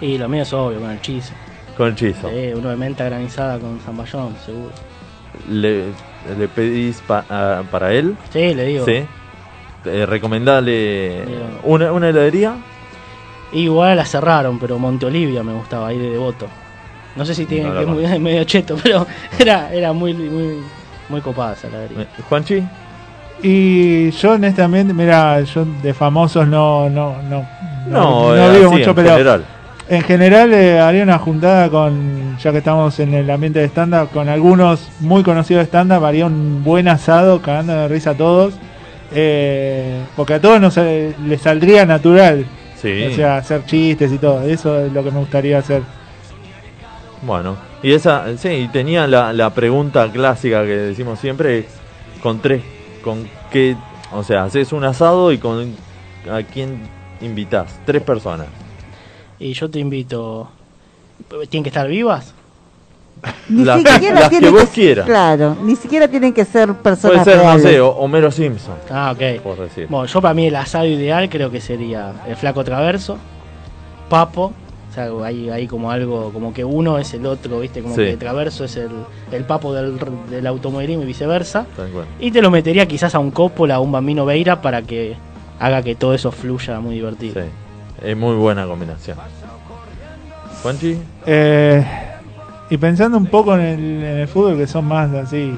Y 0.00 0.18
lo 0.18 0.28
mío 0.28 0.42
es 0.42 0.52
obvio, 0.52 0.80
con 0.80 0.90
el 0.90 1.00
cheese. 1.00 1.32
Con 1.76 1.88
el 1.88 1.94
chizo. 1.94 2.28
Sí, 2.28 2.52
uno 2.54 2.68
de 2.70 2.76
menta 2.76 3.04
granizada 3.04 3.58
con 3.58 3.78
zamballón, 3.80 4.34
seguro. 4.44 4.70
¿Le, 5.48 5.86
le 6.38 6.48
pedís 6.54 7.00
pa- 7.06 7.24
a- 7.28 7.62
para 7.70 7.92
él? 7.92 8.16
Sí, 8.32 8.54
le 8.54 8.64
digo. 8.66 8.84
Sí. 8.84 9.04
Eh, 9.84 10.06
recomendale 10.06 11.24
una, 11.64 11.90
una 11.92 12.08
heladería. 12.08 12.54
Igual 13.52 13.96
la 13.96 14.04
cerraron, 14.04 14.58
pero 14.58 14.78
Monte 14.78 15.06
Olivia 15.06 15.42
me 15.42 15.52
gustaba, 15.52 15.88
ahí 15.88 15.98
de 15.98 16.10
devoto. 16.10 16.46
No 17.16 17.24
sé 17.24 17.34
si 17.34 17.44
tiene 17.46 17.68
No 17.68 17.74
que 17.74 17.80
es 17.82 18.10
muy, 18.10 18.18
medio 18.20 18.44
cheto, 18.44 18.76
pero 18.82 19.06
era, 19.38 19.72
era 19.72 19.92
muy, 19.92 20.14
muy, 20.14 20.58
muy 21.08 21.20
copada 21.20 21.52
esa 21.54 21.68
heladería. 21.68 22.06
Juanchi. 22.28 22.62
Y 23.42 24.10
yo 24.12 24.32
honestamente, 24.32 24.94
mira, 24.94 25.40
yo 25.42 25.64
de 25.82 25.92
famosos 25.94 26.46
no 26.46 26.88
no 26.88 27.20
no 27.22 27.44
No, 27.88 28.34
no 28.34 28.36
eh, 28.36 28.52
digo 28.58 28.68
así, 28.70 28.78
mucho, 28.78 28.90
en 28.90 28.96
pero 28.96 29.08
general. 29.10 29.44
en 29.88 30.02
general 30.02 30.52
eh, 30.54 30.78
haría 30.80 31.02
una 31.02 31.18
juntada 31.18 31.68
con, 31.68 32.38
ya 32.38 32.52
que 32.52 32.58
estamos 32.58 33.00
en 33.00 33.14
el 33.14 33.28
ambiente 33.28 33.58
de 33.58 33.64
stand-up, 33.66 34.10
con 34.10 34.28
algunos 34.28 34.88
muy 35.00 35.24
conocidos 35.24 35.62
de 35.62 35.66
stand-up, 35.66 36.04
haría 36.04 36.26
un 36.26 36.62
buen 36.62 36.86
asado, 36.86 37.42
cagando 37.42 37.72
de 37.72 37.88
risa 37.88 38.10
a 38.10 38.14
todos, 38.14 38.54
eh, 39.12 40.00
porque 40.14 40.34
a 40.34 40.40
todos 40.40 40.60
nos 40.60 40.76
eh, 40.78 41.12
les 41.26 41.40
saldría 41.42 41.84
natural, 41.84 42.46
Sí. 42.80 43.04
o 43.10 43.14
sea, 43.14 43.36
hacer 43.38 43.64
chistes 43.66 44.12
y 44.12 44.18
todo, 44.18 44.42
eso 44.42 44.78
es 44.86 44.92
lo 44.92 45.02
que 45.04 45.10
me 45.10 45.18
gustaría 45.20 45.58
hacer. 45.58 45.82
Bueno, 47.22 47.56
y 47.82 47.92
esa, 47.92 48.36
sí, 48.36 48.48
y 48.48 48.68
tenía 48.68 49.06
la, 49.06 49.32
la 49.32 49.50
pregunta 49.50 50.10
clásica 50.10 50.62
que 50.64 50.76
decimos 50.76 51.20
siempre, 51.20 51.66
con 52.22 52.40
tres, 52.40 52.62
con 53.04 53.28
qué, 53.50 53.76
o 54.12 54.22
sea, 54.24 54.44
haces 54.44 54.72
un 54.72 54.84
asado 54.84 55.30
y 55.32 55.38
con 55.38 55.74
a 56.30 56.42
quién 56.42 56.80
invitas, 57.20 57.78
tres 57.86 58.02
personas. 58.02 58.48
Y 59.38 59.52
yo 59.52 59.70
te 59.70 59.78
invito. 59.78 60.48
¿Tienen 61.48 61.62
que 61.62 61.68
estar 61.68 61.86
vivas? 61.88 62.34
Ni 63.48 63.64
Las 63.64 63.80
que- 63.82 63.92
siquiera 63.92 64.20
las 64.20 64.28
que 64.28 64.50
vos 64.50 64.62
que 64.64 64.68
quieras. 64.68 65.06
Claro, 65.06 65.56
ni 65.62 65.76
siquiera 65.76 66.08
tienen 66.08 66.32
que 66.32 66.44
ser 66.44 66.68
Puede 66.68 66.82
personas 66.82 67.24
ser, 67.24 67.36
no 67.36 67.42
reales. 67.44 67.62
sé, 67.62 67.80
o- 67.80 67.90
Homero 67.90 68.30
Simpson. 68.32 68.74
Ah, 68.90 69.12
ok. 69.14 69.40
Por 69.42 69.58
decir. 69.60 69.86
Bueno, 69.88 70.06
yo 70.06 70.20
para 70.20 70.34
mí 70.34 70.46
el 70.48 70.56
asado 70.56 70.86
ideal 70.86 71.28
creo 71.28 71.48
que 71.50 71.60
sería 71.60 72.12
el 72.26 72.34
flaco 72.34 72.64
traverso, 72.64 73.18
papo, 74.08 74.52
o 74.92 74.94
sea, 74.94 75.08
hay, 75.26 75.48
hay 75.48 75.66
como 75.66 75.90
algo, 75.90 76.30
como 76.32 76.52
que 76.52 76.64
uno 76.64 76.98
es 76.98 77.14
el 77.14 77.24
otro, 77.26 77.60
¿viste? 77.60 77.82
Como 77.82 77.94
Sí. 77.94 78.02
que 78.04 78.16
traverso 78.18 78.64
es 78.64 78.76
el, 78.76 78.90
el 79.32 79.44
papo 79.44 79.72
del, 79.74 79.98
del 80.30 80.46
automovilismo 80.46 81.02
y 81.02 81.06
viceversa. 81.06 81.66
Y 82.20 82.30
te 82.30 82.42
lo 82.42 82.50
metería 82.50 82.86
quizás 82.86 83.14
a 83.14 83.18
un 83.18 83.30
Coppola, 83.30 83.76
a 83.76 83.80
un 83.80 83.90
Bambino 83.90 84.24
Veira 84.26 84.60
para 84.60 84.82
que 84.82 85.16
haga 85.58 85.82
que 85.82 85.94
todo 85.94 86.12
eso 86.14 86.30
fluya 86.30 86.78
muy 86.78 86.96
divertido. 86.96 87.34
Sí, 87.42 87.48
es 88.06 88.16
muy 88.16 88.36
buena 88.36 88.66
combinación. 88.66 89.16
Juanchi, 90.62 90.98
Eh, 91.26 91.84
y 92.70 92.76
pensando 92.76 93.16
un 93.18 93.26
poco 93.26 93.54
en 93.54 93.60
el, 93.60 93.80
en 93.80 94.18
el 94.18 94.28
fútbol, 94.28 94.56
que 94.56 94.66
son 94.66 94.84
más 94.86 95.10
así, 95.14 95.56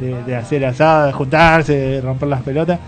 de, 0.00 0.22
de 0.24 0.36
hacer 0.36 0.64
asada, 0.66 1.06
de 1.06 1.12
juntarse, 1.12 1.72
de 1.76 2.00
romper 2.00 2.28
las 2.28 2.42
pelotas. 2.42 2.78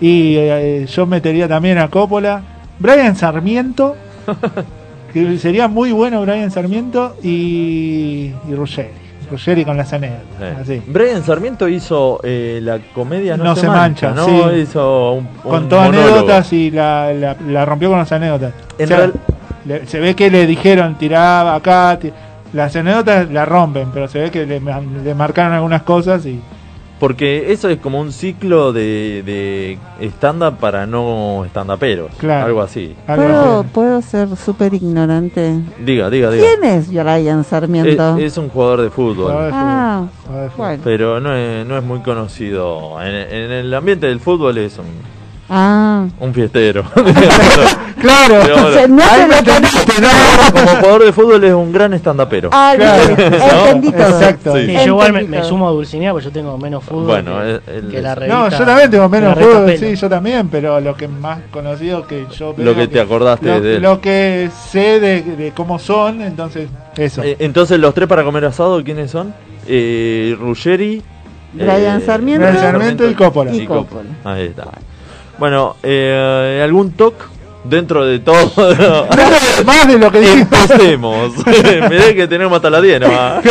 Y 0.00 0.36
eh, 0.36 0.86
yo 0.86 1.06
metería 1.06 1.48
también 1.48 1.78
a 1.78 1.88
Coppola, 1.88 2.42
Brian 2.78 3.14
Sarmiento, 3.16 3.94
que 5.12 5.38
sería 5.38 5.68
muy 5.68 5.92
bueno 5.92 6.22
Brian 6.22 6.50
Sarmiento, 6.50 7.16
y, 7.22 8.32
y 8.48 8.54
Ruggeri. 8.54 8.88
Ruggeri 9.30 9.64
con 9.64 9.76
las 9.78 9.92
anécdotas. 9.92 10.58
Así. 10.60 10.82
Brian 10.86 11.22
Sarmiento 11.24 11.66
hizo 11.68 12.20
eh, 12.22 12.60
la 12.62 12.78
comedia 12.94 13.36
No, 13.36 13.44
No 13.44 13.56
se 13.56 13.66
mancha, 13.66 14.10
¿no? 14.12 14.26
sí. 14.26 14.56
Hizo 14.62 15.12
un, 15.12 15.26
Con 15.42 15.62
un 15.64 15.68
todas 15.70 15.86
monólogo. 15.86 16.08
anécdotas 16.18 16.52
y 16.52 16.70
la, 16.70 17.12
la- 17.14 17.36
la 17.48 17.64
rompió 17.64 17.88
con 17.88 17.98
las 17.98 18.12
anécdotas. 18.12 18.52
En 18.78 18.84
O 18.84 18.88
sea, 18.88 18.96
real- 18.98 19.12
le- 19.64 19.86
se 19.86 20.00
ve 20.00 20.14
que 20.14 20.30
le 20.30 20.46
dijeron 20.46 20.96
tiraba 20.98 21.54
acá. 21.54 21.98
ti- 22.00 22.12
las 22.52 22.76
anécdotas 22.76 23.30
la 23.30 23.46
rompen, 23.46 23.88
pero 23.94 24.06
se 24.08 24.18
ve 24.20 24.30
que 24.30 24.44
le 24.44 25.14
marcaron 25.14 25.52
algunas 25.54 25.82
cosas 25.82 26.26
y. 26.26 26.38
Porque 27.02 27.50
eso 27.50 27.68
es 27.68 27.78
como 27.78 28.00
un 28.00 28.12
ciclo 28.12 28.72
de, 28.72 29.24
de 29.26 30.06
stand-up 30.08 30.58
para 30.58 30.86
no 30.86 31.44
stand-uperos. 31.46 32.12
Claro. 32.16 32.46
Algo 32.46 32.62
así. 32.62 32.94
¿Puedo, 33.06 33.64
puedo 33.64 34.00
ser 34.02 34.36
súper 34.36 34.72
ignorante. 34.72 35.52
Diga, 35.84 36.08
diga, 36.10 36.30
diga. 36.30 36.46
¿Quién 36.46 36.62
es 36.62 36.90
Brian 36.90 37.42
Sarmiento? 37.42 38.16
Es, 38.18 38.26
es 38.26 38.38
un 38.38 38.48
jugador 38.48 38.82
de 38.82 38.90
fútbol. 38.90 39.32
ah, 39.34 40.06
bueno. 40.56 40.80
Pero 40.84 41.18
no 41.18 41.34
es, 41.34 41.66
no 41.66 41.76
es 41.76 41.82
muy 41.82 42.02
conocido. 42.02 43.02
En, 43.02 43.12
en 43.12 43.50
el 43.50 43.74
ambiente 43.74 44.06
del 44.06 44.20
fútbol 44.20 44.58
es 44.58 44.78
un, 44.78 44.84
Ah. 45.48 46.06
un 46.20 46.32
fiestero. 46.32 46.84
claro. 48.00 48.40
Pero 48.42 48.56
no 48.56 48.70
se 48.72 48.88
lo 48.88 50.52
como 50.52 50.66
jugador 50.80 51.04
de 51.04 51.12
fútbol 51.12 51.44
es 51.44 51.52
un 51.52 51.72
gran 51.72 51.92
stand-upero. 51.94 52.50
Ah, 52.52 52.72
Claro. 52.76 53.16
bien, 53.16 53.34
entendí 53.34 53.92
todo. 53.92 54.00
Exacto. 54.20 54.56
Sí. 54.56 54.66
Sí, 54.66 54.72
yo 54.74 54.82
igual 54.86 55.12
me, 55.12 55.22
me 55.24 55.44
sumo 55.44 55.68
a 55.68 55.72
Dulcinea 55.72 56.12
porque 56.12 56.26
yo 56.26 56.32
tengo 56.32 56.56
menos 56.58 56.82
fútbol 56.84 57.04
Bueno, 57.06 57.38
que, 57.40 57.50
el- 57.76 57.88
que 57.88 57.96
el- 57.98 58.02
la 58.02 58.14
revista. 58.14 58.38
No, 58.38 58.48
yo 58.50 58.64
también 58.64 58.90
tengo 58.90 59.08
menos 59.08 59.34
fútbol, 59.38 59.64
Pelo. 59.66 59.78
sí, 59.78 59.96
yo 59.96 60.08
también, 60.08 60.48
pero 60.48 60.80
lo 60.80 60.94
que 60.94 61.08
más 61.08 61.38
conocido 61.50 62.06
que 62.06 62.26
yo 62.36 62.54
Lo 62.56 62.74
que 62.74 62.88
te 62.88 63.00
acordaste 63.00 63.46
lo, 63.46 63.60
de 63.60 63.76
él. 63.76 63.82
lo 63.82 64.00
que 64.00 64.50
sé 64.70 65.00
de, 65.00 65.22
de 65.22 65.52
cómo 65.52 65.78
son, 65.78 66.22
entonces, 66.22 66.68
eso. 66.96 67.22
Eh, 67.22 67.36
Entonces, 67.40 67.78
los 67.78 67.92
tres 67.94 68.08
para 68.08 68.24
comer 68.24 68.44
asado, 68.44 68.82
¿quiénes 68.84 69.10
son? 69.10 69.34
Eh, 69.66 70.36
Ruggeri, 70.40 71.02
Brian 71.52 72.00
eh, 72.00 72.04
Sarmiento. 72.04 72.46
Brian 72.46 72.62
Sarmiento 72.62 73.08
y 73.10 73.14
Coppola. 73.14 73.54
Y 73.54 73.66
Coppola. 73.66 74.08
Ahí 74.24 74.46
está. 74.46 74.68
Bueno, 75.42 75.74
eh, 75.82 76.60
¿algún 76.62 76.92
toque 76.92 77.24
dentro 77.64 78.06
de 78.06 78.20
todo? 78.20 78.52
Más 79.66 79.88
de 79.88 79.98
lo 79.98 80.12
que 80.12 80.20
dijimos. 80.78 81.32
Mirá 81.90 82.14
que 82.14 82.28
tenemos 82.28 82.54
hasta 82.54 82.70
las 82.70 82.80
10 82.80 83.00
nomás. 83.00 83.44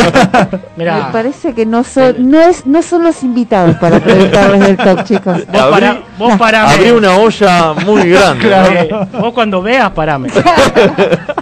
Me 0.74 0.86
parece 1.12 1.52
que 1.52 1.66
no 1.66 1.84
son, 1.84 2.30
no 2.30 2.40
es, 2.40 2.64
no 2.64 2.80
son 2.80 3.04
los 3.04 3.22
invitados 3.22 3.76
para 3.76 4.00
preguntarles 4.00 4.60
del 4.60 4.76
top, 4.78 5.04
chicos. 5.04 5.46
Vos, 5.52 5.66
pará, 5.70 6.00
vos 6.16 6.38
parame. 6.38 6.72
Abrí 6.72 6.90
una 6.92 7.14
olla 7.18 7.74
muy 7.74 8.08
grande. 8.08 8.48
¿no? 8.90 9.02
Eh, 9.02 9.08
vos 9.20 9.34
cuando 9.34 9.60
veas, 9.60 9.90
parame. 9.90 10.30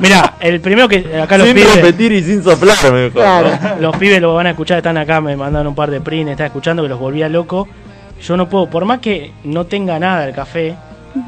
Mirá, 0.00 0.34
el 0.40 0.60
primero 0.60 0.88
que 0.88 1.20
acá 1.22 1.38
los 1.38 1.46
Sin 1.46 1.54
pibes. 1.54 1.76
repetir 1.76 2.10
y 2.10 2.24
sin 2.24 2.42
soplar, 2.42 2.76
mejor. 2.92 3.22
Los 3.80 3.96
pibes 3.98 4.20
lo 4.20 4.34
van 4.34 4.48
a 4.48 4.50
escuchar, 4.50 4.78
están 4.78 4.96
acá, 4.96 5.20
me 5.20 5.36
mandaron 5.36 5.68
un 5.68 5.74
par 5.76 5.92
de 5.92 6.00
prints, 6.00 6.32
están 6.32 6.46
escuchando 6.46 6.82
que 6.82 6.88
los 6.88 6.98
volvía 6.98 7.28
loco. 7.28 7.68
Yo 8.22 8.36
no 8.36 8.48
puedo, 8.48 8.68
por 8.68 8.84
más 8.84 8.98
que 9.00 9.32
no 9.44 9.64
tenga 9.66 9.98
nada 9.98 10.26
el 10.26 10.34
café, 10.34 10.74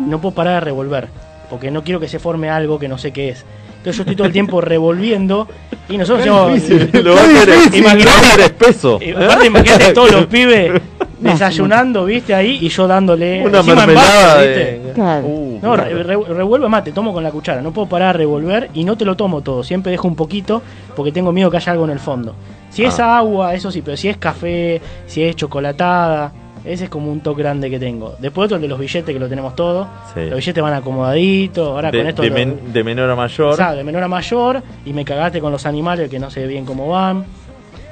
no 0.07 0.21
puedo 0.21 0.35
parar 0.35 0.55
de 0.55 0.61
revolver. 0.61 1.09
Porque 1.51 1.71
no 1.71 1.83
quiero 1.85 2.01
que 2.01 2.09
se 2.09 2.19
forme 2.19 2.49
algo 2.51 2.79
que 2.79 2.89
no 2.89 2.99
sé 2.99 3.13
qué 3.13 3.31
es. 3.31 3.45
Entonces 3.79 3.97
yo 3.97 4.03
estoy 4.03 4.17
todo 4.17 4.27
el 4.27 4.33
tiempo 4.33 4.61
revolviendo 4.61 5.49
y 5.89 5.99
nosotros 5.99 6.55
difícil, 6.55 6.91
lo 7.05 7.15
va 7.15 7.21
a 7.21 7.25
hacer- 7.25 8.41
espeso. 8.41 8.99
eh, 9.01 9.15
aparte, 9.17 9.47
imagínate 9.47 9.93
todos 9.93 10.13
los 10.13 10.27
pibes 10.27 10.81
desayunando, 11.21 12.05
viste, 12.05 12.35
ahí 12.35 12.59
y 12.61 12.69
yo 12.69 12.87
dándole 12.87 13.45
Una 13.45 13.63
mermelada 13.63 14.27
vaso, 14.35 14.41
de- 14.41 14.75
¿viste? 14.79 14.93
Claro. 14.95 15.27
Uh, 15.27 15.59
No, 15.63 15.77
re- 15.77 16.03
re- 16.03 16.25
revuelvo 16.35 16.69
mate, 16.69 16.93
tomo 16.93 17.13
con 17.13 17.23
la 17.25 17.31
cuchara. 17.31 17.61
No 17.63 17.73
puedo 17.73 17.89
parar 17.89 18.15
de 18.17 18.19
revolver 18.25 18.71
y 18.75 18.85
no 18.85 18.97
te 18.97 19.05
lo 19.05 19.17
tomo 19.17 19.41
todo. 19.41 19.63
Siempre 19.65 19.93
dejo 19.93 20.07
un 20.09 20.17
poquito 20.17 20.63
porque 20.95 21.13
tengo 21.13 21.33
miedo 21.33 21.51
que 21.51 21.57
haya 21.57 21.73
algo 21.73 21.85
en 21.85 21.91
el 21.91 21.99
fondo. 22.01 22.35
Si 22.71 22.85
es 22.85 22.99
Ah. 23.01 23.19
agua, 23.19 23.55
eso 23.55 23.71
sí, 23.71 23.83
pero 23.83 23.97
si 23.97 24.09
es 24.09 24.17
café, 24.17 24.81
si 25.07 25.23
es 25.23 25.37
chocolatada, 25.37 26.33
ese 26.65 26.85
es 26.85 26.91
como 26.91 27.11
un 27.11 27.21
toque 27.21 27.43
grande 27.43 27.69
que 27.71 27.79
tengo. 27.79 28.15
Después 28.19 28.47
otro 28.47 28.57
el 28.57 28.63
de 28.63 28.69
los 28.69 28.79
billetes 28.79 29.13
que 29.13 29.19
lo 29.21 29.29
tenemos 29.29 29.55
todo. 29.57 29.87
Sí. 30.15 30.21
Los 30.27 30.37
billetes 30.37 30.63
van 30.63 30.75
acomodaditos. 30.75 31.69
Ahora 31.69 31.91
de, 31.91 31.99
con 31.99 32.07
esto. 32.09 32.23
de 32.23 32.29
lo- 32.29 32.35
men- 32.35 32.73
de 32.73 32.85
menor 32.85 33.11
a 33.11 33.17
mayor. 33.17 33.53
o 33.53 33.57
sea, 33.57 33.73
de 33.75 33.85
menor 33.85 34.03
a 34.03 34.09
mayor 34.09 34.63
y 34.85 34.93
me 34.93 35.05
cagaste 35.05 35.41
con 35.41 35.51
los 35.53 35.67
animales 35.67 36.09
que 36.09 36.19
no 36.19 36.31
sé 36.31 36.47
bien 36.47 36.65
cómo 36.65 36.89
van. 36.89 37.25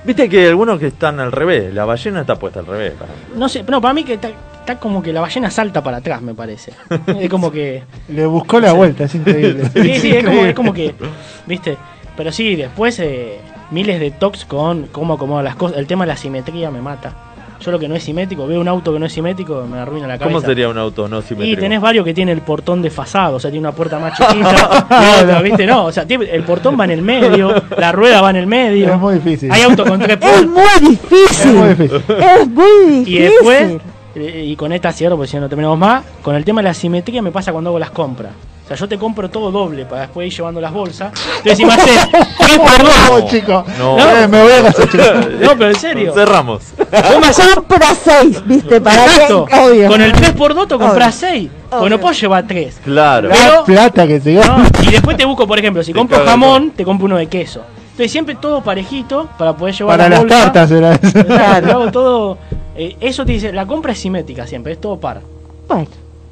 Viste 0.05 0.29
que 0.31 0.41
hay 0.41 0.47
algunos 0.47 0.79
que 0.79 0.87
están 0.87 1.21
al 1.21 1.31
revés. 1.33 1.75
La 1.75 1.85
ballena 1.85 2.23
está 2.23 2.37
puesta 2.37 2.61
al 2.61 2.67
revés. 2.67 2.95
No 3.37 3.49
sé, 3.49 3.63
no, 3.69 3.81
para 3.83 3.93
mí 3.93 4.03
que 4.05 4.15
está, 4.15 4.29
está 4.61 4.79
como 4.79 5.03
que 5.03 5.13
la 5.13 5.21
ballena 5.21 5.51
salta 5.51 5.83
para 5.83 5.99
atrás, 5.99 6.23
me 6.23 6.33
parece. 6.35 6.73
es 7.21 7.29
como 7.29 7.51
que. 7.53 7.83
Le 8.09 8.25
buscó 8.25 8.61
la 8.61 8.73
vuelta, 8.73 9.05
es 9.05 9.15
increíble. 9.15 9.65
Sí, 9.75 9.97
sí, 10.01 10.11
es 10.13 10.25
como, 10.25 10.45
es 10.47 10.55
como 10.55 10.73
que, 10.73 10.95
viste, 11.47 11.77
pero 12.17 12.33
sí, 12.33 12.57
después 12.57 12.99
eh, 13.01 13.41
miles 13.73 14.01
de 14.01 14.11
talks 14.13 14.47
con 14.47 14.87
cómo 14.87 15.15
acomodo 15.15 15.43
las 15.43 15.57
cosas. 15.57 15.77
El 15.77 15.87
tema 15.87 16.05
de 16.05 16.09
la 16.13 16.17
simetría 16.17 16.71
me 16.71 16.81
mata. 16.81 17.15
Yo 17.61 17.71
lo 17.71 17.79
que 17.79 17.89
no 17.89 17.95
es 17.95 18.03
simétrico, 18.03 18.47
veo 18.47 18.59
un 18.61 18.69
auto 18.69 18.91
que 18.93 18.99
no 18.99 19.05
es 19.07 19.13
simétrico, 19.13 19.67
me 19.71 19.79
arruina 19.79 20.07
la 20.07 20.19
cabeza. 20.19 20.35
¿Cómo 20.35 20.41
sería 20.47 20.69
un 20.69 20.79
auto 20.79 21.07
no 21.09 21.19
Y 21.19 21.23
simétrico? 21.23 21.61
tenés 21.61 21.81
varios 21.81 22.05
que 22.07 22.15
tienen 22.15 22.35
el 22.39 22.43
portón 22.43 22.81
desfasado, 22.81 23.37
o 23.37 23.41
sea, 23.41 23.51
tiene 23.51 23.67
una 23.69 23.77
puerta 23.77 23.99
más 23.99 24.17
chiquita 24.17 24.87
y 24.91 25.23
otra, 25.23 25.43
¿viste? 25.43 25.67
No, 25.67 25.85
o 25.85 25.93
sea, 25.93 26.07
tiene- 26.07 26.31
el 26.31 26.43
portón 26.45 26.79
va 26.81 26.85
en 26.85 26.93
el 26.93 27.03
medio, 27.03 27.55
la 27.77 27.93
rueda 27.93 28.23
va 28.23 28.31
en 28.31 28.37
el 28.37 28.47
medio. 28.47 28.93
Es 28.95 28.99
muy 28.99 29.15
difícil. 29.15 29.53
Hay 29.53 29.61
autos 29.63 29.87
con 29.87 30.01
tres 30.01 30.19
Es 30.21 30.47
puertas. 30.47 30.47
muy 30.83 30.89
difícil. 30.91 31.51
Es 31.51 31.55
muy 31.55 31.69
difícil. 31.69 32.03
Es 32.19 32.49
muy 32.49 32.87
difícil. 32.93 33.15
Y 33.15 33.19
después, 33.19 33.73
eh, 34.15 34.45
y 34.47 34.57
con 34.57 34.73
esta 34.73 34.91
cierro, 34.93 35.17
porque 35.17 35.29
si 35.29 35.37
no, 35.37 35.43
no 35.43 35.49
terminamos 35.51 35.79
más, 35.79 36.03
con 36.23 36.35
el 36.35 36.45
tema 36.47 36.63
de 36.63 36.69
la 36.69 36.75
simetría 36.75 37.21
me 37.21 37.31
pasa 37.31 37.53
cuando 37.53 37.69
hago 37.71 37.79
las 37.79 37.91
compras. 37.91 38.33
Sea, 38.71 38.77
yo 38.77 38.89
te 38.89 38.99
compro 38.99 39.29
todo 39.29 39.51
doble 39.51 39.85
para 39.85 40.03
después 40.03 40.29
ir 40.29 40.33
llevando 40.33 40.61
las 40.61 40.73
bolsas. 40.73 41.13
Entonces, 41.39 41.59
imagínate, 41.61 42.09
¿qué 42.39 42.57
No, 42.57 42.65
perdón? 42.65 43.29
chico. 43.29 43.65
No. 43.79 43.99
Eh, 43.99 44.29
me 44.29 44.43
voy 44.43 44.53
a 44.53 44.63
casar, 44.63 44.89
chico. 44.89 45.03
No, 45.41 45.51
pero 45.59 45.67
en 45.71 45.75
serio. 45.75 46.15
Cerramos. 46.15 46.63
Compra 46.79 47.95
seis, 47.97 48.41
¿viste? 48.47 48.81
Para 48.81 49.05
Exacto. 49.07 49.47
que, 49.47 49.59
obvio. 49.59 49.89
Con 49.89 50.01
el 50.01 50.13
3x2 50.13 50.69
te 50.69 50.79
compras 50.79 51.15
6. 51.17 51.51
Porque 51.69 51.91
no 51.91 51.99
puedo 51.99 52.15
llevar 52.15 52.47
3. 52.47 52.81
Claro. 52.85 53.29
La 53.29 53.65
plata 53.65 54.07
que 54.07 54.21
se. 54.21 54.35
No, 54.35 54.63
y 54.85 54.91
después 54.93 55.17
te 55.17 55.25
busco, 55.25 55.49
por 55.49 55.59
ejemplo, 55.59 55.83
si 55.83 55.93
Te 55.93 55.99
compro 55.99 56.25
jamón, 56.25 56.71
te 56.71 56.85
compro 56.85 57.07
uno 57.07 57.17
de 57.17 57.27
queso. 57.27 57.63
Entonces 57.91 58.13
siempre 58.13 58.37
todo 58.37 58.63
parejito 58.63 59.29
para 59.37 59.53
poder 59.57 59.75
llevar 59.75 59.99
Para 59.99 60.09
la 60.09 60.17
las 60.17 60.21
bolsa. 60.21 60.43
tartas 60.53 60.71
era 60.71 60.93
eso. 60.95 61.27
Claro, 61.27 61.91
todo. 61.91 62.39
eh, 62.77 62.97
eso 63.01 63.27
te 63.27 63.33
dice, 63.33 63.53
la 63.53 63.67
compra 63.67 63.93
es 63.93 63.99
simétrica 63.99 64.47
siempre, 64.47 64.73
es 64.75 64.81
todo 64.81 64.99
par. 65.01 65.21
Bueno, 65.69 65.89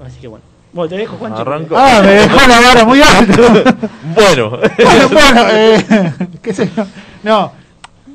Así 0.06 0.20
que 0.20 0.28
bueno. 0.28 0.44
Bueno, 0.72 0.88
te 0.88 0.96
dejo, 0.96 1.16
Juancho. 1.16 1.40
Arranco. 1.40 1.74
Ah, 1.76 2.00
me 2.02 2.12
dejó 2.12 2.36
la 2.48 2.60
vara 2.60 2.84
muy 2.84 3.00
alta. 3.02 3.76
Bueno. 4.14 4.50
bueno, 4.50 5.08
bueno, 5.12 5.42
eh, 5.50 6.12
qué 6.42 6.52
sé 6.52 6.68
yo. 6.76 6.84
No, 7.22 7.52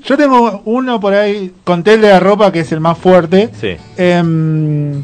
yo 0.03 0.17
tengo 0.17 0.61
uno 0.65 0.99
por 0.99 1.13
ahí 1.13 1.53
con 1.63 1.83
tel 1.83 2.01
de 2.01 2.09
la 2.09 2.19
ropa 2.19 2.51
que 2.51 2.61
es 2.61 2.71
el 2.71 2.79
más 2.79 2.97
fuerte. 2.97 3.49
Sí. 3.59 3.75
Em, 3.95 5.01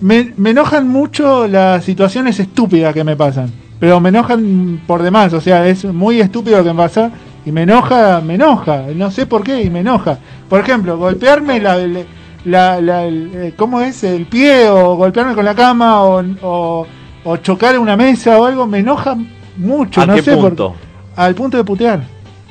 me, 0.00 0.32
me 0.36 0.50
enojan 0.50 0.86
mucho 0.86 1.48
las 1.48 1.84
situaciones 1.84 2.38
estúpidas 2.38 2.94
que 2.94 3.04
me 3.04 3.16
pasan. 3.16 3.50
Pero 3.80 3.98
me 3.98 4.10
enojan 4.10 4.82
por 4.86 5.02
demás. 5.02 5.32
O 5.32 5.40
sea, 5.40 5.66
es 5.66 5.84
muy 5.84 6.20
estúpido 6.20 6.58
lo 6.58 6.64
que 6.64 6.72
me 6.72 6.82
pasa. 6.82 7.10
Y 7.44 7.52
me 7.52 7.62
enoja, 7.62 8.20
me 8.20 8.34
enoja. 8.34 8.84
No 8.94 9.10
sé 9.10 9.26
por 9.26 9.42
qué 9.42 9.62
y 9.62 9.70
me 9.70 9.80
enoja. 9.80 10.18
Por 10.48 10.60
ejemplo, 10.60 10.98
golpearme 10.98 11.58
la, 11.60 11.78
la, 12.44 12.80
la- 12.80 13.04
el- 13.04 13.30
eh, 13.34 13.54
¿cómo 13.56 13.80
es? 13.80 14.02
El 14.04 14.26
pie 14.26 14.68
o 14.68 14.96
golpearme 14.96 15.34
con 15.34 15.44
la 15.44 15.54
cama 15.54 16.02
o, 16.02 16.22
o, 16.42 16.86
o 17.24 17.36
chocar 17.38 17.74
en 17.74 17.80
una 17.80 17.96
mesa 17.96 18.38
o 18.38 18.44
algo. 18.44 18.66
Me 18.66 18.78
enoja 18.78 19.16
mucho. 19.56 20.00
¿A 20.00 20.06
no 20.06 20.14
qué 20.14 20.22
sé 20.22 20.34
por- 20.36 20.48
punto? 20.50 20.74
al 21.16 21.34
punto 21.34 21.56
de 21.56 21.64
putear. 21.64 22.00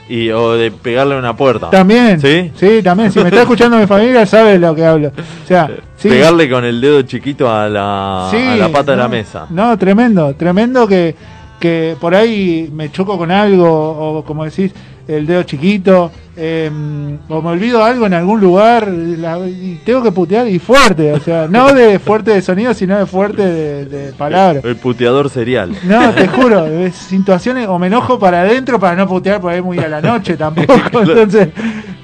Y, 0.08 0.32
o 0.32 0.54
de 0.54 0.72
pegarle 0.72 1.18
una 1.18 1.36
puerta. 1.36 1.70
También. 1.70 2.20
¿Sí? 2.20 2.52
Sí, 2.56 2.82
también. 2.84 3.12
Si 3.12 3.20
me 3.20 3.30
está 3.30 3.42
escuchando 3.42 3.78
mi 3.78 3.86
familia, 3.86 4.26
sabe 4.26 4.58
lo 4.58 4.74
que 4.74 4.84
hablo. 4.84 5.10
O 5.10 5.48
sea, 5.48 5.70
sí. 5.98 6.10
Pegarle 6.10 6.50
con 6.50 6.66
el 6.66 6.82
dedo 6.82 7.02
chiquito 7.04 7.48
a 7.52 7.70
la, 7.70 8.28
Sí, 8.32 8.38
a 8.38 8.56
la 8.56 8.70
pata 8.70 8.92
de 8.94 8.98
la 8.98 9.08
mesa. 9.08 9.46
No, 9.52 9.78
tremendo, 9.78 10.34
tremendo 10.34 10.88
que, 10.88 11.16
que 11.60 11.96
por 12.02 12.16
ahí 12.16 12.70
me 12.74 12.92
choco 12.92 13.20
con 13.20 13.30
algo, 13.30 13.68
o 13.70 14.24
como 14.24 14.46
decís, 14.46 14.72
el 15.10 15.26
dedo 15.26 15.44
chiquito, 15.44 16.12
eh, 16.38 16.70
o 17.28 17.42
me 17.42 17.50
olvido 17.50 17.84
algo 17.84 18.06
en 18.06 18.14
algún 18.14 18.40
lugar, 18.40 18.88
la- 18.88 19.40
y 19.48 19.82
tengo 19.84 20.02
que 20.04 20.12
putear 20.12 20.48
y 20.48 20.60
fuerte, 20.60 21.12
o 21.12 21.20
sea, 21.20 21.48
no 21.50 21.74
de 21.74 22.00
fuerte 22.00 22.32
de 22.32 22.42
sonido, 22.42 22.74
sino 22.74 22.98
de 22.98 23.06
fuerte 23.06 23.42
de, 23.46 23.86
de 23.86 24.14
palabras. 24.14 24.64
El 24.64 24.76
puteador 24.78 25.30
serial. 25.30 25.72
No, 25.84 26.12
te 26.12 26.28
juro, 26.28 26.66
es 26.68 26.96
situaciones, 26.96 27.68
o 27.68 27.78
me 27.80 27.88
enojo 27.88 28.20
para 28.20 28.42
adentro 28.42 28.80
para 28.80 28.96
no 28.96 29.08
putear 29.08 29.42
por 29.42 29.52
ahí 29.52 29.62
muy 29.62 29.80
a 29.80 29.88
la 29.90 30.00
noche 30.02 30.38
tampoco, 30.38 30.74
entonces, 31.02 31.50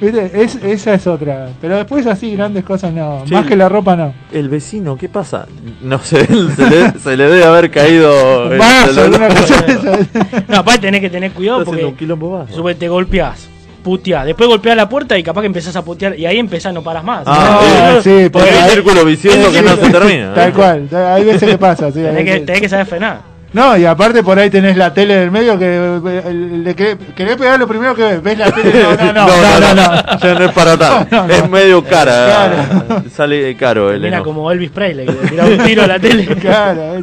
¿viste? 0.01 0.31
Es, 0.41 0.55
esa 0.55 0.93
es 0.93 1.07
otra. 1.07 1.49
Pero 1.61 1.77
después 1.77 2.05
así, 2.07 2.35
grandes 2.35 2.63
cosas 2.63 2.93
no, 2.93 3.23
Sí. 3.25 3.33
más 3.33 3.45
que 3.45 3.55
la 3.55 3.69
ropa 3.69 3.95
no. 3.95 4.13
El 4.31 4.49
vecino, 4.49 4.97
¿qué 4.97 5.09
pasa? 5.09 5.45
No 5.81 5.99
sé, 5.99 6.25
se 6.25 6.69
le, 6.69 6.91
se 6.99 7.17
le 7.17 7.23
debe 7.27 7.43
haber 7.43 7.71
caído 7.71 8.49
Vaso, 8.57 9.01
alguna 9.01 9.27
cosa 9.29 9.61
de 9.61 9.73
esa. 9.73 10.43
No, 10.47 10.57
aparte 10.57 10.81
tenés 10.81 11.01
que 11.01 11.09
tener 11.09 11.31
cuidado 11.31 11.63
porque 11.65 11.85
un 11.85 11.95
quilombo 11.95 12.31
vaso. 12.31 12.53
sube, 12.53 12.75
te 12.75 12.87
golpeás, 12.87 13.47
puteás, 13.83 14.25
después 14.25 14.47
golpeás 14.49 14.75
la 14.77 14.87
puerta 14.89 15.17
y 15.17 15.23
capaz 15.23 15.41
que 15.41 15.47
empezás 15.47 15.75
a 15.75 15.83
putear 15.83 16.17
y 16.19 16.25
ahí 16.25 16.37
empezás 16.39 16.73
no 16.73 16.81
paras 16.83 17.03
más. 17.03 17.23
Ah, 17.25 17.59
Ah, 17.97 17.99
sí, 18.03 18.29
Porque 18.31 18.49
hay 18.49 18.63
un 18.63 18.69
círculo 18.71 19.05
vicioso 19.05 19.51
que 19.51 19.61
no 19.61 19.75
se 19.75 19.89
termina. 19.89 20.33
Tal 20.35 20.53
cual, 20.53 20.87
hay 20.93 21.23
veces 21.23 21.49
que 21.49 21.57
pasa, 21.57 21.91
sí, 21.91 21.99
tenés, 22.01 22.25
que, 22.25 22.39
tenés 22.41 22.61
que 22.61 22.69
saber 22.69 22.85
frenar. 22.85 23.34
No, 23.55 23.77
y 23.77 23.85
aparte 23.85 24.21
por 24.21 24.37
ahí 24.37 24.49
tenés 24.49 24.75
la 24.75 24.93
tele 24.93 25.15
del 25.15 25.31
medio 25.31 25.57
que 25.57 25.65
eh, 25.65 26.33
le 26.33 26.75
querés, 26.75 26.97
querés 27.15 27.37
pegar 27.37 27.57
lo 27.57 27.65
primero 27.67 27.95
que 27.95 28.03
ves. 28.03 28.21
Ves 28.21 28.37
la 28.37 28.51
tele. 28.51 28.83
No, 28.83 28.95
no, 28.97 29.13
no. 29.13 29.25
No, 29.27 29.59
no, 29.59 29.75
no, 29.75 30.19
ya 30.19 30.33
no 30.39 30.45
es 30.45 30.51
para 30.51 30.77
tanto. 30.77 31.15
No, 31.15 31.27
no, 31.27 31.33
Es 31.33 31.41
no. 31.43 31.47
medio 31.49 31.83
cara. 31.83 33.01
Sale 33.11 33.55
caro 33.55 33.91
el 33.91 34.01
Mira 34.01 34.17
enojo. 34.17 34.25
como 34.31 34.51
Elvis 34.51 34.71
Presley, 34.71 35.05
que 35.05 35.13
le 35.13 35.27
tiraba 35.29 35.49
un 35.49 35.57
tiro 35.59 35.83
a 35.83 35.87
la 35.87 35.99
tele. 35.99 36.25
Claro. 36.41 37.01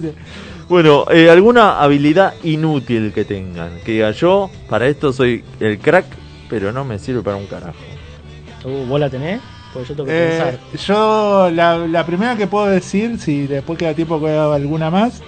Bueno, 0.69 1.07
eh, 1.11 1.29
¿alguna 1.31 1.81
habilidad 1.81 2.35
inútil 2.45 3.13
que 3.15 3.25
tengan? 3.25 3.71
Que 3.85 3.93
diga 3.93 4.11
yo, 4.13 4.51
para 4.69 4.87
esto 4.89 5.13
soy 5.13 5.45
el 5.61 5.79
crack, 5.79 6.05
pero 6.51 6.71
no 6.73 6.85
me 6.85 6.99
sirve 6.99 7.23
para 7.23 7.37
un 7.37 7.47
carajo. 7.47 7.75
Uh, 8.65 8.87
¿Vos 8.87 9.01
la 9.01 9.11
tenés? 9.11 9.41
Porque 9.73 9.89
yo 9.89 9.95
tengo 9.97 10.07
que 10.09 10.13
Eh, 10.15 10.29
pensar. 10.29 10.59
yo, 10.87 11.51
la, 11.51 11.79
la 11.79 12.05
primera 12.07 12.37
que 12.37 12.47
puedo 12.47 12.67
decir, 12.67 13.19
si 13.19 13.47
después 13.47 13.79
queda 13.79 13.95
tiempo 13.95 14.21
que 14.21 14.31
haga 14.31 14.55
alguna 14.55 14.91
más, 14.91 15.23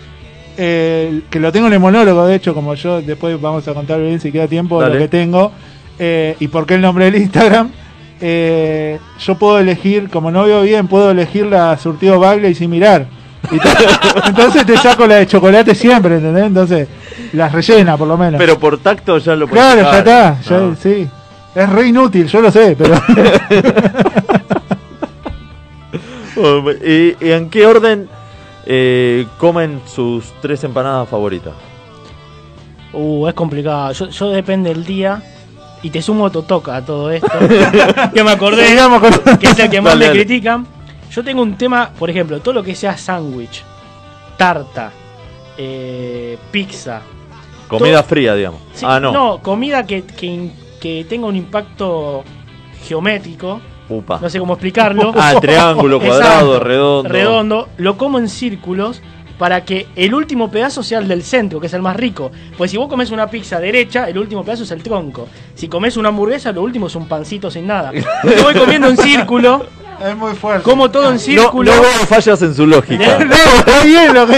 eh, 0.57 1.21
que 1.31 1.41
lo 1.41 1.51
tengo 1.53 1.67
en 1.67 1.73
el 1.75 1.81
monólogo, 1.81 2.27
de 2.27 2.35
hecho, 2.37 2.55
como 2.55 2.75
yo 2.75 3.01
después 3.03 3.41
vamos 3.41 3.67
a 3.69 3.75
contar 3.75 4.01
bien 4.01 4.21
si 4.21 4.31
queda 4.33 4.47
tiempo 4.49 4.81
Dale. 4.81 4.95
lo 4.95 5.01
que 5.01 5.09
tengo, 5.09 5.53
eh, 5.99 6.37
y 6.41 6.49
por 6.49 6.67
qué 6.67 6.75
el 6.75 6.81
nombre 6.81 7.07
del 7.07 7.17
Instagram. 7.23 7.71
eh, 8.21 8.99
yo 9.21 9.35
puedo 9.37 9.59
elegir, 9.59 10.09
como 10.11 10.31
no 10.31 10.45
veo 10.45 10.63
bien, 10.63 10.87
puedo 10.89 11.11
elegir 11.11 11.47
la 11.47 11.77
surtido 11.79 12.19
Bagley 12.21 12.55
sin 12.55 12.71
mirar. 12.71 13.07
Y 13.51 13.57
entonces 14.29 14.65
te 14.65 14.77
saco 14.79 15.07
la 15.07 15.17
de 15.17 15.27
chocolate 15.27 15.75
siempre, 15.75 16.17
¿entendés? 16.17 16.45
Entonces, 16.47 16.89
las 17.35 17.53
rellena 17.53 17.97
por 17.99 18.09
lo 18.09 18.17
menos. 18.17 18.39
Pero 18.39 18.59
por 18.59 18.79
tacto 18.79 19.19
ya 19.19 19.35
lo 19.37 19.47
puedes 19.47 19.63
claro, 19.65 19.83
ya 19.93 19.99
está, 19.99 20.41
ya- 20.41 20.59
No. 20.61 20.77
sí. 20.77 21.07
Es 21.55 21.69
re 21.69 21.87
inútil, 21.89 22.27
yo 22.27 22.41
lo 22.41 22.51
sé, 22.51 22.75
pero... 22.77 22.95
Oh, 26.37 26.65
¿Y, 26.85 27.15
y 27.21 27.31
en 27.31 27.49
qué 27.49 27.65
orden 27.65 28.09
eh, 28.67 29.27
comen 29.39 29.81
sus 29.87 30.33
tres 30.41 30.63
empanadas 30.65 31.09
favoritas? 31.09 31.53
Uh, 32.93 33.27
es 33.29 33.35
complicado. 33.35 33.93
Yo, 33.93 34.09
yo 34.09 34.31
depende 34.31 34.71
del 34.73 34.85
día. 34.85 35.23
Y 35.83 35.91
te 35.91 36.01
sumo 36.01 36.31
Totoca 36.31 36.77
a 36.77 36.85
todo 36.85 37.11
esto. 37.11 37.29
que 38.15 38.25
me 38.25 38.31
acordé 38.31 38.67
Sigamos 38.69 39.01
con- 39.03 39.37
que 39.39 39.47
es 39.49 39.59
el 39.59 39.69
que 39.69 39.81
más 39.83 39.93
Dale, 39.93 40.05
me 40.07 40.09
dale. 40.09 40.25
critican. 40.25 40.67
Yo 41.11 41.23
tengo 41.23 41.43
un 41.43 41.57
tema, 41.59 41.91
por 41.99 42.09
ejemplo, 42.09 42.41
todo 42.41 42.55
lo 42.55 42.63
que 42.63 42.75
sea 42.75 42.97
sándwich, 42.97 43.63
tarta, 44.39 44.91
eh, 45.59 46.39
pizza. 46.51 47.03
Comida 47.69 47.99
todo- 48.01 48.09
fría, 48.09 48.35
digamos. 48.35 48.61
Sí, 48.73 48.87
ah, 48.89 48.99
no. 48.99 49.41
comida 49.43 49.85
que, 49.87 50.05
que, 50.05 50.51
que 50.81 51.05
tenga 51.07 51.27
un 51.27 51.37
impacto 51.37 52.25
geométrico. 52.89 53.61
Upa. 53.89 54.19
No 54.21 54.31
sé 54.31 54.39
cómo 54.39 54.55
explicarlo. 54.55 55.13
Ah, 55.17 55.35
triángulo, 55.41 55.99
cuadrado, 56.01 56.55
Exacto, 56.55 56.61
redondo. 56.61 57.09
Redondo. 57.09 57.69
Lo 57.79 57.97
como 57.97 58.19
en 58.19 58.29
círculos 58.29 59.03
para 59.39 59.65
que 59.65 59.89
el 59.97 60.15
último 60.15 60.51
pedazo 60.51 60.83
sea 60.83 61.01
el 61.01 61.09
del 61.09 61.23
centro, 61.23 61.61
que 61.61 61.67
es 61.67 61.75
el 61.75 61.83
más 61.83 61.97
rico. 61.97 62.31
Pues 62.57 62.71
si 62.71 62.77
vos 62.77 62.89
comes 62.89 63.11
una 63.11 63.29
pizza 63.29 63.59
derecha, 63.59 64.09
el 64.09 64.17
último 64.19 64.45
pedazo 64.45 64.63
es 64.63 64.71
el 64.71 64.83
tronco. 64.83 65.29
Si 65.55 65.69
comes 65.69 65.97
una 65.97 66.11
hamburguesa, 66.11 66.53
lo 66.53 66.63
último 66.63 66.87
es 66.87 66.95
un 66.95 67.09
pancito 67.09 67.51
sin 67.51 67.67
nada. 67.67 67.93
Yo 68.25 68.43
voy 68.45 68.55
comiendo 68.55 68.89
en 68.89 68.97
círculo, 68.97 69.67
Es 70.05 70.17
muy 70.17 70.35
fuerte. 70.35 70.63
como 70.63 70.91
todo 70.91 71.11
en 71.11 71.19
círculo. 71.19 71.73
no 71.75 71.83
fallas 72.07 72.41
en 72.43 72.55
su 72.55 72.67
lógica. 72.67 73.19
No, 73.25 73.35
está 73.35 73.85
bien 73.85 74.15
lo 74.15 74.27
que 74.27 74.35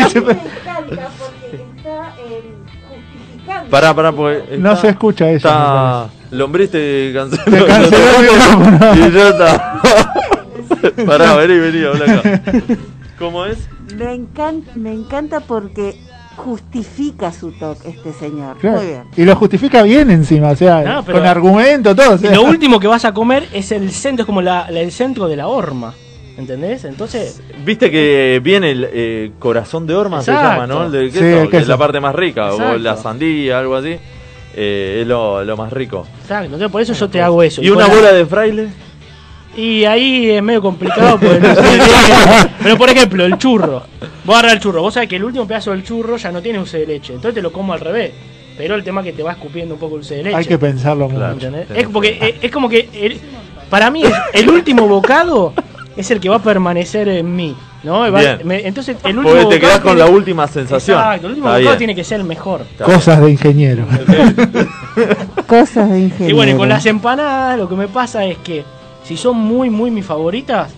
Pará, 3.70 3.94
pará, 3.94 4.12
porque. 4.12 4.56
No 4.58 4.76
se 4.76 4.88
escucha 4.88 5.28
eso. 5.30 5.48
Está. 5.48 6.08
Lombriz 6.30 6.70
te 6.70 7.12
canceló. 7.14 7.44
Te 7.44 7.64
canceló 7.66 7.96
el 8.18 8.22
micrófono. 8.22 8.94
Y 9.08 9.12
ya 9.12 9.28
está. 9.28 9.80
pará, 11.06 11.34
vení, 11.36 11.58
vení, 11.58 11.84
habla 11.84 12.04
acá. 12.20 12.42
¿Cómo 13.18 13.44
es? 13.46 13.58
Me 13.96 14.12
encanta, 14.12 14.72
me 14.74 14.92
encanta 14.92 15.40
porque 15.40 15.96
justifica 16.36 17.32
su 17.32 17.52
toque 17.52 17.88
este 17.90 18.12
señor. 18.12 18.58
Claro. 18.58 18.78
Muy 18.78 18.86
bien. 18.86 19.02
Y 19.16 19.24
lo 19.24 19.34
justifica 19.36 19.82
bien 19.82 20.10
encima, 20.10 20.50
o 20.50 20.56
sea, 20.56 20.82
No, 20.82 21.02
pero- 21.04 21.18
con 21.18 21.26
argumento, 21.26 21.94
todo. 21.96 22.14
o 22.14 22.18
sea. 22.18 22.32
Lo 22.32 22.42
último 22.42 22.78
que 22.78 22.86
vas 22.88 23.04
a 23.04 23.12
comer 23.14 23.48
es 23.52 23.72
el 23.72 23.90
centro, 23.90 24.22
es 24.24 24.26
como 24.26 24.42
la, 24.42 24.70
la- 24.70 24.80
el 24.80 24.92
centro 24.92 25.28
de 25.28 25.36
la 25.36 25.46
horma. 25.48 25.94
¿Entendés? 26.36 26.84
Entonces, 26.84 27.40
Viste 27.64 27.90
que 27.90 28.40
viene 28.42 28.70
el 28.72 28.88
eh, 28.92 29.30
corazón 29.38 29.86
de 29.86 29.94
horma, 29.94 30.20
se 30.22 30.32
llama, 30.32 30.66
¿no? 30.66 30.84
El 30.86 30.92
de 30.92 31.10
Sí, 31.10 31.18
queso, 31.18 31.42
el 31.42 31.50
que 31.50 31.56
es 31.58 31.68
la 31.68 31.78
parte 31.78 31.98
más 31.98 32.14
rica, 32.14 32.50
o 32.52 32.56
Exacto. 32.56 32.78
la 32.78 32.96
sandía, 32.96 33.58
algo 33.58 33.74
así. 33.76 33.96
Eh, 34.54 34.98
es 35.02 35.06
lo, 35.06 35.44
lo 35.44 35.56
más 35.56 35.72
rico. 35.72 36.06
exacto, 36.22 36.44
entonces 36.46 36.70
por 36.70 36.80
eso 36.82 36.92
yo 36.92 37.08
te 37.08 37.20
hago 37.22 37.42
eso. 37.42 37.62
¿Y 37.62 37.70
una 37.70 37.86
bola 37.86 38.12
de 38.12 38.24
fraile? 38.26 38.68
Y 39.56 39.84
ahí 39.84 40.30
es 40.30 40.42
medio 40.42 40.60
complicado 40.60 41.18
porque 41.18 41.40
no 41.40 41.54
sé, 41.54 41.62
Pero 42.62 42.76
por 42.76 42.90
ejemplo, 42.90 43.24
el 43.24 43.38
churro. 43.38 43.82
Vos 44.24 44.34
agarrás 44.36 44.54
el 44.54 44.60
churro. 44.60 44.82
Vos 44.82 44.92
sabés 44.94 45.08
que 45.08 45.16
el 45.16 45.24
último 45.24 45.46
pedazo 45.46 45.70
del 45.70 45.82
churro 45.82 46.18
ya 46.18 46.30
no 46.30 46.42
tiene 46.42 46.58
dulce 46.58 46.78
de 46.80 46.86
leche. 46.86 47.14
Entonces 47.14 47.34
te 47.34 47.40
lo 47.42 47.50
como 47.52 47.72
al 47.72 47.80
revés. 47.80 48.12
Pero 48.58 48.74
el 48.74 48.84
tema 48.84 49.00
es 49.00 49.06
que 49.06 49.12
te 49.14 49.22
va 49.22 49.32
escupiendo 49.32 49.74
un 49.74 49.80
poco 49.80 49.94
el 49.96 50.00
dulce 50.02 50.16
de 50.16 50.24
leche. 50.24 50.36
Hay 50.36 50.44
que 50.44 50.58
pensarlo 50.58 51.08
mucho. 51.08 51.24
¿entendés? 51.26 51.66
Es 51.74 51.86
porque 51.88 52.18
es, 52.20 52.34
es 52.44 52.50
como 52.50 52.68
que 52.68 52.88
el- 52.92 53.18
para 53.70 53.90
mí 53.90 54.02
es- 54.04 54.12
el 54.34 54.48
último 54.50 54.86
bocado 54.88 55.52
es 55.96 56.10
el 56.10 56.20
que 56.20 56.28
va 56.28 56.36
a 56.36 56.42
permanecer 56.42 57.08
en 57.08 57.34
mí. 57.34 57.56
¿no? 57.82 58.00
Va- 58.12 58.38
me- 58.44 58.66
entonces 58.66 58.96
el 59.04 59.18
último 59.18 59.42
Porque 59.42 59.54
te 59.56 59.60
quedás 59.60 59.80
con 59.80 59.94
tiene- 59.94 59.98
la 60.00 60.06
última 60.16 60.46
sensación. 60.48 60.98
Exacto, 60.98 61.26
el 61.26 61.32
último 61.32 61.46
Está 61.48 61.58
bocado 61.58 61.70
bien. 61.70 61.78
tiene 61.78 61.94
que 61.94 62.04
ser 62.04 62.20
el 62.20 62.26
mejor. 62.26 62.62
Está 62.62 62.84
bien. 62.86 62.98
Cosas 62.98 63.20
de 63.20 63.30
ingeniero. 63.30 63.84
Cosas 65.46 65.90
de 65.90 66.00
ingeniero. 66.00 66.30
Y 66.30 66.32
bueno, 66.32 66.52
y 66.52 66.56
con 66.56 66.68
las 66.68 66.84
empanadas 66.86 67.58
lo 67.58 67.68
que 67.68 67.76
me 67.76 67.88
pasa 67.88 68.24
es 68.24 68.38
que 68.38 68.64
si 69.04 69.16
son 69.16 69.36
muy, 69.36 69.70
muy 69.70 69.90
mis 69.90 70.04
favoritas, 70.04 70.72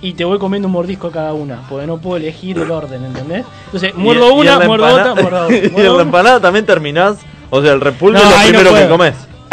y 0.00 0.12
te 0.14 0.24
voy 0.24 0.38
comiendo 0.38 0.68
un 0.68 0.72
mordisco 0.72 1.10
cada 1.10 1.32
una, 1.32 1.62
porque 1.68 1.86
no 1.86 1.98
puedo 1.98 2.16
elegir 2.18 2.58
el 2.58 2.70
orden, 2.70 3.04
¿entendés? 3.06 3.44
Entonces, 3.66 3.94
muerdo 3.94 4.28
y 4.36 4.40
una, 4.40 4.60
muerdo 4.60 4.86
otra, 4.86 5.14
muerdo 5.14 5.44
otra. 5.46 5.56
y 5.56 5.80
en 5.80 5.96
la 5.96 6.02
empanada 6.02 6.40
también 6.40 6.66
terminás. 6.66 7.16
O 7.50 7.62
sea, 7.62 7.72
el 7.72 7.80
repulgue 7.80 8.18
No, 8.18 8.24
es 8.24 8.30
lo 8.30 8.36
no 8.36 8.42
primero 8.44 8.64
que 8.64 8.70
puedo. 8.70 8.88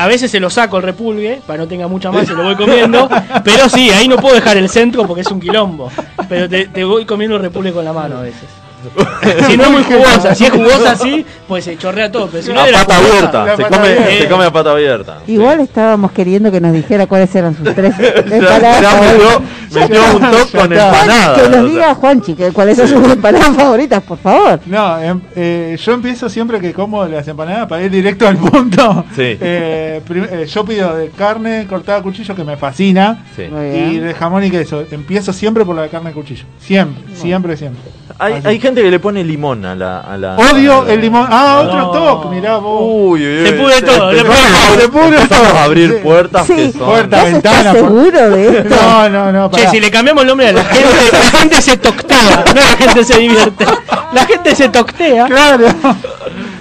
A 0.02 0.08
veces 0.08 0.32
se 0.32 0.40
lo 0.40 0.50
saco 0.50 0.78
el 0.78 0.84
repulgue, 0.84 1.42
para 1.46 1.60
no 1.60 1.68
tenga 1.68 1.88
mucha 1.88 2.12
más, 2.12 2.28
se 2.28 2.34
lo 2.34 2.44
voy 2.44 2.56
comiendo. 2.56 3.08
pero 3.44 3.70
sí, 3.70 3.92
ahí 3.92 4.08
no 4.08 4.18
puedo 4.18 4.34
dejar 4.34 4.58
el 4.58 4.68
centro 4.68 5.06
porque 5.06 5.22
es 5.22 5.28
un 5.28 5.40
quilombo. 5.40 5.92
Pero 6.28 6.50
te 6.50 6.84
voy 6.84 7.06
comiendo 7.06 7.36
el 7.36 7.44
repulgue 7.44 7.72
con 7.72 7.86
la 7.86 7.94
mano 7.94 8.18
a 8.18 8.22
veces. 8.24 8.50
Si 9.48 9.58
no 9.58 9.64
es 9.66 9.72
muy 9.72 9.84
jugosa, 9.84 10.36
si 10.36 10.46
es 10.46 10.52
jugosa 10.52 10.92
así, 10.92 11.26
pues 11.48 11.64
se 11.66 11.78
chorrea 11.78 12.12
todo. 12.12 12.28
Pero 12.28 12.44
si 12.44 12.52
no 12.54 12.60
A 12.60 12.64
es 12.64 12.68
de 12.68 12.72
la 12.74 12.80
pata 12.80 12.96
jugosa- 12.96 13.10
abierta. 13.18 13.46
La 13.46 13.56
Se 13.56 13.64
pata 13.64 13.78
come, 13.78 13.88
abierta. 13.94 14.18
se 14.24 14.28
come 14.30 14.46
a 14.46 14.52
pata 14.52 14.72
abierta. 14.72 15.18
Igual 15.28 15.60
estábamos 15.60 16.12
queriendo 16.12 16.52
que 16.52 16.60
nos 16.62 16.74
dijera 16.74 17.08
cuáles 17.08 17.34
eran 17.36 17.56
sus 17.56 17.74
tres 17.76 17.94
empanadas 18.00 18.82
ya 18.82 19.02
metió, 19.02 19.42
metió 19.82 20.02
un 20.16 20.32
toque 20.32 20.58
con 20.58 20.70
Ya 20.70 20.88
está. 20.90 21.02
empanada. 21.02 21.36
Que 21.44 21.50
nos 21.58 21.70
diga 21.70 21.96
Juanchi 21.96 22.34
que 22.34 22.52
cuáles 22.52 22.78
son 22.78 22.88
sus 22.88 23.08
empanadas 23.12 23.56
favoritas, 23.56 24.02
por 24.04 24.18
favor. 24.18 24.60
No, 24.66 25.00
em- 25.02 25.22
eh, 25.36 25.78
yo 25.84 25.94
empiezo 25.94 26.30
siempre 26.30 26.60
que 26.60 26.74
como 26.74 27.06
las 27.06 27.28
empanadas 27.28 27.68
para 27.68 27.84
ir 27.84 27.92
directo 27.92 28.28
al 28.28 28.38
punto. 28.38 29.06
Sí. 29.16 29.38
Eh, 29.54 30.02
eh, 30.10 30.46
yo 30.52 30.66
pido 30.66 30.96
de 30.96 31.10
carne 31.10 31.66
cortada 31.68 32.00
a 32.00 32.02
cuchillo 32.02 32.36
que 32.36 32.44
me 32.44 32.58
fascina 32.58 33.24
Sí. 33.36 33.44
Y 33.44 33.98
de 34.00 34.14
jamón 34.14 34.44
y 34.44 34.50
queso. 34.52 34.84
Empiezo 34.92 35.34
siempre 35.34 35.66
por 35.66 35.76
la 35.76 35.84
de 35.84 35.90
carne 35.90 36.10
a 36.10 36.14
cuchillo. 36.14 36.44
Siempre, 36.60 37.04
siempre, 37.16 37.58
siempre. 37.58 37.82
Hay, 38.24 38.42
hay 38.46 38.60
gente 38.60 38.82
que 38.84 38.92
le 38.92 39.00
pone 39.00 39.24
limón 39.24 39.66
a 39.66 39.74
la. 39.76 40.00
A 40.02 40.16
la 40.18 40.36
Odio 40.36 40.82
a 40.82 40.86
la- 40.86 40.94
el 40.94 41.02
limón. 41.02 41.26
Ah, 41.30 41.64
otro 41.66 41.90
toque, 41.92 42.28
mirá 42.36 42.58
vos. 42.58 42.82
Uy, 42.84 43.26
uy, 43.26 43.40
uy. 43.42 43.48
Se 43.48 43.54
pudre 43.54 43.82
todo, 43.82 44.12
Se 44.12 44.20
empezamos 44.20 45.28
todo. 45.28 45.58
a 45.58 45.64
abrir 45.64 45.90
Sí. 45.90 45.96
puertas 46.04 46.48
que 46.48 46.66
Sí. 46.68 46.72
son. 46.78 46.88
Puerta, 46.88 47.22
¿Vos 47.24 47.32
ventana. 47.32 47.72
seguro 47.74 48.30
de 48.30 48.58
esto? 48.60 48.76
No, 48.76 49.10
no, 49.10 49.32
no. 49.32 49.50
Che, 49.52 49.58
pará. 49.58 49.72
si 49.72 49.80
le 49.80 49.90
cambiamos 49.92 50.22
el 50.22 50.28
nombre 50.28 50.48
a 50.50 50.54
la 50.54 50.64
gente, 50.64 50.90
la 51.12 51.20
gente 51.40 51.62
se 51.62 51.78
toctea, 51.78 52.44
no 52.48 52.54
la 52.54 52.62
gente 52.78 53.04
se 53.04 53.18
divierte. 53.20 53.66
La 54.14 54.26
gente 54.26 54.56
se 54.56 54.70
toctea. 54.70 55.26
Claro. 55.26 55.66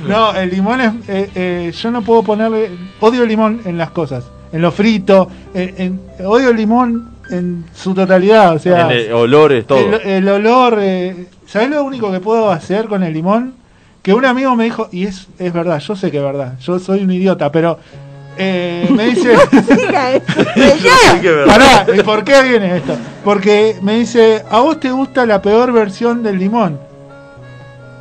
No, 0.09 0.35
el 0.35 0.51
limón 0.51 0.81
es. 0.81 0.93
eh, 1.09 1.31
eh, 1.35 1.73
yo 1.79 1.91
no 1.91 2.03
puedo 2.03 2.23
ponerle. 2.23 2.71
Odio 3.01 3.23
el 3.23 3.29
limón 3.29 3.61
en 3.65 3.77
las 3.79 3.91
cosas. 3.91 4.25
En 4.53 4.63
lo 4.63 4.73
frito. 4.73 5.29
en- 5.55 5.75
en- 6.19 6.27
odio 6.27 6.51
el 6.51 6.57
limón 6.57 7.11
en 7.31 7.65
su 7.75 7.95
totalidad. 7.95 8.55
O 8.55 8.59
sea. 8.59 8.91
El- 8.93 9.13
olores, 9.13 9.67
todo. 9.67 9.79
El, 9.79 9.95
el 10.09 10.29
olor. 10.29 10.79
Eh, 10.81 11.27
¿Sabes 11.47 11.71
lo 11.71 11.83
único 11.85 12.11
que 12.13 12.21
puedo 12.21 12.51
hacer 12.51 12.87
con 12.87 13.03
el 13.03 13.13
limón? 13.13 13.55
Que 14.03 14.15
un 14.15 14.25
amigo 14.25 14.55
me 14.57 14.65
dijo, 14.65 14.89
y 14.93 15.07
es, 15.07 15.27
es 15.39 15.53
verdad, 15.53 15.79
yo 15.79 15.95
sé 15.95 16.11
que 16.11 16.17
es 16.17 16.23
verdad, 16.23 16.55
yo 16.61 16.79
soy 16.79 17.03
un 17.03 17.11
idiota, 17.11 17.53
pero 17.53 17.79
eh, 18.39 18.89
me 18.91 19.09
dice. 19.09 19.35
Pará, 21.47 21.87
¿y 21.95 22.01
por 22.03 22.25
qué 22.25 22.43
viene 22.43 22.79
esto? 22.79 22.97
Porque 23.25 23.77
me 23.83 23.99
dice, 23.99 24.43
¿a 24.51 24.61
vos 24.61 24.81
te 24.81 24.91
gusta 24.91 25.27
la 25.27 25.43
peor 25.43 25.73
versión 25.73 26.23
del 26.23 26.39
limón? 26.39 26.79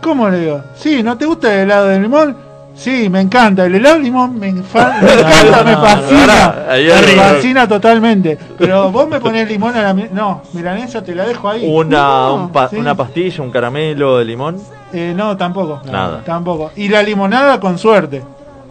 ¿Cómo 0.02 0.30
le 0.30 0.40
digo? 0.40 0.64
Sí, 0.78 1.04
¿no 1.04 1.18
te 1.18 1.26
gusta 1.26 1.54
el 1.54 1.62
helado 1.62 1.88
de 1.88 2.00
limón? 2.00 2.38
Sí, 2.80 3.10
me 3.10 3.20
encanta. 3.20 3.66
El 3.66 3.76
helado 3.76 3.98
de 3.98 4.04
limón 4.04 4.40
me, 4.40 4.48
encanta, 4.48 5.64
me 5.66 5.76
fascina. 5.76 6.56
me 6.70 7.16
fascina 7.16 7.68
totalmente. 7.68 8.38
Pero 8.58 8.90
vos 8.90 9.08
me 9.10 9.20
ponés 9.20 9.50
limón 9.50 9.76
a 9.76 9.82
la... 9.82 9.94
No, 9.94 10.42
milanesa 10.54 11.04
te 11.04 11.14
la 11.14 11.26
dejo 11.26 11.50
ahí. 11.50 11.66
Una, 11.68 11.98
No, 11.98 12.36
un 12.36 12.50
pa- 12.52 12.70
sí. 12.70 12.78
una 12.78 12.96
pastilla, 12.96 13.44
un 13.44 13.52
caramelo 13.52 14.18
de 14.20 14.24
limón. 14.26 14.62
Eh, 14.94 15.14
no, 15.16 15.36
tampoco. 15.36 15.82
Nada. 15.92 16.22
Tampoco. 16.26 16.72
Y 16.78 16.88
la 16.88 17.04
limonada 17.04 17.60
con 17.60 17.78
suerte, 17.78 18.24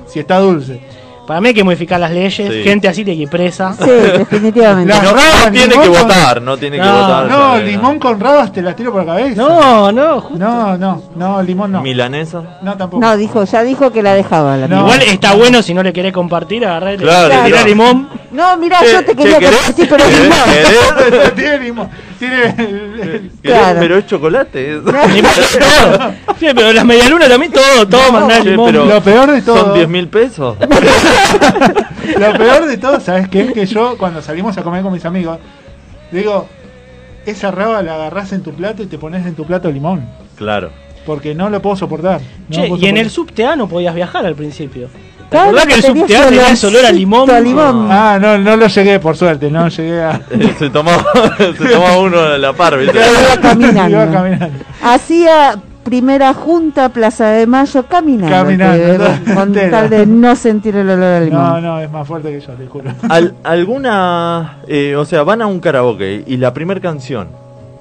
si 0.06 0.20
está 0.20 0.38
dulce. 0.38 0.80
Para 1.28 1.42
mí 1.42 1.48
hay 1.48 1.54
que 1.54 1.62
modificar 1.62 2.00
las 2.00 2.10
leyes. 2.10 2.34
Sí. 2.34 2.62
Gente 2.64 2.88
así 2.88 3.04
tiene 3.04 3.18
que 3.18 3.22
ir 3.24 3.28
presa. 3.28 3.74
Sí, 3.74 3.84
definitivamente. 3.88 4.94
No, 4.94 5.00
rabas, 5.02 5.44
no 5.44 5.52
tiene 5.52 5.66
limón 5.68 5.82
que 5.84 5.88
con- 5.98 6.08
votar, 6.08 6.42
no 6.42 6.56
tiene 6.56 6.76
que 6.78 6.82
No, 6.82 6.92
votar. 7.00 7.28
No, 7.28 7.58
limón 7.58 7.98
con 7.98 8.18
rabas 8.18 8.50
te 8.52 8.62
la 8.62 8.74
tiro 8.74 8.92
por 8.92 9.04
la 9.04 9.12
cabeza. 9.14 9.42
No, 9.42 9.92
no, 9.92 10.20
justo. 10.22 10.38
No, 10.38 10.78
no, 10.78 11.02
no, 11.14 11.42
limón 11.42 11.72
no. 11.72 11.82
Milanesa. 11.82 12.42
No, 12.62 12.76
tampoco. 12.78 13.02
No, 13.02 13.14
dijo, 13.18 13.44
ya 13.44 13.62
dijo 13.62 13.92
que 13.92 14.02
la 14.02 14.14
dejaba. 14.14 14.56
La 14.56 14.66
No. 14.68 14.76
no, 14.76 14.82
Igual 14.84 15.02
está 15.02 15.34
bueno 15.34 15.62
si 15.62 15.74
no 15.74 15.82
le 15.82 15.92
querés 15.92 16.14
compartir, 16.14 16.62
le 16.62 16.96
Claro, 16.96 16.96
claro. 16.96 17.66
limón. 17.66 18.08
no 18.32 18.56
mira, 18.56 18.78
Che, 18.80 18.90
yo 18.92 19.04
te 19.04 19.14
quería 19.14 19.34
compartir, 19.38 19.86
pero 19.86 20.04
no. 20.04 21.30
Tiene 21.36 21.58
limón. 21.58 21.90
Tiene 22.18 22.44
el- 22.44 23.00
el- 23.00 23.00
¿Querés? 23.00 23.32
Claro. 23.42 23.78
Pero 23.80 23.98
es 23.98 24.06
chocolate. 24.06 24.80
Sí, 26.38 26.46
pero 26.54 26.72
las 26.72 26.84
medialunas 26.84 27.28
también, 27.28 27.52
todo, 27.52 27.86
todo 27.88 28.12
mandar 28.12 28.42
Che, 28.42 28.50
limón. 28.50 28.66
pero 28.66 28.84
Lo 28.86 29.00
peor 29.02 29.32
de 29.32 29.42
todo. 29.42 29.58
Son 29.66 29.74
10 29.74 29.88
mil 29.88 30.08
pesos. 30.08 30.56
Lo 32.18 32.32
peor 32.38 32.66
de 32.66 32.76
todo, 32.78 33.00
¿sabes 33.00 33.28
qué? 33.28 33.42
Es 33.42 33.52
que 33.52 33.66
yo, 33.66 33.96
cuando 33.98 34.22
salimos 34.22 34.56
a 34.58 34.62
comer 34.62 34.82
con 34.82 34.92
mis 34.92 35.04
amigos, 35.04 35.38
digo, 36.10 36.48
esa 37.26 37.50
raba 37.50 37.82
la 37.82 37.94
agarrás 37.94 38.32
en 38.32 38.42
tu 38.42 38.52
plato 38.52 38.82
y 38.82 38.86
te 38.86 38.98
pones 38.98 39.26
en 39.26 39.34
tu 39.34 39.44
plato 39.44 39.70
limón. 39.70 40.08
Claro. 40.36 40.70
Porque 41.04 41.34
no 41.34 41.50
lo 41.50 41.60
puedo 41.62 41.76
soportar. 41.76 42.20
no 42.48 42.54
Che, 42.56 42.62
lo 42.62 42.68
puedo 42.68 42.82
y 42.84 42.88
en 42.88 42.96
el 42.96 43.10
soportar. 43.10 43.34
subte 43.34 43.46
A 43.46 43.56
no 43.56 43.68
podías 43.68 43.94
viajar 43.94 44.24
al 44.26 44.34
principio. 44.34 44.88
¿Te 45.30 45.36
acordás 45.38 45.66
que 45.66 45.74
el 45.74 45.82
tenías 45.82 46.00
subte 46.08 46.16
A 46.16 46.24
tenía 46.28 46.50
ese 46.50 46.66
olor 46.68 46.86
a 46.86 46.92
limón? 46.92 47.30
a 47.30 47.40
limón. 47.40 47.88
Ah, 47.90 48.18
no, 48.20 48.38
no 48.38 48.56
lo 48.56 48.66
llegué, 48.66 48.98
por 48.98 49.16
suerte, 49.16 49.50
no 49.50 49.68
llegué 49.68 50.02
a. 50.02 50.20
se 50.58 50.70
tomaba, 50.70 51.04
se 51.36 51.68
tomaba 51.68 51.98
uno 51.98 52.20
a 52.20 52.38
la 52.38 52.52
par, 52.54 52.78
¿viste? 52.78 52.98
Iba 53.32 53.40
caminando. 53.40 53.90
Iba 54.02 54.10
caminando. 54.12 54.58
Hacía 54.82 55.56
primera 55.84 56.34
junta 56.34 56.88
Plaza 56.90 57.28
de 57.30 57.46
Mayo 57.46 57.84
caminando. 57.86 58.34
Caminando, 58.36 59.04
todo 59.04 59.34
con 59.34 59.48
entero. 59.48 59.70
tal 59.70 59.90
de 59.90 60.06
no 60.06 60.34
sentir 60.36 60.76
el 60.76 60.88
olor 60.90 61.04
a 61.04 61.20
limón. 61.20 61.40
No, 61.42 61.60
no, 61.60 61.80
es 61.80 61.90
más 61.90 62.06
fuerte 62.06 62.30
que 62.30 62.40
yo, 62.40 62.52
te 62.54 62.66
juro. 62.66 62.90
Al- 63.08 63.34
¿Alguna, 63.44 64.58
eh, 64.66 64.96
o 64.96 65.04
sea, 65.04 65.22
van 65.24 65.42
a 65.42 65.46
un 65.46 65.60
karaoke 65.60 66.24
y 66.26 66.36
la 66.38 66.52
primera 66.54 66.80
canción 66.80 67.28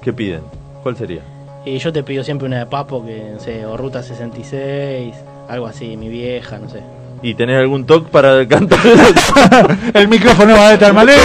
que 0.02 0.12
piden, 0.12 0.40
¿cuál 0.82 0.96
sería? 0.96 1.20
Y 1.64 1.78
yo 1.78 1.92
te 1.92 2.02
pido 2.02 2.24
siempre 2.24 2.46
una 2.46 2.58
de 2.60 2.66
Papo, 2.66 3.04
que 3.04 3.30
no 3.34 3.40
sé, 3.40 3.66
o 3.66 3.76
Ruta 3.76 4.02
66, 4.02 5.14
algo 5.48 5.66
así, 5.66 5.96
mi 5.96 6.08
vieja, 6.08 6.58
no 6.58 6.68
sé. 6.70 6.82
¿Y 7.22 7.34
tenés 7.34 7.58
algún 7.58 7.84
toque 7.84 8.08
para 8.10 8.46
cantar? 8.46 8.78
El 9.94 10.08
micrófono 10.08 10.56
va 10.56 10.70
de 10.70 10.78
tal 10.78 10.94
manera. 10.94 11.20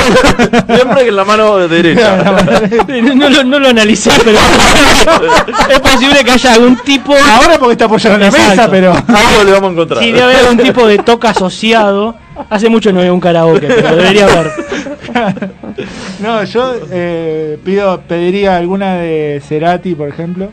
Siempre 0.68 1.04
que 1.04 1.10
en 1.10 1.16
la 1.16 1.24
mano 1.24 1.68
derecha. 1.68 2.34
No, 3.04 3.16
no 3.16 3.30
lo, 3.30 3.44
no 3.44 3.60
lo 3.60 3.68
analicé, 3.70 4.12
pero 4.24 4.38
es 5.70 5.80
posible 5.80 6.24
que 6.24 6.32
haya 6.32 6.54
algún 6.54 6.78
tipo... 6.78 7.14
Ahora 7.14 7.58
porque 7.58 7.74
está 7.74 7.86
apoyado 7.86 8.16
en 8.16 8.22
la 8.22 8.28
Exacto. 8.28 8.50
mesa, 8.50 8.72
pero. 8.72 8.94
Algo 8.94 9.44
le 9.46 9.52
vamos 9.52 9.70
a 9.70 9.74
encontrar. 9.74 10.04
Sí, 10.04 10.12
debe 10.12 10.24
haber 10.24 10.38
algún 10.38 10.58
tipo 10.58 10.88
de 10.88 10.98
toque 11.00 11.28
asociado. 11.28 12.16
Hace 12.50 12.70
mucho 12.70 12.92
no 12.92 13.00
veo 13.02 13.14
un 13.14 13.20
karaoke, 13.20 13.68
pero 13.68 13.96
debería 13.96 14.26
haber. 14.26 14.52
No, 16.20 16.44
yo 16.44 16.76
eh, 16.92 17.58
pido, 17.64 18.02
pediría 18.02 18.58
alguna 18.58 18.96
de 18.96 19.42
Cerati, 19.46 19.96
por 19.96 20.10
ejemplo. 20.10 20.50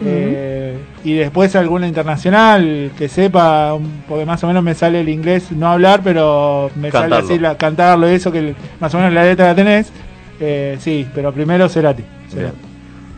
Eh, 0.00 0.76
y 1.04 1.14
después 1.14 1.54
alguna 1.56 1.86
internacional 1.86 2.90
que 2.98 3.08
sepa, 3.08 3.74
un- 3.74 4.02
porque 4.08 4.24
más 4.26 4.42
o 4.44 4.46
menos 4.46 4.62
me 4.62 4.74
sale 4.74 5.00
el 5.00 5.08
inglés, 5.08 5.52
no 5.52 5.68
hablar, 5.68 6.00
pero 6.02 6.70
me 6.76 6.90
Cantarlo. 6.90 7.16
sale 7.16 7.26
así 7.34 7.38
la, 7.38 7.56
cantarlo 7.56 8.10
y 8.10 8.14
eso, 8.14 8.32
que 8.32 8.54
más 8.80 8.92
o 8.94 8.98
menos 8.98 9.12
la 9.12 9.24
letra 9.24 9.46
la 9.48 9.54
tenés. 9.54 9.92
Eh, 10.40 10.76
sí, 10.80 11.06
pero 11.14 11.32
primero 11.32 11.68
Cerati. 11.68 12.02
Bien. 12.34 12.52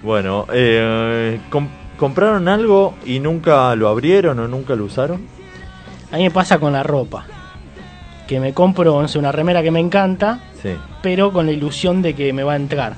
Bueno, 0.02 0.46
eh, 0.52 1.40
com- 1.50 1.68
¿compraron 1.98 2.46
algo 2.48 2.94
y 3.06 3.18
nunca 3.20 3.74
lo 3.74 3.88
abrieron 3.88 4.38
o 4.38 4.46
nunca 4.48 4.74
lo 4.76 4.84
usaron? 4.84 5.22
A 6.12 6.16
mí 6.18 6.24
me 6.24 6.30
pasa 6.30 6.58
con 6.58 6.72
la 6.72 6.82
ropa. 6.82 7.24
Que 8.28 8.38
me 8.40 8.52
compro, 8.52 9.00
no 9.00 9.08
sé, 9.08 9.18
una 9.18 9.32
remera 9.32 9.62
que 9.62 9.70
me 9.70 9.80
encanta, 9.80 10.40
Sí. 10.62 10.70
pero 11.02 11.32
con 11.32 11.46
la 11.46 11.52
ilusión 11.52 12.02
de 12.02 12.14
que 12.14 12.32
me 12.32 12.42
va 12.42 12.52
a 12.54 12.56
entrar. 12.56 12.94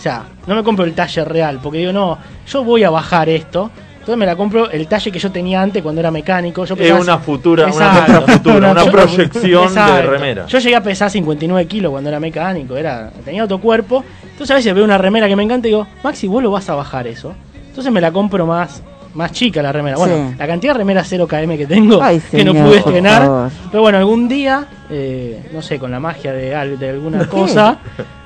O 0.00 0.02
sea, 0.02 0.24
no 0.46 0.54
me 0.54 0.62
compro 0.62 0.86
el 0.86 0.94
talle 0.94 1.26
real, 1.26 1.58
porque 1.62 1.76
digo, 1.76 1.92
no, 1.92 2.16
yo 2.48 2.64
voy 2.64 2.84
a 2.84 2.88
bajar 2.88 3.28
esto. 3.28 3.70
Entonces 3.98 4.16
me 4.16 4.24
la 4.24 4.34
compro 4.34 4.70
el 4.70 4.86
talle 4.86 5.12
que 5.12 5.18
yo 5.18 5.30
tenía 5.30 5.60
antes 5.60 5.82
cuando 5.82 6.00
era 6.00 6.10
mecánico. 6.10 6.64
Yo 6.64 6.74
Es 6.78 6.90
una 6.92 7.18
futura, 7.18 7.64
una 7.66 7.72
Exacto. 7.74 8.12
muestra 8.12 8.34
futura, 8.38 8.70
una 8.72 8.84
Yo- 8.86 8.90
proyección 8.90 9.74
de 9.74 10.02
remera. 10.02 10.46
Yo 10.46 10.58
llegué 10.58 10.74
a 10.74 10.82
pesar 10.82 11.10
59 11.10 11.66
kilos 11.68 11.90
cuando 11.90 12.08
era 12.08 12.18
mecánico, 12.18 12.78
era 12.78 13.10
tenía 13.26 13.44
otro 13.44 13.58
cuerpo. 13.60 14.02
Entonces 14.22 14.50
a 14.52 14.54
veces 14.54 14.74
veo 14.74 14.84
una 14.84 14.96
remera 14.96 15.28
que 15.28 15.36
me 15.36 15.42
encanta 15.42 15.68
y 15.68 15.72
digo, 15.72 15.86
Maxi, 16.02 16.26
vos 16.28 16.42
lo 16.42 16.50
vas 16.50 16.66
a 16.70 16.74
bajar 16.76 17.06
eso. 17.06 17.34
Entonces 17.68 17.92
me 17.92 18.00
la 18.00 18.10
compro 18.10 18.46
más, 18.46 18.82
más 19.12 19.32
chica 19.32 19.60
la 19.60 19.70
remera. 19.70 19.98
Bueno, 19.98 20.30
Sí. 20.30 20.36
la 20.38 20.46
cantidad 20.46 20.72
de 20.72 20.78
remeras 20.78 21.06
0 21.10 21.28
km 21.28 21.58
que 21.58 21.66
tengo, 21.66 22.02
Ay, 22.02 22.22
que 22.30 22.42
no 22.42 22.54
pude 22.54 22.78
estrenar. 22.78 23.50
Pero 23.70 23.82
bueno, 23.82 23.98
algún 23.98 24.28
día, 24.28 24.66
eh, 24.90 25.48
no 25.52 25.62
sé, 25.62 25.78
con 25.78 25.90
la 25.90 26.00
magia 26.00 26.32
de, 26.32 26.54
al- 26.54 26.78
de 26.78 26.90
alguna 26.90 27.26
cosa, 27.28 27.78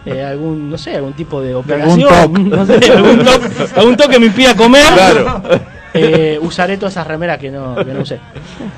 eh, 0.06 0.22
algún, 0.22 0.70
no 0.70 0.78
sé, 0.78 0.96
algún 0.96 1.12
tipo 1.14 1.40
de 1.40 1.48
algún 1.50 1.64
operación, 1.64 2.08
toc. 2.10 2.38
no 2.38 2.66
sé, 2.66 2.92
algún 2.92 3.18
toque 3.24 3.48
algún 3.76 3.96
toque 3.96 4.10
que 4.14 4.18
me 4.20 4.26
impida 4.26 4.54
comer, 4.56 4.82
Claro. 4.94 5.42
eh, 5.94 6.38
usaré 6.42 6.76
todas 6.76 6.92
esas 6.94 7.06
remeras 7.06 7.38
que 7.38 7.50
no, 7.50 7.74
que 7.76 7.92
no 7.92 8.00
usé. 8.00 8.18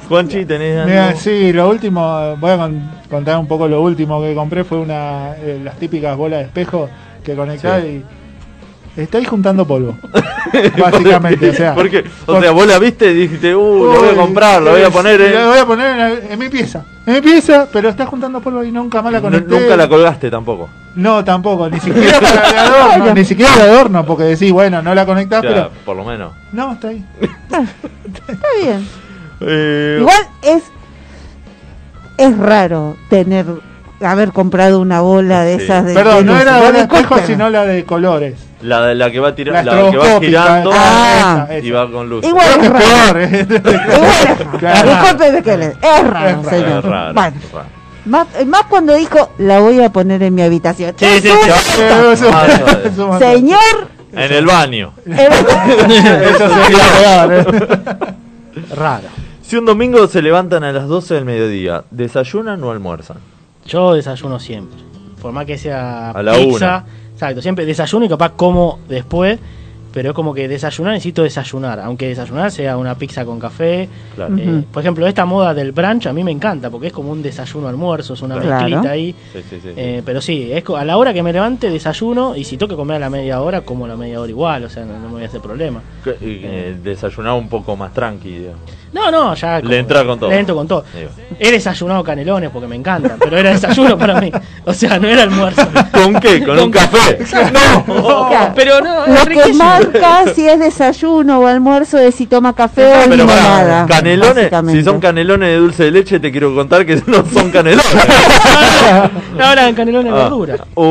Juanchi, 0.08 0.44
¿tenés 0.44 0.76
algo? 0.76 0.88
Mira, 0.88 1.14
sí, 1.16 1.52
lo 1.52 1.68
último, 1.70 2.36
voy 2.38 2.50
a 2.50 2.56
con- 2.58 2.90
contar 3.10 3.38
un 3.38 3.46
poco 3.46 3.66
lo 3.68 3.80
último 3.82 4.20
que 4.20 4.34
compré, 4.34 4.64
fue 4.64 4.78
una 4.78 5.34
eh, 5.36 5.60
las 5.62 5.76
típicas 5.76 6.16
bolas 6.16 6.40
de 6.40 6.44
espejo 6.46 6.88
que 7.24 7.34
conectás 7.34 7.82
Sí. 7.82 7.88
y 7.88 8.04
estáis 8.97 9.28
juntando 9.28 9.66
polvo. 9.66 9.97
Básicamente, 10.78 11.51
o 11.51 11.55
sea. 11.55 11.74
Porque, 11.74 12.05
o 12.27 12.40
sea, 12.40 12.51
vos 12.52 12.66
la 12.66 12.78
viste 12.78 13.10
y 13.10 13.14
dijiste, 13.14 13.55
uh, 13.55 13.93
lo 13.93 14.01
voy 14.01 14.09
a 14.09 14.14
comprar, 14.14 14.62
lo 14.62 14.70
voy 14.73 14.82
a 14.82 14.90
poner 14.90 15.20
en... 15.20 15.35
Lo 15.35 15.48
voy 15.48 15.59
a 15.59 15.66
poner 15.66 16.24
en, 16.31 16.39
mi 16.39 16.48
pieza. 16.48 16.85
En 17.06 17.14
mi 17.14 17.20
pieza, 17.20 17.68
pero 17.73 17.89
estás 17.89 18.09
juntando 18.09 18.40
polvo 18.40 18.64
y 18.64 18.73
nunca 18.73 19.02
más 19.02 19.12
la 19.12 19.18
No- 19.18 19.24
conecté. 19.24 19.60
nunca 19.60 19.77
la 19.77 19.89
colgaste 19.89 20.31
tampoco. 20.31 20.68
No, 20.94 21.23
tampoco, 21.24 21.68
ni 21.68 21.78
siquiera 21.81 22.18
para 22.20 22.51
de 22.52 22.59
adorno, 22.59 23.14
ni 23.14 23.24
siquiera 23.24 23.55
de 23.56 23.62
adorno, 23.62 24.06
porque 24.06 24.24
decís, 24.24 24.51
bueno, 24.52 24.81
no 24.82 24.94
la 24.94 25.05
conectás, 25.05 25.43
Ya, 25.43 25.48
pero. 25.48 25.70
por 25.85 25.97
lo 25.97 26.05
menos. 26.05 26.32
No, 26.52 26.73
está 26.73 26.89
ahí. 26.89 27.05
Está 27.20 28.48
bien. 28.62 28.89
Eh, 29.40 29.98
Igual 30.01 30.27
es 30.43 30.62
es 32.16 32.39
raro 32.39 32.97
tener 33.10 33.44
haber 34.01 34.32
comprado 34.32 34.81
una 34.81 35.01
bola 35.02 35.43
de 35.43 35.59
Sí. 35.59 35.64
esas 35.64 35.85
de 35.85 35.93
Perdón, 35.94 36.18
de 36.18 36.24
no 36.32 36.39
era 36.40 36.73
de 36.73 36.81
espejo, 36.81 37.18
sino 37.27 37.51
la 37.51 37.64
de 37.66 37.85
colores. 37.85 38.35
La, 38.62 38.80
de- 38.86 38.94
la 38.94 39.10
que 39.10 39.20
va 39.20 39.34
tira- 39.34 39.52
La 39.52 39.62
la 39.62 39.72
que 39.72 39.76
va 39.78 39.84
estroboscópica, 39.84 40.26
girando 40.42 40.70
Ah. 40.72 41.44
esa, 41.46 41.56
esa. 41.58 41.66
y 41.66 41.70
va 41.70 41.90
con 41.90 42.08
luz. 42.08 42.24
Igual 42.24 42.46
es 42.60 42.70
raro. 42.70 43.20
¿eh? 43.20 43.46
Igual 43.48 43.60
es 43.60 44.62
raro. 44.62 44.90
Es 44.90 45.42
raro, 45.42 45.64
Es 45.82 46.10
raro, 46.10 46.44
señor. 46.44 46.78
Es 46.78 46.84
raro, 46.84 47.12
Bueno, 47.14 47.36
es 47.38 47.52
raro. 47.52 47.68
más, 48.06 48.26
más 48.46 48.62
cuando 48.70 48.94
dijo 48.94 49.30
la 49.38 49.58
voy 49.60 49.82
a 49.82 49.90
poner 49.90 50.22
en 50.22 50.34
mi 50.34 50.42
habitación. 50.42 50.94
Sí, 50.96 51.06
sí, 51.20 51.28
sí. 51.28 51.50
Ah, 52.32 53.18
Señor, 53.18 53.88
En 54.12 54.32
el 54.32 54.46
baño. 54.46 54.92
Eso 55.06 56.48
sería 56.48 57.26
peor. 57.28 57.32
¿eh? 57.34 58.64
Raro. 58.74 59.08
Si 59.42 59.56
un 59.56 59.64
domingo 59.66 60.06
se 60.08 60.22
levantan 60.22 60.64
a 60.64 60.72
las 60.72 60.88
12 60.88 61.14
del 61.14 61.24
mediodía, 61.24 61.84
¿desayunan 61.90 62.62
o 62.64 62.70
almuerzan? 62.70 63.18
Yo 63.66 63.94
desayuno 63.94 64.38
siempre. 64.40 64.78
Por 65.20 65.32
más 65.32 65.44
que 65.46 65.58
sea 65.58 66.10
A 66.10 66.22
la 66.22 66.32
pizza. 66.34 66.56
una. 66.56 66.84
Exacto, 67.16 67.40
siempre 67.40 67.64
desayuno 67.64 68.05
y 68.05 68.09
capaz 68.10 68.32
como 68.36 68.78
después. 68.88 69.38
Pero 69.93 70.10
es 70.10 70.14
como 70.14 70.34
que 70.34 70.47
desayunar 70.47 70.93
necesito 70.93 71.22
desayunar. 71.22 71.80
Aunque 71.80 72.09
desayunar 72.09 72.51
sea 72.51 72.76
una 72.76 72.97
pizza 72.97 73.24
con 73.24 73.40
café. 73.40 73.88
Claro. 74.14 74.36
Eh, 74.36 74.62
por 74.70 74.82
ejemplo, 74.82 75.06
esta 75.06 75.24
moda 75.24 75.55
del 75.55 75.72
brunch 75.72 76.06
a 76.06 76.12
mí 76.12 76.22
me 76.22 76.30
encanta 76.32 76.68
porque 76.68 76.88
es 76.88 76.93
como 76.93 77.10
un 77.12 77.22
desayuno 77.22 77.66
almuerzo, 77.66 78.12
es 78.12 78.20
una 78.20 78.38
Claro. 78.38 78.51
mezclita 78.66 78.90
ahí. 78.90 79.14
Sí, 79.32 79.38
sí, 79.48 79.59
sí. 79.62 79.68
Eh, 79.74 80.02
pero 80.05 80.20
sí, 80.20 80.51
es 80.52 80.62
a 80.68 80.84
la 80.84 80.98
hora 80.98 81.14
que 81.14 81.22
me 81.22 81.32
levante 81.32 81.70
desayuno 81.70 82.36
y 82.36 82.44
si 82.44 82.59
tengo 82.59 82.68
que 82.68 82.76
comer 82.76 82.97
a 82.97 82.98
la 82.98 83.09
media 83.09 83.40
hora, 83.40 83.62
como 83.62 83.86
a 83.86 83.88
la 83.88 83.97
media 83.97 84.20
hora 84.20 84.28
igual, 84.28 84.64
o 84.64 84.68
sea, 84.68 84.84
no, 84.84 84.98
no 84.98 85.06
me 85.06 85.14
voy 85.14 85.22
a 85.22 85.26
hacer 85.28 85.40
problema. 85.40 85.80
Eh, 86.20 86.76
desayunar 86.82 87.32
un 87.32 87.48
poco 87.48 87.74
más 87.74 87.94
tranqui. 87.94 88.48
No, 88.97 89.10
no, 89.10 89.35
ya. 89.35 89.60
Le 89.60 89.78
entra 89.78 90.05
con 90.05 90.18
todo. 90.18 90.31
Le 90.31 90.39
entro 90.39 90.55
con 90.55 90.66
todo. 90.66 90.85
He 91.39 91.51
desayunado 91.51 92.02
canelones 92.02 92.48
porque 92.51 92.66
me 92.66 92.77
encantan, 92.77 93.18
pero 93.18 93.36
era 93.36 93.51
desayuno 93.51 93.98
para 93.98 94.20
mí. 94.20 94.32
O 94.64 94.73
sea, 94.73 94.98
no 94.98 95.06
era 95.06 95.23
almuerzo. 95.24 95.68
¿Con 95.93 96.14
qué? 96.18 96.43
¿Con 96.43 96.59
un 96.59 96.70
café? 96.70 97.18
No, 97.52 98.28
Claro. 98.28 98.52
pero 98.55 98.81
no, 98.81 99.06
lo 99.06 99.24
que 99.27 99.52
marca 99.52 100.24
si 100.35 100.48
es 100.48 100.59
desayuno 100.59 101.40
o 101.40 101.47
almuerzo 101.47 101.98
es 101.98 102.14
si 102.14 102.27
toma 102.27 102.55
café 102.55 102.86
o 102.86 103.10
Pero 103.10 103.27
pará, 103.27 103.40
limonada. 103.43 103.86
canelones, 103.86 104.51
si 104.73 104.82
son 104.82 104.98
canelones 105.01 105.48
de 105.51 105.56
dulce 105.56 105.85
de 105.85 105.90
leche, 105.90 106.18
te 106.18 106.31
quiero 106.32 106.55
contar 106.55 106.86
que 106.86 106.97
no 107.06 107.24
son 107.32 107.51
canelones. 107.51 107.85
No, 109.36 109.52
eran 109.52 109.74
canelones 109.74 110.12
de 110.12 110.18
Ah. 110.18 110.23
verdura. 110.24 110.56
Uh, 110.74 110.82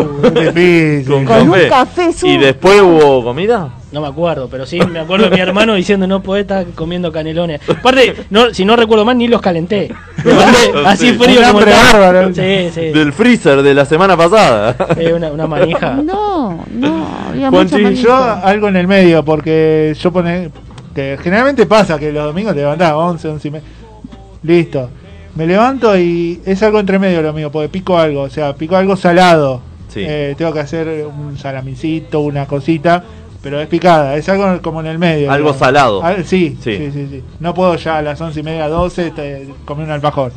Uh, 0.00 0.30
difícil. 0.30 1.04
con 1.06 1.24
Con 1.26 1.40
un 1.50 1.50
café. 1.68 1.68
café 1.68 2.10
¿Y 2.26 2.38
después 2.38 2.80
hubo 2.80 3.22
comida? 3.24 3.68
No 3.92 4.00
me 4.00 4.06
acuerdo, 4.06 4.48
pero 4.48 4.66
sí 4.66 4.78
me 4.80 5.00
acuerdo 5.00 5.28
de 5.28 5.34
mi 5.34 5.40
hermano 5.40 5.74
diciendo 5.74 6.06
no 6.06 6.22
podés 6.22 6.42
estar 6.42 6.64
comiendo 6.76 7.10
canelones. 7.10 7.60
Aparte, 7.68 8.14
no, 8.30 8.54
si 8.54 8.64
no 8.64 8.76
recuerdo 8.76 9.04
mal, 9.04 9.18
ni 9.18 9.26
los 9.26 9.40
calenté. 9.40 9.92
Mandé 10.24 10.86
Así 10.86 11.08
Sí. 11.10 11.14
frío 11.18 11.40
como 11.50 11.60
bárbaro. 11.66 12.32
Sí, 12.32 12.70
sí. 12.72 12.80
Del 12.90 13.12
freezer 13.12 13.62
de 13.62 13.74
la 13.74 13.84
semana 13.84 14.16
pasada. 14.16 14.76
Eh, 14.96 15.12
una, 15.12 15.32
una 15.32 15.46
manija. 15.48 15.94
No, 16.04 16.64
no, 16.72 17.06
había 17.30 17.50
manito. 17.50 17.78
yo 17.90 18.14
algo 18.14 18.68
en 18.68 18.76
el 18.76 18.86
medio, 18.86 19.24
porque 19.24 19.94
yo 20.00 20.12
pone. 20.12 20.50
que 20.94 21.18
generalmente 21.20 21.66
pasa 21.66 21.98
que 21.98 22.12
los 22.12 22.24
domingos 22.24 22.54
te 22.54 22.60
levantás 22.60 22.92
11, 22.94 23.28
11 23.28 23.48
y 23.48 23.50
media. 23.50 23.68
Listo. 24.42 24.90
Me 25.34 25.46
levanto 25.46 25.96
y 25.98 26.40
es 26.44 26.62
algo 26.62 26.80
entre 26.80 26.98
medio 26.98 27.22
lo 27.22 27.32
mío, 27.32 27.50
porque 27.52 27.68
pico 27.68 27.98
algo, 27.98 28.22
o 28.22 28.30
sea, 28.30 28.54
pico 28.54 28.76
algo 28.76 28.96
salado. 28.96 29.62
Sí. 29.88 30.04
Eh, 30.06 30.34
tengo 30.38 30.52
que 30.52 30.60
hacer 30.60 31.06
un 31.06 31.36
salamicito, 31.38 32.20
una 32.20 32.46
cosita, 32.46 33.02
pero 33.42 33.60
es 33.60 33.68
picada, 33.68 34.16
es 34.16 34.28
algo 34.28 34.60
como 34.62 34.80
en 34.80 34.86
el 34.86 34.98
medio. 34.98 35.30
Algo 35.30 35.48
digamos. 35.48 35.58
salado. 35.58 36.00
Ah, 36.04 36.16
sí, 36.24 36.56
Sí. 36.62 36.76
sí, 36.76 36.90
sí, 36.92 37.06
sí, 37.10 37.24
No 37.38 37.54
puedo 37.54 37.74
ya 37.76 37.98
a 37.98 38.02
las 38.02 38.20
once 38.20 38.40
y 38.40 38.42
media, 38.42 38.68
12 38.68 39.10
te- 39.12 39.48
comer 39.64 39.86
un 39.86 39.92
alfajor. 39.92 40.32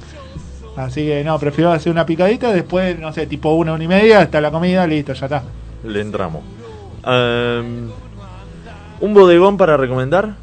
Así 0.75 1.05
que 1.05 1.23
no, 1.23 1.37
prefiero 1.37 1.71
hacer 1.71 1.91
una 1.91 2.05
picadita, 2.05 2.51
después, 2.51 2.97
no 2.97 3.13
sé, 3.13 3.27
tipo 3.27 3.53
una, 3.53 3.73
una 3.73 3.83
y 3.83 3.87
media, 3.87 4.21
hasta 4.21 4.41
la 4.41 4.49
comida, 4.51 4.87
listo, 4.87 5.13
ya 5.13 5.25
está. 5.27 5.43
Le 5.83 6.01
entramos. 6.01 6.41
Em, 7.05 7.89
¿Un 9.01 9.13
bodegón 9.13 9.57
para 9.57 9.75
recomendar? 9.77 10.35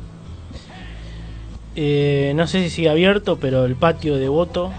Eh, 1.77 2.33
no 2.37 2.47
sé 2.47 2.63
si 2.65 2.71
sigue 2.71 2.91
abierto, 2.91 3.39
pero 3.41 3.65
el 3.65 3.77
patio 3.77 4.15
de 4.15 4.21
Devoto 4.21 4.71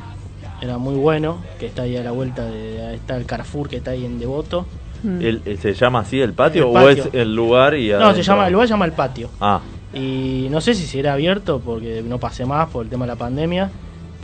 era 0.61 0.77
muy 0.77 0.95
bueno, 0.95 1.37
que 1.59 1.65
está 1.65 1.83
ahí 1.83 1.97
a 1.97 2.03
la 2.03 2.11
vuelta 2.11 2.45
de 2.45 2.95
está 2.95 3.17
el 3.17 3.25
Carrefour 3.25 3.69
que 3.69 3.77
está 3.77 3.91
ahí 3.91 4.05
en 4.05 4.19
Devoto. 4.19 4.65
El- 5.03 5.41
el- 5.45 5.57
¿Se 5.60 5.73
llama 5.73 5.99
así 5.99 6.19
el 6.22 6.34
patio, 6.34 6.69
El 6.69 6.78
o 6.78 6.90
es 6.90 7.10
el 7.14 7.36
lugar 7.36 7.76
y 7.76 7.90
No, 7.90 8.14
se 8.14 8.22
llama, 8.23 8.48
el 8.48 8.53
lugar 8.53 8.68
se 8.68 8.73
llama 8.73 8.86
el 8.86 8.91
patio. 8.94 9.30
Ah, 9.40 9.60
Y 9.94 10.48
no 10.49 10.61
sé 10.61 10.73
si 10.73 10.86
será 10.86 11.14
abierto 11.14 11.61
porque 11.64 12.02
no 12.07 12.18
pasé 12.18 12.45
más 12.45 12.69
por 12.69 12.84
el 12.86 12.90
tema 12.90 13.06
de 13.06 13.10
la 13.11 13.18
pandemia, 13.18 13.69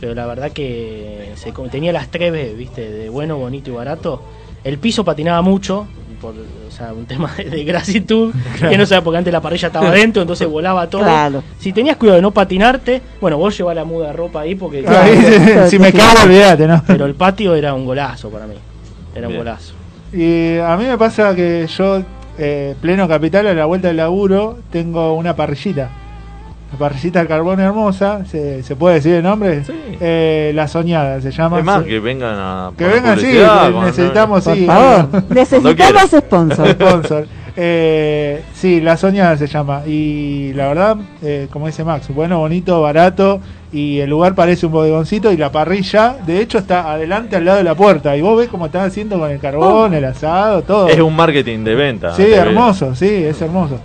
pero 0.00 0.14
la 0.14 0.26
verdad 0.26 0.50
que 0.52 1.32
se, 1.36 1.52
tenía 1.70 1.92
las 1.92 2.08
tres 2.08 2.32
B, 2.32 2.54
¿viste? 2.54 2.88
De 2.90 3.08
bueno, 3.10 3.36
bonito 3.36 3.70
y 3.70 3.74
barato. 3.74 4.22
El 4.64 4.78
piso 4.78 5.04
patinaba 5.04 5.42
mucho, 5.42 5.86
por 6.20 6.34
o 6.34 6.70
sea, 6.70 6.92
un 6.92 7.06
tema 7.06 7.32
de, 7.36 7.44
de 7.44 7.64
grasitud, 7.64 8.32
Claro. 8.56 8.70
que 8.70 8.78
no 8.78 8.86
sabía 8.86 9.04
porque 9.04 9.18
antes 9.18 9.32
la 9.32 9.40
parrilla 9.40 9.68
estaba 9.68 9.88
adentro, 9.88 10.22
entonces 10.22 10.48
volaba 10.48 10.88
todo. 10.88 11.02
Claro. 11.02 11.42
Si 11.58 11.72
tenías 11.72 11.96
cuidado 11.96 12.16
de 12.16 12.22
no 12.22 12.30
patinarte, 12.30 13.02
bueno, 13.20 13.36
vos 13.38 13.56
llevás 13.56 13.74
la 13.76 13.84
muda 13.84 14.08
de 14.08 14.12
ropa 14.14 14.40
ahí 14.40 14.54
porque... 14.54 14.84
Si 15.68 15.78
me 15.78 15.92
cago, 15.92 16.22
olvídate, 16.24 16.66
¿no? 16.66 16.82
Pero 16.86 17.06
el 17.06 17.14
patio 17.14 17.54
era 17.54 17.74
un 17.74 17.84
golazo 17.84 18.30
para 18.30 18.46
mí, 18.46 18.54
era 19.14 19.28
un 19.28 19.36
golazo. 19.36 19.74
Y 20.12 20.58
a 20.58 20.76
mí 20.76 20.84
me 20.84 20.96
pasa 20.96 21.34
que 21.34 21.66
yo, 21.66 22.02
eh, 22.38 22.74
pleno 22.80 23.06
capital, 23.08 23.46
a 23.46 23.54
la 23.54 23.64
vuelta 23.66 23.88
del 23.88 23.98
laburo, 23.98 24.58
tengo 24.70 25.14
una 25.14 25.34
parrillita. 25.36 25.90
La 26.72 26.78
parrillita 26.78 27.20
de 27.22 27.26
carbón 27.28 27.60
hermosa, 27.60 28.24
¿se, 28.26 28.62
se 28.62 28.76
puede 28.76 28.96
decir 28.96 29.14
el 29.14 29.22
nombre? 29.22 29.62
Eh, 30.00 30.52
la 30.54 30.68
soñada 30.68 31.20
se 31.20 31.30
llama. 31.30 31.58
es 31.58 31.64
más, 31.64 31.82
que 31.84 31.98
vengan 31.98 32.34
a. 32.36 32.72
que 32.76 32.84
vengan, 32.86 33.18
sí, 33.18 33.26
necesitamos, 33.84 34.44
Por 34.44 34.54
sí. 34.54 34.66
favor, 34.66 35.08
Cuando 35.10 35.34
necesitamos 35.34 36.10
sponsor. 36.10 36.68
Sponsor. 36.72 37.26
Eh, 37.60 38.44
sí, 38.54 38.80
La 38.80 38.96
Soñada 38.96 39.36
se 39.36 39.48
llama. 39.48 39.82
Y 39.84 40.52
la 40.54 40.68
verdad, 40.68 40.96
eh, 41.22 41.48
como 41.52 41.66
dice 41.66 41.82
Max, 41.82 42.06
bueno, 42.14 42.38
bonito, 42.38 42.80
barato. 42.80 43.40
Y 43.72 43.98
el 43.98 44.08
lugar 44.10 44.36
parece 44.36 44.66
un 44.66 44.72
bodegoncito. 44.72 45.32
Y 45.32 45.36
la 45.36 45.50
parrilla, 45.50 46.16
de 46.24 46.40
hecho, 46.40 46.58
está 46.58 46.92
adelante 46.92 47.34
al 47.34 47.44
lado 47.44 47.58
de 47.58 47.64
la 47.64 47.74
puerta. 47.74 48.16
Y 48.16 48.22
vos 48.22 48.38
ves 48.38 48.48
cómo 48.48 48.66
están 48.66 48.86
haciendo 48.86 49.18
con 49.18 49.28
el 49.30 49.40
carbón, 49.40 49.92
el 49.92 50.04
asado, 50.04 50.62
todo. 50.62 50.86
Es 50.88 51.00
un 51.00 51.16
marketing 51.16 51.64
de 51.64 51.74
venta. 51.74 52.14
Sí, 52.14 52.22
hermoso, 52.32 52.94
sí, 52.94 53.06
es 53.08 53.42
hermoso. 53.42 53.80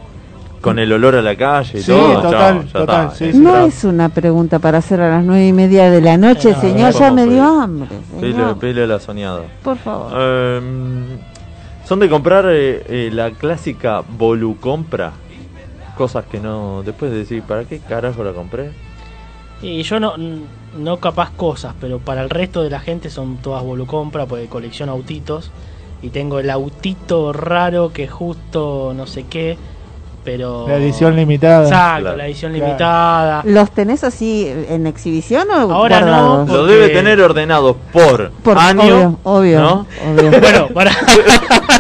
Con 0.62 0.78
el 0.80 0.94
olor 0.94 1.16
a 1.16 1.22
la 1.24 1.36
calle 1.36 1.80
y 1.80 1.82
Sí, 1.82 1.92
todo. 1.92 2.22
total, 2.22 2.66
total, 2.72 3.06
está. 3.08 3.16
sí, 3.16 3.26
Eh, 3.26 3.32
No 3.34 3.66
es 3.66 3.84
una 3.84 4.08
pregunta 4.10 4.60
para 4.60 4.78
hacer 4.78 5.02
a 5.02 5.10
las 5.10 5.26
nueve 5.26 5.48
y 5.48 5.52
media 5.52 5.90
de 5.90 6.00
la 6.00 6.16
noche, 6.16 6.52
No, 6.54 6.62
señor. 6.62 6.94
Ya 6.94 7.12
me 7.12 7.26
dio 7.26 7.44
hambre. 7.44 7.90
Pele, 8.22 8.36
pele 8.62 8.84
a 8.84 8.88
la 8.88 9.00
soñada. 9.00 9.42
Por 9.64 9.78
favor. 9.78 10.14
Em, 10.14 11.04
son 11.86 12.00
de 12.00 12.10
comprar 12.10 12.46
eh, 12.50 12.84
eh, 12.88 13.10
la 13.12 13.32
clásica 13.32 14.02
volucompra. 14.02 15.14
Cosas 15.98 16.26
que 16.26 16.40
no. 16.40 16.82
Después 16.84 17.12
de 17.12 17.20
decir, 17.20 17.44
¿para 17.44 17.66
qué 17.66 17.80
carajo 17.80 18.24
la 18.24 18.34
compré? 18.34 18.72
Y 19.62 19.84
yo 19.84 20.00
no, 20.00 20.16
no 20.78 20.98
capaz 20.98 21.32
cosas, 21.32 21.76
pero 21.80 22.00
para 22.00 22.22
el 22.22 22.30
resto 22.30 22.64
de 22.64 22.70
la 22.70 22.80
gente 22.80 23.10
son 23.10 23.38
todas 23.38 23.64
volucompra 23.64 24.26
porque 24.26 24.48
colecciono 24.48 24.92
autitos. 24.94 25.52
Y 26.02 26.10
tengo 26.10 26.40
el 26.40 26.50
autito 26.50 27.32
raro 27.32 27.94
que 27.94 28.08
justo 28.08 28.94
no 28.94 29.08
sé 29.08 29.24
qué, 29.24 29.58
pero... 30.24 30.68
La 30.68 30.78
edición 30.78 31.16
limitada. 31.16 31.64
Exacto, 31.66 32.02
Claro. 32.02 32.18
la 32.18 32.26
edición 32.28 32.52
Claro. 32.54 32.66
limitada. 32.68 33.42
¿Los 33.46 33.72
tenés 33.72 34.04
así 34.04 34.48
en 34.70 34.88
exhibición 34.88 35.50
o 35.52 35.72
Ahora 35.74 36.02
no? 36.02 36.46
Lo 36.48 36.66
debe 36.66 36.90
tener 36.90 37.20
ordenado 37.22 37.76
por, 37.92 38.32
Por- 38.44 38.58
año. 38.58 38.82
obvio, 38.84 39.20
obvio, 39.24 39.60
¿no? 39.60 39.88
obvio. 40.12 40.32
Bueno, 40.42 40.68
para... 40.74 40.92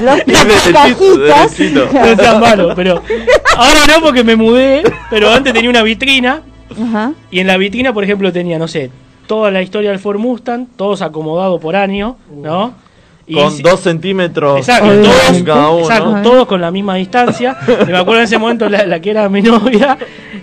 Los 0.01 0.21
cajitas. 0.73 1.59
no 1.93 2.15
seas 2.15 2.39
malo, 2.39 2.73
pero... 2.75 3.01
Ahora 3.57 3.79
no 3.87 4.01
porque 4.03 4.23
me 4.23 4.35
mudé, 4.35 4.83
pero 5.09 5.31
antes 5.31 5.53
tenía 5.53 5.69
una 5.69 5.83
vitrina 5.83 6.41
Ajá. 6.71 7.13
y 7.31 7.39
en 7.39 7.47
la 7.47 7.57
vitrina, 7.57 7.93
por 7.93 8.03
ejemplo, 8.03 8.31
tenía, 8.33 8.57
no 8.57 8.67
sé, 8.67 8.89
toda 9.27 9.51
la 9.51 9.61
historia 9.61 9.91
del 9.91 9.99
Ford 9.99 10.17
Mustang, 10.19 10.65
todos 10.75 11.01
acomodados 11.01 11.61
por 11.61 11.75
año, 11.75 12.17
¿no? 12.35 12.73
Y 13.25 13.35
Con 13.35 13.51
si- 13.51 13.63
dos 13.63 13.79
centímetros 13.79 14.57
Exacto, 14.59 14.91
en 14.91 15.01
todos, 15.03 15.43
cada 15.45 15.69
uno. 15.69 15.79
exacto, 15.79 16.21
todos 16.23 16.45
con 16.45 16.59
la 16.59 16.71
misma 16.71 16.95
distancia. 16.95 17.55
Y 17.67 17.85
me 17.91 17.97
acuerdo 17.97 18.19
en 18.19 18.25
ese 18.25 18.37
momento 18.37 18.67
la, 18.67 18.85
la 18.85 18.99
que 18.99 19.11
era 19.11 19.29
mi 19.29 19.41
novia, 19.41 19.97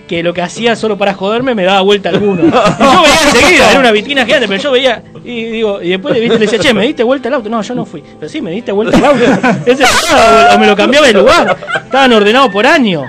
que 0.07 0.23
lo 0.23 0.33
que 0.33 0.41
hacía 0.41 0.75
solo 0.75 0.97
para 0.97 1.13
joderme 1.13 1.53
me 1.53 1.63
daba 1.63 1.81
vuelta 1.81 2.09
alguno. 2.09 2.41
Y 2.43 2.49
yo 2.51 3.01
veía 3.03 3.19
enseguida, 3.33 3.69
era 3.71 3.79
una 3.79 3.91
vitrina 3.91 4.25
gigante, 4.25 4.47
pero 4.47 4.61
yo 4.63 4.71
veía, 4.71 5.03
y 5.23 5.43
digo, 5.45 5.79
y 5.81 5.89
después 5.89 6.15
¿viste? 6.15 6.39
le 6.39 6.45
decía, 6.45 6.57
che, 6.59 6.73
¿me 6.73 6.83
diste 6.87 7.03
vuelta 7.03 7.27
el 7.27 7.35
auto? 7.35 7.49
No, 7.49 7.61
yo 7.61 7.75
no 7.75 7.85
fui. 7.85 8.01
Pero 8.19 8.27
sí, 8.29 8.41
me 8.41 8.49
diste 8.49 8.71
vuelta 8.71 8.97
el 8.97 9.05
auto. 9.05 9.23
Ese, 9.65 9.83
o, 9.83 10.55
o 10.55 10.57
me 10.59 10.65
lo 10.65 10.75
cambiaba 10.75 11.05
de 11.05 11.13
lugar. 11.13 11.55
Estaban 11.85 12.11
ordenados 12.13 12.49
por 12.49 12.65
año. 12.65 13.03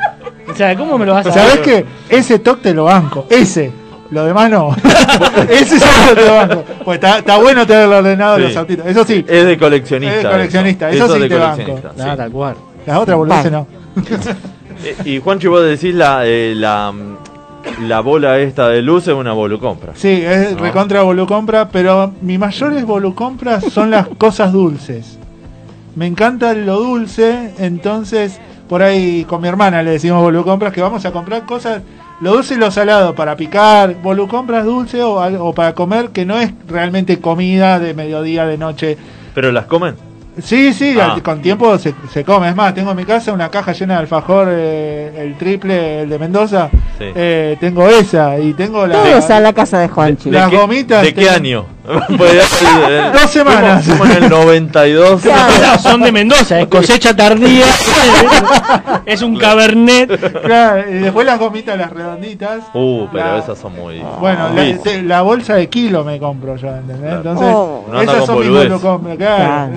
O 0.50 0.54
sea, 0.54 0.76
¿cómo 0.76 0.98
me 0.98 1.06
lo 1.06 1.14
vas 1.14 1.26
a 1.28 1.32
¿Sabés 1.32 1.58
qué? 1.60 1.86
Ese 2.10 2.38
toque 2.40 2.60
te 2.62 2.74
lo 2.74 2.84
banco. 2.84 3.26
Ese. 3.30 3.72
Lo 4.12 4.24
demás 4.26 4.50
no. 4.50 4.76
Ese 5.48 5.78
te 6.14 6.26
lo 6.26 6.34
banco. 6.34 6.64
Pues 6.84 6.96
está, 6.96 7.18
está 7.18 7.38
bueno 7.38 7.66
tenerlo 7.66 7.98
ordenado 7.98 8.36
Sí. 8.36 8.42
los 8.42 8.56
autitos. 8.56 8.86
Eso 8.86 9.04
sí. 9.04 9.24
Es 9.26 9.44
de 9.46 9.58
coleccionista. 9.58 10.16
Es 10.18 10.22
de 10.24 10.30
coleccionista, 10.30 10.90
eso 10.90 11.14
sí 11.14 11.20
de 11.20 11.28
te 11.28 11.34
banco. 11.36 11.54
coleccionista, 11.56 11.92
Nada, 11.96 12.10
sí. 12.12 12.16
tal 12.18 12.30
cual. 12.30 12.56
Las 12.86 12.98
otras 12.98 13.16
boludeces 13.18 13.52
no. 13.52 13.66
Eh, 14.84 14.96
Y 15.04 15.18
Juanchi, 15.20 15.46
vos 15.46 15.62
decís 15.64 15.94
la, 15.94 16.22
eh, 16.26 16.54
la, 16.56 16.92
la 17.86 18.00
bola 18.00 18.38
esta 18.40 18.68
de 18.68 18.82
luz 18.82 19.06
es 19.06 19.14
una 19.14 19.32
volucompra. 19.32 19.92
Sí, 19.94 20.22
es 20.26 20.52
¿No? 20.52 20.58
recontra 20.58 21.02
volucompra, 21.02 21.68
pero 21.68 22.12
mis 22.20 22.38
mayores 22.38 22.84
volucompras 22.84 23.64
son 23.72 23.90
las 23.92 24.08
cosas 24.18 24.52
dulces. 24.52 25.18
Me 25.94 26.06
encanta 26.06 26.52
lo 26.54 26.80
dulce, 26.80 27.52
entonces 27.58 28.40
por 28.68 28.82
ahí 28.82 29.24
con 29.24 29.40
mi 29.42 29.48
hermana 29.48 29.82
le 29.82 29.92
decimos 29.92 30.20
volucompras 30.22 30.72
que 30.72 30.80
vamos 30.82 31.04
a 31.04 31.12
comprar 31.12 31.44
cosas, 31.44 31.82
lo 32.20 32.34
dulce 32.34 32.54
y 32.54 32.58
lo 32.58 32.70
salado 32.70 33.14
para 33.14 33.36
picar, 33.36 33.96
volucompras 34.02 34.64
dulce 34.64 35.02
o, 35.02 35.16
o 35.16 35.54
para 35.54 35.74
comer 35.74 36.10
que 36.10 36.24
no 36.24 36.38
es 36.38 36.52
realmente 36.68 37.20
comida 37.20 37.78
de 37.78 37.94
mediodía, 37.94 38.46
de 38.46 38.58
noche. 38.58 38.98
¿Pero 39.34 39.50
las 39.52 39.66
comen? 39.66 40.11
Sí, 40.42 40.72
sí, 40.72 40.96
Ah. 40.98 41.12
al- 41.14 41.22
con 41.22 41.42
tiempo 41.42 41.76
se, 41.78 41.94
se 42.10 42.24
come. 42.24 42.48
Es 42.48 42.56
más, 42.56 42.72
tengo 42.74 42.90
en 42.92 42.96
mi 42.96 43.04
casa 43.04 43.32
una 43.32 43.50
caja 43.50 43.72
llena 43.72 43.94
de 43.94 44.00
alfajor, 44.00 44.48
eh, 44.50 45.12
el 45.18 45.36
triple, 45.36 46.02
el 46.02 46.08
de 46.08 46.18
Mendoza. 46.18 46.70
Sí. 46.98 47.04
Eh, 47.14 47.56
tengo 47.60 47.86
esa 47.88 48.38
y 48.38 48.54
tengo 48.54 48.86
la... 48.86 49.02
Todos 49.02 49.28
a 49.30 49.40
la 49.40 49.52
casa 49.52 49.78
de 49.80 49.88
Juanchi. 49.88 50.30
Las 50.30 50.48
qué- 50.48 50.56
gomitas. 50.56 51.02
¿De 51.02 51.12
qué 51.12 51.22
tengo- 51.26 51.34
año? 51.36 51.66
Pues 52.16 52.62
eh, 52.62 53.10
Dos 53.12 53.30
semanas. 53.30 53.84
Como, 53.86 54.04
en 54.06 54.22
el 54.24 54.30
92. 54.30 55.22
Son 55.82 56.00
de 56.00 56.12
Mendoza, 56.12 56.60
es 56.60 56.68
cosecha 56.68 57.14
tardía. 57.14 57.66
es 59.04 59.20
un 59.22 59.36
cabernet. 59.36 60.42
Claro, 60.42 60.88
y 60.90 60.94
después 60.94 61.26
las 61.26 61.38
gomitas, 61.38 61.76
las 61.76 61.90
redonditas. 61.90 62.60
Uh, 62.72 63.06
pero 63.12 63.32
La- 63.32 63.38
esas 63.38 63.58
son 63.58 63.74
muy. 63.74 64.00
Bueno, 64.20 64.48
la, 65.04 65.22
bolsa 65.22 65.54
de 65.56 65.68
kilo 65.68 66.04
me 66.04 66.18
compro 66.18 66.56
yo, 66.56 66.68
¿entendés? 66.68 67.12
Entonces, 67.14 67.48
Oh. 67.52 67.84
No 67.90 68.00
esas 68.00 68.16
con 68.18 68.26
son 68.26 68.38
mis 68.38 68.48
boludez. 68.48 68.68
volucompras, 68.68 69.16
claro. 69.16 69.72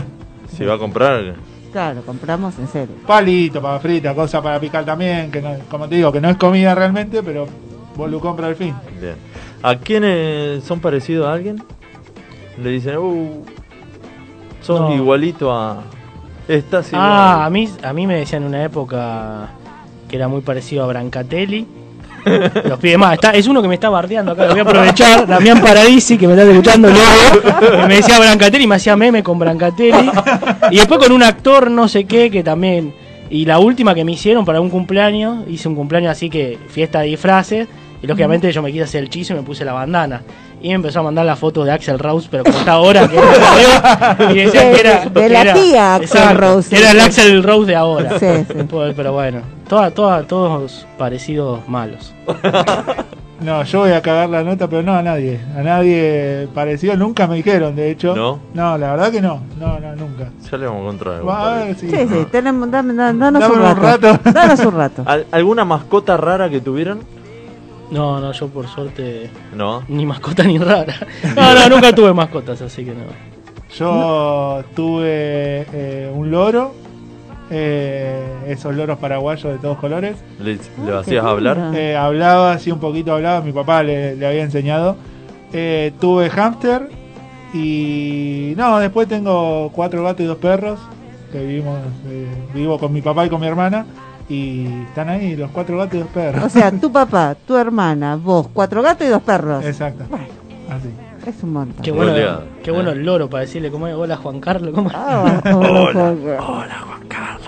Si 0.57 0.63
va 0.65 0.75
a 0.75 0.77
comprar. 0.77 1.35
Claro, 1.71 2.01
compramos 2.03 2.57
en 2.59 2.67
serio. 2.67 2.95
Palito 3.05 3.61
para 3.61 3.79
frita, 3.79 4.15
cosa 4.15 4.41
para 4.41 4.59
picar 4.59 4.85
también, 4.85 5.29
que 5.29 5.41
no, 5.41 5.49
como 5.69 5.87
te 5.89 5.95
digo, 5.95 6.11
que 6.11 6.21
no 6.21 6.29
es 6.29 6.37
comida 6.37 6.73
realmente, 6.73 7.21
pero 7.21 7.45
volucompra 7.95 8.47
al 8.47 8.55
fin. 8.55 8.73
Bien. 9.01 9.15
¿A 9.61 9.75
quiénes 9.75 10.63
son 10.63 10.79
parecidos 10.79 11.27
a 11.27 11.33
alguien? 11.33 11.61
Le 12.61 12.69
dicen, 12.69 12.97
uh, 12.97 13.43
sos 14.61 14.79
No. 14.79 14.95
igualito 14.95 15.51
a. 15.53 15.83
Estás 16.47 16.87
igual. 16.93 17.03
Ah, 17.05 17.45
a 17.45 17.49
mí, 17.49 17.69
a 17.83 17.91
mí 17.91 18.07
me 18.07 18.15
decían 18.17 18.43
en 18.43 18.49
una 18.49 18.63
época 18.63 19.49
que 20.07 20.15
era 20.15 20.27
muy 20.27 20.41
parecido 20.41 20.83
a 20.83 20.87
Brancatelli. 20.87 21.67
Los 22.65 22.79
pide 22.79 22.97
más. 22.97 23.13
Está, 23.13 23.31
es 23.31 23.47
uno 23.47 23.61
que 23.61 23.67
me 23.67 23.75
está 23.75 23.89
bardeando 23.89 24.31
acá, 24.31 24.45
lo 24.45 24.51
voy 24.51 24.59
a 24.59 24.63
aprovechar. 24.63 25.27
Damián 25.27 25.61
Paradisi, 25.61 26.17
que 26.17 26.27
me 26.27 26.33
está 26.33 26.49
escuchando 26.49 26.89
luego. 26.89 27.81
que 27.81 27.87
me 27.87 27.95
decía 27.95 28.19
Brancatelli, 28.19 28.67
me 28.67 28.75
hacía 28.75 28.95
meme 28.95 29.23
con 29.23 29.37
Brancatelli. 29.39 30.09
Y 30.71 30.77
después 30.77 30.99
con 30.99 31.11
un 31.11 31.23
actor 31.23 31.69
no 31.69 31.87
sé 31.87 32.05
qué, 32.05 32.31
que 32.31 32.43
también. 32.43 32.93
Y 33.29 33.45
la 33.45 33.59
última 33.59 33.95
que 33.95 34.03
me 34.05 34.11
hicieron 34.11 34.45
para 34.45 34.61
un 34.61 34.69
cumpleaños, 34.69 35.45
hice 35.47 35.67
un 35.67 35.75
cumpleaños 35.75 36.11
así 36.11 36.29
que 36.29 36.57
fiesta 36.69 37.01
de 37.01 37.07
disfraces. 37.07 37.67
Y 38.01 38.07
lógicamente 38.07 38.51
yo 38.51 38.61
me 38.61 38.71
quise 38.71 38.83
hacer 38.83 39.03
el 39.03 39.09
chizo 39.09 39.33
y 39.33 39.37
me 39.37 39.43
puse 39.43 39.65
la 39.65 39.73
bandana. 39.73 40.21
Y 40.65 40.69
me 40.69 40.73
empezó 40.73 41.01
a 41.01 41.03
mandar 41.03 41.27
la 41.27 41.35
foto 41.35 41.63
de 41.63 41.71
Axel 41.71 41.99
Rose, 41.99 42.27
pero 42.31 42.43
como 42.43 42.57
está 42.57 42.71
ahora, 42.71 43.07
que 43.07 43.17
era- 43.17 44.31
y 44.31 44.35
decían 44.35 44.73
que 44.73 44.79
era. 44.79 45.05
De- 45.05 45.29
la 45.29 45.41
era- 45.41 45.53
tía 45.53 45.97
exacto, 45.97 46.37
Rose. 46.41 46.69
que 46.71 46.77
Era 46.81 46.89
el 46.89 46.99
Axel 47.01 47.43
Rose 47.43 47.67
de 47.67 47.75
ahora. 47.75 48.17
Sí, 48.19 48.25
sí. 48.47 48.65
Pero 48.95 49.13
bueno, 49.13 49.41
toda, 49.69 49.91
toda, 49.91 50.23
todos 50.23 50.87
parecidos 50.97 51.59
malos. 51.67 52.15
No, 53.41 53.63
yo 53.63 53.79
voy 53.81 53.91
a 53.91 54.01
cagar 54.01 54.29
la 54.29 54.43
nota, 54.43 54.67
pero 54.67 54.81
no 54.81 54.93
a 54.93 55.03
nadie. 55.03 55.39
A 55.55 55.61
nadie 55.61 56.47
parecido, 56.55 56.95
nunca 56.95 57.27
me 57.27 57.35
dijeron, 57.35 57.75
de 57.75 57.91
hecho. 57.91 58.15
¿No? 58.15 58.39
No, 58.55 58.75
la 58.77 58.91
verdad 58.91 59.11
que 59.11 59.21
no. 59.21 59.41
No, 59.59 59.77
no, 59.79 59.95
nunca. 59.95 60.29
Ya 60.49 60.57
le 60.57 60.65
vamos 60.65 60.79
a 60.79 60.83
encontrar. 60.85 61.13
algún 61.15 61.29
Va, 61.29 61.45
a 61.45 61.57
ver, 61.57 61.75
parecido. 61.75 61.91
sí. 61.99 62.07
Sí, 62.07 62.13
sí, 62.21 62.27
tenemos, 62.31 62.71
dame, 62.71 62.93
dame- 62.93 63.19
danos 63.19 63.41
Dame 63.41 63.53
un 63.53 63.59
un 63.59 63.65
rato. 63.65 63.81
rato. 64.07 64.31
Danos 64.31 64.59
un 64.61 64.73
rato. 64.75 65.03
¿Al- 65.05 65.27
¿Alguna 65.31 65.63
mascota 65.65 66.17
rara 66.17 66.49
que 66.49 66.61
tuvieran? 66.61 66.99
No, 67.91 68.19
no, 68.19 68.31
yo 68.31 68.47
por 68.47 68.67
suerte 68.67 69.29
No. 69.53 69.83
ni 69.87 70.05
mascota 70.05 70.43
ni 70.43 70.57
rara. 70.57 70.95
No, 71.35 71.53
no, 71.53 71.69
nunca 71.69 71.93
tuve 71.93 72.13
mascotas, 72.13 72.61
así 72.61 72.83
que 72.85 72.91
no. 72.91 73.03
Yo 73.77 74.63
tuve 74.75 75.65
eh, 75.73 76.11
un 76.13 76.31
loro, 76.31 76.73
eh, 77.51 78.23
esos 78.47 78.73
loros 78.75 78.97
paraguayos 78.97 79.53
de 79.53 79.59
todos 79.59 79.77
colores. 79.77 80.15
¿Le, 80.39 80.57
le 80.85 80.97
hacías 80.97 81.25
hablar? 81.25 81.71
Eh, 81.75 81.95
hablaba, 81.95 82.53
así 82.53 82.71
un 82.71 82.79
poquito 82.79 83.13
hablaba, 83.13 83.41
mi 83.41 83.51
papá 83.51 83.83
le, 83.83 84.15
le 84.15 84.25
había 84.25 84.43
enseñado. 84.43 84.95
Eh, 85.53 85.91
tuve 85.99 86.29
hámster 86.29 86.89
y 87.53 88.53
no, 88.57 88.79
después 88.79 89.07
tengo 89.07 89.71
cuatro 89.73 90.03
gatos 90.03 90.21
y 90.21 90.25
dos 90.25 90.37
perros 90.37 90.79
que 91.31 91.45
vivimos, 91.45 91.77
eh, 92.07 92.27
vivo 92.53 92.77
con 92.79 92.91
mi 92.93 93.01
papá 93.01 93.25
y 93.25 93.29
con 93.29 93.39
mi 93.41 93.47
hermana 93.47 93.85
y 94.29 94.67
están 94.87 95.09
ahí 95.09 95.35
los 95.35 95.51
cuatro 95.51 95.77
gatos 95.77 95.95
y 95.95 95.99
dos 95.99 96.07
perros. 96.09 96.43
O 96.43 96.49
sea, 96.49 96.71
tu 96.71 96.91
papá, 96.91 97.35
tu 97.47 97.55
hermana, 97.55 98.15
vos, 98.15 98.47
cuatro 98.53 98.81
gatos 98.81 99.07
y 99.07 99.09
dos 99.09 99.21
perros. 99.21 99.63
Exacto. 99.65 100.03
Así. 100.69 100.89
Es 101.27 101.41
un 101.41 101.53
montón. 101.53 101.83
Qué 101.83 101.91
bueno, 101.91 102.13
qué 102.63 102.69
bueno 102.69 102.91
el 102.91 103.03
loro 103.03 103.27
para 103.29 103.41
decirle 103.41 103.71
cómo 103.71 103.87
es. 103.87 103.95
Hola 103.95 104.15
Juan 104.17 104.39
Carlos, 104.39 104.71
¿cómo 104.75 104.89
es? 104.89 104.95
Ah, 104.95 105.41
Hola, 105.55 106.13
hola, 106.39 106.75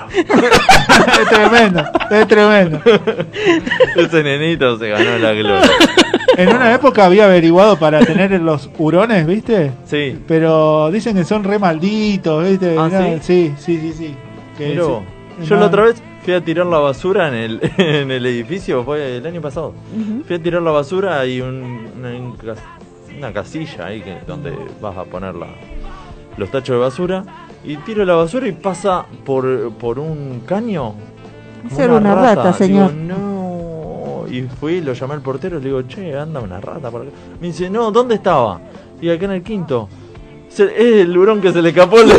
es 0.17 1.29
tremendo, 1.29 1.83
es 2.09 2.27
tremendo. 2.27 2.79
Ese 3.95 4.23
nenito 4.23 4.79
se 4.79 4.89
ganó 4.89 5.17
la 5.19 5.33
gloria. 5.33 5.69
En 6.37 6.49
una 6.49 6.73
época 6.73 7.05
había 7.05 7.25
averiguado 7.25 7.77
para 7.77 7.99
tener 7.99 8.31
los 8.41 8.69
hurones, 8.77 9.25
¿viste? 9.27 9.71
Sí. 9.85 10.17
Pero 10.27 10.89
dicen 10.91 11.15
que 11.15 11.23
son 11.23 11.43
re 11.43 11.59
malditos, 11.59 12.47
¿viste? 12.47 12.75
¿Ah, 12.79 12.89
sí? 13.21 13.21
sí, 13.21 13.53
sí, 13.57 13.79
sí, 13.81 13.93
sí. 13.93 14.15
Que 14.57 14.79
vos. 14.79 15.03
sí. 15.39 15.45
Yo 15.45 15.55
No. 15.55 15.61
la 15.61 15.67
otra 15.67 15.83
vez 15.83 16.01
fui 16.27 16.33
a 16.33 16.43
tirar 16.43 16.65
la 16.65 16.79
basura 16.79 17.29
en 17.29 17.35
el, 17.35 17.59
en 17.77 18.11
el 18.11 18.25
edificio, 18.25 18.83
fue 18.83 19.15
el 19.15 19.25
año 19.25 19.39
pasado. 19.39 19.73
Fui 20.27 20.35
a 20.35 20.43
tirar 20.43 20.61
la 20.61 20.71
basura 20.71 21.25
y 21.25 21.39
un- 21.39 21.87
una, 21.97 22.09
una 23.17 23.31
casilla 23.31 23.85
ahí 23.85 24.01
que, 24.01 24.17
donde 24.27 24.51
vas 24.81 24.97
a 24.97 25.05
poner 25.05 25.35
la- 25.35 25.47
los 26.35 26.51
tachos 26.51 26.75
de 26.75 26.81
basura. 26.81 27.23
Y 27.63 27.77
tiro 27.77 28.03
la 28.03 28.15
basura 28.15 28.45
y 28.45 28.51
pasa 28.51 29.05
por, 29.25 29.71
por 29.75 29.99
un 29.99 30.41
caño. 30.45 30.95
Ser 31.73 31.91
una 31.91 32.13
rata, 32.13 32.51
señor. 32.51 32.91
Digo, 32.93 33.05
no. 33.15 34.25
Y 34.29 34.41
fui, 34.41 34.81
lo 34.81 34.91
llamé 34.91 35.13
al 35.13 35.21
portero 35.21 35.59
y 35.59 35.61
le 35.61 35.67
digo, 35.67 35.81
che, 35.83 36.13
anda 36.17 36.41
una 36.41 36.59
rata 36.59 36.91
por 36.91 37.03
acá. 37.03 37.11
Me 37.39 37.47
dice, 37.47 37.69
no, 37.69 37.89
¿dónde 37.89 38.15
estaba? 38.15 38.59
Y 39.01 39.09
acá 39.09 39.23
en 39.23 39.31
el 39.31 39.43
quinto. 39.43 39.87
Se- 40.49 40.65
es 40.75 41.05
el 41.05 41.17
hurón 41.17 41.39
que 41.39 41.53
se 41.53 41.61
le 41.61 41.69
escapó 41.69 42.01
el. 42.01 42.11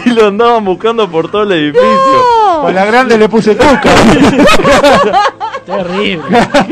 y 0.06 0.10
lo 0.10 0.26
andaban 0.28 0.64
buscando 0.64 1.08
por 1.10 1.30
todo 1.30 1.42
el 1.44 1.52
edificio. 1.52 2.62
A 2.66 2.72
la 2.72 2.84
grande 2.84 3.18
le 3.18 3.28
puse 3.28 3.56
cuca. 3.56 3.82
Terrible. 5.66 6.24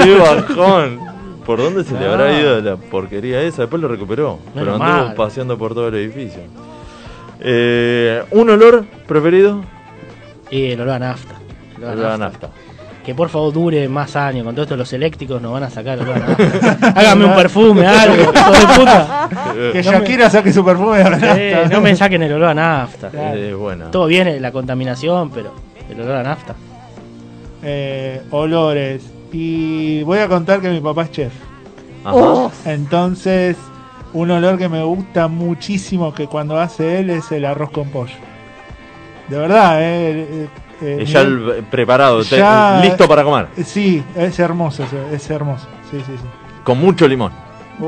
Qué 0.02 0.14
bajón. 0.16 1.00
¿Por 1.44 1.58
dónde 1.58 1.82
se 1.84 1.98
le 1.98 2.06
habrá 2.06 2.38
ido 2.38 2.60
la 2.60 2.76
porquería 2.76 3.40
esa? 3.42 3.62
Después 3.62 3.82
lo 3.82 3.88
recuperó. 3.88 4.38
Pero 4.54 4.74
anduvo 4.74 4.88
mal. 5.06 5.14
paseando 5.14 5.58
por 5.58 5.74
todo 5.74 5.88
el 5.88 5.94
edificio. 5.96 6.40
Eh, 7.40 8.22
¿Un 8.30 8.50
olor 8.50 8.84
preferido? 9.08 9.62
Y 10.50 10.70
el 10.70 10.80
olor 10.82 10.94
a 10.94 10.98
nafta. 11.00 11.34
El 11.76 11.84
olor 11.84 11.90
a 11.90 11.92
Olor 11.98 12.06
a 12.12 12.18
nafta. 12.18 12.46
nafta. 12.48 12.61
Que 13.04 13.14
por 13.16 13.28
favor 13.28 13.52
dure 13.52 13.88
más 13.88 14.14
años. 14.14 14.44
Con 14.44 14.54
todo 14.54 14.62
esto 14.62 14.76
los 14.76 14.92
eléctricos 14.92 15.42
nos 15.42 15.52
van 15.52 15.64
a 15.64 15.70
sacar 15.70 15.98
el 15.98 16.04
olor 16.08 16.16
a 16.22 16.26
nafta. 16.28 16.88
Hágame 16.94 17.24
un 17.24 17.34
perfume, 17.34 17.84
algo, 17.86 18.14
hijo 18.14 18.32
de 18.52 18.74
puta. 18.78 19.28
Que 19.72 19.82
No 19.82 19.90
me- 19.92 19.98
Shakira 19.98 20.30
saque 20.30 20.52
su 20.52 20.64
perfume 20.64 20.98
de 20.98 21.62
Eh, 21.64 21.68
no 21.70 21.80
me 21.80 21.96
saquen 21.96 22.22
el 22.22 22.32
olor 22.34 22.50
a 22.50 22.54
nafta. 22.54 23.10
Buena. 23.58 23.90
Todo 23.90 24.06
viene 24.06 24.38
la 24.38 24.52
contaminación, 24.52 25.30
pero 25.30 25.52
el 25.90 26.00
olor 26.00 26.16
a 26.16 26.22
nafta. 26.22 26.54
Eh, 27.62 28.22
olores. 28.30 29.02
Y 29.32 30.02
voy 30.04 30.18
a 30.18 30.28
contar 30.28 30.60
que 30.60 30.68
mi 30.68 30.80
papá 30.80 31.02
es 31.04 31.10
chef. 31.10 31.32
Ajá. 32.04 32.14
Oh. 32.14 32.52
Entonces, 32.66 33.56
un 34.12 34.30
olor 34.30 34.58
que 34.58 34.68
me 34.68 34.82
gusta 34.84 35.26
muchísimo 35.28 36.12
que 36.14 36.26
cuando 36.26 36.58
hace 36.60 37.00
él 37.00 37.10
es 37.10 37.32
el 37.32 37.44
arroz 37.46 37.70
con 37.70 37.88
pollo. 37.88 38.14
De 39.28 39.38
verdad, 39.38 39.76
eh, 39.80 40.48
eh, 40.82 41.04
ya 41.06 41.20
el- 41.20 41.64
preparado, 41.70 42.22
te- 42.24 42.36
ya- 42.36 42.80
listo 42.82 43.06
para 43.08 43.22
comer. 43.24 43.46
Sí, 43.64 44.02
es 44.16 44.38
hermoso, 44.38 44.84
es 45.12 45.30
hermoso. 45.30 45.66
Sí, 45.90 45.98
sí, 46.06 46.12
sí. 46.16 46.26
Con 46.64 46.78
mucho 46.78 47.06
limón. 47.08 47.32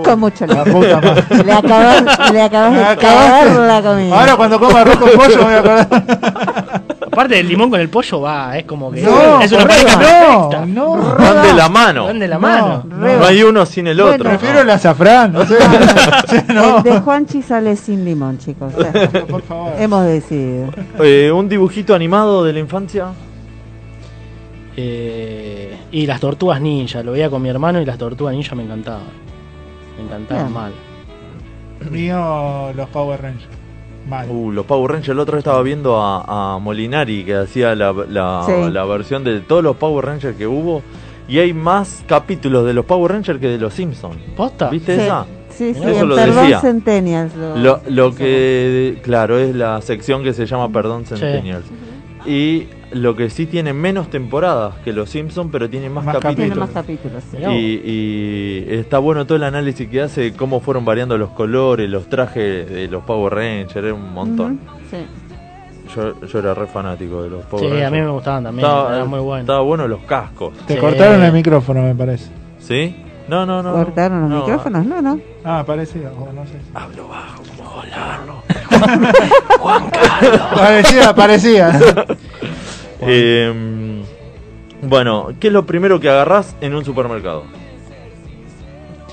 Con 0.04 0.18
mucho 0.20 0.46
La 0.46 0.64
limón. 0.64 0.82
puta 0.82 1.00
madre. 1.00 1.44
Le 1.44 1.52
acabas, 1.52 2.32
le 2.32 2.42
acabas 2.42 2.88
de 2.90 2.96
cagar 2.96 3.46
la 3.56 3.82
comida. 3.82 4.18
Ahora 4.20 4.36
cuando 4.36 4.58
coma 4.60 4.80
arroz 4.80 4.96
con 4.96 5.10
pollo 5.10 5.36
me 5.38 5.44
voy 5.44 5.54
a 5.54 5.58
acordar. 5.58 6.83
Aparte 7.14 7.36
del 7.36 7.48
limón 7.48 7.70
con 7.70 7.80
el 7.80 7.88
pollo 7.88 8.20
va, 8.20 8.58
es 8.58 8.64
como 8.64 8.90
que 8.92 9.00
No, 9.02 9.40
es 9.40 9.50
una 9.52 9.66
pareja 9.66 9.98
perfecta. 9.98 10.66
no, 10.66 10.96
no. 10.96 11.16
Van 11.16 11.42
de 11.42 11.52
la 11.54 11.68
mano. 11.68 12.04
Van 12.04 12.18
de 12.18 12.28
la 12.28 12.38
mano. 12.38 12.84
No, 12.88 12.96
No 13.18 13.24
hay 13.24 13.42
uno 13.42 13.64
sin 13.64 13.86
el 13.86 14.00
otro. 14.00 14.28
Prefiero 14.28 14.60
el 14.60 14.68
azafrán, 14.70 15.32
no 15.32 15.46
sé. 15.46 15.56
El 16.48 16.82
de 16.82 17.00
Juanchi 17.00 17.40
sale 17.42 17.76
sin 17.76 18.04
limón, 18.04 18.38
chicos. 18.38 18.72
Por 19.30 19.42
favor. 19.42 19.72
Hemos 19.78 20.04
decidido. 20.06 20.70
Eh, 21.00 21.30
¿Un 21.32 21.48
dibujito 21.48 21.94
animado 21.94 22.44
de 22.44 22.52
la 22.52 22.58
infancia? 22.58 23.06
Eh, 24.76 25.76
y 25.92 26.06
las 26.06 26.20
tortugas 26.20 26.60
ninja, 26.60 27.02
lo 27.02 27.12
veía 27.12 27.30
con 27.30 27.40
mi 27.40 27.48
hermano 27.48 27.80
y 27.80 27.84
las 27.84 27.96
tortugas 27.98 28.34
ninja 28.34 28.54
me 28.54 28.64
encantaban. 28.64 29.02
Me 29.96 30.04
encantaban 30.04 30.44
Bien. 30.46 30.52
mal. 30.52 30.72
Mío, 31.90 32.72
los 32.74 32.88
Power 32.88 33.20
Rangers. 33.22 33.46
Uh, 34.28 34.50
los 34.52 34.66
Power 34.66 34.92
Rangers, 34.92 35.08
el 35.10 35.18
otro 35.18 35.32
día 35.36 35.38
estaba 35.38 35.62
viendo 35.62 35.96
a, 36.00 36.54
a 36.54 36.58
Molinari 36.58 37.24
que 37.24 37.34
hacía 37.36 37.74
la, 37.74 37.92
la- 37.92 38.42
Sí. 38.46 38.52
la 38.70 38.84
versión 38.84 39.24
de 39.24 39.40
todos 39.40 39.62
los 39.64 39.76
Power 39.76 40.04
Rangers 40.04 40.36
que 40.36 40.46
hubo. 40.46 40.82
Y 41.26 41.38
hay 41.38 41.54
más 41.54 42.04
capítulos 42.06 42.66
de 42.66 42.74
los 42.74 42.84
Power 42.84 43.12
Rangers 43.12 43.40
que 43.40 43.48
de 43.48 43.58
los 43.58 43.72
Simpsons. 43.72 44.16
¿Posta? 44.36 44.68
¿Viste 44.68 44.96
Sí, 44.96 45.02
esa? 45.02 45.24
sí, 45.48 45.72
sí, 45.74 45.80
Eso 45.82 46.04
lo 46.04 46.16
Perdón 46.16 46.36
decía. 46.42 46.60
Centennials. 46.60 47.34
Lo, 47.34 47.56
Lo, 47.56 47.80
lo 47.88 48.14
que, 48.14 48.98
claro, 49.02 49.38
es 49.38 49.54
la 49.56 49.80
sección 49.80 50.22
que 50.22 50.34
se 50.34 50.44
llama 50.44 50.68
Perdón 50.70 51.06
Centennials. 51.06 51.64
Y 52.26 52.68
lo 52.94 53.14
que 53.16 53.28
sí 53.30 53.46
tiene 53.46 53.72
menos 53.72 54.08
temporadas 54.08 54.76
que 54.84 54.92
los 54.92 55.10
Simpsons, 55.10 55.50
pero 55.52 55.68
tiene 55.68 55.88
más, 55.90 56.04
Más 56.04 56.14
capítulos. 56.16 56.36
Tiene 56.36 56.54
más 56.54 56.70
capítulos. 56.70 57.22
sí. 57.30 57.36
Y, 57.38 57.82
y 57.90 58.74
está 58.74 58.98
bueno 58.98 59.26
todo 59.26 59.36
el 59.36 59.44
análisis 59.44 59.88
que 59.88 60.00
hace, 60.02 60.20
de 60.22 60.32
cómo 60.32 60.60
fueron 60.60 60.84
variando 60.84 61.18
los 61.18 61.30
colores, 61.30 61.88
los 61.90 62.08
trajes 62.08 62.68
de 62.70 62.88
los 62.88 63.02
Power 63.04 63.34
Rangers, 63.34 63.76
era 63.76 63.92
un 63.94 64.12
montón. 64.14 64.60
Sí. 64.90 64.98
yo, 65.94 66.20
yo 66.26 66.38
era 66.38 66.54
re 66.54 66.66
fanático 66.66 67.22
de 67.22 67.30
los 67.30 67.44
Power 67.46 67.64
Sí, 67.64 67.68
Rangers. 67.70 67.86
a 67.88 67.90
mí 67.90 68.00
me 68.00 68.08
gustaban 68.10 68.44
también, 68.44 68.66
Estaba, 68.66 68.94
era 68.96 69.04
muy 69.04 69.20
bueno. 69.20 69.40
Estaba 69.42 69.60
bueno 69.60 69.88
los 69.88 70.00
cascos. 70.02 70.54
Te 70.66 70.74
Sí. 70.74 70.80
cortaron 70.80 71.22
el 71.22 71.32
micrófono, 71.32 71.82
me 71.82 71.94
parece. 71.94 72.30
¿Sí? 72.58 72.96
No, 73.28 73.46
No, 73.46 73.62
no. 73.62 73.72
¿Cortaron 73.72 74.20
los 74.22 74.30
no. 74.30 74.40
micrófonos? 74.40 74.84
No, 74.86 75.00
no. 75.02 75.18
Ah, 75.44 75.64
parecido, 75.66 76.10
o 76.12 76.32
no 76.32 76.44
sé. 76.46 76.58
Hablo 76.74 77.08
bajo, 77.08 77.42
como 77.56 77.70
volarlo. 77.76 78.34
Parecía, 80.54 81.14
parecía. 81.14 81.72
Eh, 83.06 84.02
bueno, 84.82 85.28
¿qué 85.40 85.46
es 85.48 85.52
lo 85.52 85.64
primero 85.66 85.98
que 86.00 86.08
agarrás 86.10 86.54
en 86.60 86.74
un 86.74 86.84
supermercado? 86.84 87.44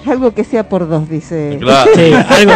Algo 0.07 0.34
que 0.34 0.43
sea 0.43 0.68
por 0.68 0.89
dos, 0.89 1.07
dice. 1.07 1.57
Claro. 1.61 1.91
Sí, 1.93 2.11
algo, 2.30 2.53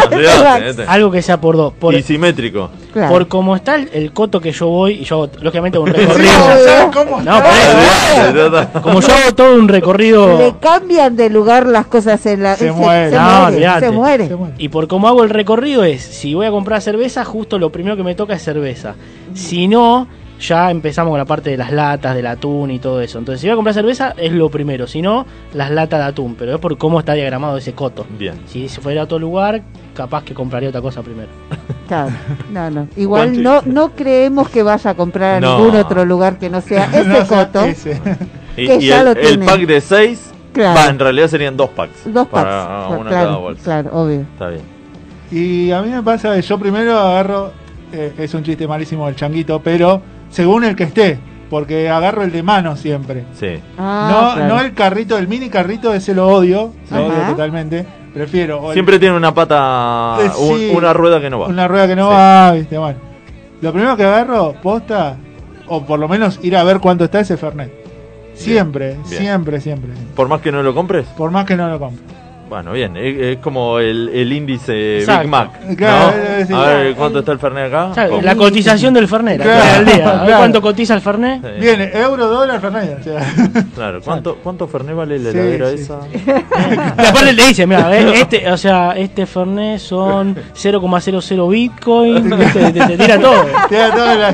este. 0.66 0.82
algo 0.84 1.10
que 1.12 1.22
sea 1.22 1.40
por 1.40 1.56
dos. 1.56 1.72
Por, 1.74 1.94
Y 1.94 2.02
simétrico. 2.02 2.70
Claro. 2.92 3.12
por 3.12 3.28
como 3.28 3.54
está 3.54 3.76
el, 3.76 3.88
el 3.92 4.12
coto 4.12 4.40
que 4.40 4.50
yo 4.50 4.66
voy, 4.66 4.94
y 4.94 5.04
yo 5.04 5.22
hago, 5.22 5.32
lógicamente 5.42 5.78
un 5.78 5.86
recorrido. 5.86 6.32
¿Sabes 6.32 6.86
cómo 6.92 7.22
No, 7.22 7.36
por 7.40 7.52
eso. 7.52 8.80
Como 8.82 9.00
yo 9.00 9.14
hago 9.14 9.34
todo 9.36 9.54
un 9.54 9.68
recorrido. 9.68 10.38
Le 10.38 10.54
cambian 10.60 11.14
de 11.14 11.30
lugar 11.30 11.68
las 11.68 11.86
cosas 11.86 12.26
en 12.26 12.42
la. 12.42 12.56
Se 12.56 12.66
ese- 12.70 12.76
muere. 12.76 13.10
Se 13.10 13.16
No, 13.16 13.22
muere. 13.42 13.56
olvidate. 13.56 13.86
Se 13.86 13.92
muere. 13.92 14.26
Se 14.26 14.34
muere. 14.36 14.54
Y 14.58 14.68
por 14.68 14.88
cómo 14.88 15.06
hago 15.06 15.22
el 15.22 15.30
recorrido 15.30 15.84
es, 15.84 16.02
si 16.02 16.34
voy 16.34 16.46
a 16.46 16.50
comprar 16.50 16.82
cerveza, 16.82 17.24
justo 17.24 17.60
lo 17.60 17.70
primero 17.70 17.96
que 17.96 18.02
me 18.02 18.16
toca 18.16 18.34
es 18.34 18.42
cerveza. 18.42 18.96
Si 19.34 19.68
no, 19.68 20.08
ya 20.40 20.70
empezamos 20.70 21.10
con 21.10 21.18
la 21.18 21.24
parte 21.24 21.50
de 21.50 21.56
las 21.56 21.72
latas, 21.72 22.14
del 22.14 22.26
atún 22.26 22.70
y 22.70 22.78
todo 22.78 23.00
eso. 23.00 23.18
Entonces, 23.18 23.40
si 23.40 23.46
voy 23.46 23.52
a 23.52 23.56
comprar 23.56 23.74
cerveza, 23.74 24.14
es 24.16 24.32
lo 24.32 24.50
primero. 24.50 24.86
Si 24.86 25.00
no, 25.02 25.26
las 25.54 25.70
latas 25.70 26.00
de 26.00 26.06
atún. 26.06 26.34
Pero 26.38 26.54
es 26.54 26.60
por 26.60 26.76
cómo 26.78 26.98
está 27.00 27.14
diagramado 27.14 27.56
ese 27.56 27.72
coto. 27.72 28.06
Bien. 28.18 28.34
Si 28.46 28.68
se 28.68 28.80
fuera 28.80 29.00
a 29.02 29.04
otro 29.04 29.18
lugar, 29.18 29.62
capaz 29.94 30.24
que 30.24 30.34
compraría 30.34 30.68
otra 30.68 30.80
cosa 30.82 31.02
primero. 31.02 31.28
Claro. 31.86 32.10
No, 32.50 32.68
no. 32.68 32.88
Igual 32.96 33.40
no, 33.44 33.62
no 33.64 33.92
creemos 33.92 34.48
que 34.48 34.64
vaya 34.64 34.90
a 34.90 34.94
comprar 34.94 35.36
a 35.36 35.40
No. 35.40 35.58
ningún 35.60 35.76
otro 35.76 36.04
lugar 36.04 36.36
que 36.36 36.50
no 36.50 36.60
sea 36.60 36.86
ese 36.92 37.04
No, 37.04 37.18
o 37.18 37.24
sea, 37.24 37.46
coto. 37.46 37.64
ese. 37.64 38.00
Y, 38.56 38.66
Que 38.66 38.76
y 38.78 38.86
ya 38.88 38.98
el, 38.98 39.04
lo 39.04 39.10
el 39.12 39.20
tiene. 39.20 39.46
pack 39.46 39.60
de 39.60 39.80
6, 39.80 40.32
Claro. 40.52 40.90
en 40.90 40.98
realidad 40.98 41.28
serían 41.28 41.56
dos 41.56 41.70
packs. 41.70 42.02
Dos 42.12 42.26
packs. 42.26 42.44
Para 42.44 42.66
Claro, 42.88 43.00
una 43.02 43.10
cada 43.10 43.22
claro, 43.26 43.40
bolsa. 43.40 43.62
claro, 43.62 43.90
obvio. 43.92 44.20
Está 44.22 44.48
bien. 44.48 44.62
Y 45.30 45.70
a 45.70 45.80
mí 45.82 45.90
me 45.90 46.02
pasa 46.02 46.34
que 46.34 46.42
yo 46.42 46.58
primero 46.58 46.98
agarro, 46.98 47.52
eh, 47.92 48.12
es 48.18 48.34
un 48.34 48.42
chiste 48.42 48.66
malísimo 48.66 49.06
del 49.06 49.14
changuito, 49.14 49.60
pero 49.62 50.02
según 50.36 50.64
el 50.64 50.76
que 50.76 50.84
esté. 50.84 51.18
porque 51.48 51.88
agarro 51.88 52.24
el 52.24 52.32
de 52.32 52.42
mano 52.42 52.74
siempre. 52.74 53.24
Sí. 53.38 53.60
Ah, 53.78 54.08
no, 54.10 54.34
claro. 54.34 54.54
no 54.56 54.60
el 54.60 54.74
carrito, 54.74 55.16
el 55.16 55.28
mini 55.28 55.48
carrito, 55.48 55.94
ese 55.94 56.12
lo 56.12 56.26
odio, 56.26 56.72
lo 56.90 56.96
Ajá. 56.96 57.06
odio 57.06 57.18
totalmente. 57.30 57.86
Prefiero. 58.12 58.66
el- 58.66 58.72
Siempre 58.72 58.98
tiene 58.98 59.16
una 59.16 59.32
pata, 59.32 60.16
Eh, 60.22 60.30
un- 60.40 60.58
sí, 60.58 60.72
una 60.74 60.92
rueda 60.92 61.20
que 61.20 61.30
no 61.30 61.38
va. 61.38 61.46
Una 61.46 61.68
rueda 61.68 61.86
que 61.86 61.94
no 61.94 62.08
Sí. 62.08 62.14
va, 62.16 62.50
viste, 62.50 62.76
bueno. 62.78 62.98
Lo 63.60 63.72
primero 63.72 63.96
que 63.96 64.02
agarro, 64.02 64.54
posta, 64.60 65.18
o 65.68 65.86
por 65.86 66.00
lo 66.00 66.08
menos 66.08 66.40
ir 66.42 66.56
a 66.56 66.64
ver 66.64 66.80
cuánto 66.80 67.04
está 67.04 67.20
ese 67.20 67.36
Fernet. 67.36 67.70
Siempre, 68.34 68.94
bien. 68.94 69.04
siempre, 69.06 69.60
siempre. 69.60 69.90
Por 70.16 70.26
más 70.28 70.40
que 70.40 70.50
no 70.50 70.64
lo 70.64 70.74
compres. 70.74 71.06
Por 71.16 71.30
más 71.30 71.44
que 71.44 71.54
no 71.56 71.68
lo 71.68 71.78
compre. 71.78 72.02
Bueno, 72.48 72.70
bien, 72.72 72.96
es, 72.96 73.16
es 73.18 73.38
como 73.38 73.80
el, 73.80 74.08
el 74.14 74.32
índice 74.32 75.00
Exacto. 75.00 75.22
Big 75.22 75.30
Mac. 75.30 75.50
¿no? 75.68 75.74
Claro, 75.76 76.16
eh, 76.16 76.44
sí, 76.46 76.52
a 76.54 76.58
ver, 76.60 76.66
claro. 76.80 76.94
¿cuánto 76.96 77.18
está 77.18 77.32
el 77.32 77.38
Fernet 77.40 77.66
acá? 77.66 77.84
O 77.86 77.94
sea, 77.94 78.08
¿Cómo? 78.08 78.22
la 78.22 78.36
cotización 78.36 78.94
del 78.94 79.08
Fernet, 79.08 79.38
la 79.38 79.44
Claro, 79.44 79.78
al 79.78 79.84
día. 79.84 79.94
A 79.94 80.12
ver 80.12 80.24
claro. 80.26 80.36
cuánto 80.38 80.62
cotiza 80.62 80.94
el 80.94 81.00
Fernet. 81.00 81.42
Sí. 81.42 81.48
Viene, 81.60 81.90
euro, 81.92 82.28
dólar, 82.28 82.60
Fernet. 82.60 83.00
O 83.00 83.02
sea, 83.02 83.34
Claro, 83.74 84.00
¿cuánto, 84.00 84.36
cuánto 84.44 84.68
Fernet 84.68 84.94
vale 84.94 85.18
la 85.18 85.30
heladera 85.30 85.70
sí. 85.70 85.74
esa? 85.74 85.98
Aparte 87.08 87.32
le 87.32 87.46
dice, 87.48 87.66
mira, 87.66 87.96
este, 88.14 88.48
o 88.48 88.56
sea, 88.56 88.92
este 88.96 89.26
Fernet 89.26 89.80
son 89.80 90.36
0,00 90.54 91.50
Bitcoin, 91.50 92.30
¿viste? 92.38 92.72
te, 92.72 92.80
te 92.86 92.96
tira 92.96 93.18
todo. 93.18 93.44
Tiene 93.68 93.90
toda 93.90 94.14
la, 94.14 94.30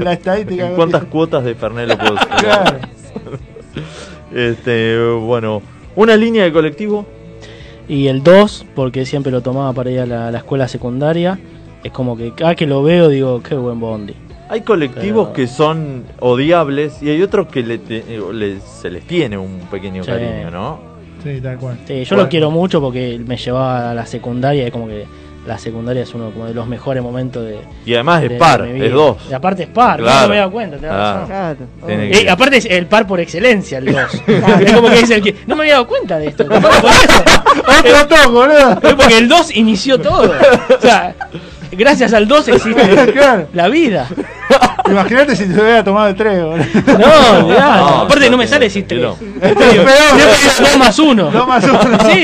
la 0.00 0.12
estadística. 0.14 0.66
¿En 0.66 0.74
cuántas 0.74 1.04
cuotas 1.04 1.44
de 1.44 1.54
Fernet 1.54 1.86
lo 1.86 1.96
puedo 1.96 2.16
hacer? 2.18 2.38
Claro. 2.40 2.78
Este, 4.34 4.98
bueno, 5.20 5.62
una 5.94 6.16
línea 6.16 6.42
de 6.42 6.52
colectivo. 6.52 7.06
Y 7.88 8.06
el 8.08 8.22
2, 8.22 8.66
porque 8.74 9.04
siempre 9.04 9.30
lo 9.32 9.40
tomaba 9.42 9.72
para 9.72 9.90
ir 9.90 10.00
a 10.00 10.06
la, 10.06 10.30
la 10.30 10.38
escuela 10.38 10.68
secundaria, 10.68 11.38
es 11.82 11.90
como 11.92 12.16
que 12.16 12.32
cada 12.34 12.54
que 12.54 12.66
lo 12.66 12.82
veo 12.82 13.08
digo, 13.08 13.42
qué 13.42 13.54
buen 13.54 13.80
bondi. 13.80 14.14
Hay 14.48 14.60
colectivos 14.60 15.28
Pero- 15.28 15.32
que 15.34 15.46
son 15.46 16.04
odiables 16.20 17.02
y 17.02 17.08
hay 17.10 17.22
otros 17.22 17.48
que 17.48 17.62
le 17.62 17.78
te- 17.78 18.04
le- 18.32 18.60
se 18.60 18.90
les 18.90 19.06
tiene 19.06 19.36
un 19.38 19.60
pequeño 19.70 20.04
Sí. 20.04 20.10
cariño, 20.10 20.50
¿no? 20.50 20.80
Sí, 21.22 21.40
tal 21.40 21.56
cual. 21.58 21.78
Sí, 21.86 22.04
yo 22.04 22.16
lo 22.16 22.28
quiero 22.28 22.50
mucho 22.50 22.80
porque 22.80 23.20
me 23.24 23.36
llevaba 23.36 23.90
a 23.90 23.94
la 23.94 24.04
secundaria 24.06 24.66
y 24.66 24.70
como 24.70 24.88
que 24.88 25.04
la 25.46 25.58
secundaria 25.58 26.02
es 26.04 26.14
uno 26.14 26.30
como 26.30 26.46
de 26.46 26.54
los 26.54 26.66
mejores 26.68 27.02
momentos 27.02 27.44
de. 27.44 27.60
Y 27.84 27.94
además 27.94 28.22
es 28.22 28.30
de- 28.30 28.36
par, 28.36 28.62
de 28.62 28.86
es 28.86 28.92
dos. 28.92 29.16
Y 29.28 29.32
aparte 29.34 29.64
es 29.64 29.68
par, 29.68 29.98
Claro. 30.00 30.22
no 30.22 30.28
me 30.28 30.34
he 30.34 30.38
dado 30.38 30.50
cuenta, 30.52 30.76
Ah. 30.88 31.12
razón. 31.14 31.26
Claro. 31.26 31.56
Tiene 31.86 32.12
Eh, 32.12 32.30
aparte 32.30 32.56
es 32.58 32.64
el 32.66 32.86
par 32.86 33.06
por 33.06 33.18
excelencia, 33.20 33.78
el 33.78 33.86
2. 33.92 33.96
es 34.60 34.72
como 34.72 34.88
que 34.88 35.00
es 35.00 35.10
el 35.10 35.22
que. 35.22 35.34
No 35.46 35.56
me 35.56 35.62
había 35.62 35.74
dado 35.74 35.86
cuenta 35.88 36.18
de 36.18 36.28
esto. 36.28 36.46
capaz 36.46 36.80
por 36.80 36.90
eso. 36.90 37.22
Otro 37.80 38.06
toco, 38.08 38.30
boludo. 38.32 38.70
Es 38.82 38.94
porque 38.94 39.18
el 39.18 39.28
2 39.28 39.56
inició 39.56 39.98
todo. 40.00 40.32
O 40.32 40.80
sea, 40.80 41.14
gracias 41.72 42.12
al 42.12 42.28
2 42.28 42.48
existe 42.48 42.82
Claro. 43.12 43.48
la 43.52 43.68
vida. 43.68 44.06
Imagínate 44.86 45.34
si 45.36 45.46
te 45.46 45.60
hubiera 45.60 45.82
tomado 45.82 46.08
el 46.08 46.14
3, 46.14 46.42
boludo. 46.42 46.64
No, 46.98 47.46
mirá, 47.48 47.76
No, 47.78 47.88
aparte 48.02 48.30
no 48.30 48.36
me 48.36 48.44
no, 48.44 48.50
sale 48.50 48.70
si 48.70 48.82
3. 48.82 49.00
no. 49.00 49.16
2 49.16 50.76
más 50.78 50.98
1. 50.98 51.30
Dos 51.30 51.48
más 51.48 51.64
uno. 51.64 51.80
Sí. 52.12 52.22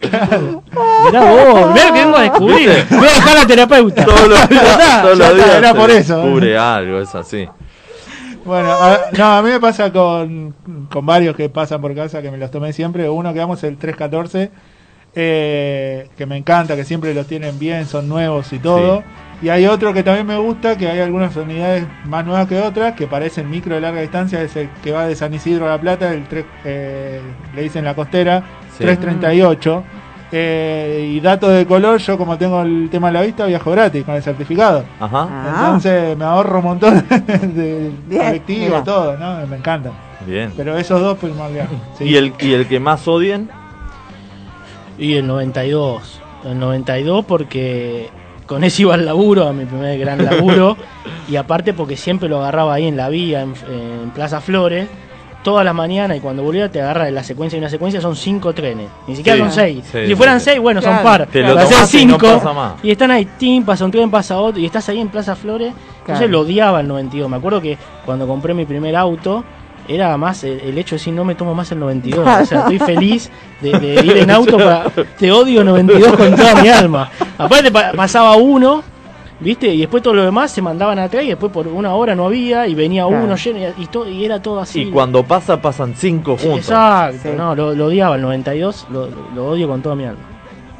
Mirá 0.00 1.20
vos, 1.24 1.72
mirá 1.72 1.86
lo 1.88 1.94
que 1.94 2.00
vengo 2.04 2.16
a 2.16 2.22
descubrir. 2.22 2.70
Voy 2.90 3.08
a 3.08 3.14
dejar 3.14 3.36
a 3.36 3.40
la 3.40 3.46
terapeuta. 3.46 4.04
Todos 4.04 4.28
los 4.28 4.48
días, 4.48 5.02
todos 5.02 5.18
los 5.18 5.34
días 5.34 5.54
era 5.56 5.74
por 5.74 5.90
eso, 5.90 6.14
¿eh? 6.14 6.22
descubre 6.22 6.58
algo, 6.58 7.00
es 7.00 7.14
así. 7.14 7.48
Bueno, 8.44 8.72
a, 8.72 8.98
no, 9.16 9.24
a 9.36 9.42
mí 9.42 9.50
me 9.50 9.60
pasa 9.60 9.92
con, 9.92 10.54
con 10.90 11.06
varios 11.06 11.36
que 11.36 11.48
pasan 11.48 11.80
por 11.80 11.94
casa 11.94 12.22
que 12.22 12.30
me 12.30 12.38
los 12.38 12.50
tomé 12.50 12.72
siempre. 12.72 13.08
Uno 13.08 13.32
que 13.32 13.38
vamos 13.38 13.62
el 13.62 13.76
314, 13.76 14.50
eh, 15.14 16.08
que 16.16 16.26
me 16.26 16.36
encanta, 16.36 16.74
que 16.74 16.84
siempre 16.84 17.14
los 17.14 17.26
tienen 17.26 17.58
bien, 17.58 17.86
son 17.86 18.08
nuevos 18.08 18.52
y 18.52 18.58
todo. 18.58 19.04
Y 19.42 19.48
hay 19.48 19.66
otro 19.66 19.92
que 19.92 20.02
también 20.04 20.26
me 20.26 20.38
gusta, 20.38 20.76
que 20.78 20.88
hay 20.88 21.00
algunas 21.00 21.34
unidades 21.36 21.84
más 22.04 22.24
nuevas 22.24 22.46
que 22.46 22.60
otras, 22.60 22.94
que 22.94 23.08
parecen 23.08 23.50
micro 23.50 23.74
de 23.74 23.80
larga 23.80 24.00
distancia, 24.00 24.40
es 24.40 24.54
el 24.54 24.68
que 24.82 24.92
va 24.92 25.06
de 25.06 25.16
San 25.16 25.34
Isidro 25.34 25.66
a 25.66 25.70
La 25.70 25.80
Plata, 25.80 26.12
el 26.12 26.24
3, 26.28 26.44
eh, 26.64 27.20
le 27.54 27.62
dicen 27.62 27.84
la 27.84 27.94
costera, 27.94 28.44
Sí. 28.76 28.84
338. 28.84 29.84
Eh, 30.34 31.10
y 31.12 31.20
datos 31.20 31.52
de 31.52 31.66
color, 31.66 31.98
yo 31.98 32.16
como 32.16 32.38
tengo 32.38 32.62
el 32.62 32.88
tema 32.90 33.08
a 33.08 33.12
la 33.12 33.20
vista, 33.20 33.44
viajo 33.44 33.70
gratis 33.70 34.02
con 34.02 34.14
el 34.14 34.22
certificado. 34.22 34.82
Ajá. 34.98 35.28
Ah. 35.30 35.54
Entonces 35.66 36.16
me 36.16 36.24
ahorro 36.24 36.58
un 36.60 36.64
montón 36.64 37.06
de 37.08 37.90
Bien, 38.06 38.22
colectivo, 38.22 38.64
mira. 38.66 38.82
todo, 38.82 39.18
¿no? 39.18 39.46
Me 39.46 39.56
encanta. 39.56 39.90
Bien. 40.26 40.50
Pero 40.56 40.78
esos 40.78 41.00
dos 41.02 41.18
primordiales. 41.18 41.72
Sí. 41.98 42.04
¿Y, 42.04 42.16
el, 42.16 42.32
¿Y 42.40 42.54
el 42.54 42.66
que 42.66 42.80
más 42.80 43.06
odien? 43.06 43.50
Y 44.98 45.14
el 45.14 45.26
92. 45.26 46.20
El 46.46 46.58
92 46.58 47.24
porque 47.26 48.08
con 48.46 48.64
ese 48.64 48.82
iba 48.82 48.94
al 48.94 49.04
laburo, 49.04 49.46
a 49.48 49.52
mi 49.52 49.66
primer 49.66 49.98
gran 49.98 50.24
laburo. 50.24 50.78
y 51.28 51.36
aparte 51.36 51.74
porque 51.74 51.96
siempre 51.98 52.30
lo 52.30 52.38
agarraba 52.38 52.72
ahí 52.74 52.86
en 52.86 52.96
la 52.96 53.10
vía, 53.10 53.42
en, 53.42 53.52
en 53.70 54.10
Plaza 54.14 54.40
Flores. 54.40 54.88
Todas 55.42 55.64
las 55.64 55.74
mañanas 55.74 56.16
y 56.16 56.20
cuando 56.20 56.42
volvía 56.44 56.70
te 56.70 56.80
agarra 56.80 57.04
de 57.06 57.10
la 57.10 57.24
secuencia 57.24 57.56
y 57.56 57.60
una 57.60 57.68
secuencia 57.68 58.00
son 58.00 58.14
cinco 58.14 58.52
trenes. 58.52 58.88
Ni 59.08 59.16
siquiera 59.16 59.36
Sí. 59.38 59.42
son 59.42 59.52
seis. 59.52 59.84
Sí, 59.90 60.06
si 60.06 60.14
fueran 60.14 60.38
sí. 60.38 60.44
seis, 60.50 60.60
bueno, 60.60 60.80
son 60.80 61.02
par. 61.02 61.26
Te 61.26 61.40
lo 61.42 61.58
hacer 61.58 61.68
tomás 61.74 61.94
y 61.94 62.06
no 62.06 62.14
cinco. 62.18 62.34
pasa 62.38 62.52
más. 62.52 62.72
y 62.82 62.90
están 62.92 63.10
ahí, 63.10 63.24
tim, 63.38 63.64
pasa 63.64 63.84
un 63.84 63.90
tren, 63.90 64.08
pasa 64.10 64.38
otro. 64.38 64.60
Y 64.60 64.66
estás 64.66 64.88
ahí 64.88 65.00
en 65.00 65.08
Plaza 65.08 65.34
Flores. 65.34 65.72
Entonces 66.00 66.18
Claro. 66.18 66.28
lo 66.32 66.40
odiaba 66.40 66.80
el 66.80 66.86
92. 66.88 67.28
Me 67.28 67.36
acuerdo 67.38 67.60
que 67.60 67.76
cuando 68.06 68.26
compré 68.28 68.54
mi 68.54 68.64
primer 68.66 68.94
auto, 68.94 69.42
era 69.88 70.16
más 70.16 70.44
el, 70.44 70.60
el 70.60 70.78
hecho 70.78 70.90
de 70.94 70.98
decir 70.98 71.12
no 71.12 71.24
me 71.24 71.34
tomo 71.34 71.54
más 71.56 71.72
el 71.72 71.80
92. 71.80 72.20
O 72.24 72.44
sea, 72.46 72.60
estoy 72.60 72.78
feliz 72.78 73.28
de, 73.60 73.72
de 73.80 73.94
ir 74.06 74.16
en 74.18 74.30
auto 74.30 74.56
para. 74.58 74.84
Te 75.18 75.32
odio 75.32 75.64
92 75.64 76.12
con 76.16 76.36
toda 76.36 76.54
mi 76.62 76.68
alma. 76.68 77.10
Aparte, 77.36 77.72
pa- 77.72 77.90
pasaba 77.96 78.36
uno. 78.36 78.84
¿Viste? 79.42 79.74
Y 79.74 79.80
después 79.80 80.02
todo 80.02 80.14
lo 80.14 80.22
demás 80.24 80.50
se 80.52 80.62
mandaban 80.62 80.98
atrás 80.98 81.24
y 81.24 81.28
después 81.28 81.50
por 81.52 81.66
una 81.66 81.94
hora 81.94 82.14
no 82.14 82.26
había 82.26 82.66
y 82.66 82.74
venía 82.74 83.06
Claro. 83.06 83.24
uno 83.24 83.36
lleno 83.36 83.58
y, 83.76 83.82
y 83.82 83.86
todo, 83.86 84.08
y 84.08 84.24
era 84.24 84.40
todo 84.40 84.60
así. 84.60 84.82
Y 84.82 84.90
cuando 84.90 85.22
pasa, 85.24 85.60
pasan 85.60 85.94
cinco 85.96 86.36
juntos. 86.36 86.58
Exacto, 86.58 87.18
Sí. 87.22 87.28
no, 87.36 87.54
lo, 87.54 87.74
lo 87.74 87.86
odiaba 87.86 88.16
el 88.16 88.22
92, 88.22 88.86
lo, 88.90 89.08
lo 89.34 89.46
odio 89.48 89.66
con 89.68 89.82
toda 89.82 89.94
mi 89.96 90.04
alma. 90.04 90.22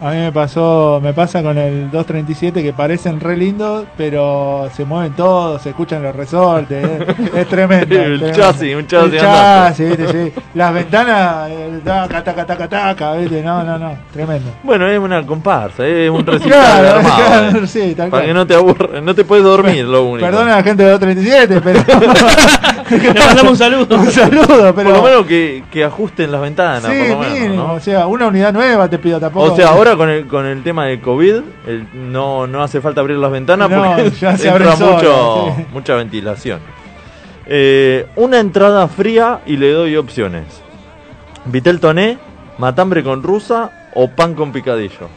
A 0.04 0.10
mí 0.10 0.16
me 0.16 0.32
pasó, 0.32 0.98
me 1.00 1.12
pasa 1.12 1.44
con 1.44 1.56
el 1.56 1.82
237 1.92 2.60
que 2.60 2.72
parecen 2.72 3.20
re 3.20 3.36
lindos, 3.36 3.84
pero 3.96 4.68
se 4.74 4.84
mueven 4.84 5.12
todos, 5.12 5.62
se 5.62 5.68
escuchan 5.70 6.02
los 6.02 6.16
resortes, 6.16 6.84
es, 6.84 7.34
es 7.36 7.46
tremendo. 7.46 7.84
El 7.84 8.18
tremendo. 8.18 8.30
chasis, 8.32 8.74
un 8.74 8.84
chasis 8.88 9.12
El 9.12 9.20
chasis, 9.20 9.88
¿viste? 9.96 10.08
Sí. 10.34 10.40
Las 10.54 10.74
ventanas, 10.74 11.50
eh, 11.50 11.80
taca, 11.84 12.24
taca, 12.24 12.44
taca, 12.44 12.68
taca, 12.68 13.12
¿viste? 13.14 13.42
No, 13.44 13.62
no, 13.62 13.78
no, 13.78 13.96
tremendo. 14.12 14.50
Bueno, 14.64 14.88
es 14.88 14.98
una 14.98 15.24
comparsa, 15.24 15.86
es 15.86 16.10
un 16.10 16.26
recital 16.26 16.50
Claro, 16.50 16.88
armado, 16.98 17.16
claro, 17.28 17.58
eh. 17.64 17.66
sí, 17.68 17.94
tal 17.94 18.10
Para 18.10 18.10
cual. 18.10 18.24
que 18.26 18.34
no 18.34 18.44
te 18.44 18.54
aburras, 18.56 19.02
no 19.04 19.14
te 19.14 19.24
puedes 19.24 19.44
dormir, 19.44 19.84
lo 19.84 20.02
único. 20.02 20.26
Perdona 20.26 20.54
a 20.54 20.56
la 20.56 20.62
gente 20.64 20.82
de 20.82 20.90
237, 20.90 21.60
pero. 21.62 21.80
Le 22.90 23.14
mandamos 23.14 23.52
un 23.52 23.56
saludo. 23.56 23.96
un 23.96 24.10
saludo, 24.10 24.74
pero. 24.74 24.90
Por 24.90 24.98
lo 24.98 25.02
menos 25.02 25.26
que, 25.26 25.62
que 25.70 25.84
ajusten 25.84 26.30
las 26.30 26.40
ventanas, 26.42 26.82
sí, 26.82 26.98
por 26.98 27.08
lo 27.08 27.18
menos, 27.20 27.38
mínimo, 27.38 27.54
¿no? 27.68 27.72
o 27.74 27.80
sea, 27.80 28.06
una 28.06 28.26
unidad 28.26 28.52
nueva 28.52 28.88
te 28.88 28.98
pido 28.98 29.18
tampoco. 29.18 29.52
O 29.52 29.56
sea, 29.56 29.68
ahora 29.68 29.91
con 29.96 30.08
el, 30.10 30.26
con 30.26 30.46
el 30.46 30.62
tema 30.62 30.86
del 30.86 31.00
COVID, 31.00 31.34
el- 31.66 31.86
no, 32.12 32.46
no 32.46 32.62
hace 32.62 32.80
falta 32.80 33.00
abrir 33.00 33.16
las 33.18 33.30
ventanas 33.30 33.68
No, 33.70 33.82
porque 33.82 34.10
ya 34.10 34.36
se 34.38 34.48
entra 34.48 34.76
mucho, 34.76 35.54
sí. 35.56 35.66
mucha 35.72 35.94
ventilación. 35.94 36.60
Eh, 37.46 38.06
una 38.16 38.38
entrada 38.40 38.86
fría 38.88 39.40
y 39.46 39.56
le 39.56 39.72
doy 39.72 39.96
opciones. 39.96 40.44
Vitel 41.44 41.80
toné, 41.80 42.18
matambre 42.58 43.02
con 43.02 43.22
rusa 43.22 43.88
o 43.94 44.08
pan 44.08 44.34
con 44.34 44.52
picadillo. 44.52 45.08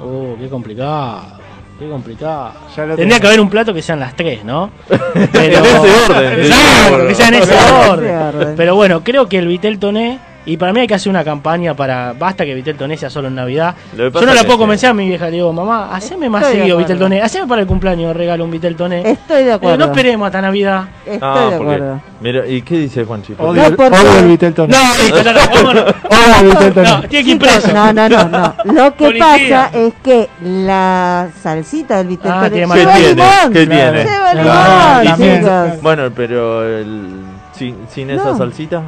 Oh, 0.00 0.34
qué 0.38 0.48
complicado. 0.48 1.36
Qué 1.78 1.88
complicado. 1.88 2.52
Tendría 2.74 2.96
tengo. 2.96 3.20
que 3.20 3.26
haber 3.28 3.40
un 3.40 3.50
plato 3.50 3.72
que 3.72 3.82
sean 3.82 4.00
las 4.00 4.16
tres, 4.16 4.44
¿no? 4.44 4.70
En 5.14 5.52
ese 5.52 5.60
orden, 5.60 6.40
Exacto, 6.40 7.06
que 7.06 7.14
sea 7.14 7.28
en 7.28 7.34
ese 7.34 7.52
Claro, 7.52 7.92
orden. 7.92 8.04
ese 8.08 8.16
orden. 8.38 8.54
Pero 8.56 8.74
bueno, 8.74 9.04
creo 9.04 9.28
que 9.28 9.38
el 9.38 9.46
Vitel 9.46 9.78
Toné. 9.78 10.18
Y 10.48 10.56
para 10.56 10.72
mí 10.72 10.80
hay 10.80 10.86
que 10.86 10.94
hacer 10.94 11.10
una 11.10 11.22
campaña 11.22 11.74
para. 11.74 12.14
Basta 12.14 12.44
que 12.44 12.54
Vitel 12.54 12.74
Toné 12.76 12.96
sea 12.96 13.10
solo 13.10 13.28
en 13.28 13.34
Navidad. 13.34 13.74
Yo 13.96 14.10
no 14.10 14.32
la 14.34 14.40
puedo 14.42 14.52
sí. 14.54 14.58
convencer 14.58 14.88
a 14.90 14.94
mi 14.94 15.06
vieja. 15.06 15.26
Le 15.26 15.32
digo, 15.32 15.52
mamá, 15.52 15.94
haceme 15.94 16.30
más 16.30 16.42
Estoy 16.42 16.56
seguido 16.60 16.76
acuerdo. 16.76 16.88
Vitel 16.94 16.98
Toné. 16.98 17.22
Haceme 17.22 17.46
para 17.46 17.60
el 17.60 17.66
cumpleaños 17.66 18.16
regalo 18.16 18.44
un 18.44 18.50
Vitel 18.50 18.74
Toné. 18.74 19.10
Estoy 19.10 19.44
de 19.44 19.50
Eh, 19.50 19.52
acuerdo. 19.52 19.76
no 19.76 19.84
esperemos 19.92 20.24
hasta 20.26 20.40
Navidad. 20.40 20.84
Estoy 21.04 21.18
Ah, 21.20 21.34
de 21.50 21.56
porque- 21.58 21.74
acuerdo. 21.74 22.00
Mira, 22.20 22.46
¿y 22.46 22.62
qué 22.62 22.78
dice 22.78 23.04
Juanchi? 23.04 23.34
Odio, 23.38 23.62
No, 23.70 23.86
odio 23.86 24.18
el 24.20 24.26
Vitelton. 24.28 24.70
No, 24.70 24.76
ya 24.76 25.18
está, 25.30 25.50
vámonos. 25.54 25.84
Odio 25.84 26.40
el 26.40 26.46
Vitelton. 26.48 26.84
No, 26.84 27.00
tiene 27.08 27.24
que 27.24 27.30
ir 27.30 27.38
preso. 27.38 27.72
no, 27.74 27.92
no, 27.92 28.08
no, 28.08 28.24
no. 28.28 28.54
Lo 28.72 28.94
que 28.96 29.04
Policía. 29.04 29.68
pasa 29.70 29.78
es 29.78 29.94
que 30.02 30.28
la 30.42 31.28
salsita 31.42 31.98
del 31.98 32.06
Vitel 32.08 32.30
Ah, 32.34 32.48
tiene 32.50 32.66
¿Qué 32.72 32.78
lleva 32.80 32.94
tiene? 32.94 33.08
limón. 33.14 33.52
¿Qué 33.52 33.66
Claro. 33.66 33.92
tiene? 33.92 34.10
Lleva 34.10 35.04
limón, 35.04 35.40
chicos. 35.40 35.82
Bueno, 35.82 36.02
pero 36.16 36.64
el, 36.66 37.06
sin, 37.52 37.76
sin 37.92 38.10
esa 38.10 38.24
No. 38.30 38.38
salsita, 38.38 38.82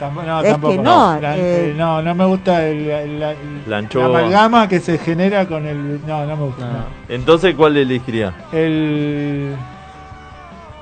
No, 0.00 0.40
Es 0.42 0.50
tampoco. 0.52 0.72
que 0.76 0.78
no, 0.82 1.18
La- 1.20 1.36
eh, 1.38 1.74
no, 1.76 2.02
no 2.02 2.14
me 2.14 2.24
gusta 2.26 2.66
el, 2.66 2.90
el- 2.90 3.20
la, 3.66 3.78
amalgama 4.04 4.68
que 4.68 4.78
se 4.80 4.98
genera 4.98 5.46
con 5.46 5.64
el. 5.66 6.00
No, 6.06 6.26
no 6.26 6.36
me 6.36 6.44
gusta. 6.44 6.66
No. 6.66 6.72
no. 6.72 6.84
entonces 7.08 7.54
¿cuál 7.54 7.76
elegiría? 7.76 8.34
El, 8.52 9.54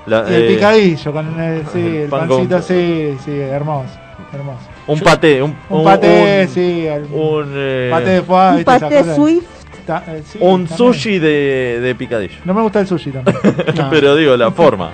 La- 0.06 0.20
el 0.28 0.44
eh, 0.44 0.54
picadillo, 0.54 1.12
con 1.12 1.40
el, 1.40 1.66
sí, 1.72 1.78
el 1.78 1.94
el 1.96 2.08
pan 2.08 2.28
pancito, 2.28 2.54
con- 2.56 2.62
sí, 2.64 3.16
sí, 3.24 3.30
hermoso. 3.38 3.88
hermoso. 4.32 4.58
un 4.86 5.00
paté, 5.00 5.42
un, 5.42 5.56
Un 5.70 5.84
paté, 5.84 6.42
un- 6.42 6.48
sí. 6.52 6.86
el- 6.86 7.04
un, 7.12 7.52
eh, 7.54 7.88
paté 7.90 8.10
de 8.10 8.22
foie, 8.22 8.56
Un 8.58 8.64
paté. 8.64 9.14
Swift. 9.14 9.63
Ta- 9.86 10.02
eh, 10.08 10.22
sí, 10.26 10.38
Un 10.40 10.66
también. 10.66 10.76
sushi 10.78 11.18
de, 11.18 11.78
de 11.82 11.94
picadillo. 11.94 12.36
No 12.46 12.54
me 12.54 12.62
gusta 12.62 12.80
el 12.80 12.86
sushi 12.86 13.10
también. 13.10 13.36
Pero 13.90 14.16
digo, 14.16 14.34
la 14.36 14.50
forma. 14.50 14.90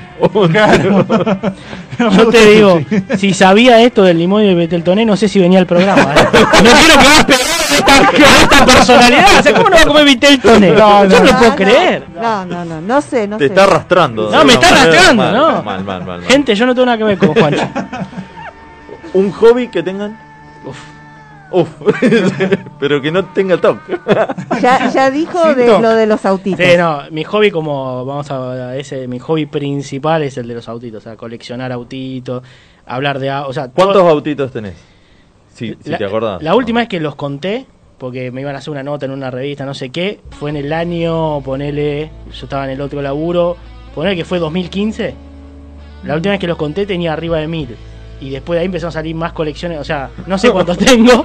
Claro. 0.51 1.07
Yo 2.17 2.29
te 2.29 2.45
digo, 2.47 2.81
si 3.17 3.33
sabía 3.33 3.81
esto 3.83 4.03
del 4.03 4.19
limón 4.19 4.43
y 4.43 4.47
del 4.49 4.57
beteltoné, 4.57 5.05
no 5.07 5.17
sé 5.17 5.29
si 5.29 5.39
venía 5.39 5.59
al 5.61 5.67
programa. 5.67 6.12
¿eh? 6.15 6.29
No 6.62 6.71
quiero 6.73 6.99
que 6.99 7.09
más 7.09 7.25
pegar 7.25 7.61
esta, 7.71 8.11
con 8.11 8.23
esta 8.23 8.67
personalidad. 8.67 9.39
O 9.39 9.43
sea, 9.43 9.53
¿cómo 9.55 9.69
no 9.69 9.77
va 9.77 9.83
a 9.83 9.87
comer 9.87 10.05
beteltoné? 10.07 10.71
No, 10.73 11.05
Yo 11.05 11.19
no 11.21 11.25
lo 11.25 11.33
no, 11.33 11.39
puedo 11.39 11.55
creer. 11.57 12.05
No, 12.21 12.45
no, 12.47 12.65
no, 12.65 12.81
no 12.81 13.01
sé, 13.01 13.29
no 13.29 13.37
Te 13.39 13.45
sé. 13.47 13.49
está 13.55 13.65
arrastrando. 13.65 14.31
No, 14.31 14.39
de 14.41 14.45
me 14.45 14.53
está 14.55 14.69
arrastrando, 14.71 15.23
mal, 15.23 15.33
¿no? 15.33 15.47
Mal, 15.62 15.85
mal, 15.85 15.85
mal, 15.85 16.21
mal. 16.21 16.23
Gente, 16.25 16.55
yo 16.55 16.67
no 16.67 16.75
tengo 16.75 16.87
nada 16.87 16.99
que 16.99 17.05
ver 17.05 17.19
con 17.19 17.33
Juancho. 17.35 17.69
Un 19.15 19.31
hobby 19.33 19.69
que 19.69 19.83
tengan. 19.83 20.17
Uf. 20.65 20.77
Uf. 21.53 21.69
Pero 22.81 23.01
que 23.03 23.11
no 23.11 23.25
tenga 23.27 23.57
toque. 23.61 23.99
Ya, 24.61 24.91
ya 24.91 25.11
dijo 25.11 25.55
de 25.55 25.67
lo 25.81 25.91
de 25.91 26.07
los 26.07 26.25
autitos. 26.27 26.65
Sí, 26.65 26.77
no, 26.77 27.03
mi 27.11 27.25
hobby 27.25 27.51
como, 27.51 28.05
vamos 28.05 28.31
a 28.31 28.77
ese, 28.77 29.09
mi 29.09 29.19
hobby 29.19 29.47
principal 29.47 30.23
es 30.23 30.37
el 30.37 30.47
de 30.49 30.55
los 30.55 30.69
autitos, 30.69 31.03
o 31.03 31.09
sea, 31.09 31.17
coleccionar 31.17 31.73
autitos, 31.73 32.43
hablar 32.87 33.19
de, 33.19 33.31
o 33.31 33.53
sea, 33.53 33.69
¿Cuántos 33.71 33.97
todo- 33.97 34.09
autitos 34.09 34.53
tenés? 34.53 34.75
Si, 35.55 35.77
si 35.83 35.91
la, 35.91 35.99
te 35.99 36.05
acordás. 36.05 36.43
La 36.43 36.55
última 36.55 36.81
vez 36.81 36.89
que 36.89 37.01
los 37.01 37.15
conté, 37.15 37.65
porque 37.99 38.31
me 38.31 38.41
iban 38.43 38.55
a 38.55 38.59
hacer 38.59 38.71
una 38.71 38.83
nota 38.83 39.07
en 39.07 39.13
una 39.13 39.31
revista, 39.31 39.65
no 39.65 39.75
sé 39.75 39.91
qué, 39.91 40.21
fue 40.31 40.51
en 40.51 40.57
el 40.57 40.73
año, 40.73 41.41
ponele, 41.43 42.11
yo 42.33 42.45
estaba 42.45 42.65
en 42.65 42.71
el 42.71 42.81
otro 42.81 43.01
laburo, 43.03 43.57
ponele 43.95 44.17
que 44.17 44.25
fue 44.25 44.39
2015. 44.39 45.15
La 46.05 46.15
última 46.15 46.33
vez 46.33 46.41
que 46.41 46.47
los 46.47 46.57
conté 46.57 46.87
tenía 46.87 47.13
arriba 47.13 47.39
de 47.39 47.47
mil. 47.47 47.77
Y 48.21 48.31
después 48.31 48.57
de 48.57 48.61
ahí 48.61 48.67
empezaron 48.67 48.91
a 48.91 48.93
salir 48.93 49.15
más 49.15 49.33
colecciones, 49.33 49.79
o 49.81 49.85
sea, 49.85 50.11
no 50.27 50.37
sé 50.39 50.51
cuántos 50.51 50.77
tengo. 50.79 51.25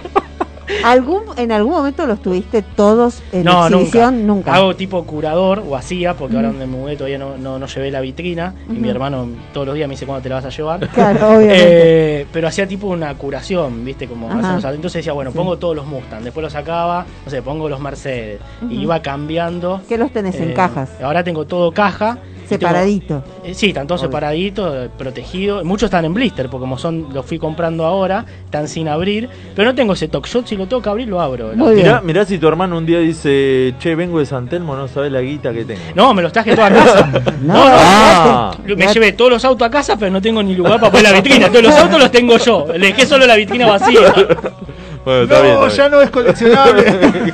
¿Algún, 0.84 1.22
¿En 1.38 1.52
algún 1.52 1.74
momento 1.74 2.08
los 2.08 2.20
tuviste 2.24 2.64
todos 2.64 3.22
en 3.32 3.44
No, 3.44 3.68
exhibición? 3.68 4.26
Nunca. 4.26 4.56
Hago 4.56 4.76
tipo 4.76 5.04
curador 5.04 5.64
o 5.68 5.76
hacía, 5.76 6.16
porque 6.16 6.36
ahora 6.38 6.48
donde 6.48 6.66
me 6.66 6.76
mudé 6.78 6.96
todavía 6.96 7.20
no, 7.20 7.38
no, 7.38 7.60
no 7.60 7.68
llevé 7.68 7.92
la 7.92 8.02
vitrina. 8.02 8.54
Y 8.68 8.74
mi 8.74 8.90
hermano 8.90 9.28
todos 9.54 9.68
los 9.68 9.76
días 9.76 9.88
me 9.88 9.94
dice 9.94 10.08
cuándo 10.08 10.24
te 10.24 10.30
la 10.30 10.36
vas 10.36 10.46
a 10.46 10.50
llevar. 10.50 10.90
Claro, 10.94 11.28
obviamente. 11.38 12.22
Eh, 12.22 12.28
pero 12.34 12.48
hacía 12.48 12.68
tipo 12.68 12.88
una 12.88 13.14
curación, 13.16 13.86
¿viste? 13.86 14.08
Como 14.08 14.28
los- 14.28 14.64
Entonces 14.66 14.94
decía, 14.94 15.14
bueno, 15.14 15.30
Sí. 15.32 15.38
pongo 15.38 15.58
todos 15.60 15.76
los 15.76 15.86
Mustang. 15.86 16.24
Después 16.24 16.44
los 16.44 16.54
sacaba, 16.54 17.06
no 17.24 17.30
sé, 17.30 17.44
pongo 17.44 17.70
los 17.70 17.80
Mercedes. 17.80 18.40
Ujú. 18.64 18.72
Y 18.74 18.82
iba 18.82 19.02
cambiando. 19.04 19.82
¿Qué 19.88 20.00
los 20.00 20.10
tenés 20.12 20.36
en 20.38 20.50
Eh, 20.52 20.54
cajas? 20.56 20.90
Ahora 21.00 21.24
tengo 21.24 21.46
todo 21.46 21.72
caja. 21.74 22.18
Tengo- 22.48 22.60
Separadito. 22.62 23.24
eh, 23.44 23.54
sí, 23.54 23.68
están 23.68 23.88
todos 23.88 24.02
separaditos, 24.02 24.90
protegidos. 24.98 25.64
Muchos 25.64 25.88
están 25.88 26.06
en 26.06 26.14
blister, 26.14 26.50
porque 26.50 26.62
como 26.62 26.78
son, 26.78 27.08
los 27.14 27.26
fui 27.26 27.38
comprando 27.40 27.86
ahora, 27.86 28.26
están 28.46 28.68
sin 28.68 28.88
abrir. 28.88 29.30
Pero 29.56 29.70
no 29.70 29.76
tengo 29.76 29.94
ese 29.94 30.08
toque. 30.08 30.30
Yo 30.30 30.46
si 30.46 30.56
lo 30.56 30.68
tengo 30.68 30.82
que 30.82 30.90
abrir, 30.90 31.08
lo 31.08 31.20
abro. 31.22 31.52
Mirá, 31.56 32.02
mirá 32.02 32.26
si 32.26 32.38
tu 32.38 32.48
hermano 32.48 32.78
un 32.78 32.86
día 32.86 33.00
dice, 33.00 33.74
che, 33.80 33.96
vengo 33.96 34.20
de 34.20 34.26
San 34.26 34.48
Telmo, 34.48 34.76
no 34.76 34.88
sabes 34.88 35.12
la 35.12 35.22
guita 35.22 35.52
que 35.54 35.66
tengo. 35.66 35.82
No, 35.96 36.14
me 36.14 36.22
los 36.22 36.32
traje 36.32 36.56
toda 36.56 36.68
a 36.68 36.72
casa. 36.74 37.10
No, 37.42 37.54
no, 37.54 37.62
Ah. 37.68 38.52
Me 38.66 38.88
llevé 38.88 39.12
todos 39.14 39.32
los 39.32 39.46
autos 39.46 39.68
a 39.68 39.72
casa, 39.72 39.96
pero 39.98 40.12
no 40.12 40.22
tengo 40.22 40.42
ni 40.42 40.56
lugar 40.56 40.80
para 40.80 40.92
poner 40.92 41.12
la 41.12 41.14
vitrina. 41.22 41.48
Todos 41.50 41.64
los 41.64 41.76
autos 41.76 42.00
los 42.00 42.12
tengo 42.12 42.38
yo. 42.38 42.66
Le 42.78 42.88
dejé 42.88 43.06
solo 43.06 43.26
la 43.28 43.36
vitrina 43.36 43.68
vacía. 43.68 44.00
Bueno, 45.06 45.22
está 45.26 45.36
no, 45.38 45.44
bien, 45.44 45.56
está 45.56 45.70
ya 45.70 45.90
no 45.90 46.02
es 46.02 46.10
coleccionable. 46.10 46.82
bien. 46.84 47.34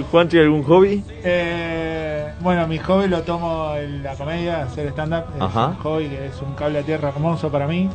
Juanchi, 0.10 0.38
¿algún 0.38 0.62
hobby? 0.64 1.02
Eh, 1.22 2.09
bueno, 2.40 2.66
mi 2.66 2.78
hobby 2.78 3.08
lo 3.08 3.22
tomo 3.22 3.74
en 3.76 4.02
la 4.02 4.14
comedia, 4.14 4.62
hacer 4.62 4.88
stand-up. 4.88 5.24
Es 5.36 5.42
Ajá. 5.42 5.66
un 5.68 5.74
hobby 5.76 6.08
que 6.08 6.26
es 6.26 6.40
un 6.42 6.54
cable 6.54 6.78
a 6.78 6.82
tierra 6.82 7.08
hermoso 7.10 7.50
para 7.50 7.66
mí. 7.66 7.88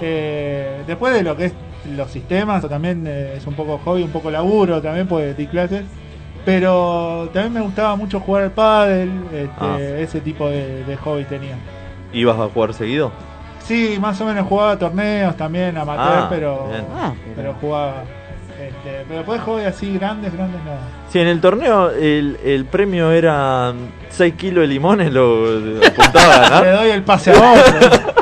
Eh, 0.00 0.82
después 0.86 1.12
de 1.14 1.22
lo 1.22 1.36
que 1.36 1.46
es 1.46 1.54
los 1.96 2.10
sistemas, 2.10 2.66
también 2.68 3.04
eh, 3.06 3.34
es 3.36 3.46
un 3.46 3.54
poco 3.54 3.78
hobby, 3.84 4.02
un 4.02 4.10
poco 4.10 4.30
laburo 4.30 4.80
también, 4.80 5.06
porque 5.08 5.34
di 5.34 5.46
clases. 5.46 5.84
Pero 6.44 7.28
también 7.32 7.52
me 7.52 7.60
gustaba 7.60 7.94
mucho 7.96 8.20
jugar 8.20 8.44
al 8.44 8.52
pádel, 8.52 9.10
este, 9.32 9.50
Ah. 9.60 9.78
ese 9.78 10.20
tipo 10.20 10.48
de, 10.48 10.84
de 10.84 10.96
hobby 10.96 11.24
tenía. 11.24 11.56
¿Ibas 12.12 12.38
a 12.38 12.48
jugar 12.48 12.72
seguido? 12.72 13.10
Sí, 13.64 13.98
más 14.00 14.18
o 14.20 14.24
menos 14.24 14.46
jugaba 14.46 14.78
torneos 14.78 15.36
también, 15.36 15.76
amateur, 15.76 16.20
Ah, 16.22 16.26
pero, 16.30 16.68
bien. 16.70 16.84
Ah, 16.96 17.12
pero 17.36 17.54
jugaba. 17.60 18.04
Este, 18.68 19.04
pero 19.06 19.18
después 19.20 19.40
hobby 19.42 19.62
así 19.64 19.94
grandes, 19.94 20.32
grandes 20.32 20.62
nada. 20.64 20.80
Sí, 21.10 21.18
en 21.18 21.26
el 21.28 21.40
torneo 21.40 21.90
el, 21.90 22.38
el 22.44 22.64
premio 22.66 23.10
era 23.12 23.72
6 24.10 24.34
kilos 24.34 24.62
de 24.62 24.68
limones, 24.68 25.12
lo 25.12 25.46
apuntaba 25.86 26.46
a 26.58 26.62
Le 26.62 26.70
doy 26.72 26.90
el 26.90 27.02
pase 27.02 27.32
a 27.32 27.52
otro. 27.52 27.90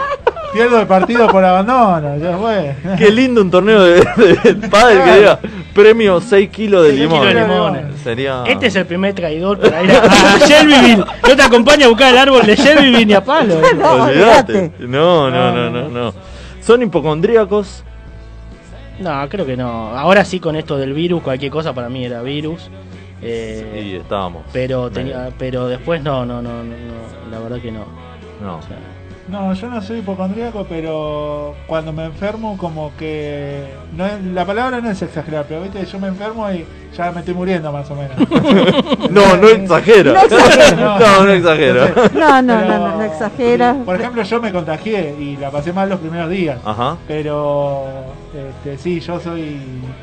Pierdo 0.53 0.81
el 0.81 0.87
partido 0.87 1.27
por 1.27 1.45
abandono, 1.45 2.17
ya 2.17 2.35
fue. 2.39 2.75
Qué 2.97 3.11
lindo 3.13 3.43
un 3.43 3.51
torneo 3.51 3.83
de, 3.83 4.01
de 4.01 4.69
pádel 4.71 5.03
que 5.05 5.17
diga 5.19 5.39
premio 5.75 6.19
6 6.19 6.49
kilos 6.49 6.85
de 6.85 6.91
Seis 6.97 7.01
kilos 7.03 7.13
limones. 7.27 7.35
de 7.35 7.41
limones. 7.55 7.85
Sería... 8.03 8.43
Este 8.47 8.67
es 8.69 8.77
el 8.77 8.87
primer 8.87 9.13
traidor 9.13 9.59
para 9.61 9.83
ir 9.83 9.91
a, 9.91 10.03
a 10.05 10.39
Shelbyville. 10.47 11.05
No 11.29 11.37
te 11.37 11.43
acompaña 11.43 11.85
a 11.85 11.89
buscar 11.91 12.11
el 12.11 12.19
árbol 12.19 12.47
de 12.47 12.57
Shelbyville 12.57 13.05
ni 13.05 13.13
a 13.13 13.23
palo. 13.23 13.57
No, 13.77 14.05
Olvídate. 14.05 14.53
olvídate. 14.55 14.73
No, 14.87 15.31
no, 15.31 15.53
no, 15.53 15.71
no, 15.71 15.89
no. 15.91 16.15
Son 16.63 16.81
hipocondríacos. 16.81 17.85
No, 19.01 19.29
creo 19.29 19.45
que 19.47 19.57
no. 19.57 19.97
Ahora 19.97 20.25
sí 20.25 20.41
con 20.41 20.57
esto 20.57 20.77
del 20.79 20.93
virus, 20.95 21.23
cualquier 21.23 21.51
cosa 21.53 21.73
para 21.75 21.89
mí 21.89 22.05
era 22.05 22.23
virus. 22.23 22.71
Eh, 23.23 23.91
Y 23.93 23.97
estábamos. 23.97 24.45
pero 24.53 24.91
tenía, 24.91 25.31
pero 25.39 25.69
después 25.69 26.03
no, 26.03 26.25
no, 26.27 26.43
no, 26.43 26.63
no, 26.63 26.75
no, 26.77 27.31
la 27.31 27.39
verdad 27.41 27.61
que 27.61 27.73
no. 27.73 27.85
No. 28.43 28.59
O 28.59 28.63
sea, 28.63 28.79
No, 29.29 29.53
yo 29.55 29.69
no 29.69 29.83
soy 29.83 29.99
hipocondríaco, 29.99 30.67
pero 30.69 31.55
cuando 31.67 31.93
me 31.93 32.05
enfermo 32.05 32.57
como 32.57 32.93
que... 32.97 33.65
No 33.97 34.07
es- 34.07 34.23
la 34.23 34.45
palabra 34.45 34.81
no 34.81 34.89
es 34.89 35.03
exagerar, 35.03 35.47
pero 35.49 35.63
viste, 35.63 35.85
yo 35.85 35.99
me 35.99 36.07
enfermo 36.09 36.49
y 36.53 36.65
ya 36.97 37.11
me 37.11 37.21
estoy 37.21 37.35
muriendo 37.35 37.73
más 37.73 37.91
o 37.91 37.97
menos. 37.97 38.17
No, 39.11 39.37
no 39.37 39.49
exagera. 39.49 40.13
No. 40.77 40.99
No, 40.99 41.25
no 41.25 41.33
exagera. 41.33 41.89
No, 42.15 42.43
no, 42.43 42.55
Pero- 42.59 42.69
no, 42.79 42.89
no, 42.89 42.97
no 42.99 43.03
exagera. 43.03 43.77
Por 43.85 43.97
ejemplo, 44.01 44.23
yo 44.23 44.41
me 44.41 44.53
contagié 44.53 45.15
y 45.19 45.37
la 45.37 45.51
pasé 45.51 45.73
mal 45.73 45.89
los 45.89 45.99
primeros 45.99 46.31
días. 46.31 46.59
Ajá. 46.65 46.97
Pero 47.09 47.85
este, 48.33 48.79
sí, 48.79 49.01
yo 49.01 49.19
soy. 49.19 49.41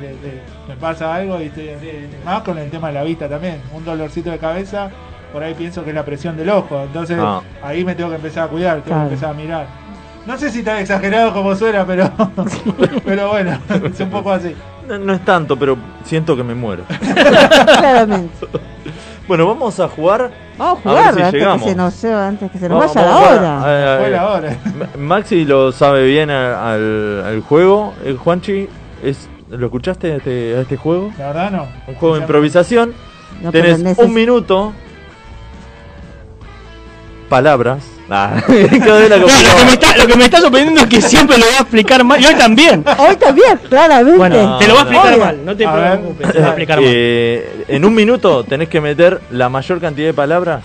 de- 0.01 0.07
de- 0.21 0.41
me 0.67 0.75
pasa 0.75 1.15
algo 1.15 1.39
y 1.41 1.45
estoy- 1.45 1.65
de- 1.67 2.09
más 2.25 2.41
con 2.43 2.57
el 2.57 2.69
tema 2.69 2.87
de 2.89 2.93
la 2.95 3.03
vista 3.03 3.29
también. 3.29 3.61
Un 3.73 3.85
dolorcito 3.85 4.31
de 4.31 4.37
cabeza, 4.37 4.89
por 5.33 5.43
ahí 5.43 5.53
pienso 5.55 5.83
que 5.83 5.89
es 5.89 5.95
la 5.95 6.05
presión 6.05 6.37
del 6.37 6.49
ojo. 6.49 6.81
Entonces 6.83 7.17
Ah. 7.19 7.41
ahí 7.61 7.83
me 7.83 7.95
tengo 7.95 8.09
que 8.11 8.15
empezar 8.17 8.45
a 8.45 8.47
cuidar, 8.47 8.75
tengo 8.75 8.85
Claro. 8.87 9.01
que 9.09 9.13
empezar 9.15 9.31
a 9.31 9.33
mirar. 9.33 9.65
No 10.25 10.37
sé 10.37 10.49
si 10.51 10.63
tan 10.63 10.77
exagerado 10.77 11.33
como 11.33 11.53
suena, 11.55 11.85
pero, 11.85 12.09
pero 13.05 13.29
bueno, 13.29 13.59
es 13.93 13.99
un 13.99 14.09
poco 14.09 14.31
así. 14.31 14.55
No, 14.87 14.97
no 14.97 15.13
es 15.13 15.25
tanto, 15.25 15.57
pero 15.57 15.77
siento 16.05 16.37
que 16.37 16.43
me 16.43 16.55
muero. 16.55 16.83
Claramente. 17.65 18.47
Bueno, 19.27 19.47
vamos 19.47 19.79
a 19.79 19.87
jugar. 19.87 20.31
Vamos 20.57 20.85
a 20.85 20.89
A 20.89 20.93
ver 20.93 21.01
jugar 21.03 21.13
si 21.15 21.21
antes, 21.21 21.31
que 21.63 21.69
se 21.69 21.75
nos, 21.75 22.01
lleva- 22.03 22.27
antes 22.27 22.51
que 22.51 22.57
se 22.59 22.69
nos 22.69 22.79
Vamos- 22.79 22.93
vaya 22.95 23.07
la 23.07 23.13
vamos 23.13 23.27
a 23.27 23.35
jugar. 23.35 23.43
hora. 23.61 23.95
Eh, 23.95 23.97
Fue 23.99 24.07
eh, 24.07 24.11
la 24.11 24.29
hora. 24.29 24.57
Ma- 24.77 24.89
Maxi 25.17 25.45
lo 25.45 25.71
sabe 25.71 26.05
bien 26.05 26.29
al, 26.29 27.23
al 27.25 27.41
juego. 27.41 27.93
El 28.05 28.17
Juanchi, 28.17 28.67
es, 29.01 29.29
¿lo 29.49 29.65
escuchaste 29.65 30.11
a 30.11 30.15
este, 30.17 30.55
a 30.57 30.61
este 30.61 30.77
juego? 30.77 31.11
La 31.17 31.27
verdad 31.27 31.51
no. 31.51 31.67
Un 31.87 31.95
juego 31.95 32.15
de 32.15 32.21
improvisación. 32.21 32.93
No, 33.41 33.51
Tenés 33.51 33.97
un 33.97 34.13
minuto. 34.13 34.73
Palabras. 37.37 37.83
Ah, 38.09 38.35
No, 38.47 38.99
lo, 38.99 39.25
que 39.25 39.65
me 39.65 39.73
está, 39.73 39.97
lo 39.97 40.05
que 40.05 40.15
me 40.17 40.25
está 40.25 40.39
sorprendiendo 40.41 40.81
es 40.81 40.87
que 40.87 41.01
siempre 41.01 41.37
lo 41.37 41.45
voy 41.45 41.55
a 41.55 41.61
explicar 41.61 42.03
mal. 42.03 42.21
Y 42.21 42.25
hoy 42.27 42.35
también. 42.35 42.83
Hoy 42.99 43.15
también, 43.15 43.57
claramente. 43.69 44.17
Bueno, 44.17 44.57
te 44.59 44.67
lo 44.67 44.73
voy 44.73 44.79
a 44.79 44.81
explicar 44.83 45.13
Obvio. 45.13 45.25
mal. 45.25 45.45
No 45.45 45.55
te 45.55 45.65
ver. 45.65 45.75
preocupes, 45.99 46.27
te 46.31 46.37
voy 46.37 46.43
a 46.43 46.47
explicar 46.49 46.77
mal. 46.81 46.85
Eh, 46.91 47.65
en 47.69 47.85
un 47.85 47.95
minuto 47.95 48.43
tenés 48.43 48.67
que 48.69 48.81
meter 48.81 49.19
la 49.31 49.49
mayor 49.49 49.79
cantidad 49.79 50.07
de 50.07 50.13
palabras 50.13 50.63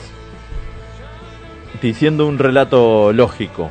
diciendo 1.81 2.27
un 2.27 2.39
relato 2.39 3.13
lógico. 3.15 3.71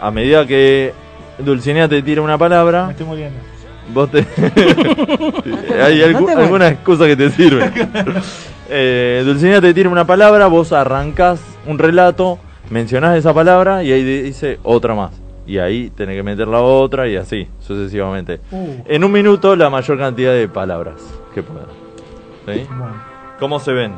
A 0.00 0.10
medida 0.10 0.46
que 0.46 0.92
Dulcinea 1.38 1.86
te 1.88 2.02
tira 2.02 2.22
una 2.22 2.32
Me 2.32 2.38
palabra, 2.38 2.88
estoy 2.90 3.06
muriendo. 3.06 3.38
vos 3.92 4.10
te... 4.10 4.18
Hay 5.82 5.98
no 5.98 6.18
algu- 6.20 6.36
alguna 6.36 6.68
excusa 6.68 7.06
que 7.06 7.16
te 7.16 7.30
sirve. 7.30 7.70
Eh, 8.68 9.22
Dulcinea 9.24 9.60
te 9.60 9.72
tira 9.72 9.88
una 9.88 10.04
palabra, 10.04 10.48
vos 10.48 10.72
arrancás 10.72 11.38
un 11.66 11.78
relato, 11.78 12.38
mencionás 12.70 13.16
esa 13.16 13.32
palabra 13.34 13.82
y 13.82 13.92
ahí 13.92 14.02
dice 14.04 14.58
otra 14.62 14.94
más. 14.94 15.12
Y 15.46 15.58
ahí 15.58 15.90
tenés 15.90 16.16
que 16.16 16.22
meter 16.24 16.48
la 16.48 16.60
otra 16.60 17.06
y 17.06 17.16
así, 17.16 17.46
sucesivamente. 17.60 18.40
Uh, 18.50 18.74
En 18.86 19.04
un 19.04 19.12
minuto 19.12 19.54
la 19.54 19.70
mayor 19.70 19.96
cantidad 19.98 20.32
de 20.32 20.48
palabras 20.48 20.96
que 21.34 21.42
puedas. 21.42 21.68
¿Sí? 22.46 22.66
bueno, 22.68 22.94
¿Cómo 23.38 23.60
se 23.60 23.72
ven? 23.72 23.92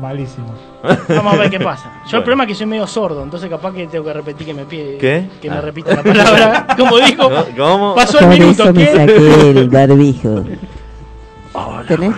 malísimo. 0.00 0.48
Vamos 1.08 1.34
a 1.34 1.36
ver 1.36 1.50
qué 1.50 1.60
pasa. 1.60 1.84
Yo 1.84 1.90
Bueno. 2.02 2.18
el 2.18 2.22
problema 2.24 2.42
es 2.44 2.48
que 2.48 2.54
soy 2.56 2.66
medio 2.66 2.86
sordo, 2.86 3.22
entonces 3.22 3.48
capaz 3.48 3.72
que 3.72 3.86
tengo 3.86 4.04
que 4.04 4.12
repetir 4.12 4.44
que 4.46 4.52
me 4.54 4.64
pide. 4.64 4.98
¿Qué? 4.98 5.28
Que 5.40 5.48
Ah. 5.48 5.54
me 5.54 5.60
repita 5.60 5.94
la 5.94 6.02
palabra. 6.02 6.66
Como 6.76 6.96
dijo. 6.98 7.30
¿No? 7.30 7.44
¿Cómo? 7.56 7.94
Pasó 7.94 8.18
el 8.18 8.26
Por 8.26 8.34
minuto. 8.38 8.62
eso 8.64 8.72
me 8.74 8.84
¿qué? 8.84 8.92
saqué 8.96 9.50
el 9.50 9.68
barbijo. 9.70 10.44
¿Tenés? 11.88 12.14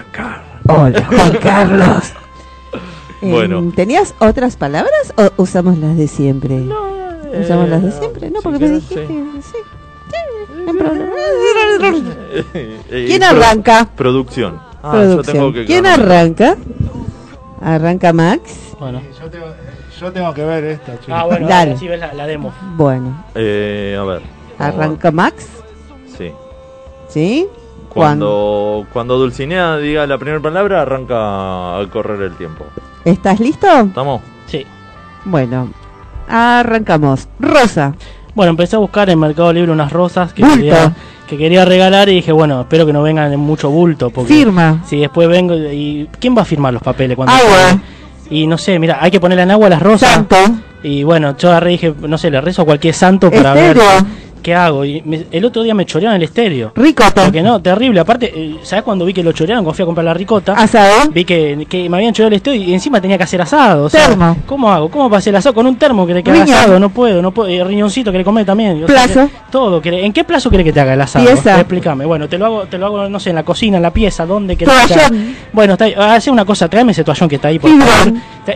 Hola, 0.69 1.05
Juan 1.05 1.33
Carlos. 1.43 2.13
Em, 3.27 3.33
Bueno. 3.33 3.73
¿Tenías 3.75 4.15
otras 4.19 4.57
palabras 4.57 5.13
o 5.17 5.31
usamos 5.43 5.79
las 5.79 5.97
de 5.97 6.09
siempre? 6.09 6.63
¿Usamos 7.41 7.69
las 7.69 7.83
de 7.83 7.93
siempre? 7.93 8.31
No, 8.31 8.41
si 8.41 8.45
porque 8.45 8.59
me 8.67 8.69
dijiste. 8.71 9.07
sí. 9.07 9.15
Sí. 9.43 9.59
No. 10.73 10.91
Eh, 12.55 12.81
¿Quién 13.09 13.21
pro- 13.21 13.29
arranca? 13.29 13.89
Producción. 13.97 14.61
Ah, 14.83 14.93
yo 14.95 14.99
producción. 15.11 15.37
tengo 15.37 15.53
que 15.53 15.65
¿Quién 15.65 15.87
arranca? 15.87 16.57
Arranca 17.61 18.13
Max. 18.13 18.41
Bueno. 18.79 19.01
Yo 19.21 19.31
tengo, 19.31 19.47
yo 20.01 20.13
tengo 20.13 20.35
que 20.35 20.45
ver 20.45 20.65
esto, 20.65 20.93
chicos. 21.01 21.09
Ah, 21.17 21.25
bueno, 21.25 21.49
Dale. 21.49 21.75
ves 21.81 22.01
la, 22.01 22.13
la 22.15 22.27
demo. 22.27 22.53
Bueno, 22.77 23.25
Eh, 23.35 23.97
a 23.99 24.05
ver. 24.05 24.23
vamos 24.23 24.25
a 24.59 24.65
ver. 24.71 24.75
arranca 24.87 25.11
Max. 25.11 25.47
Sí. 26.17 26.33
¿Sí? 27.09 27.47
Cuando, 27.97 28.87
cuando 28.93 29.19
Dulcinea 29.19 29.77
diga 29.79 30.07
la 30.07 30.19
primera 30.19 30.41
palabra, 30.41 30.83
arranca 30.83 31.77
al 31.77 31.89
correr 31.89 32.21
el 32.23 32.37
tiempo. 32.37 32.67
¿Estás 33.05 33.41
listo? 33.41 33.67
¿Estamos? 33.67 34.21
Sí. 34.47 34.67
Bueno, 35.25 35.71
arrancamos. 36.29 37.29
Rosa. 37.39 37.95
Bueno, 38.35 38.51
empecé 38.51 38.77
a 38.77 38.81
buscar 38.81 39.09
en 39.09 39.19
Mercado 39.19 39.53
Libre 39.53 39.73
unas 39.73 39.91
rosas 39.93 40.33
que 40.35 40.43
Bulto. 40.43 40.57
quería, 40.57 40.93
que 41.27 41.39
quería 41.39 41.65
regalar 41.65 42.09
y 42.11 42.17
dije, 42.17 42.33
bueno, 42.33 42.61
espero 42.61 42.85
que 42.85 42.93
no 42.93 43.03
vengan 43.03 43.33
en 43.33 43.41
mucho 43.41 43.71
bulto. 43.71 44.11
Porque 44.11 44.35
Firma. 44.35 44.83
Si 44.87 44.99
después 44.99 45.27
vengo 45.29 45.55
y... 45.55 46.09
¿Quién 46.21 46.37
va 46.37 46.43
a 46.43 46.45
firmar 46.45 46.75
los 46.75 46.83
papeles 46.83 47.17
cuando 47.17 47.35
Agua. 47.35 47.81
Y 48.29 48.47
no 48.47 48.59
sé, 48.59 48.79
mira, 48.79 48.99
hay 49.01 49.11
que 49.11 49.21
ponerle 49.21 49.45
en 49.45 49.53
agua 49.53 49.69
las 49.71 49.81
rosas. 49.81 50.11
Santo. 50.11 50.37
Y 50.83 51.03
bueno, 51.03 51.37
yo 51.37 51.49
agarré 51.49 51.71
y 51.71 51.73
dije, 51.79 51.95
no 52.01 52.19
sé, 52.19 52.31
le 52.31 52.41
rezo 52.41 52.63
a 52.63 52.65
cualquier 52.65 52.95
santo 52.95 53.31
para 53.31 53.55
ver 53.55 53.77
Estéreo. 53.77 54.07
Qué 54.47 54.55
hago. 54.55 54.85
Y 54.85 55.03
me- 55.05 55.27
el 55.33 55.45
otro 55.45 55.65
día 55.65 55.75
me 55.75 55.85
chorearon 55.85 56.15
el 56.17 56.23
estéreo. 56.23 56.71
Ricota. 56.77 57.25
Porque 57.25 57.43
no, 57.43 57.61
terrible. 57.61 57.99
Aparte, 57.99 58.33
eh, 58.33 58.57
¿sabes 58.63 58.85
cuando 58.85 59.05
vi 59.05 59.13
que 59.13 59.25
lo 59.25 59.33
chorearon? 59.33 59.65
Cuando 59.65 59.75
fui 59.75 59.83
a 59.83 59.87
comprar 59.87 60.05
la 60.05 60.15
ricota. 60.15 60.53
Asado. 60.53 61.11
Vi 61.11 61.25
que, 61.25 61.67
que 61.69 61.89
me 61.89 61.97
habían 61.97 62.15
choreado 62.15 62.29
el 62.29 62.35
estéreo 62.37 62.63
y 62.63 62.73
encima 62.73 63.01
tenía 63.01 63.19
que 63.19 63.25
hacer 63.25 63.43
asado. 63.43 63.87
O 63.87 63.91
sea, 63.91 64.07
Termo. 64.07 64.37
¿Cómo 64.47 64.71
hago? 64.71 64.89
¿Cómo 64.89 65.11
pasé 65.11 65.31
el 65.31 65.37
asado? 65.37 65.53
Con 65.55 65.67
un 65.67 65.75
termo 65.77 66.07
que 66.07 66.15
le 66.15 66.23
queda 66.23 66.45
asado. 66.45 66.79
No 66.79 66.91
puedo, 66.91 67.21
no 67.21 67.33
puedo. 67.33 67.49
Eh, 67.49 67.65
riñoncito 67.65 68.13
que 68.13 68.19
le 68.19 68.25
come 68.25 68.45
también. 68.45 68.85
O 68.85 68.87
Plazo. 68.87 69.29
todo. 69.51 69.83
que- 69.83 70.05
¿En 70.07 70.13
qué 70.13 70.23
plazo 70.23 70.49
quiere 70.49 70.63
que 70.63 70.73
te 70.73 70.79
haga 70.81 70.95
el 70.95 71.01
asado? 71.01 71.25
Pieza. 71.27 71.57
Explícame. 71.59 72.05
Bueno, 72.07 72.29
te 72.29 72.39
lo 72.39 72.47
hago, 72.47 72.63
te 72.67 72.79
lo 72.79 72.87
hago, 72.87 73.09
no 73.09 73.19
sé, 73.19 73.31
en 73.31 73.37
la 73.37 73.43
cocina, 73.43 73.79
en 73.79 73.83
la 73.83 73.91
pieza, 73.93 74.25
¿dónde 74.27 74.55
que. 74.57 74.65
Bueno, 75.53 75.73
está, 75.73 75.87
ahí. 75.87 75.95
hace 75.97 76.31
una 76.31 76.45
cosa, 76.45 76.69
tráeme 76.69 76.93
ese 76.93 77.03
toallón 77.03 77.29
que 77.29 77.35
está 77.37 77.49
ahí, 77.49 77.59
por 77.59 77.71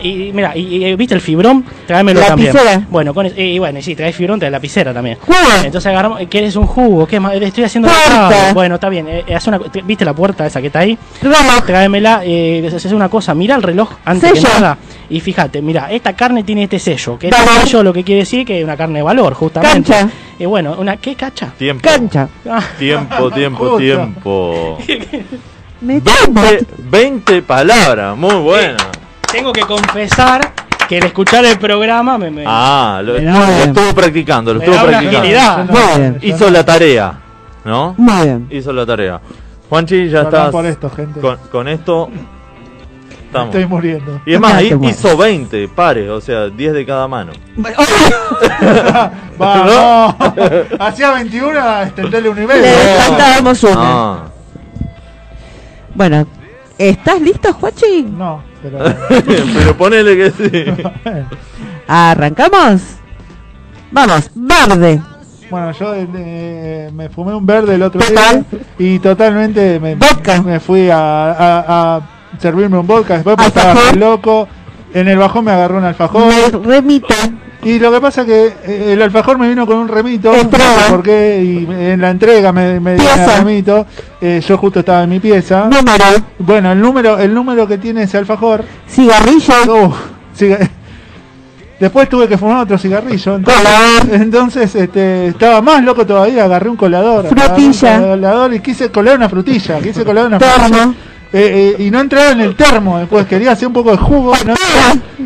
Y, 0.03 0.31
mira, 0.33 0.55
y, 0.55 0.85
y, 0.85 0.95
¿viste 0.95 1.13
el 1.15 1.21
fibrón? 1.21 1.65
Tráemelo 1.85 2.21
también. 2.21 2.53
Lapicera. 2.53 2.85
Bueno, 2.89 3.13
con, 3.13 3.27
y, 3.35 3.59
bueno, 3.59 3.79
y 3.79 3.81
sí, 3.81 3.95
traes 3.95 4.15
fibrón, 4.15 4.39
traes 4.39 4.51
lapicera 4.51 4.93
también. 4.93 5.17
Jugo. 5.19 5.37
Entonces 5.81 5.97
agarramos, 5.97 6.21
¿quieres 6.29 6.55
un 6.57 6.67
jugo? 6.67 7.07
¿Qué 7.07 7.19
más? 7.19 7.33
Estoy 7.33 7.63
haciendo 7.63 7.89
Puerta. 7.89 8.53
Bueno, 8.53 8.75
está 8.75 8.87
bien. 8.87 9.07
eh, 9.09 9.25
haz 9.35 9.47
una, 9.47 9.57
¿Viste 9.83 10.05
la 10.05 10.13
puerta 10.13 10.45
esa 10.45 10.61
que 10.61 10.67
está 10.67 10.77
ahí? 10.79 10.95
Reloj. 11.23 11.65
Tráemela, 11.65 12.21
eh, 12.23 12.63
es 12.71 12.85
una 12.85 13.09
cosa, 13.09 13.33
mira 13.33 13.55
el 13.55 13.63
reloj 13.63 13.89
antes 14.05 14.29
Sello. 14.29 14.47
que 14.47 14.53
nada. 14.61 14.77
Y 15.09 15.19
fíjate, 15.21 15.59
mira, 15.63 15.91
esta 15.91 16.13
carne 16.13 16.43
tiene 16.43 16.65
este 16.65 16.77
sello. 16.77 17.17
Que 17.17 17.29
este 17.29 17.41
sello 17.63 17.81
lo 17.81 17.93
que 17.93 18.03
quiere 18.03 18.19
decir 18.21 18.45
que 18.45 18.59
es 18.59 18.63
una 18.63 18.77
carne 18.77 18.99
de 18.99 19.03
valor, 19.03 19.33
justamente. 19.33 19.91
Cancha. 19.91 20.13
Y 20.37 20.45
bueno, 20.45 20.75
una 20.77 20.97
¿qué 20.97 21.15
cacha? 21.15 21.47
Tiempo. 21.57 21.81
Cancha. 21.83 22.27
Ah, 22.47 22.61
Tiempo, 22.77 23.31
tiempo, 23.31 23.77
tiempo. 23.77 24.77
Me 25.81 25.99
20, 25.99 26.65
20 26.77 27.41
palabras, 27.41 28.15
muy 28.15 28.35
buena. 28.35 28.77
tengo 29.31 29.51
que 29.51 29.61
confesar 29.61 30.53
que 30.91 30.97
al 30.97 31.05
escuchar 31.05 31.45
el 31.45 31.57
programa 31.57 32.17
me, 32.17 32.29
me- 32.29 32.43
Ah, 32.45 33.01
lo, 33.01 33.13
Muy 33.13 33.21
lo 33.21 33.31
bien. 33.31 33.59
estuvo 33.69 33.93
practicando, 33.95 34.53
lo 34.53 34.59
me 34.59 34.65
estuvo 34.65 34.85
practicando. 34.85 35.71
Muy 35.71 35.99
bien. 36.01 36.17
Hizo 36.21 36.49
la 36.49 36.65
tarea, 36.65 37.13
¿no? 37.63 37.95
Muy 37.97 38.23
bien. 38.25 38.47
Hizo 38.51 38.73
la 38.73 38.85
tarea. 38.85 39.21
Juanchi, 39.69 40.09
ya 40.09 40.23
Perdón 40.23 40.33
estás 40.35 40.51
por 40.51 40.65
esto, 40.65 40.89
gente. 40.89 41.19
con, 41.21 41.37
con 41.49 41.67
esto. 41.69 42.09
Me 42.11 42.19
Estamos. 43.27 43.55
Estoy 43.55 43.65
muriendo. 43.69 44.21
Y 44.25 44.33
es 44.33 44.39
más, 44.41 44.53
Ah, 44.55 44.61
hi- 44.63 44.67
qué 44.67 44.75
bueno. 44.75 44.93
hizo 44.93 45.15
20 45.15 45.67
pares, 45.69 46.09
o 46.09 46.19
sea, 46.19 46.49
10 46.49 46.73
de 46.73 46.85
cada 46.85 47.07
mano. 47.07 47.31
Vamos. 49.37 50.15
Hacía 50.79 51.11
21, 51.11 51.81
extenderle 51.83 52.29
un 52.29 52.37
nivel. 52.39 52.61
Le 52.61 52.73
faltábamos 52.97 53.63
una. 53.63 53.75
Ah. 53.77 54.23
Bueno, 55.95 56.27
¿estás 56.77 57.21
listo, 57.21 57.53
Juachi? 57.53 58.03
No, 58.03 58.43
pero. 58.61 58.77
Pero 59.53 59.77
ponele 59.77 60.15
que 60.17 60.31
sí. 60.31 60.65
¿Arrancamos? 61.87 62.81
Vamos, 63.91 64.29
verde. 64.35 65.01
Bueno, 65.49 65.71
yo 65.73 65.93
eh, 65.95 66.89
me 66.93 67.09
fumé 67.09 67.33
un 67.35 67.45
verde 67.45 67.75
el 67.75 67.83
otro 67.83 67.99
Total. 67.99 68.45
día 68.49 68.59
y 68.79 68.99
totalmente 68.99 69.79
me, 69.81 69.95
Vodka. 69.95 70.41
me 70.41 70.59
fui 70.61 70.89
a, 70.89 70.97
a- 71.31 71.95
a 71.97 72.01
servirme 72.39 72.77
un 72.77 72.87
vodka. 72.87 73.15
Después 73.15 73.35
porque 73.35 73.47
estaba 73.59 73.91
loco. 73.93 74.47
En 74.93 75.07
el 75.07 75.17
bajón 75.17 75.45
me 75.45 75.51
agarró 75.51 75.77
un 75.77 75.85
alfajor. 75.85 76.25
Me 76.27 76.49
remito. 76.75 77.07
Y 77.63 77.77
lo 77.77 77.91
que 77.91 78.01
pasa 78.01 78.25
que 78.25 78.47
eh, 78.65 78.89
el 78.93 79.01
alfajor 79.01 79.37
me 79.37 79.47
vino 79.47 79.65
con 79.67 79.77
un 79.77 79.87
remito. 79.87 80.31
No 80.33 80.39
sé 80.39 80.89
por 80.89 81.03
qué. 81.03 81.41
Y 81.43 81.71
en 81.71 82.01
la 82.01 82.09
entrega 82.09 82.51
me, 82.51 82.79
me 82.79 82.95
dieron 82.95 83.15
Pieza. 83.15 83.37
el 83.37 83.45
remito. 83.45 83.85
Eh, 84.19 84.41
yo 84.45 84.57
justo 84.57 84.79
estaba 84.79 85.03
en 85.03 85.09
mi 85.11 85.19
pieza. 85.19 85.65
Número. 85.65 86.03
Bueno, 86.39 86.71
el 86.71 86.81
número, 86.81 87.19
el 87.19 87.33
número 87.33 87.67
que 87.67 87.77
tiene 87.77 88.03
ese 88.03 88.17
alfajor. 88.17 88.63
Cigarrillo. 88.89 89.53
Uf, 89.85 89.95
ciga- 90.37 90.69
Después 91.79 92.07
tuve 92.09 92.27
que 92.27 92.37
fumar 92.37 92.61
otro 92.63 92.77
cigarrillo. 92.77 93.35
Entonces, 93.37 93.63
Colador. 93.63 94.21
entonces, 94.21 94.75
este, 94.75 95.27
estaba 95.27 95.61
más 95.63 95.83
loco 95.83 96.05
todavía. 96.05 96.43
Agarré 96.45 96.69
un 96.69 96.75
colador. 96.77 97.27
Frutilla. 97.27 97.97
un 97.97 98.03
colador 98.09 98.53
y 98.53 98.59
quise 98.59 98.91
colar 98.91 99.17
una 99.17 99.29
frutilla. 99.29 99.79
Quise 99.79 100.03
colar 100.03 100.27
una 100.27 100.39
frutilla. 100.39 100.93
Eh, 101.33 101.75
eh, 101.79 101.83
y 101.83 101.89
no 101.91 102.01
entraba 102.01 102.31
en 102.31 102.41
el 102.41 102.55
termo 102.55 102.97
después, 102.99 103.25
quería 103.25 103.53
hacer 103.53 103.67
un 103.67 103.73
poco 103.73 103.91
de 103.91 103.97
jugo. 103.97 104.33
no- 104.45 104.53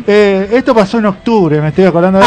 eh, 0.06 0.48
esto 0.52 0.72
pasó 0.72 0.98
en 0.98 1.06
octubre, 1.06 1.60
me 1.60 1.68
estoy 1.68 1.84
acordando 1.84 2.20
de. 2.20 2.24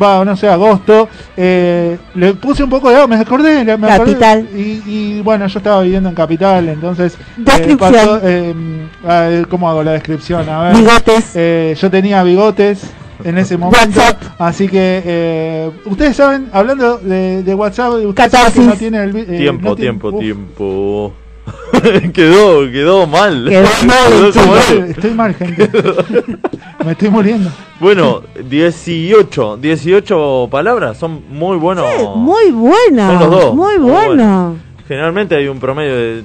Va, 0.00 0.24
no 0.24 0.36
sé, 0.36 0.48
agosto. 0.48 1.08
Eh, 1.36 1.98
le 2.14 2.34
puse 2.34 2.62
un 2.62 2.70
poco 2.70 2.88
de 2.88 2.94
agua, 2.96 3.08
me 3.08 3.16
acordé. 3.16 3.64
me 3.64 3.72
acordé. 3.72 4.12
Capital. 4.12 4.48
Y, 4.54 4.82
y, 4.86 5.20
bueno, 5.22 5.46
yo 5.48 5.58
estaba 5.58 5.82
viviendo 5.82 6.08
en 6.08 6.14
Capital, 6.14 6.68
entonces. 6.68 7.14
eh, 7.14 7.18
Descripción. 7.38 7.78
pasó, 7.78 8.20
eh, 8.22 9.44
¿Cómo 9.50 9.68
hago 9.68 9.82
la 9.82 9.92
descripción? 9.92 10.48
A 10.48 10.62
ver. 10.64 10.76
Bigotes. 10.76 11.32
Eh, 11.34 11.76
yo 11.80 11.90
tenía 11.90 12.22
bigotes 12.22 12.82
en 13.24 13.38
ese 13.38 13.56
momento. 13.56 13.98
WhatsApp. 13.98 14.22
Así 14.38 14.68
que, 14.68 15.02
eh, 15.04 15.70
ustedes 15.86 16.14
saben, 16.16 16.48
hablando 16.52 16.98
de, 16.98 17.42
de 17.42 17.54
WhatsApp, 17.54 17.94
ustedes 18.04 18.30
saben 18.30 18.52
que 18.52 18.60
no 18.60 18.74
tiene 18.74 19.02
el. 19.02 19.16
eh, 19.16 19.24
Tiempo, 19.38 19.68
no 19.70 19.74
tiene- 19.74 19.90
tiempo, 19.90 20.08
Uf, 20.10 20.20
tiempo. 20.20 21.12
quedó, 22.12 22.70
quedó 22.70 23.06
mal. 23.06 23.46
Quedó 23.48 23.68
mal, 23.86 24.32
Quedó 24.32 24.56
Estoy, 24.56 24.90
estoy 24.90 25.10
mal, 25.12 25.34
gente. 25.34 25.70
Me 26.84 26.92
estoy 26.92 27.10
muriendo. 27.10 27.50
Bueno, 27.80 28.22
18, 28.48 29.56
18 29.58 30.48
palabras, 30.50 30.96
son 30.98 31.22
muy 31.28 31.56
buenos. 31.56 31.86
Muy 32.16 32.50
bueno. 32.50 33.06
Son 33.06 33.18
los 33.20 33.30
dos. 33.30 33.54
Muy 33.54 33.78
Muy 33.78 33.90
bueno. 33.90 34.56
Generalmente 34.88 35.34
hay 35.36 35.48
un 35.48 35.58
promedio 35.58 35.94
de 35.96 36.22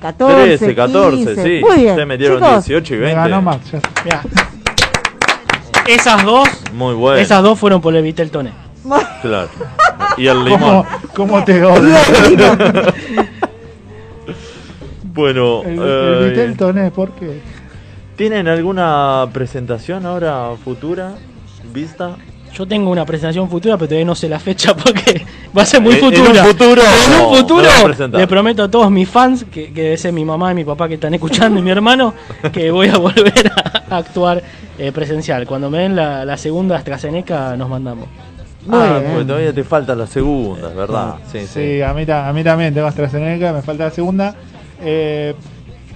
14, 0.00 0.34
13, 0.58 0.74
14, 0.74 1.16
15. 1.16 1.34
sí. 1.42 1.60
Muy 1.64 1.76
bien. 1.76 1.90
Ustedes 1.90 2.08
metieron 2.08 2.38
Chicos, 2.38 2.66
18 2.66 2.94
y 2.94 2.96
Me 2.98 3.04
20. 3.04 3.20
ganó 3.20 3.42
Max. 3.42 3.70
ya 3.72 3.78
está. 3.78 4.02
Mirá. 4.04 4.22
Esas 5.86 6.24
dos, 6.24 6.48
Muy 6.72 6.94
bueno. 6.94 7.20
esas 7.20 7.42
dos 7.42 7.58
fueron 7.58 7.80
por 7.80 7.94
el 7.94 8.02
Viteltoné. 8.04 8.52
Claro. 9.20 9.48
Y 10.16 10.26
el 10.26 10.38
¿Cómo, 10.38 10.48
limón. 10.48 10.86
cómo 11.14 11.44
te 11.44 11.64
odio? 11.64 11.94
Bueno, 15.14 15.62
El, 15.62 15.78
eh, 15.78 16.18
el 16.24 16.30
Vitel 16.30 16.56
Toné, 16.56 16.90
¿por 16.90 17.10
qué? 17.12 17.40
¿tienen 18.16 18.46
alguna 18.46 19.26
presentación 19.32 20.06
ahora 20.06 20.50
futura 20.62 21.14
vista? 21.72 22.16
Yo 22.54 22.66
tengo 22.66 22.90
una 22.90 23.06
presentación 23.06 23.48
futura, 23.48 23.76
pero 23.78 23.88
todavía 23.88 24.04
no 24.04 24.14
sé 24.14 24.28
la 24.28 24.38
fecha 24.38 24.74
porque 24.76 25.24
va 25.56 25.62
a 25.62 25.66
ser 25.66 25.80
muy 25.80 25.94
Eh, 25.94 25.98
en 25.98 26.04
un 26.04 26.12
futura. 26.12 26.44
futuro, 26.44 26.82
En 26.82 27.20
un 27.26 27.36
futuro 27.36 27.68
presentar. 27.84 28.20
le 28.20 28.26
prometo 28.26 28.62
a 28.62 28.70
todos 28.70 28.90
mis 28.90 29.08
fans, 29.08 29.44
que, 29.50 29.72
que 29.72 29.82
debe 29.82 29.96
ser 29.96 30.12
mi 30.12 30.24
mamá 30.24 30.52
y 30.52 30.54
mi 30.54 30.64
papá 30.64 30.86
que 30.88 30.94
están 30.94 31.14
escuchando 31.14 31.58
y 31.58 31.62
mi 31.62 31.70
hermano, 31.70 32.14
que 32.52 32.70
voy 32.70 32.88
a 32.88 32.98
volver 32.98 33.50
a 33.88 33.96
actuar 33.96 34.42
eh, 34.78 34.92
presencial. 34.92 35.46
Cuando 35.46 35.70
me 35.70 35.78
den 35.78 35.96
la, 35.96 36.24
la 36.24 36.36
segunda 36.36 36.76
AstraZeneca 36.76 37.56
nos 37.56 37.68
mandamos. 37.68 38.06
Muy 38.66 38.78
ah, 38.78 38.98
bien. 39.00 39.12
porque 39.12 39.24
todavía 39.26 39.52
te 39.52 39.64
falta 39.64 39.94
la 39.96 40.06
segunda, 40.06 40.68
es 40.68 40.76
¿verdad? 40.76 41.14
Sí, 41.32 41.40
sí. 41.40 41.46
Sí, 41.46 41.82
a 41.82 41.92
mí, 41.94 42.04
a 42.08 42.32
mí 42.32 42.44
también 42.44 42.72
tengo 42.72 42.86
AstraZeneca, 42.86 43.52
me 43.52 43.62
falta 43.62 43.84
la 43.84 43.90
segunda. 43.90 44.36
Eh, 44.82 45.34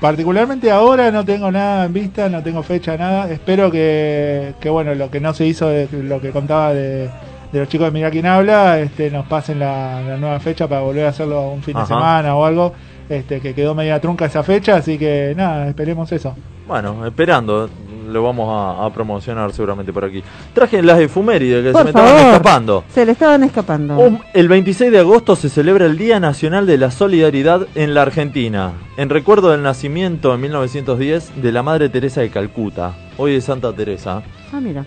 particularmente 0.00 0.70
ahora 0.70 1.10
no 1.10 1.24
tengo 1.24 1.50
nada 1.50 1.86
en 1.86 1.92
vista, 1.92 2.28
no 2.28 2.42
tengo 2.42 2.62
fecha, 2.62 2.96
nada. 2.96 3.30
Espero 3.30 3.70
que, 3.70 4.54
que 4.60 4.70
bueno, 4.70 4.94
lo 4.94 5.10
que 5.10 5.20
no 5.20 5.34
se 5.34 5.46
hizo, 5.46 5.68
de, 5.68 5.88
lo 5.92 6.20
que 6.20 6.30
contaba 6.30 6.72
de, 6.72 7.10
de 7.52 7.58
los 7.58 7.68
chicos 7.68 7.86
de 7.86 7.90
Mira 7.92 8.10
quién 8.10 8.26
habla, 8.26 8.78
este, 8.80 9.10
nos 9.10 9.26
pasen 9.26 9.58
la, 9.58 10.00
la 10.02 10.16
nueva 10.16 10.40
fecha 10.40 10.68
para 10.68 10.82
volver 10.82 11.06
a 11.06 11.10
hacerlo 11.10 11.50
un 11.50 11.62
fin 11.62 11.76
de 11.76 11.86
semana 11.86 12.34
o 12.36 12.44
algo. 12.44 12.72
Este, 13.08 13.40
que 13.40 13.54
quedó 13.54 13.72
media 13.74 14.00
trunca 14.00 14.24
esa 14.24 14.42
fecha, 14.42 14.76
así 14.76 14.98
que 14.98 15.32
nada, 15.36 15.68
esperemos 15.68 16.10
eso. 16.10 16.34
Bueno, 16.66 17.06
esperando, 17.06 17.70
lo 18.06 18.22
vamos 18.22 18.48
a, 18.50 18.84
a 18.86 18.92
promocionar 18.92 19.52
seguramente 19.52 19.92
por 19.92 20.04
aquí. 20.04 20.22
Traje 20.54 20.82
las 20.82 20.98
efumérides 21.00 21.64
que 21.64 21.72
se 21.78 21.84
me 21.84 21.90
estaban 21.90 22.26
escapando. 22.26 22.84
Se 22.92 23.04
le 23.04 23.12
estaban 23.12 23.44
escapando. 23.44 23.96
Um, 23.98 24.18
el 24.34 24.48
26 24.48 24.90
de 24.92 24.98
agosto 25.00 25.36
se 25.36 25.48
celebra 25.48 25.86
el 25.86 25.98
Día 25.98 26.20
Nacional 26.20 26.66
de 26.66 26.78
la 26.78 26.90
Solidaridad 26.90 27.66
en 27.74 27.94
la 27.94 28.02
Argentina, 28.02 28.72
en 28.96 29.10
recuerdo 29.10 29.50
del 29.50 29.62
nacimiento 29.62 30.34
en 30.34 30.40
1910 30.42 31.42
de 31.42 31.52
la 31.52 31.62
Madre 31.62 31.88
Teresa 31.88 32.20
de 32.20 32.30
Calcuta, 32.30 32.94
hoy 33.18 33.34
es 33.34 33.44
Santa 33.44 33.72
Teresa, 33.72 34.22
Ah, 34.52 34.60
mira. 34.60 34.84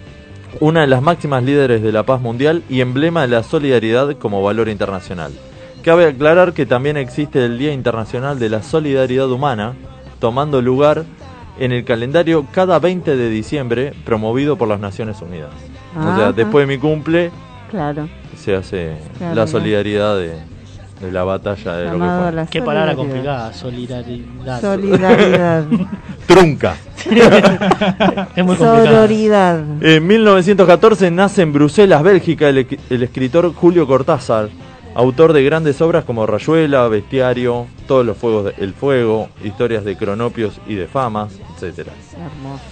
una 0.59 0.81
de 0.81 0.87
las 0.87 1.01
máximas 1.01 1.43
líderes 1.43 1.81
de 1.83 1.91
la 1.91 2.03
paz 2.03 2.21
mundial 2.21 2.63
y 2.69 2.81
emblema 2.81 3.21
de 3.21 3.27
la 3.27 3.43
solidaridad 3.43 4.15
como 4.17 4.41
valor 4.41 4.69
internacional. 4.69 5.31
Cabe 5.83 6.05
aclarar 6.07 6.53
que 6.53 6.65
también 6.65 6.97
existe 6.97 7.43
el 7.45 7.57
Día 7.57 7.71
Internacional 7.71 8.37
de 8.39 8.49
la 8.49 8.61
Solidaridad 8.63 9.29
Humana, 9.31 9.75
tomando 10.19 10.61
lugar 10.61 11.03
en 11.59 11.71
el 11.71 11.83
calendario 11.83 12.45
cada 12.51 12.79
20 12.79 13.15
de 13.15 13.29
diciembre, 13.29 13.93
promovido 14.05 14.55
por 14.57 14.67
las 14.67 14.79
Naciones 14.79 15.21
Unidas. 15.21 15.49
o 15.97 16.01
sea, 16.01 16.11
Ajá. 16.13 16.31
después 16.31 16.67
de 16.67 16.75
mi 16.75 16.79
cumple 16.79 17.31
Claro. 17.69 18.07
se 18.37 18.55
hace 18.55 18.97
Claro, 19.17 19.35
la 19.35 19.45
solidaridad 19.47 20.17
de, 20.17 20.33
de 21.01 21.11
la 21.11 21.23
batalla 21.23 21.73
de 21.77 21.85
lo 21.85 21.91
que 21.93 21.97
fue. 21.97 22.31
la 22.31 22.45
Qué 22.47 22.61
palabra 22.61 22.95
complicada, 22.95 23.53
solidaridad. 23.53 24.61
Solidaridad. 24.61 25.65
Trunca. 26.27 26.75
es 28.35 28.45
muy 28.45 28.55
complicado. 28.55 28.85
Sororidad. 28.85 29.63
En 29.81 30.07
1914 30.07 31.11
nace 31.11 31.41
en 31.41 31.53
Bruselas, 31.53 32.01
Bélgica, 32.03 32.49
el 32.49 33.03
escritor 33.03 33.53
Julio 33.53 33.85
Cortázar, 33.87 34.49
autor 34.95 35.33
de 35.33 35.43
grandes 35.43 35.81
obras 35.81 36.03
como 36.03 36.25
Rayuela, 36.25 36.87
Bestiario, 36.87 37.67
Todos 37.87 38.05
los 38.05 38.17
Fuegos 38.17 38.55
del 38.57 38.73
Fuego, 38.73 39.29
Historias 39.43 39.83
de 39.85 39.95
Cronopios 39.97 40.59
y 40.67 40.75
de 40.75 40.87
Famas, 40.87 41.33
etc. 41.61 41.87
Hermoso. 42.13 42.63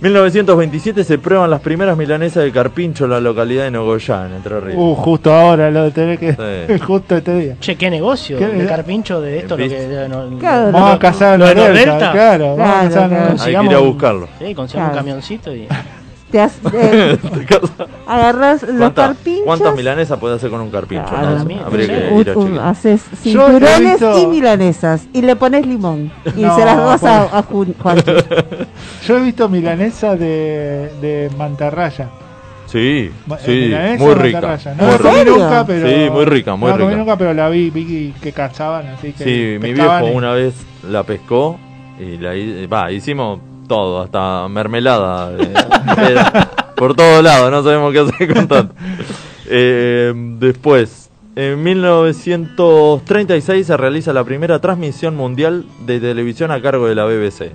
1927 0.00 1.04
se 1.04 1.18
prueban 1.18 1.50
las 1.50 1.60
primeras 1.60 1.94
milanesas 1.94 2.42
de 2.42 2.50
Carpincho 2.52 3.04
en 3.04 3.10
la 3.10 3.20
localidad 3.20 3.64
de 3.64 3.70
Nogoyá, 3.70 4.26
en 4.26 4.32
Entre 4.32 4.58
Ríos. 4.58 4.76
Uh, 4.78 4.94
justo 4.94 5.30
ahora 5.30 5.70
lo 5.70 5.82
de 5.84 5.90
tener 5.90 6.18
que. 6.18 6.32
Sí. 6.68 6.78
justo 6.86 7.16
este 7.16 7.34
día. 7.38 7.56
Che, 7.60 7.76
qué 7.76 7.90
negocio 7.90 8.38
¿Qué? 8.38 8.46
de 8.46 8.66
Carpincho 8.66 9.20
de 9.20 9.40
esto, 9.40 9.58
que. 9.58 10.06
no- 10.08 10.38
Claro. 10.38 10.72
Vamos 10.72 10.94
a 10.94 10.98
casar 10.98 11.38
lo 11.38 11.44
a 11.44 11.52
los. 11.52 11.68
Delta, 11.74 12.12
claro. 12.12 12.56
Vamos 12.56 12.96
a 12.96 13.08
claro. 13.08 13.14
Hay 13.14 13.36
que 13.36 13.50
ir 13.50 13.56
a 13.56 13.60
consigamos- 13.60 13.84
buscarlo. 13.92 14.28
Sí, 14.38 14.54
consigamos 14.54 14.70
Claro. 14.72 14.88
un 14.92 14.96
camioncito 14.96 15.54
y. 15.54 15.68
Te 16.30 16.40
has- 16.40 16.58
eh, 16.72 17.18
agarras 18.06 18.62
los 18.62 18.76
¿Cuánta- 18.78 19.06
carpinchos. 19.08 19.44
¿Cuántas 19.44 19.74
milanesas 19.76 20.18
puede 20.18 20.36
hacer 20.36 20.50
con 20.50 20.60
un 20.60 20.70
carpincho? 20.70 21.06
Claro, 21.08 21.38
no? 21.38 21.44
mira, 21.44 21.66
Habría 21.66 21.86
sí. 21.86 21.92
que 21.92 22.08
Un- 22.14 22.20
ir 22.20 22.30
a 22.30 22.38
un- 22.38 22.46
chequear. 22.46 22.66
haces 22.68 23.02
cinturones 23.22 23.80
visto- 23.80 24.18
y 24.22 24.26
milanesas 24.26 25.06
y 25.12 25.22
le 25.22 25.36
pones 25.36 25.66
limón 25.66 26.12
y 26.36 26.42
No, 26.42 26.56
se 26.56 26.64
las 26.64 26.76
das 26.76 27.04
a, 27.04 27.20
bueno. 27.22 27.36
a 27.36 27.42
Ju- 27.48 27.74
Juanchi. 27.82 28.12
Yo 29.06 29.16
he 29.18 29.20
visto 29.22 29.48
milanesa 29.48 30.16
de, 30.16 30.90
de 31.00 31.30
mantarraya. 31.36 32.08
Sí, 32.66 33.10
Ma- 33.26 33.34
eh, 33.36 33.40
sí, 33.44 33.50
milanesa 33.50 34.04
muy 34.04 34.14
rica. 34.14 34.40
muy 34.40 34.74
No 34.76 34.86
la 34.86 34.96
rica. 34.96 35.02
comí 35.02 35.16
serio? 35.18 35.32
nunca, 35.38 35.64
pero. 35.66 35.88
Sí, 35.88 36.10
muy 36.10 36.24
rica, 36.26 36.54
muy 36.54 36.66
no 36.70 36.76
la 36.76 36.78
comí 36.78 36.90
rica. 36.94 36.98
nunca, 37.04 37.16
pero 37.18 37.34
la 37.34 37.48
vi, 37.48 37.70
vi 37.70 38.14
que 38.22 38.32
cazaban, 38.32 38.86
así 38.86 39.12
que. 39.12 39.24
Sí, 39.24 39.58
mi 39.66 39.72
viejo 39.72 40.06
y- 40.06 40.10
una 40.14 40.32
vez 40.32 40.54
la 40.88 41.02
pescó 41.02 41.58
y 41.98 42.16
la 42.18 42.90
hicimos 42.92 43.40
todo, 43.70 44.02
hasta 44.02 44.48
mermelada. 44.48 45.30
eh, 45.38 45.54
por 46.76 46.94
todos 46.96 47.22
lados, 47.22 47.50
no 47.52 47.62
sabemos 47.62 47.92
qué 47.92 48.00
hacer 48.00 48.34
con 48.34 48.48
tanto. 48.48 48.74
Eh, 49.46 50.12
después, 50.40 51.08
en 51.36 51.62
1936 51.62 53.64
se 53.66 53.76
realiza 53.76 54.12
la 54.12 54.24
primera 54.24 54.58
transmisión 54.58 55.14
mundial 55.16 55.64
de 55.86 56.00
televisión 56.00 56.50
a 56.50 56.60
cargo 56.60 56.88
de 56.88 56.96
la 56.96 57.04
BBC. 57.04 57.52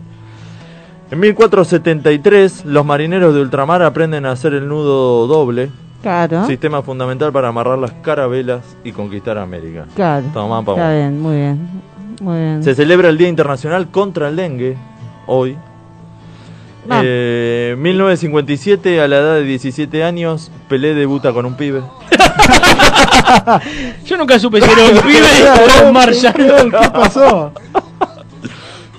En 1.11 1.19
1473, 1.19 2.63
los 2.65 2.85
marineros 2.85 3.35
de 3.35 3.41
ultramar 3.41 3.83
aprenden 3.83 4.25
a 4.25 4.31
hacer 4.31 4.53
el 4.53 4.67
nudo 4.69 5.27
doble, 5.27 5.69
Claro. 6.01 6.45
sistema 6.47 6.81
fundamental 6.81 7.33
para 7.33 7.49
amarrar 7.49 7.77
las 7.77 7.91
carabelas 7.91 8.77
y 8.85 8.93
conquistar 8.93 9.37
América. 9.37 9.85
Claro. 9.95 10.25
Tomá, 10.33 10.59
Está 10.59 10.71
vos. 10.71 10.79
bien, 10.79 11.21
muy 11.21 11.35
bien. 11.35 11.69
Muy 12.21 12.37
bien. 12.37 12.63
Se 12.63 12.73
celebra 12.73 13.09
el 13.09 13.17
Día 13.17 13.27
Internacional 13.27 13.89
contra 13.91 14.29
el 14.29 14.37
Dengue 14.37 14.77
hoy. 15.27 15.57
Va. 16.91 17.01
Eh, 17.03 17.75
1957, 17.77 19.01
a 19.01 19.07
la 19.07 19.17
edad 19.17 19.33
de 19.35 19.43
17 19.43 20.03
años, 20.03 20.51
Pelé 20.69 20.93
debuta 20.93 21.33
con 21.33 21.45
un 21.45 21.55
pibe. 21.55 21.81
Yo 24.05 24.17
nunca 24.17 24.37
supe 24.39 24.61
si 24.61 24.69
era 24.69 24.83
un 24.83 24.99
pibe 25.01 25.27
o 25.83 25.87
un 25.87 25.93
Marshall. 25.93 26.33
¿Qué 26.35 26.89
pasó? 26.93 27.51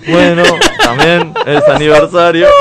Bueno, 0.09 0.43
también 0.83 1.33
es 1.47 1.63
aniversario. 1.69 2.47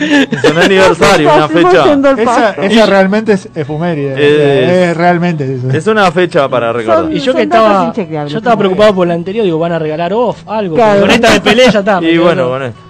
Es 0.00 0.44
un 0.50 0.56
aniversario, 0.58 1.30
una 1.34 1.46
fecha. 1.46 2.54
Esa, 2.62 2.86
realmente 2.86 3.32
es 3.34 3.50
efuméride. 3.54 4.14
Es- 4.14 4.88
Es, 4.92 4.96
realmente 4.96 5.56
eso. 5.56 5.68
Es 5.76 5.86
una 5.88 6.10
fecha 6.10 6.48
para 6.48 6.72
recordar. 6.72 7.12
Y 7.12 7.20
yo 7.20 7.34
que 7.34 7.42
estaba, 7.42 7.92
yo 7.94 8.38
estaba 8.38 8.56
preocupado 8.56 8.94
por 8.94 9.06
la 9.06 9.12
anterior, 9.12 9.44
digo, 9.44 9.58
van 9.58 9.72
a 9.72 9.78
regalar 9.78 10.14
off, 10.14 10.38
algo. 10.46 10.76
Claro. 10.76 11.02
Con 11.02 11.10
esta 11.10 11.34
de 11.34 11.40
Pelé 11.42 11.70
ya 11.70 11.80
está. 11.80 12.00
Y 12.02 12.16
bueno, 12.16 12.48
con 12.48 12.62
esto. 12.62 12.80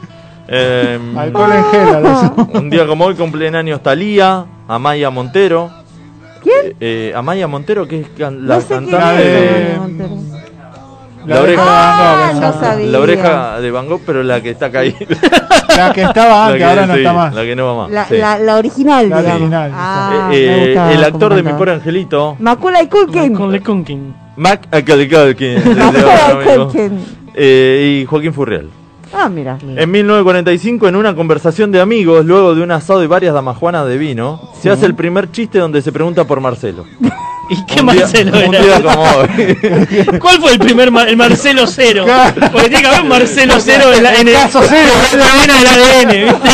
Eh, 0.50 0.98
Alcohol 1.16 1.52
en 1.52 1.64
gel. 1.64 2.60
un 2.60 2.70
día 2.70 2.86
como 2.86 3.04
hoy 3.06 3.14
cumplen 3.14 3.54
años 3.54 3.82
Talía, 3.82 4.44
Amaya 4.68 5.10
Montero. 5.10 5.70
¿Quién? 6.42 6.74
Eh, 6.80 7.12
Amaya 7.14 7.46
Montero, 7.46 7.86
que 7.86 8.00
es 8.00 8.06
can- 8.18 8.46
la 8.48 8.56
No 8.56 8.60
sé 8.60 8.66
quién 8.68 8.86
cantante 8.86 9.22
es. 9.22 9.72
de- 9.72 9.78
Montero. 9.78 10.10
La, 11.26 11.34
La 11.36 11.42
oreja, 11.42 11.62
Ah, 11.66 12.32
no 12.32 12.38
esa. 12.48 12.60
sabía. 12.60 12.86
la 12.86 12.98
oreja 12.98 13.60
de 13.60 13.70
Van 13.70 13.86
Gogh, 13.88 14.00
pero 14.06 14.22
la 14.22 14.40
que 14.40 14.50
está 14.50 14.70
caída. 14.70 14.96
La 15.76 15.92
que 15.92 16.02
estaba 16.02 16.28
La 16.30 16.44
antes, 16.46 16.58
que- 16.58 16.64
ahora 16.64 16.86
no 16.86 16.94
sí, 16.94 17.00
está 17.00 17.12
más. 17.12 17.34
La 17.34 17.42
que 17.42 17.56
no 17.56 17.66
va 17.66 17.82
más. 17.82 17.90
La, 17.92 18.04
sí. 18.06 18.16
la, 18.16 18.38
la 18.38 18.56
original, 18.56 19.08
La 19.08 19.16
digamos. 19.18 19.40
original, 19.40 19.70
Ah, 19.74 20.30
Eh, 20.32 20.36
eh, 20.46 20.66
gustaba 20.66 20.92
el 20.92 21.04
actor 21.04 21.34
de 21.34 21.42
Mi. 21.42 21.52
Pobre 21.52 21.72
Angelito, 21.72 22.36
Macaulay 22.40 22.88
Culkin. 22.88 23.34
Con 23.34 23.52
Le 23.52 23.60
Conkin. 23.62 24.14
Mac 24.36 24.66
Culkin, 24.70 25.62
Macaulay 25.76 26.56
Culkin. 26.56 27.04
eh, 27.34 28.00
y 28.02 28.06
Joaquín 28.06 28.32
Furriel. 28.34 28.70
Ah, 29.12 29.28
mira. 29.28 29.58
En 29.62 29.90
1945, 29.90 30.88
en 30.88 30.96
una 30.96 31.14
conversación 31.14 31.72
de 31.72 31.80
amigos, 31.80 32.24
luego 32.24 32.54
de 32.54 32.62
un 32.62 32.70
asado 32.70 33.02
y 33.02 33.06
varias 33.06 33.34
damajuanas 33.34 33.86
de 33.86 33.98
vino, 33.98 34.40
se 34.60 34.70
hace 34.70 34.86
el 34.86 34.94
primer 34.94 35.30
chiste 35.32 35.58
donde 35.58 35.82
se 35.82 35.90
pregunta 35.92 36.24
por 36.24 36.40
Marcelo. 36.40 36.84
¿Y 37.50 37.66
qué 37.66 37.80
Un 37.80 37.88
día- 37.88 38.02
Marcelo 38.02 38.32
un 38.46 38.54
era? 38.54 38.64
día 38.64 38.82
como 38.82 39.02
hoy. 39.02 40.18
¿Cuál 40.20 40.38
fue 40.40 40.52
el 40.52 40.58
primer 40.60 40.92
Mar- 40.92 41.08
el 41.08 41.16
Marcelo 41.16 41.66
cero? 41.66 42.06
Porque 42.52 42.68
tiene 42.68 42.82
que 42.82 42.86
haber 42.86 43.00
un 43.02 43.08
Marcelo 43.08 43.54
cero 43.58 43.92
en, 43.92 44.02
la, 44.04 44.14
en 44.14 44.28
el 44.28 44.34
caso 44.34 44.60
cero. 44.68 44.92
en 45.12 45.18
la 45.18 45.34
vena 45.34 45.54
del 45.58 45.66
ADN, 45.66 46.32
¿viste? 46.32 46.48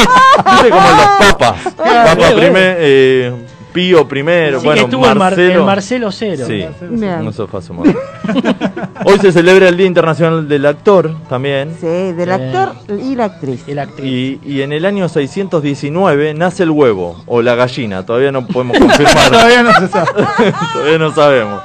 Viste 0.53 0.71
como 0.71 0.89
los 0.89 1.07
papas. 1.19 1.55
Papa 1.77 2.15
bueno. 2.17 2.37
primer, 2.37 2.77
eh, 2.81 3.33
Pío 3.77 4.09
primero, 4.09 4.61
que 4.61 4.67
bueno, 4.67 4.83
estuvo 4.83 5.03
el, 5.05 5.09
Mar- 5.11 5.19
Marcelo. 5.19 5.61
el 5.61 5.67
Marcelo 5.67 6.11
cero. 6.13 6.45
Sí, 6.47 6.65
un 6.81 7.25
montón. 7.25 7.97
Hoy 9.05 9.19
se 9.21 9.31
celebra 9.33 9.69
el 9.69 9.77
Día 9.77 9.87
Internacional 9.87 10.49
del 10.49 10.65
Actor 10.67 11.15
también. 11.29 11.77
Sí, 11.81 11.87
del 11.87 12.33
actor 12.33 12.73
y 13.01 13.15
la 13.15 13.25
actriz. 13.27 13.63
Y 13.69 13.75
la 13.75 13.83
actriz. 13.83 14.07
Y, 14.07 14.41
y 14.45 14.63
en 14.63 14.73
el 14.73 14.85
año 14.87 15.09
619 15.09 16.35
nace 16.35 16.63
el 16.63 16.71
huevo 16.71 17.23
o 17.27 17.43
la 17.43 17.55
gallina, 17.55 18.05
todavía 18.05 18.33
no 18.33 18.47
podemos 18.47 18.79
confirmar, 18.79 19.15
Todavía 19.31 19.63
no 19.63 19.73
se 19.75 19.89
sabe. 19.89 20.11
todavía 20.73 20.99
no 20.99 21.13
sabemos. 21.15 21.63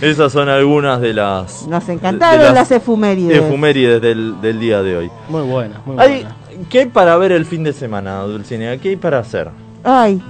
Esas 0.00 0.32
son 0.32 0.48
algunas 0.48 1.00
de 1.00 1.14
las 1.14 1.66
Nos 1.66 1.86
de 1.86 1.94
encantaron 1.94 2.54
las 2.54 2.70
efumérides. 2.70 3.38
efumérides 3.42 4.00
del, 4.00 4.40
del 4.40 4.60
día 4.60 4.82
de 4.82 4.96
hoy. 4.96 5.10
Muy 5.28 5.42
buena, 5.42 5.80
muy 5.84 5.96
Hay- 5.98 6.22
buena. 6.22 6.36
¿Qué 6.70 6.80
hay 6.80 6.86
para 6.86 7.16
ver 7.16 7.32
el 7.32 7.44
fin 7.46 7.64
de 7.64 7.72
semana, 7.72 8.20
Dulcinea? 8.22 8.76
¿Qué 8.78 8.90
hay 8.90 8.96
para 8.96 9.18
hacer? 9.18 9.48
Ay, 9.82 10.22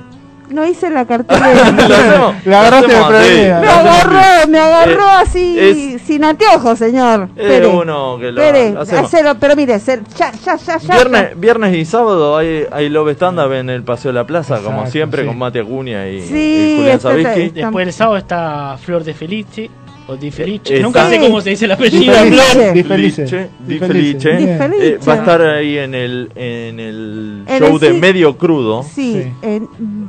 no 0.51 0.66
hice 0.66 0.91
la 0.91 1.01
¿Lo 1.03 1.07
cartera. 1.07 1.47
hacemos? 1.66 2.35
La 2.47 2.61
agarraste 2.61 2.89
Lo 2.93 2.99
de 2.99 3.05
prevenida. 3.09 3.61
me 3.61 3.69
agarró, 3.69 4.49
me 4.49 4.59
agarró 4.59 5.03
Eh, 5.05 5.23
así, 5.23 5.57
es- 5.59 6.03
sin 6.03 6.25
anteojos, 6.25 6.79
señor. 6.79 7.29
Es 7.37 7.43
Espere, 7.43 7.66
uno 7.66 8.16
que 8.19 8.33
lo 8.33 8.43
espere, 8.43 8.73
lo 8.73 8.81
hacemos. 8.83 9.05
hacelo, 9.15 9.35
pero 9.39 9.57
mire, 9.57 9.79
ya, 9.79 10.33
ya, 10.45 10.57
ya, 10.57 10.79
ya. 10.79 10.95
Viernes, 10.95 11.41
viernes 11.41 11.77
y 11.77 11.85
sábado 11.85 12.37
hay, 12.37 12.66
hay 12.71 12.89
Love 12.89 13.11
Stand 13.12 13.39
Up 13.41 13.53
en 13.53 13.71
el 13.71 13.83
Paseo 13.83 14.12
de 14.12 14.19
la 14.19 14.27
Plaza, 14.27 14.59
como 14.61 14.87
siempre, 14.87 15.23
sí. 15.23 15.29
con 15.29 15.39
Mate 15.39 15.61
Acuña 15.61 16.07
y, 16.09 16.21
Sí, 16.23 16.73
y 16.75 16.77
Julián 16.79 17.01
Sabisky. 17.01 17.51
Después 17.51 17.87
el 17.87 17.93
sábado 17.93 18.16
está 18.19 18.77
Flor 18.81 19.05
de 19.05 19.15
Felice. 19.15 19.71
O 20.06 20.16
Di 20.16 20.31
Felice. 20.31 20.76
Eh, 20.76 20.81
Nunca 20.82 21.09
sé 21.09 21.18
cómo 21.18 21.40
se 21.40 21.51
dice 21.51 21.64
el 21.64 21.72
apellido. 21.72 22.12
Di. 22.74 22.82
Felice. 22.82 23.48
Di 23.66 23.78
Felice. 23.78 24.31
Eh, 24.39 24.98
va 25.09 25.12
a 25.14 25.16
estar 25.16 25.40
ahí 25.43 25.78
en 25.78 25.94
el, 25.94 26.31
en 26.35 26.78
el 26.78 27.44
En 27.47 27.59
show 27.62 27.74
el 27.74 27.81
de 27.81 27.93
Medio 27.94 28.36
Crudo 28.36 28.82
Sí, 28.82 29.22
Sí. 29.22 29.32
En, 29.40 29.68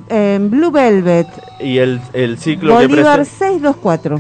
en 0.09 0.51
Blue 0.51 0.71
Velvet, 0.71 1.27
y 1.61 1.77
el, 1.77 2.01
el 2.13 2.37
ciclo 2.37 2.77
que 2.77 2.87
Bolívar 2.87 3.15
presenta 3.19 3.73
624. 3.73 4.19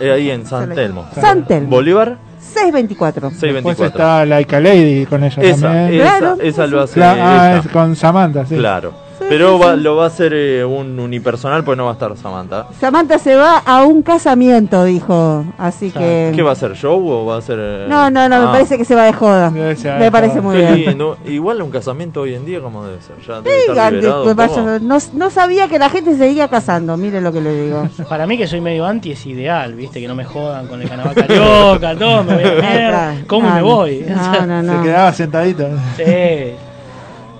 ahí 0.00 0.30
en 0.30 0.46
San 0.46 0.72
Telmo. 0.74 1.06
San 1.20 1.44
Telmo. 1.46 1.70
Bolívar 1.70 2.18
624. 2.40 3.30
Después 3.30 3.40
624. 3.40 3.86
está 3.86 4.24
Laika 4.26 4.60
Lady 4.60 5.06
con 5.06 5.24
ella 5.24 5.42
Esa, 5.42 5.60
también. 5.72 6.00
esa, 6.00 6.18
Claro. 6.18 6.36
esa 6.40 6.66
lo 6.68 6.80
hace 6.82 7.00
La- 7.00 7.16
ah, 7.56 7.58
es 7.58 7.68
con 7.68 7.96
Samantha, 7.96 8.46
sí. 8.46 8.54
Claro. 8.54 8.94
Sí, 9.18 9.24
Pero 9.28 9.56
sí, 9.58 9.64
va- 9.64 9.74
sí. 9.74 9.80
lo 9.80 9.96
va 9.96 10.04
a 10.04 10.06
hacer 10.06 10.32
eh, 10.32 10.64
un 10.64 10.98
unipersonal, 10.98 11.64
pues 11.64 11.76
no 11.76 11.84
va 11.86 11.90
a 11.90 11.94
estar 11.94 12.16
Samantha. 12.16 12.68
Samantha 12.80 13.18
se 13.18 13.34
va 13.34 13.58
a 13.58 13.82
un 13.84 14.02
casamiento, 14.02 14.84
dijo. 14.84 15.44
Así 15.58 15.90
que. 15.90 16.32
¿Qué 16.34 16.42
va 16.42 16.52
a 16.52 16.54
ser? 16.54 16.74
¿Show 16.76 17.04
o 17.08 17.26
va 17.26 17.38
a 17.38 17.40
ser.? 17.42 17.58
eh? 17.60 17.86
No, 17.88 18.10
no, 18.10 18.28
no, 18.28 18.36
Ah, 18.36 18.40
me 18.40 18.46
parece 18.46 18.78
que 18.78 18.84
se 18.84 18.94
va 18.94 19.04
de 19.04 19.12
joda. 19.12 19.50
Me 19.50 19.74
de 19.74 20.10
parece 20.12 20.34
joda. 20.40 20.42
muy 20.42 20.56
qué 20.56 20.72
bien. 20.72 20.90
lindo. 20.90 21.16
Igual 21.26 21.60
un 21.62 21.70
casamiento 21.70 22.20
hoy 22.20 22.34
en 22.34 22.44
día, 22.46 22.60
¿cómo 22.60 22.84
debe 22.84 23.00
ser? 23.02 23.16
Ya 23.26 23.40
debe 23.40 23.58
estar 23.60 23.74
Digan, 23.74 23.94
liberado 23.96 24.24
que 24.26 24.34
vaya- 24.34 24.54
todo. 24.54 24.78
no, 24.80 24.98
no 25.14 25.30
sabía 25.30 25.66
que 25.68 25.78
la 25.80 25.90
gente 25.90 26.12
se 26.12 26.18
seguía 26.18 26.46
casando, 26.48 26.96
mire 26.96 27.20
lo 27.20 27.32
que 27.32 27.40
le 27.40 27.54
digo. 27.64 27.88
Para 28.08 28.26
mí 28.26 28.38
que 28.38 28.46
soy 28.46 28.60
medio 28.60 28.86
anti 28.86 29.10
es 29.12 29.26
ideal, 29.26 29.74
viste, 29.74 30.00
que 30.00 30.06
no 30.06 30.14
me 30.14 30.24
jodan 30.24 30.68
con 30.68 30.80
el 30.80 30.88
carnaval 30.88 31.14
carioca, 31.14 31.96
todo, 31.96 32.22
me 32.22 32.34
voy 32.34 32.44
a 32.44 32.54
mierda, 32.70 33.14
¿cómo 33.26 33.48
No, 33.48 33.54
me 33.56 33.62
voy? 33.62 34.04
No, 34.08 34.46
no, 34.46 34.60
Se 34.72 34.76
no. 34.76 34.82
quedaba 34.84 35.12
sentadito. 35.12 35.66
Sí. 35.96 36.52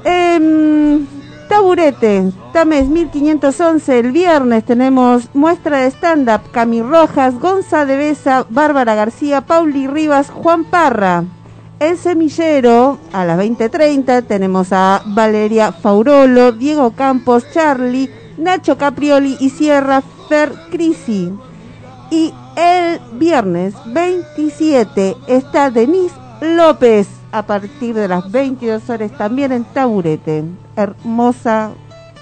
Em, 0.05 1.07
taburete, 1.49 2.31
Tames 2.53 2.89
1511, 2.89 3.99
el 3.99 4.13
viernes 4.13 4.65
tenemos 4.65 5.29
muestra 5.35 5.79
de 5.79 5.91
stand-up, 5.91 6.51
Cami 6.53 6.83
Rojas, 6.83 7.39
Gonza 7.41 7.87
de 7.87 7.97
Besa, 7.97 8.47
Bárbara 8.49 8.95
García, 8.95 9.41
Pauli 9.41 9.87
Rivas, 9.87 10.31
Juan 10.31 10.65
Parra. 10.65 11.25
En 11.81 11.97
Semillero, 11.97 12.99
a 13.13 13.25
las 13.25 13.39
20.30, 13.39 14.27
tenemos 14.27 14.69
a 14.73 15.03
Valeria 15.07 15.73
Faurolo, 15.73 16.53
Diego 16.53 16.93
Campos, 16.93 17.45
Charlie, 17.53 18.11
Nacho 18.37 18.77
Caprioli 18.77 19.37
y 19.41 19.51
Sierra 19.51 20.03
Fer 20.29 20.53
Crisi. 20.71 21.33
Y 22.11 22.33
el 22.57 23.01
viernes 23.13 23.75
27 23.87 25.17
está 25.29 25.71
Denise 25.71 26.15
López 26.41 27.18
a 27.33 27.43
partir 27.47 27.95
de 27.95 28.09
las 28.09 28.31
22 28.31 28.89
horas 28.91 29.11
también 29.13 29.53
en 29.53 29.65
Taburete. 29.65 30.45
Hermosa 30.77 31.71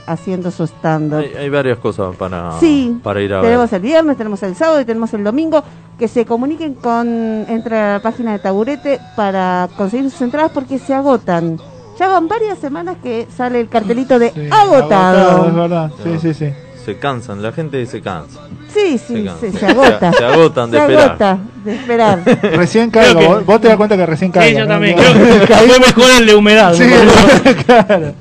haciendo 0.07 0.51
su 0.51 0.65
stand-up. 0.65 1.19
Hay, 1.19 1.33
hay 1.37 1.49
varias 1.49 1.78
cosas 1.78 2.15
para, 2.16 2.53
Sí, 2.61 2.99
para 3.03 3.20
ir 3.20 3.35
a 3.35 3.41
tenemos 3.41 3.70
ver. 3.70 3.78
el 3.81 3.83
viernes, 3.83 4.16
tenemos 4.16 4.43
el 4.43 4.55
sábado 4.55 4.81
y 4.81 4.85
tenemos 4.85 5.12
el 5.15 5.24
domingo. 5.24 5.62
Que 5.99 6.09
se 6.09 6.27
comuniquen 6.27 6.74
con, 6.74 7.09
entre 7.49 7.78
a 7.78 7.93
la 7.95 8.01
página 8.03 8.33
de 8.33 8.39
Taburete 8.39 9.01
para 9.16 9.69
conseguir 9.78 10.11
sus 10.11 10.20
entradas 10.20 10.51
porque 10.53 10.78
se 10.78 10.93
agotan. 10.93 11.59
Ya 11.99 12.09
van 12.09 12.28
varias 12.28 12.59
semanas 12.59 12.97
que 13.03 13.27
sale 13.35 13.61
el 13.61 13.69
cartelito 13.70 14.19
de 14.19 14.31
Sí, 14.31 14.49
agotado. 14.51 15.47
es 15.49 15.55
verdad. 15.55 15.91
Sí, 16.05 16.19
sí, 16.20 16.35
sí. 16.35 16.53
Se 16.87 16.97
cansan, 16.99 17.43
la 17.43 17.51
gente 17.53 17.85
se 17.85 18.01
cansa. 18.01 18.41
Sí, 18.73 18.97
sí, 18.97 19.25
cansa. 19.25 19.41
sí, 19.41 19.51
se 19.59 19.67
agota. 19.67 20.13
Se 20.13 20.25
agotan 20.25 20.71
de 20.71 20.79
Se 20.79 20.83
esperar. 20.85 21.05
agota 21.11 21.39
de 21.65 21.75
esperar. 21.75 22.21
Recién 22.57 22.91
caigo. 22.91 23.19
que- 23.21 23.27
Vos, 23.27 23.45
vos 23.45 23.61
te 23.61 23.69
das 23.69 23.77
cuenta 23.77 23.97
que 23.97 24.07
recién 24.07 24.31
caigo. 24.31 24.57
Sí, 24.57 24.63
yo 24.63 24.69
también. 24.69 24.97
No, 24.97 25.03
Creo 25.03 25.41
que 25.47 25.55
fue 25.69 25.81
mejor 25.81 26.05
el 26.21 26.27
de 26.27 26.35
humedad. 26.37 26.73
Sí, 26.75 26.85
¿no? 26.85 27.53
claro. 27.67 28.15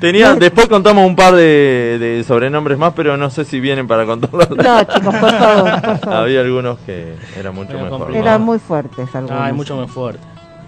Tenía, 0.00 0.34
después 0.34 0.66
contamos 0.68 1.06
un 1.06 1.16
par 1.16 1.34
de, 1.34 1.98
de 1.98 2.24
sobrenombres 2.26 2.76
más, 2.78 2.92
pero 2.94 3.16
no 3.16 3.28
sé 3.30 3.44
si 3.44 3.60
vienen 3.60 3.86
para 3.86 4.04
contarlos. 4.06 4.50
No, 4.50 4.84
chicos, 4.84 5.14
por 5.14 5.30
favor, 5.30 5.80
por 5.82 5.98
favor. 6.00 6.14
Había 6.14 6.40
algunos 6.40 6.78
que 6.80 7.14
eran 7.38 7.54
mucho 7.54 7.72
Era 7.72 7.82
mejor. 7.84 8.14
Eran 8.16 8.42
muy 8.42 8.58
fuertes 8.58 9.14
algunos. 9.14 9.38
Ay, 9.40 9.52
mucho 9.52 9.76
más 9.76 9.90
fuerte. 9.90 10.20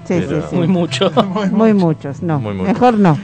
Sí, 0.04 0.18
sí, 0.20 0.24
Pero- 0.28 0.48
sí. 0.48 0.56
Muy 0.56 0.68
mucho. 0.68 1.10
Muy 1.52 1.72
muchos, 1.74 2.22
no. 2.22 2.38
Muy 2.38 2.54
muchos. 2.54 2.72
Mejor 2.74 2.94
no. 2.98 3.18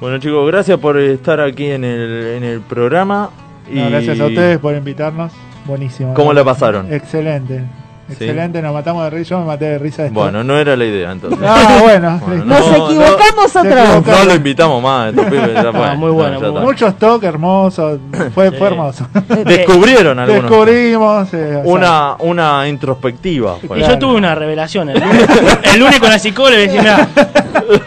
Bueno 0.00 0.18
chicos, 0.18 0.46
gracias 0.46 0.78
por 0.78 0.98
estar 0.98 1.40
aquí 1.40 1.66
en 1.66 1.84
el, 1.84 2.26
en 2.36 2.44
el 2.44 2.60
programa. 2.60 3.30
Y 3.70 3.80
gracias 3.80 4.20
a 4.20 4.26
ustedes 4.26 4.58
por 4.58 4.74
invitarnos. 4.74 5.32
Buenísimo. 5.64 6.12
¿Cómo 6.14 6.32
¿no? 6.32 6.40
la 6.40 6.44
pasaron? 6.44 6.92
Excelente. 6.92 7.64
Excelente, 8.10 8.60
nos 8.62 8.72
matamos 8.74 9.04
de 9.04 9.10
risa. 9.10 9.30
Yo 9.30 9.40
me 9.40 9.46
maté 9.46 9.64
de 9.66 9.78
risa. 9.78 10.02
de 10.02 10.08
esto. 10.08 10.20
Bueno, 10.20 10.44
no 10.44 10.58
era 10.58 10.76
la 10.76 10.84
idea 10.84 11.12
entonces. 11.12 11.38
Ah, 11.42 11.78
bueno. 11.82 12.20
Bueno, 12.26 12.44
Nos 12.44 12.60
equivocamos 12.68 13.54
no, 13.54 13.60
otra 13.60 13.74
vez. 14.00 14.06
No 14.06 14.24
lo 14.24 14.34
invitamos 14.34 14.82
más, 14.82 15.10
estos 15.10 15.24
pibes, 15.26 15.54
ya 15.54 15.72
fue. 15.72 15.96
muy 15.96 16.10
bueno, 16.10 16.38
muy 16.40 16.48
está. 16.48 16.60
Muchos 16.60 16.98
toques 16.98 17.28
hermosos. 17.28 17.98
Fue, 18.34 18.50
fue 18.52 18.66
hermoso. 18.68 19.06
Descubrieron 19.44 20.18
algunos. 20.18 20.50
Descubrimos. 20.50 21.28
eh, 21.34 21.60
Una, 21.64 22.14
una 22.18 22.68
introspectiva. 22.68 23.56
Y 23.76 23.80
yo 23.80 23.98
tuve 23.98 24.14
una 24.16 24.34
revelación. 24.34 24.90
El 24.90 25.00
lunes, 25.00 25.26
el 25.74 25.80
lunes 25.80 26.00
con 26.00 26.10
la 26.10 26.18
psicóloga 26.18 26.54
mira, 26.70 27.08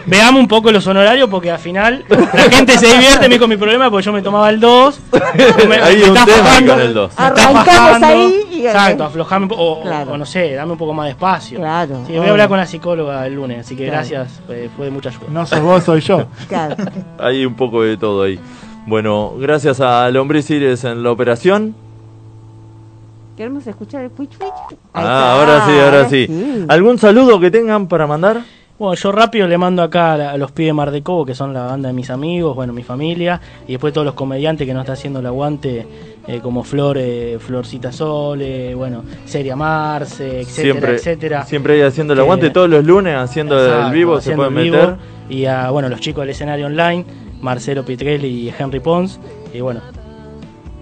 veamos 0.06 0.40
un 0.40 0.48
poco 0.48 0.70
los 0.72 0.86
honorarios 0.86 1.28
porque 1.30 1.50
al 1.50 1.58
final 1.58 2.04
la 2.08 2.42
gente 2.50 2.76
se 2.78 2.86
divierte. 2.86 3.28
Me 3.28 3.34
dijo 3.34 3.46
mi 3.48 3.56
problema 3.56 3.90
porque 3.90 4.04
yo 4.06 4.12
me 4.12 4.22
tomaba 4.22 4.50
el 4.50 4.58
2. 4.60 5.00
Hay 5.82 6.02
un 6.02 6.14
tema 6.14 6.66
con 6.66 6.80
el 6.80 6.94
2. 6.94 7.12
Arrancamos 7.16 8.02
ahí 8.02 8.44
y- 8.50 8.66
Exacto, 8.66 9.04
aflojame 9.04 9.44
un 9.44 9.48
poco. 9.48 9.62
O, 9.62 9.82
Claro. 9.82 10.07
O 10.10 10.16
no 10.16 10.24
sé, 10.26 10.52
dame 10.54 10.72
un 10.72 10.78
poco 10.78 10.92
más 10.94 11.06
de 11.06 11.10
espacio. 11.12 11.58
Claro. 11.58 12.02
Sí, 12.06 12.16
voy 12.16 12.26
a 12.26 12.30
hablar 12.30 12.48
con 12.48 12.58
la 12.58 12.66
psicóloga 12.66 13.26
el 13.26 13.34
lunes, 13.34 13.60
así 13.60 13.76
que 13.76 13.84
Claro. 13.84 13.98
gracias, 13.98 14.40
eh, 14.48 14.68
fue 14.76 14.86
de 14.86 14.90
mucha 14.90 15.08
ayuda. 15.10 15.26
No 15.30 15.46
sos 15.46 15.60
vos, 15.60 15.84
soy 15.84 16.00
yo. 16.00 16.26
Claro. 16.48 16.76
Hay 17.18 17.44
un 17.44 17.54
poco 17.54 17.82
de 17.82 17.96
todo 17.96 18.22
ahí. 18.22 18.38
Bueno, 18.86 19.34
gracias 19.38 19.80
al 19.80 20.16
hombre 20.16 20.42
Cires 20.42 20.84
en 20.84 21.02
la 21.02 21.10
operación. 21.10 21.74
¿Queremos 23.36 23.66
escuchar 23.66 24.02
el 24.02 24.10
Twitch 24.10 24.30
Twitch? 24.36 24.50
Ahí 24.92 25.04
Ah, 25.06 25.34
ahora 25.38 25.66
sí, 25.66 25.72
ahora 25.78 26.08
sí. 26.08 26.64
¿Algún 26.68 26.98
saludo 26.98 27.38
que 27.38 27.50
tengan 27.50 27.86
para 27.86 28.06
mandar? 28.06 28.40
Bueno, 28.78 28.94
yo 28.94 29.10
rápido 29.10 29.48
le 29.48 29.58
mando 29.58 29.82
acá 29.82 30.12
a, 30.12 30.16
la- 30.16 30.30
a 30.30 30.36
los 30.36 30.52
pibes 30.52 30.68
de 30.68 30.72
Mar 30.72 30.90
de 30.92 31.02
Cobo, 31.02 31.26
que 31.26 31.34
son 31.34 31.52
la 31.52 31.62
banda 31.64 31.88
de 31.88 31.92
mis 31.94 32.10
amigos, 32.10 32.54
bueno, 32.54 32.72
mi 32.72 32.84
familia, 32.84 33.40
y 33.66 33.72
después 33.72 33.92
todos 33.92 34.04
los 34.04 34.14
comediantes 34.14 34.68
que 34.68 34.72
nos 34.72 34.82
está 34.82 34.92
haciendo 34.92 35.18
el 35.18 35.26
aguante, 35.26 35.84
eh, 36.28 36.38
como 36.40 36.62
Flor, 36.62 36.96
eh, 37.00 37.38
Florcita 37.40 37.90
Sole, 37.90 38.76
bueno, 38.76 39.02
Seria 39.24 39.56
Marce, 39.56 40.42
etcétera, 40.42 40.62
siempre, 40.72 40.94
etcétera. 40.94 41.44
siempre 41.44 41.74
ahí 41.74 41.80
haciendo 41.82 42.12
el 42.12 42.18
Que- 42.18 42.22
aguante 42.22 42.50
todos 42.50 42.70
los 42.70 42.84
lunes, 42.84 43.16
haciendo 43.16 43.58
Exacto, 43.60 43.86
el 43.88 43.92
vivo, 43.92 44.12
se 44.14 44.18
haciendo 44.20 44.44
pueden 44.44 44.58
el 44.58 44.64
vivo, 44.64 44.76
meter. 44.76 44.96
Y 45.28 45.44
a, 45.46 45.70
bueno, 45.70 45.88
los 45.88 45.98
chicos 46.00 46.22
del 46.22 46.30
escenario 46.30 46.66
online, 46.66 47.04
Marcelo 47.40 47.84
Pitrelli 47.84 48.28
y 48.48 48.54
Henry 48.56 48.78
Pons, 48.78 49.18
y 49.52 49.60
bueno, 49.60 49.80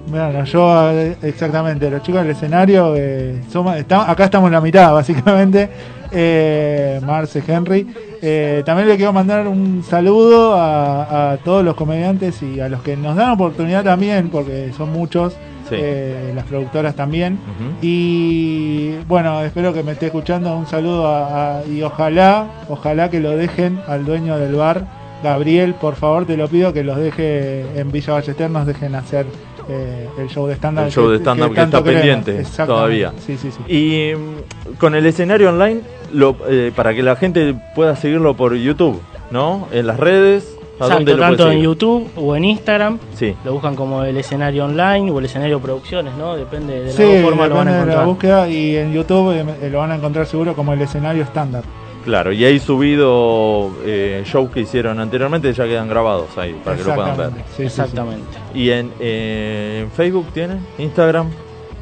Bueno, 0.08 0.44
yo 0.44 0.90
eh, 0.92 1.16
exactamente, 1.22 1.90
los 1.90 2.02
chicos 2.02 2.20
del 2.22 2.30
escenario, 2.32 2.94
eh, 2.94 3.40
somos, 3.50 3.74
acá 3.74 4.24
estamos 4.24 4.46
en 4.48 4.52
la 4.52 4.60
mitad 4.60 4.92
básicamente, 4.92 5.68
eh, 6.12 7.00
Marce, 7.06 7.42
Henry. 7.46 7.86
Eh, 8.22 8.62
también 8.64 8.88
le 8.88 8.96
quiero 8.96 9.12
mandar 9.12 9.46
un 9.46 9.82
saludo 9.82 10.54
a, 10.54 11.32
a 11.32 11.36
todos 11.38 11.64
los 11.64 11.74
comediantes 11.74 12.42
y 12.42 12.60
a 12.60 12.68
los 12.68 12.82
que 12.82 12.96
nos 12.96 13.16
dan 13.16 13.30
oportunidad 13.30 13.84
también, 13.84 14.30
porque 14.30 14.72
son 14.76 14.92
muchos, 14.92 15.34
Sí. 15.68 15.74
eh, 15.78 16.32
las 16.34 16.44
productoras 16.44 16.94
también. 16.94 17.38
Y 17.82 18.94
bueno, 19.08 19.40
espero 19.42 19.72
que 19.72 19.82
me 19.82 19.92
esté 19.92 20.06
escuchando, 20.06 20.56
un 20.56 20.66
saludo 20.66 21.06
a- 21.08 21.58
a- 21.58 21.64
y 21.66 21.82
ojalá, 21.82 22.46
ojalá 22.68 23.10
que 23.10 23.20
lo 23.20 23.30
dejen 23.30 23.80
al 23.88 24.04
dueño 24.04 24.38
del 24.38 24.54
bar. 24.54 24.84
Gabriel, 25.24 25.74
por 25.74 25.94
favor, 25.96 26.26
te 26.26 26.36
lo 26.36 26.46
pido 26.48 26.72
que 26.72 26.84
los 26.84 26.98
deje 26.98 27.64
en 27.78 27.90
Villa 27.90 28.12
Ballester, 28.12 28.50
nos 28.50 28.66
dejen 28.66 28.94
hacer 28.94 29.26
eh, 29.68 30.08
el 30.18 30.28
show 30.28 30.46
de 30.46 30.54
stand-up. 30.54 30.84
El 30.86 30.90
show 30.92 31.08
de 31.08 31.18
stand-up 31.18 31.50
que, 31.50 31.54
tanto 31.56 31.78
está 31.78 31.90
queremos. 31.90 32.24
pendiente 32.24 32.50
todavía. 32.66 33.12
Sí, 33.24 33.36
sí, 33.36 33.50
sí. 33.50 33.72
Y 33.72 34.14
mm, 34.14 34.74
con 34.78 34.94
el 34.94 35.04
escenario 35.06 35.48
online, 35.50 35.80
lo, 36.12 36.36
eh, 36.48 36.72
para 36.74 36.94
que 36.94 37.02
la 37.02 37.16
gente 37.16 37.54
pueda 37.74 37.96
seguirlo 37.96 38.34
por 38.36 38.54
YouTube, 38.54 39.00
¿no? 39.30 39.68
En 39.72 39.86
las 39.86 39.98
redes. 39.98 40.52
¿A 40.78 40.84
Exacto, 40.84 40.94
dónde 40.96 41.12
lo 41.14 41.18
tanto 41.20 41.50
en? 41.50 41.60
YouTube 41.62 42.10
o 42.16 42.36
en 42.36 42.44
Instagram. 42.44 42.98
Sí. 43.14 43.34
Lo 43.46 43.54
buscan 43.54 43.74
como 43.74 44.04
el 44.04 44.14
escenario 44.18 44.66
online 44.66 45.10
o 45.10 45.18
el 45.18 45.24
escenario 45.24 45.58
producciones, 45.58 46.12
¿no? 46.18 46.36
Depende 46.36 46.80
de 46.80 46.86
la 46.88 46.92
Sí, 46.92 47.22
forma 47.22 47.46
lo 47.48 47.54
van 47.54 47.68
a 47.68 47.70
depende 47.70 47.72
de 47.72 47.76
la 47.96 48.02
encontrar. 48.02 48.06
búsqueda 48.06 48.48
y 48.50 48.76
en 48.76 48.92
YouTube 48.92 49.32
eh, 49.62 49.70
lo 49.70 49.78
van 49.78 49.92
a 49.92 49.96
encontrar 49.96 50.26
seguro 50.26 50.52
como 50.54 50.74
el 50.74 50.82
escenario 50.82 51.22
estándar. 51.22 51.64
Claro, 52.06 52.32
y 52.32 52.44
ahí 52.44 52.58
subido 52.60 53.70
eh, 53.84 54.22
shows 54.24 54.50
que 54.52 54.60
hicieron 54.60 54.98
anteriormente, 55.00 55.52
ya 55.52 55.64
quedan 55.64 55.88
grabados 55.88 56.38
ahí, 56.38 56.54
para 56.64 56.76
que 56.76 56.84
lo 56.84 56.94
puedan 56.94 57.16
ver. 57.16 57.30
Exactamente, 57.58 58.24
sí, 58.32 58.38
sí. 58.54 58.58
¿Y 58.60 58.70
en, 58.70 58.92
eh, 59.00 59.80
en 59.84 59.90
Facebook 59.90 60.26
tienen? 60.32 60.60
¿Instagram? 60.78 61.26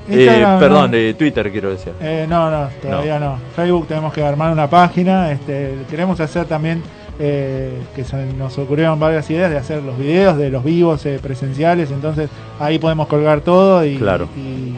Instagram, 0.09 0.57
Eh, 0.57 0.61
perdón, 0.61 0.91
no. 0.91 0.97
eh, 0.97 1.15
Twitter 1.15 1.53
quiero 1.53 1.71
decir. 1.71 1.93
Eh, 2.01 2.27
no, 2.29 2.51
no, 2.51 2.69
todavía 2.83 3.19
no. 3.21 3.39
Facebook 3.55 3.87
tenemos 3.87 4.13
que 4.15 4.23
armar 4.23 4.51
una 4.53 4.69
página. 4.69 5.31
Este, 5.31 5.75
queremos 5.91 6.19
hacer 6.21 6.47
también, 6.47 6.83
eh, 7.19 7.71
que 7.95 8.03
se 8.05 8.27
nos 8.35 8.57
ocurrieron 8.59 8.99
varias 8.99 9.29
ideas 9.31 9.51
de 9.51 9.59
hacer 9.59 9.83
los 9.83 9.97
videos 9.99 10.37
de 10.39 10.49
los 10.51 10.65
vivos 10.65 11.05
eh, 11.07 11.19
presenciales. 11.23 11.91
Entonces 11.91 12.29
ahí 12.59 12.79
podemos 12.79 13.07
colgar 13.09 13.41
todo 13.43 13.85
y, 13.85 13.97
Claro. 13.97 14.27
y 14.37 14.75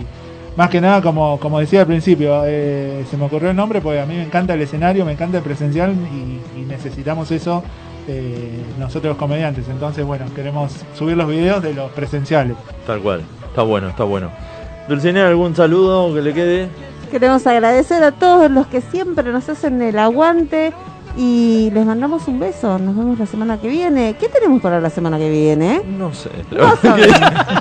más 0.56 0.70
que 0.70 0.80
nada, 0.80 1.02
como, 1.02 1.38
como 1.38 1.60
decía 1.60 1.80
al 1.80 1.86
principio, 1.86 2.42
eh, 2.46 3.04
se 3.10 3.16
me 3.16 3.26
ocurrió 3.26 3.50
el 3.50 3.56
nombre 3.56 3.80
porque 3.80 4.00
a 4.00 4.06
mí 4.06 4.14
me 4.14 4.24
encanta 4.24 4.54
el 4.54 4.62
escenario, 4.62 5.04
me 5.04 5.12
encanta 5.12 5.38
el 5.38 5.44
presencial 5.44 5.94
y, 6.12 6.60
y 6.60 6.64
necesitamos 6.64 7.30
eso 7.30 7.62
eh, 8.08 8.62
nosotros 8.78 9.10
los 9.10 9.16
comediantes. 9.16 9.68
Entonces, 9.68 10.04
bueno, 10.04 10.26
queremos 10.34 10.72
subir 10.94 11.16
los 11.16 11.28
videos 11.28 11.62
de 11.62 11.74
los 11.74 11.90
presenciales. 11.90 12.56
Tal 12.86 13.00
cual. 13.00 13.22
Está 13.48 13.62
bueno, 13.62 13.88
está 13.88 14.04
bueno. 14.04 14.30
Dulcinea, 14.88 15.26
¿algún 15.28 15.56
saludo 15.56 16.14
que 16.14 16.22
le 16.22 16.32
quede? 16.32 16.68
Queremos 17.10 17.46
agradecer 17.46 18.02
a 18.04 18.12
todos 18.12 18.50
los 18.50 18.66
que 18.66 18.80
siempre 18.80 19.32
nos 19.32 19.48
hacen 19.48 19.82
el 19.82 19.98
aguante 19.98 20.72
y 21.16 21.70
les 21.72 21.86
mandamos 21.86 22.28
un 22.28 22.38
beso. 22.38 22.78
Nos 22.78 22.96
vemos 22.96 23.18
la 23.18 23.26
semana 23.26 23.58
que 23.58 23.68
viene. 23.68 24.16
¿Qué 24.20 24.28
tenemos 24.28 24.60
para 24.60 24.80
la 24.80 24.90
semana 24.90 25.18
que 25.18 25.30
viene? 25.30 25.80
No 25.98 26.12
sé. 26.12 26.30
No 26.50 26.74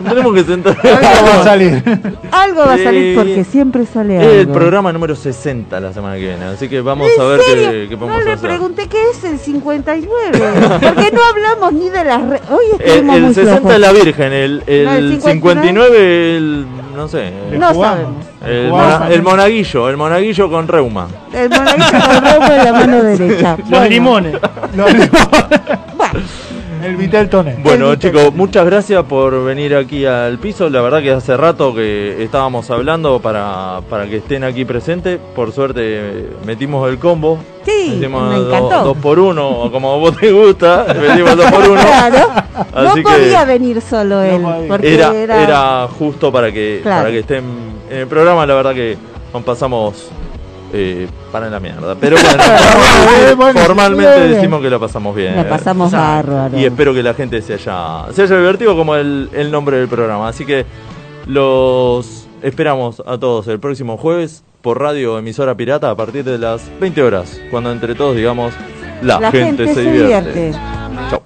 Tenemos 0.10 0.34
que 0.36 0.44
sentar. 0.44 0.77
Algo 0.84 1.27
va 1.27 1.41
a 1.41 1.44
salir. 1.44 1.84
Algo 2.32 2.60
va 2.61 2.73
a 2.73 2.77
salir 2.77 3.15
porque 3.15 3.44
siempre 3.44 3.86
sale 3.86 4.18
Es 4.18 4.23
el 4.34 4.40
algo. 4.41 4.53
programa 4.53 4.91
número 4.91 5.15
60 5.15 5.80
la 5.80 5.94
semana 5.94 6.15
que 6.15 6.22
viene, 6.22 6.44
así 6.45 6.68
que 6.68 6.82
vamos 6.82 7.07
¿En 7.15 7.22
a 7.22 7.26
ver 7.26 7.41
serio? 7.41 7.72
qué, 7.72 7.86
qué 7.90 7.94
No 7.95 7.99
podemos 8.02 8.26
le 8.26 8.32
hacer. 8.34 8.49
pregunté 8.49 8.88
qué 8.88 8.98
es 9.11 9.23
el 9.23 9.40
59. 9.40 10.40
porque 10.82 11.11
no 11.11 11.22
hablamos 11.23 11.73
ni 11.73 11.90
de 11.90 12.03
las 12.03 12.22
redes. 12.27 12.41
Hoy 12.52 12.65
El, 12.80 12.82
estuvimos 12.86 13.15
el 13.15 13.22
muy 13.23 13.34
60 13.34 13.56
flojos. 13.57 13.73
es 13.73 13.80
la 13.80 13.91
Virgen, 13.94 14.34
el, 14.34 14.64
el, 14.68 14.84
No, 14.86 14.91
el 14.94 15.22
59 15.22 16.38
el, 16.38 16.65
no 16.96 17.08
sé, 17.08 17.28
el, 17.52 17.60
No 17.60 17.74
sabemos. 17.74 18.26
el, 18.46 18.70
mona- 18.70 19.08
el 19.10 19.22
monaguillo, 19.22 19.90
el 19.90 19.98
monaguillo 19.98 20.50
con 20.50 20.68
reuma. 20.68 21.08
El 21.34 21.50
monaguillo 21.50 21.92
con 22.08 22.24
rojo 22.24 22.52
en 22.54 22.64
la 22.66 22.72
mano 22.74 23.04
derecha. 23.04 23.58
Los 23.58 23.70
Bueno, 23.70 23.86
limones. 23.88 24.34
Los- 24.76 24.92
el 26.86 26.95
Vitel 26.98 27.30
Tone. 27.30 27.57
Bueno 27.64 27.95
chicos, 27.95 28.34
muchas 28.34 28.66
gracias 28.66 29.03
por 29.06 29.44
venir 29.44 29.76
aquí 29.76 30.06
al 30.06 30.38
piso. 30.40 30.70
La 30.70 30.82
verdad 30.82 31.02
que 31.02 31.12
hace 31.12 31.36
rato 31.36 31.74
que 31.74 32.24
estábamos 32.24 32.70
hablando 32.70 33.20
para, 33.20 33.82
para 33.90 34.07
que 34.07 34.18
estén 34.18 34.44
aquí 34.44 34.66
presentes. 34.66 35.20
Por 35.36 35.52
suerte 35.52 36.28
metimos 36.45 36.88
el 36.90 36.99
combo. 36.99 37.40
Sí, 37.66 37.94
Metimos 37.95 38.30
me 38.32 38.38
encantó. 38.48 38.84
dos 38.84 38.98
por 38.98 39.18
uno, 39.18 39.49
o 39.49 39.72
como 39.72 39.99
vos 39.99 40.16
te 40.18 40.32
gusta. 40.32 40.86
Metimos 41.02 41.36
dos 41.36 41.52
por 41.52 41.68
uno. 41.70 41.82
Claro. 41.82 42.30
Así 42.74 42.86
no 42.88 42.94
que- 42.95 43.02
podía 43.02 43.45
venir 43.45 43.82
solo 43.82 44.22
él. 44.22 44.41
podía. 44.41 44.68
porque 44.68 44.94
Era, 44.94 45.16
era, 45.16 45.44
era 45.44 45.88
justo 45.88 46.32
para 46.32 46.52
que, 46.52 46.82
Claro. 46.84 47.02
para 47.03 47.12
que 47.12 47.20
estén 47.20 47.44
en 47.90 47.98
el 47.98 48.07
programa. 48.07 48.45
La 48.45 48.53
verdad 48.53 48.74
que 48.74 48.98
nos 49.34 49.44
pasamos 49.44 50.10
eh, 50.74 51.08
para 51.32 51.50
la 51.50 51.60
mierda. 51.60 51.96
Pero 51.96 52.18
bueno, 53.36 53.36
bueno, 53.38 53.60
formalmente 53.62 54.28
decimos 54.28 54.62
que 54.62 54.70
la 54.70 54.80
pasamos 54.80 55.16
bien. 55.16 55.36
La 55.36 55.48
pasamos 55.48 55.92
bárbaro. 55.92 56.58
Y 56.58 56.66
espero 56.66 56.94
que 56.94 57.04
la 57.04 57.14
gente 57.14 57.42
se 57.42 57.54
haya, 57.54 58.06
se 58.12 58.24
haya 58.24 58.38
divertido 58.38 58.76
como 58.76 58.96
el, 58.96 59.30
el 59.34 59.52
nombre 59.52 59.78
del 59.78 59.88
programa. 59.88 60.28
Así 60.28 60.46
que 60.46 60.66
los 61.26 62.28
esperamos 62.42 63.02
a 63.06 63.18
todos 63.18 63.48
el 63.48 63.60
próximo 63.60 63.98
jueves 63.98 64.44
por 64.62 64.80
radio 64.80 65.18
emisora 65.20 65.56
pirata 65.56 65.90
a 65.92 65.96
partir 65.96 66.24
de 66.24 66.38
las 66.38 66.72
20 66.80 67.04
horas, 67.04 67.40
cuando 67.52 67.72
entre 67.72 67.94
todos 67.96 68.16
digamos 68.16 68.54
la, 69.02 69.32
gente, 69.32 69.74
se 69.74 69.82
divierte. 69.82 70.30
divierte. 70.34 71.24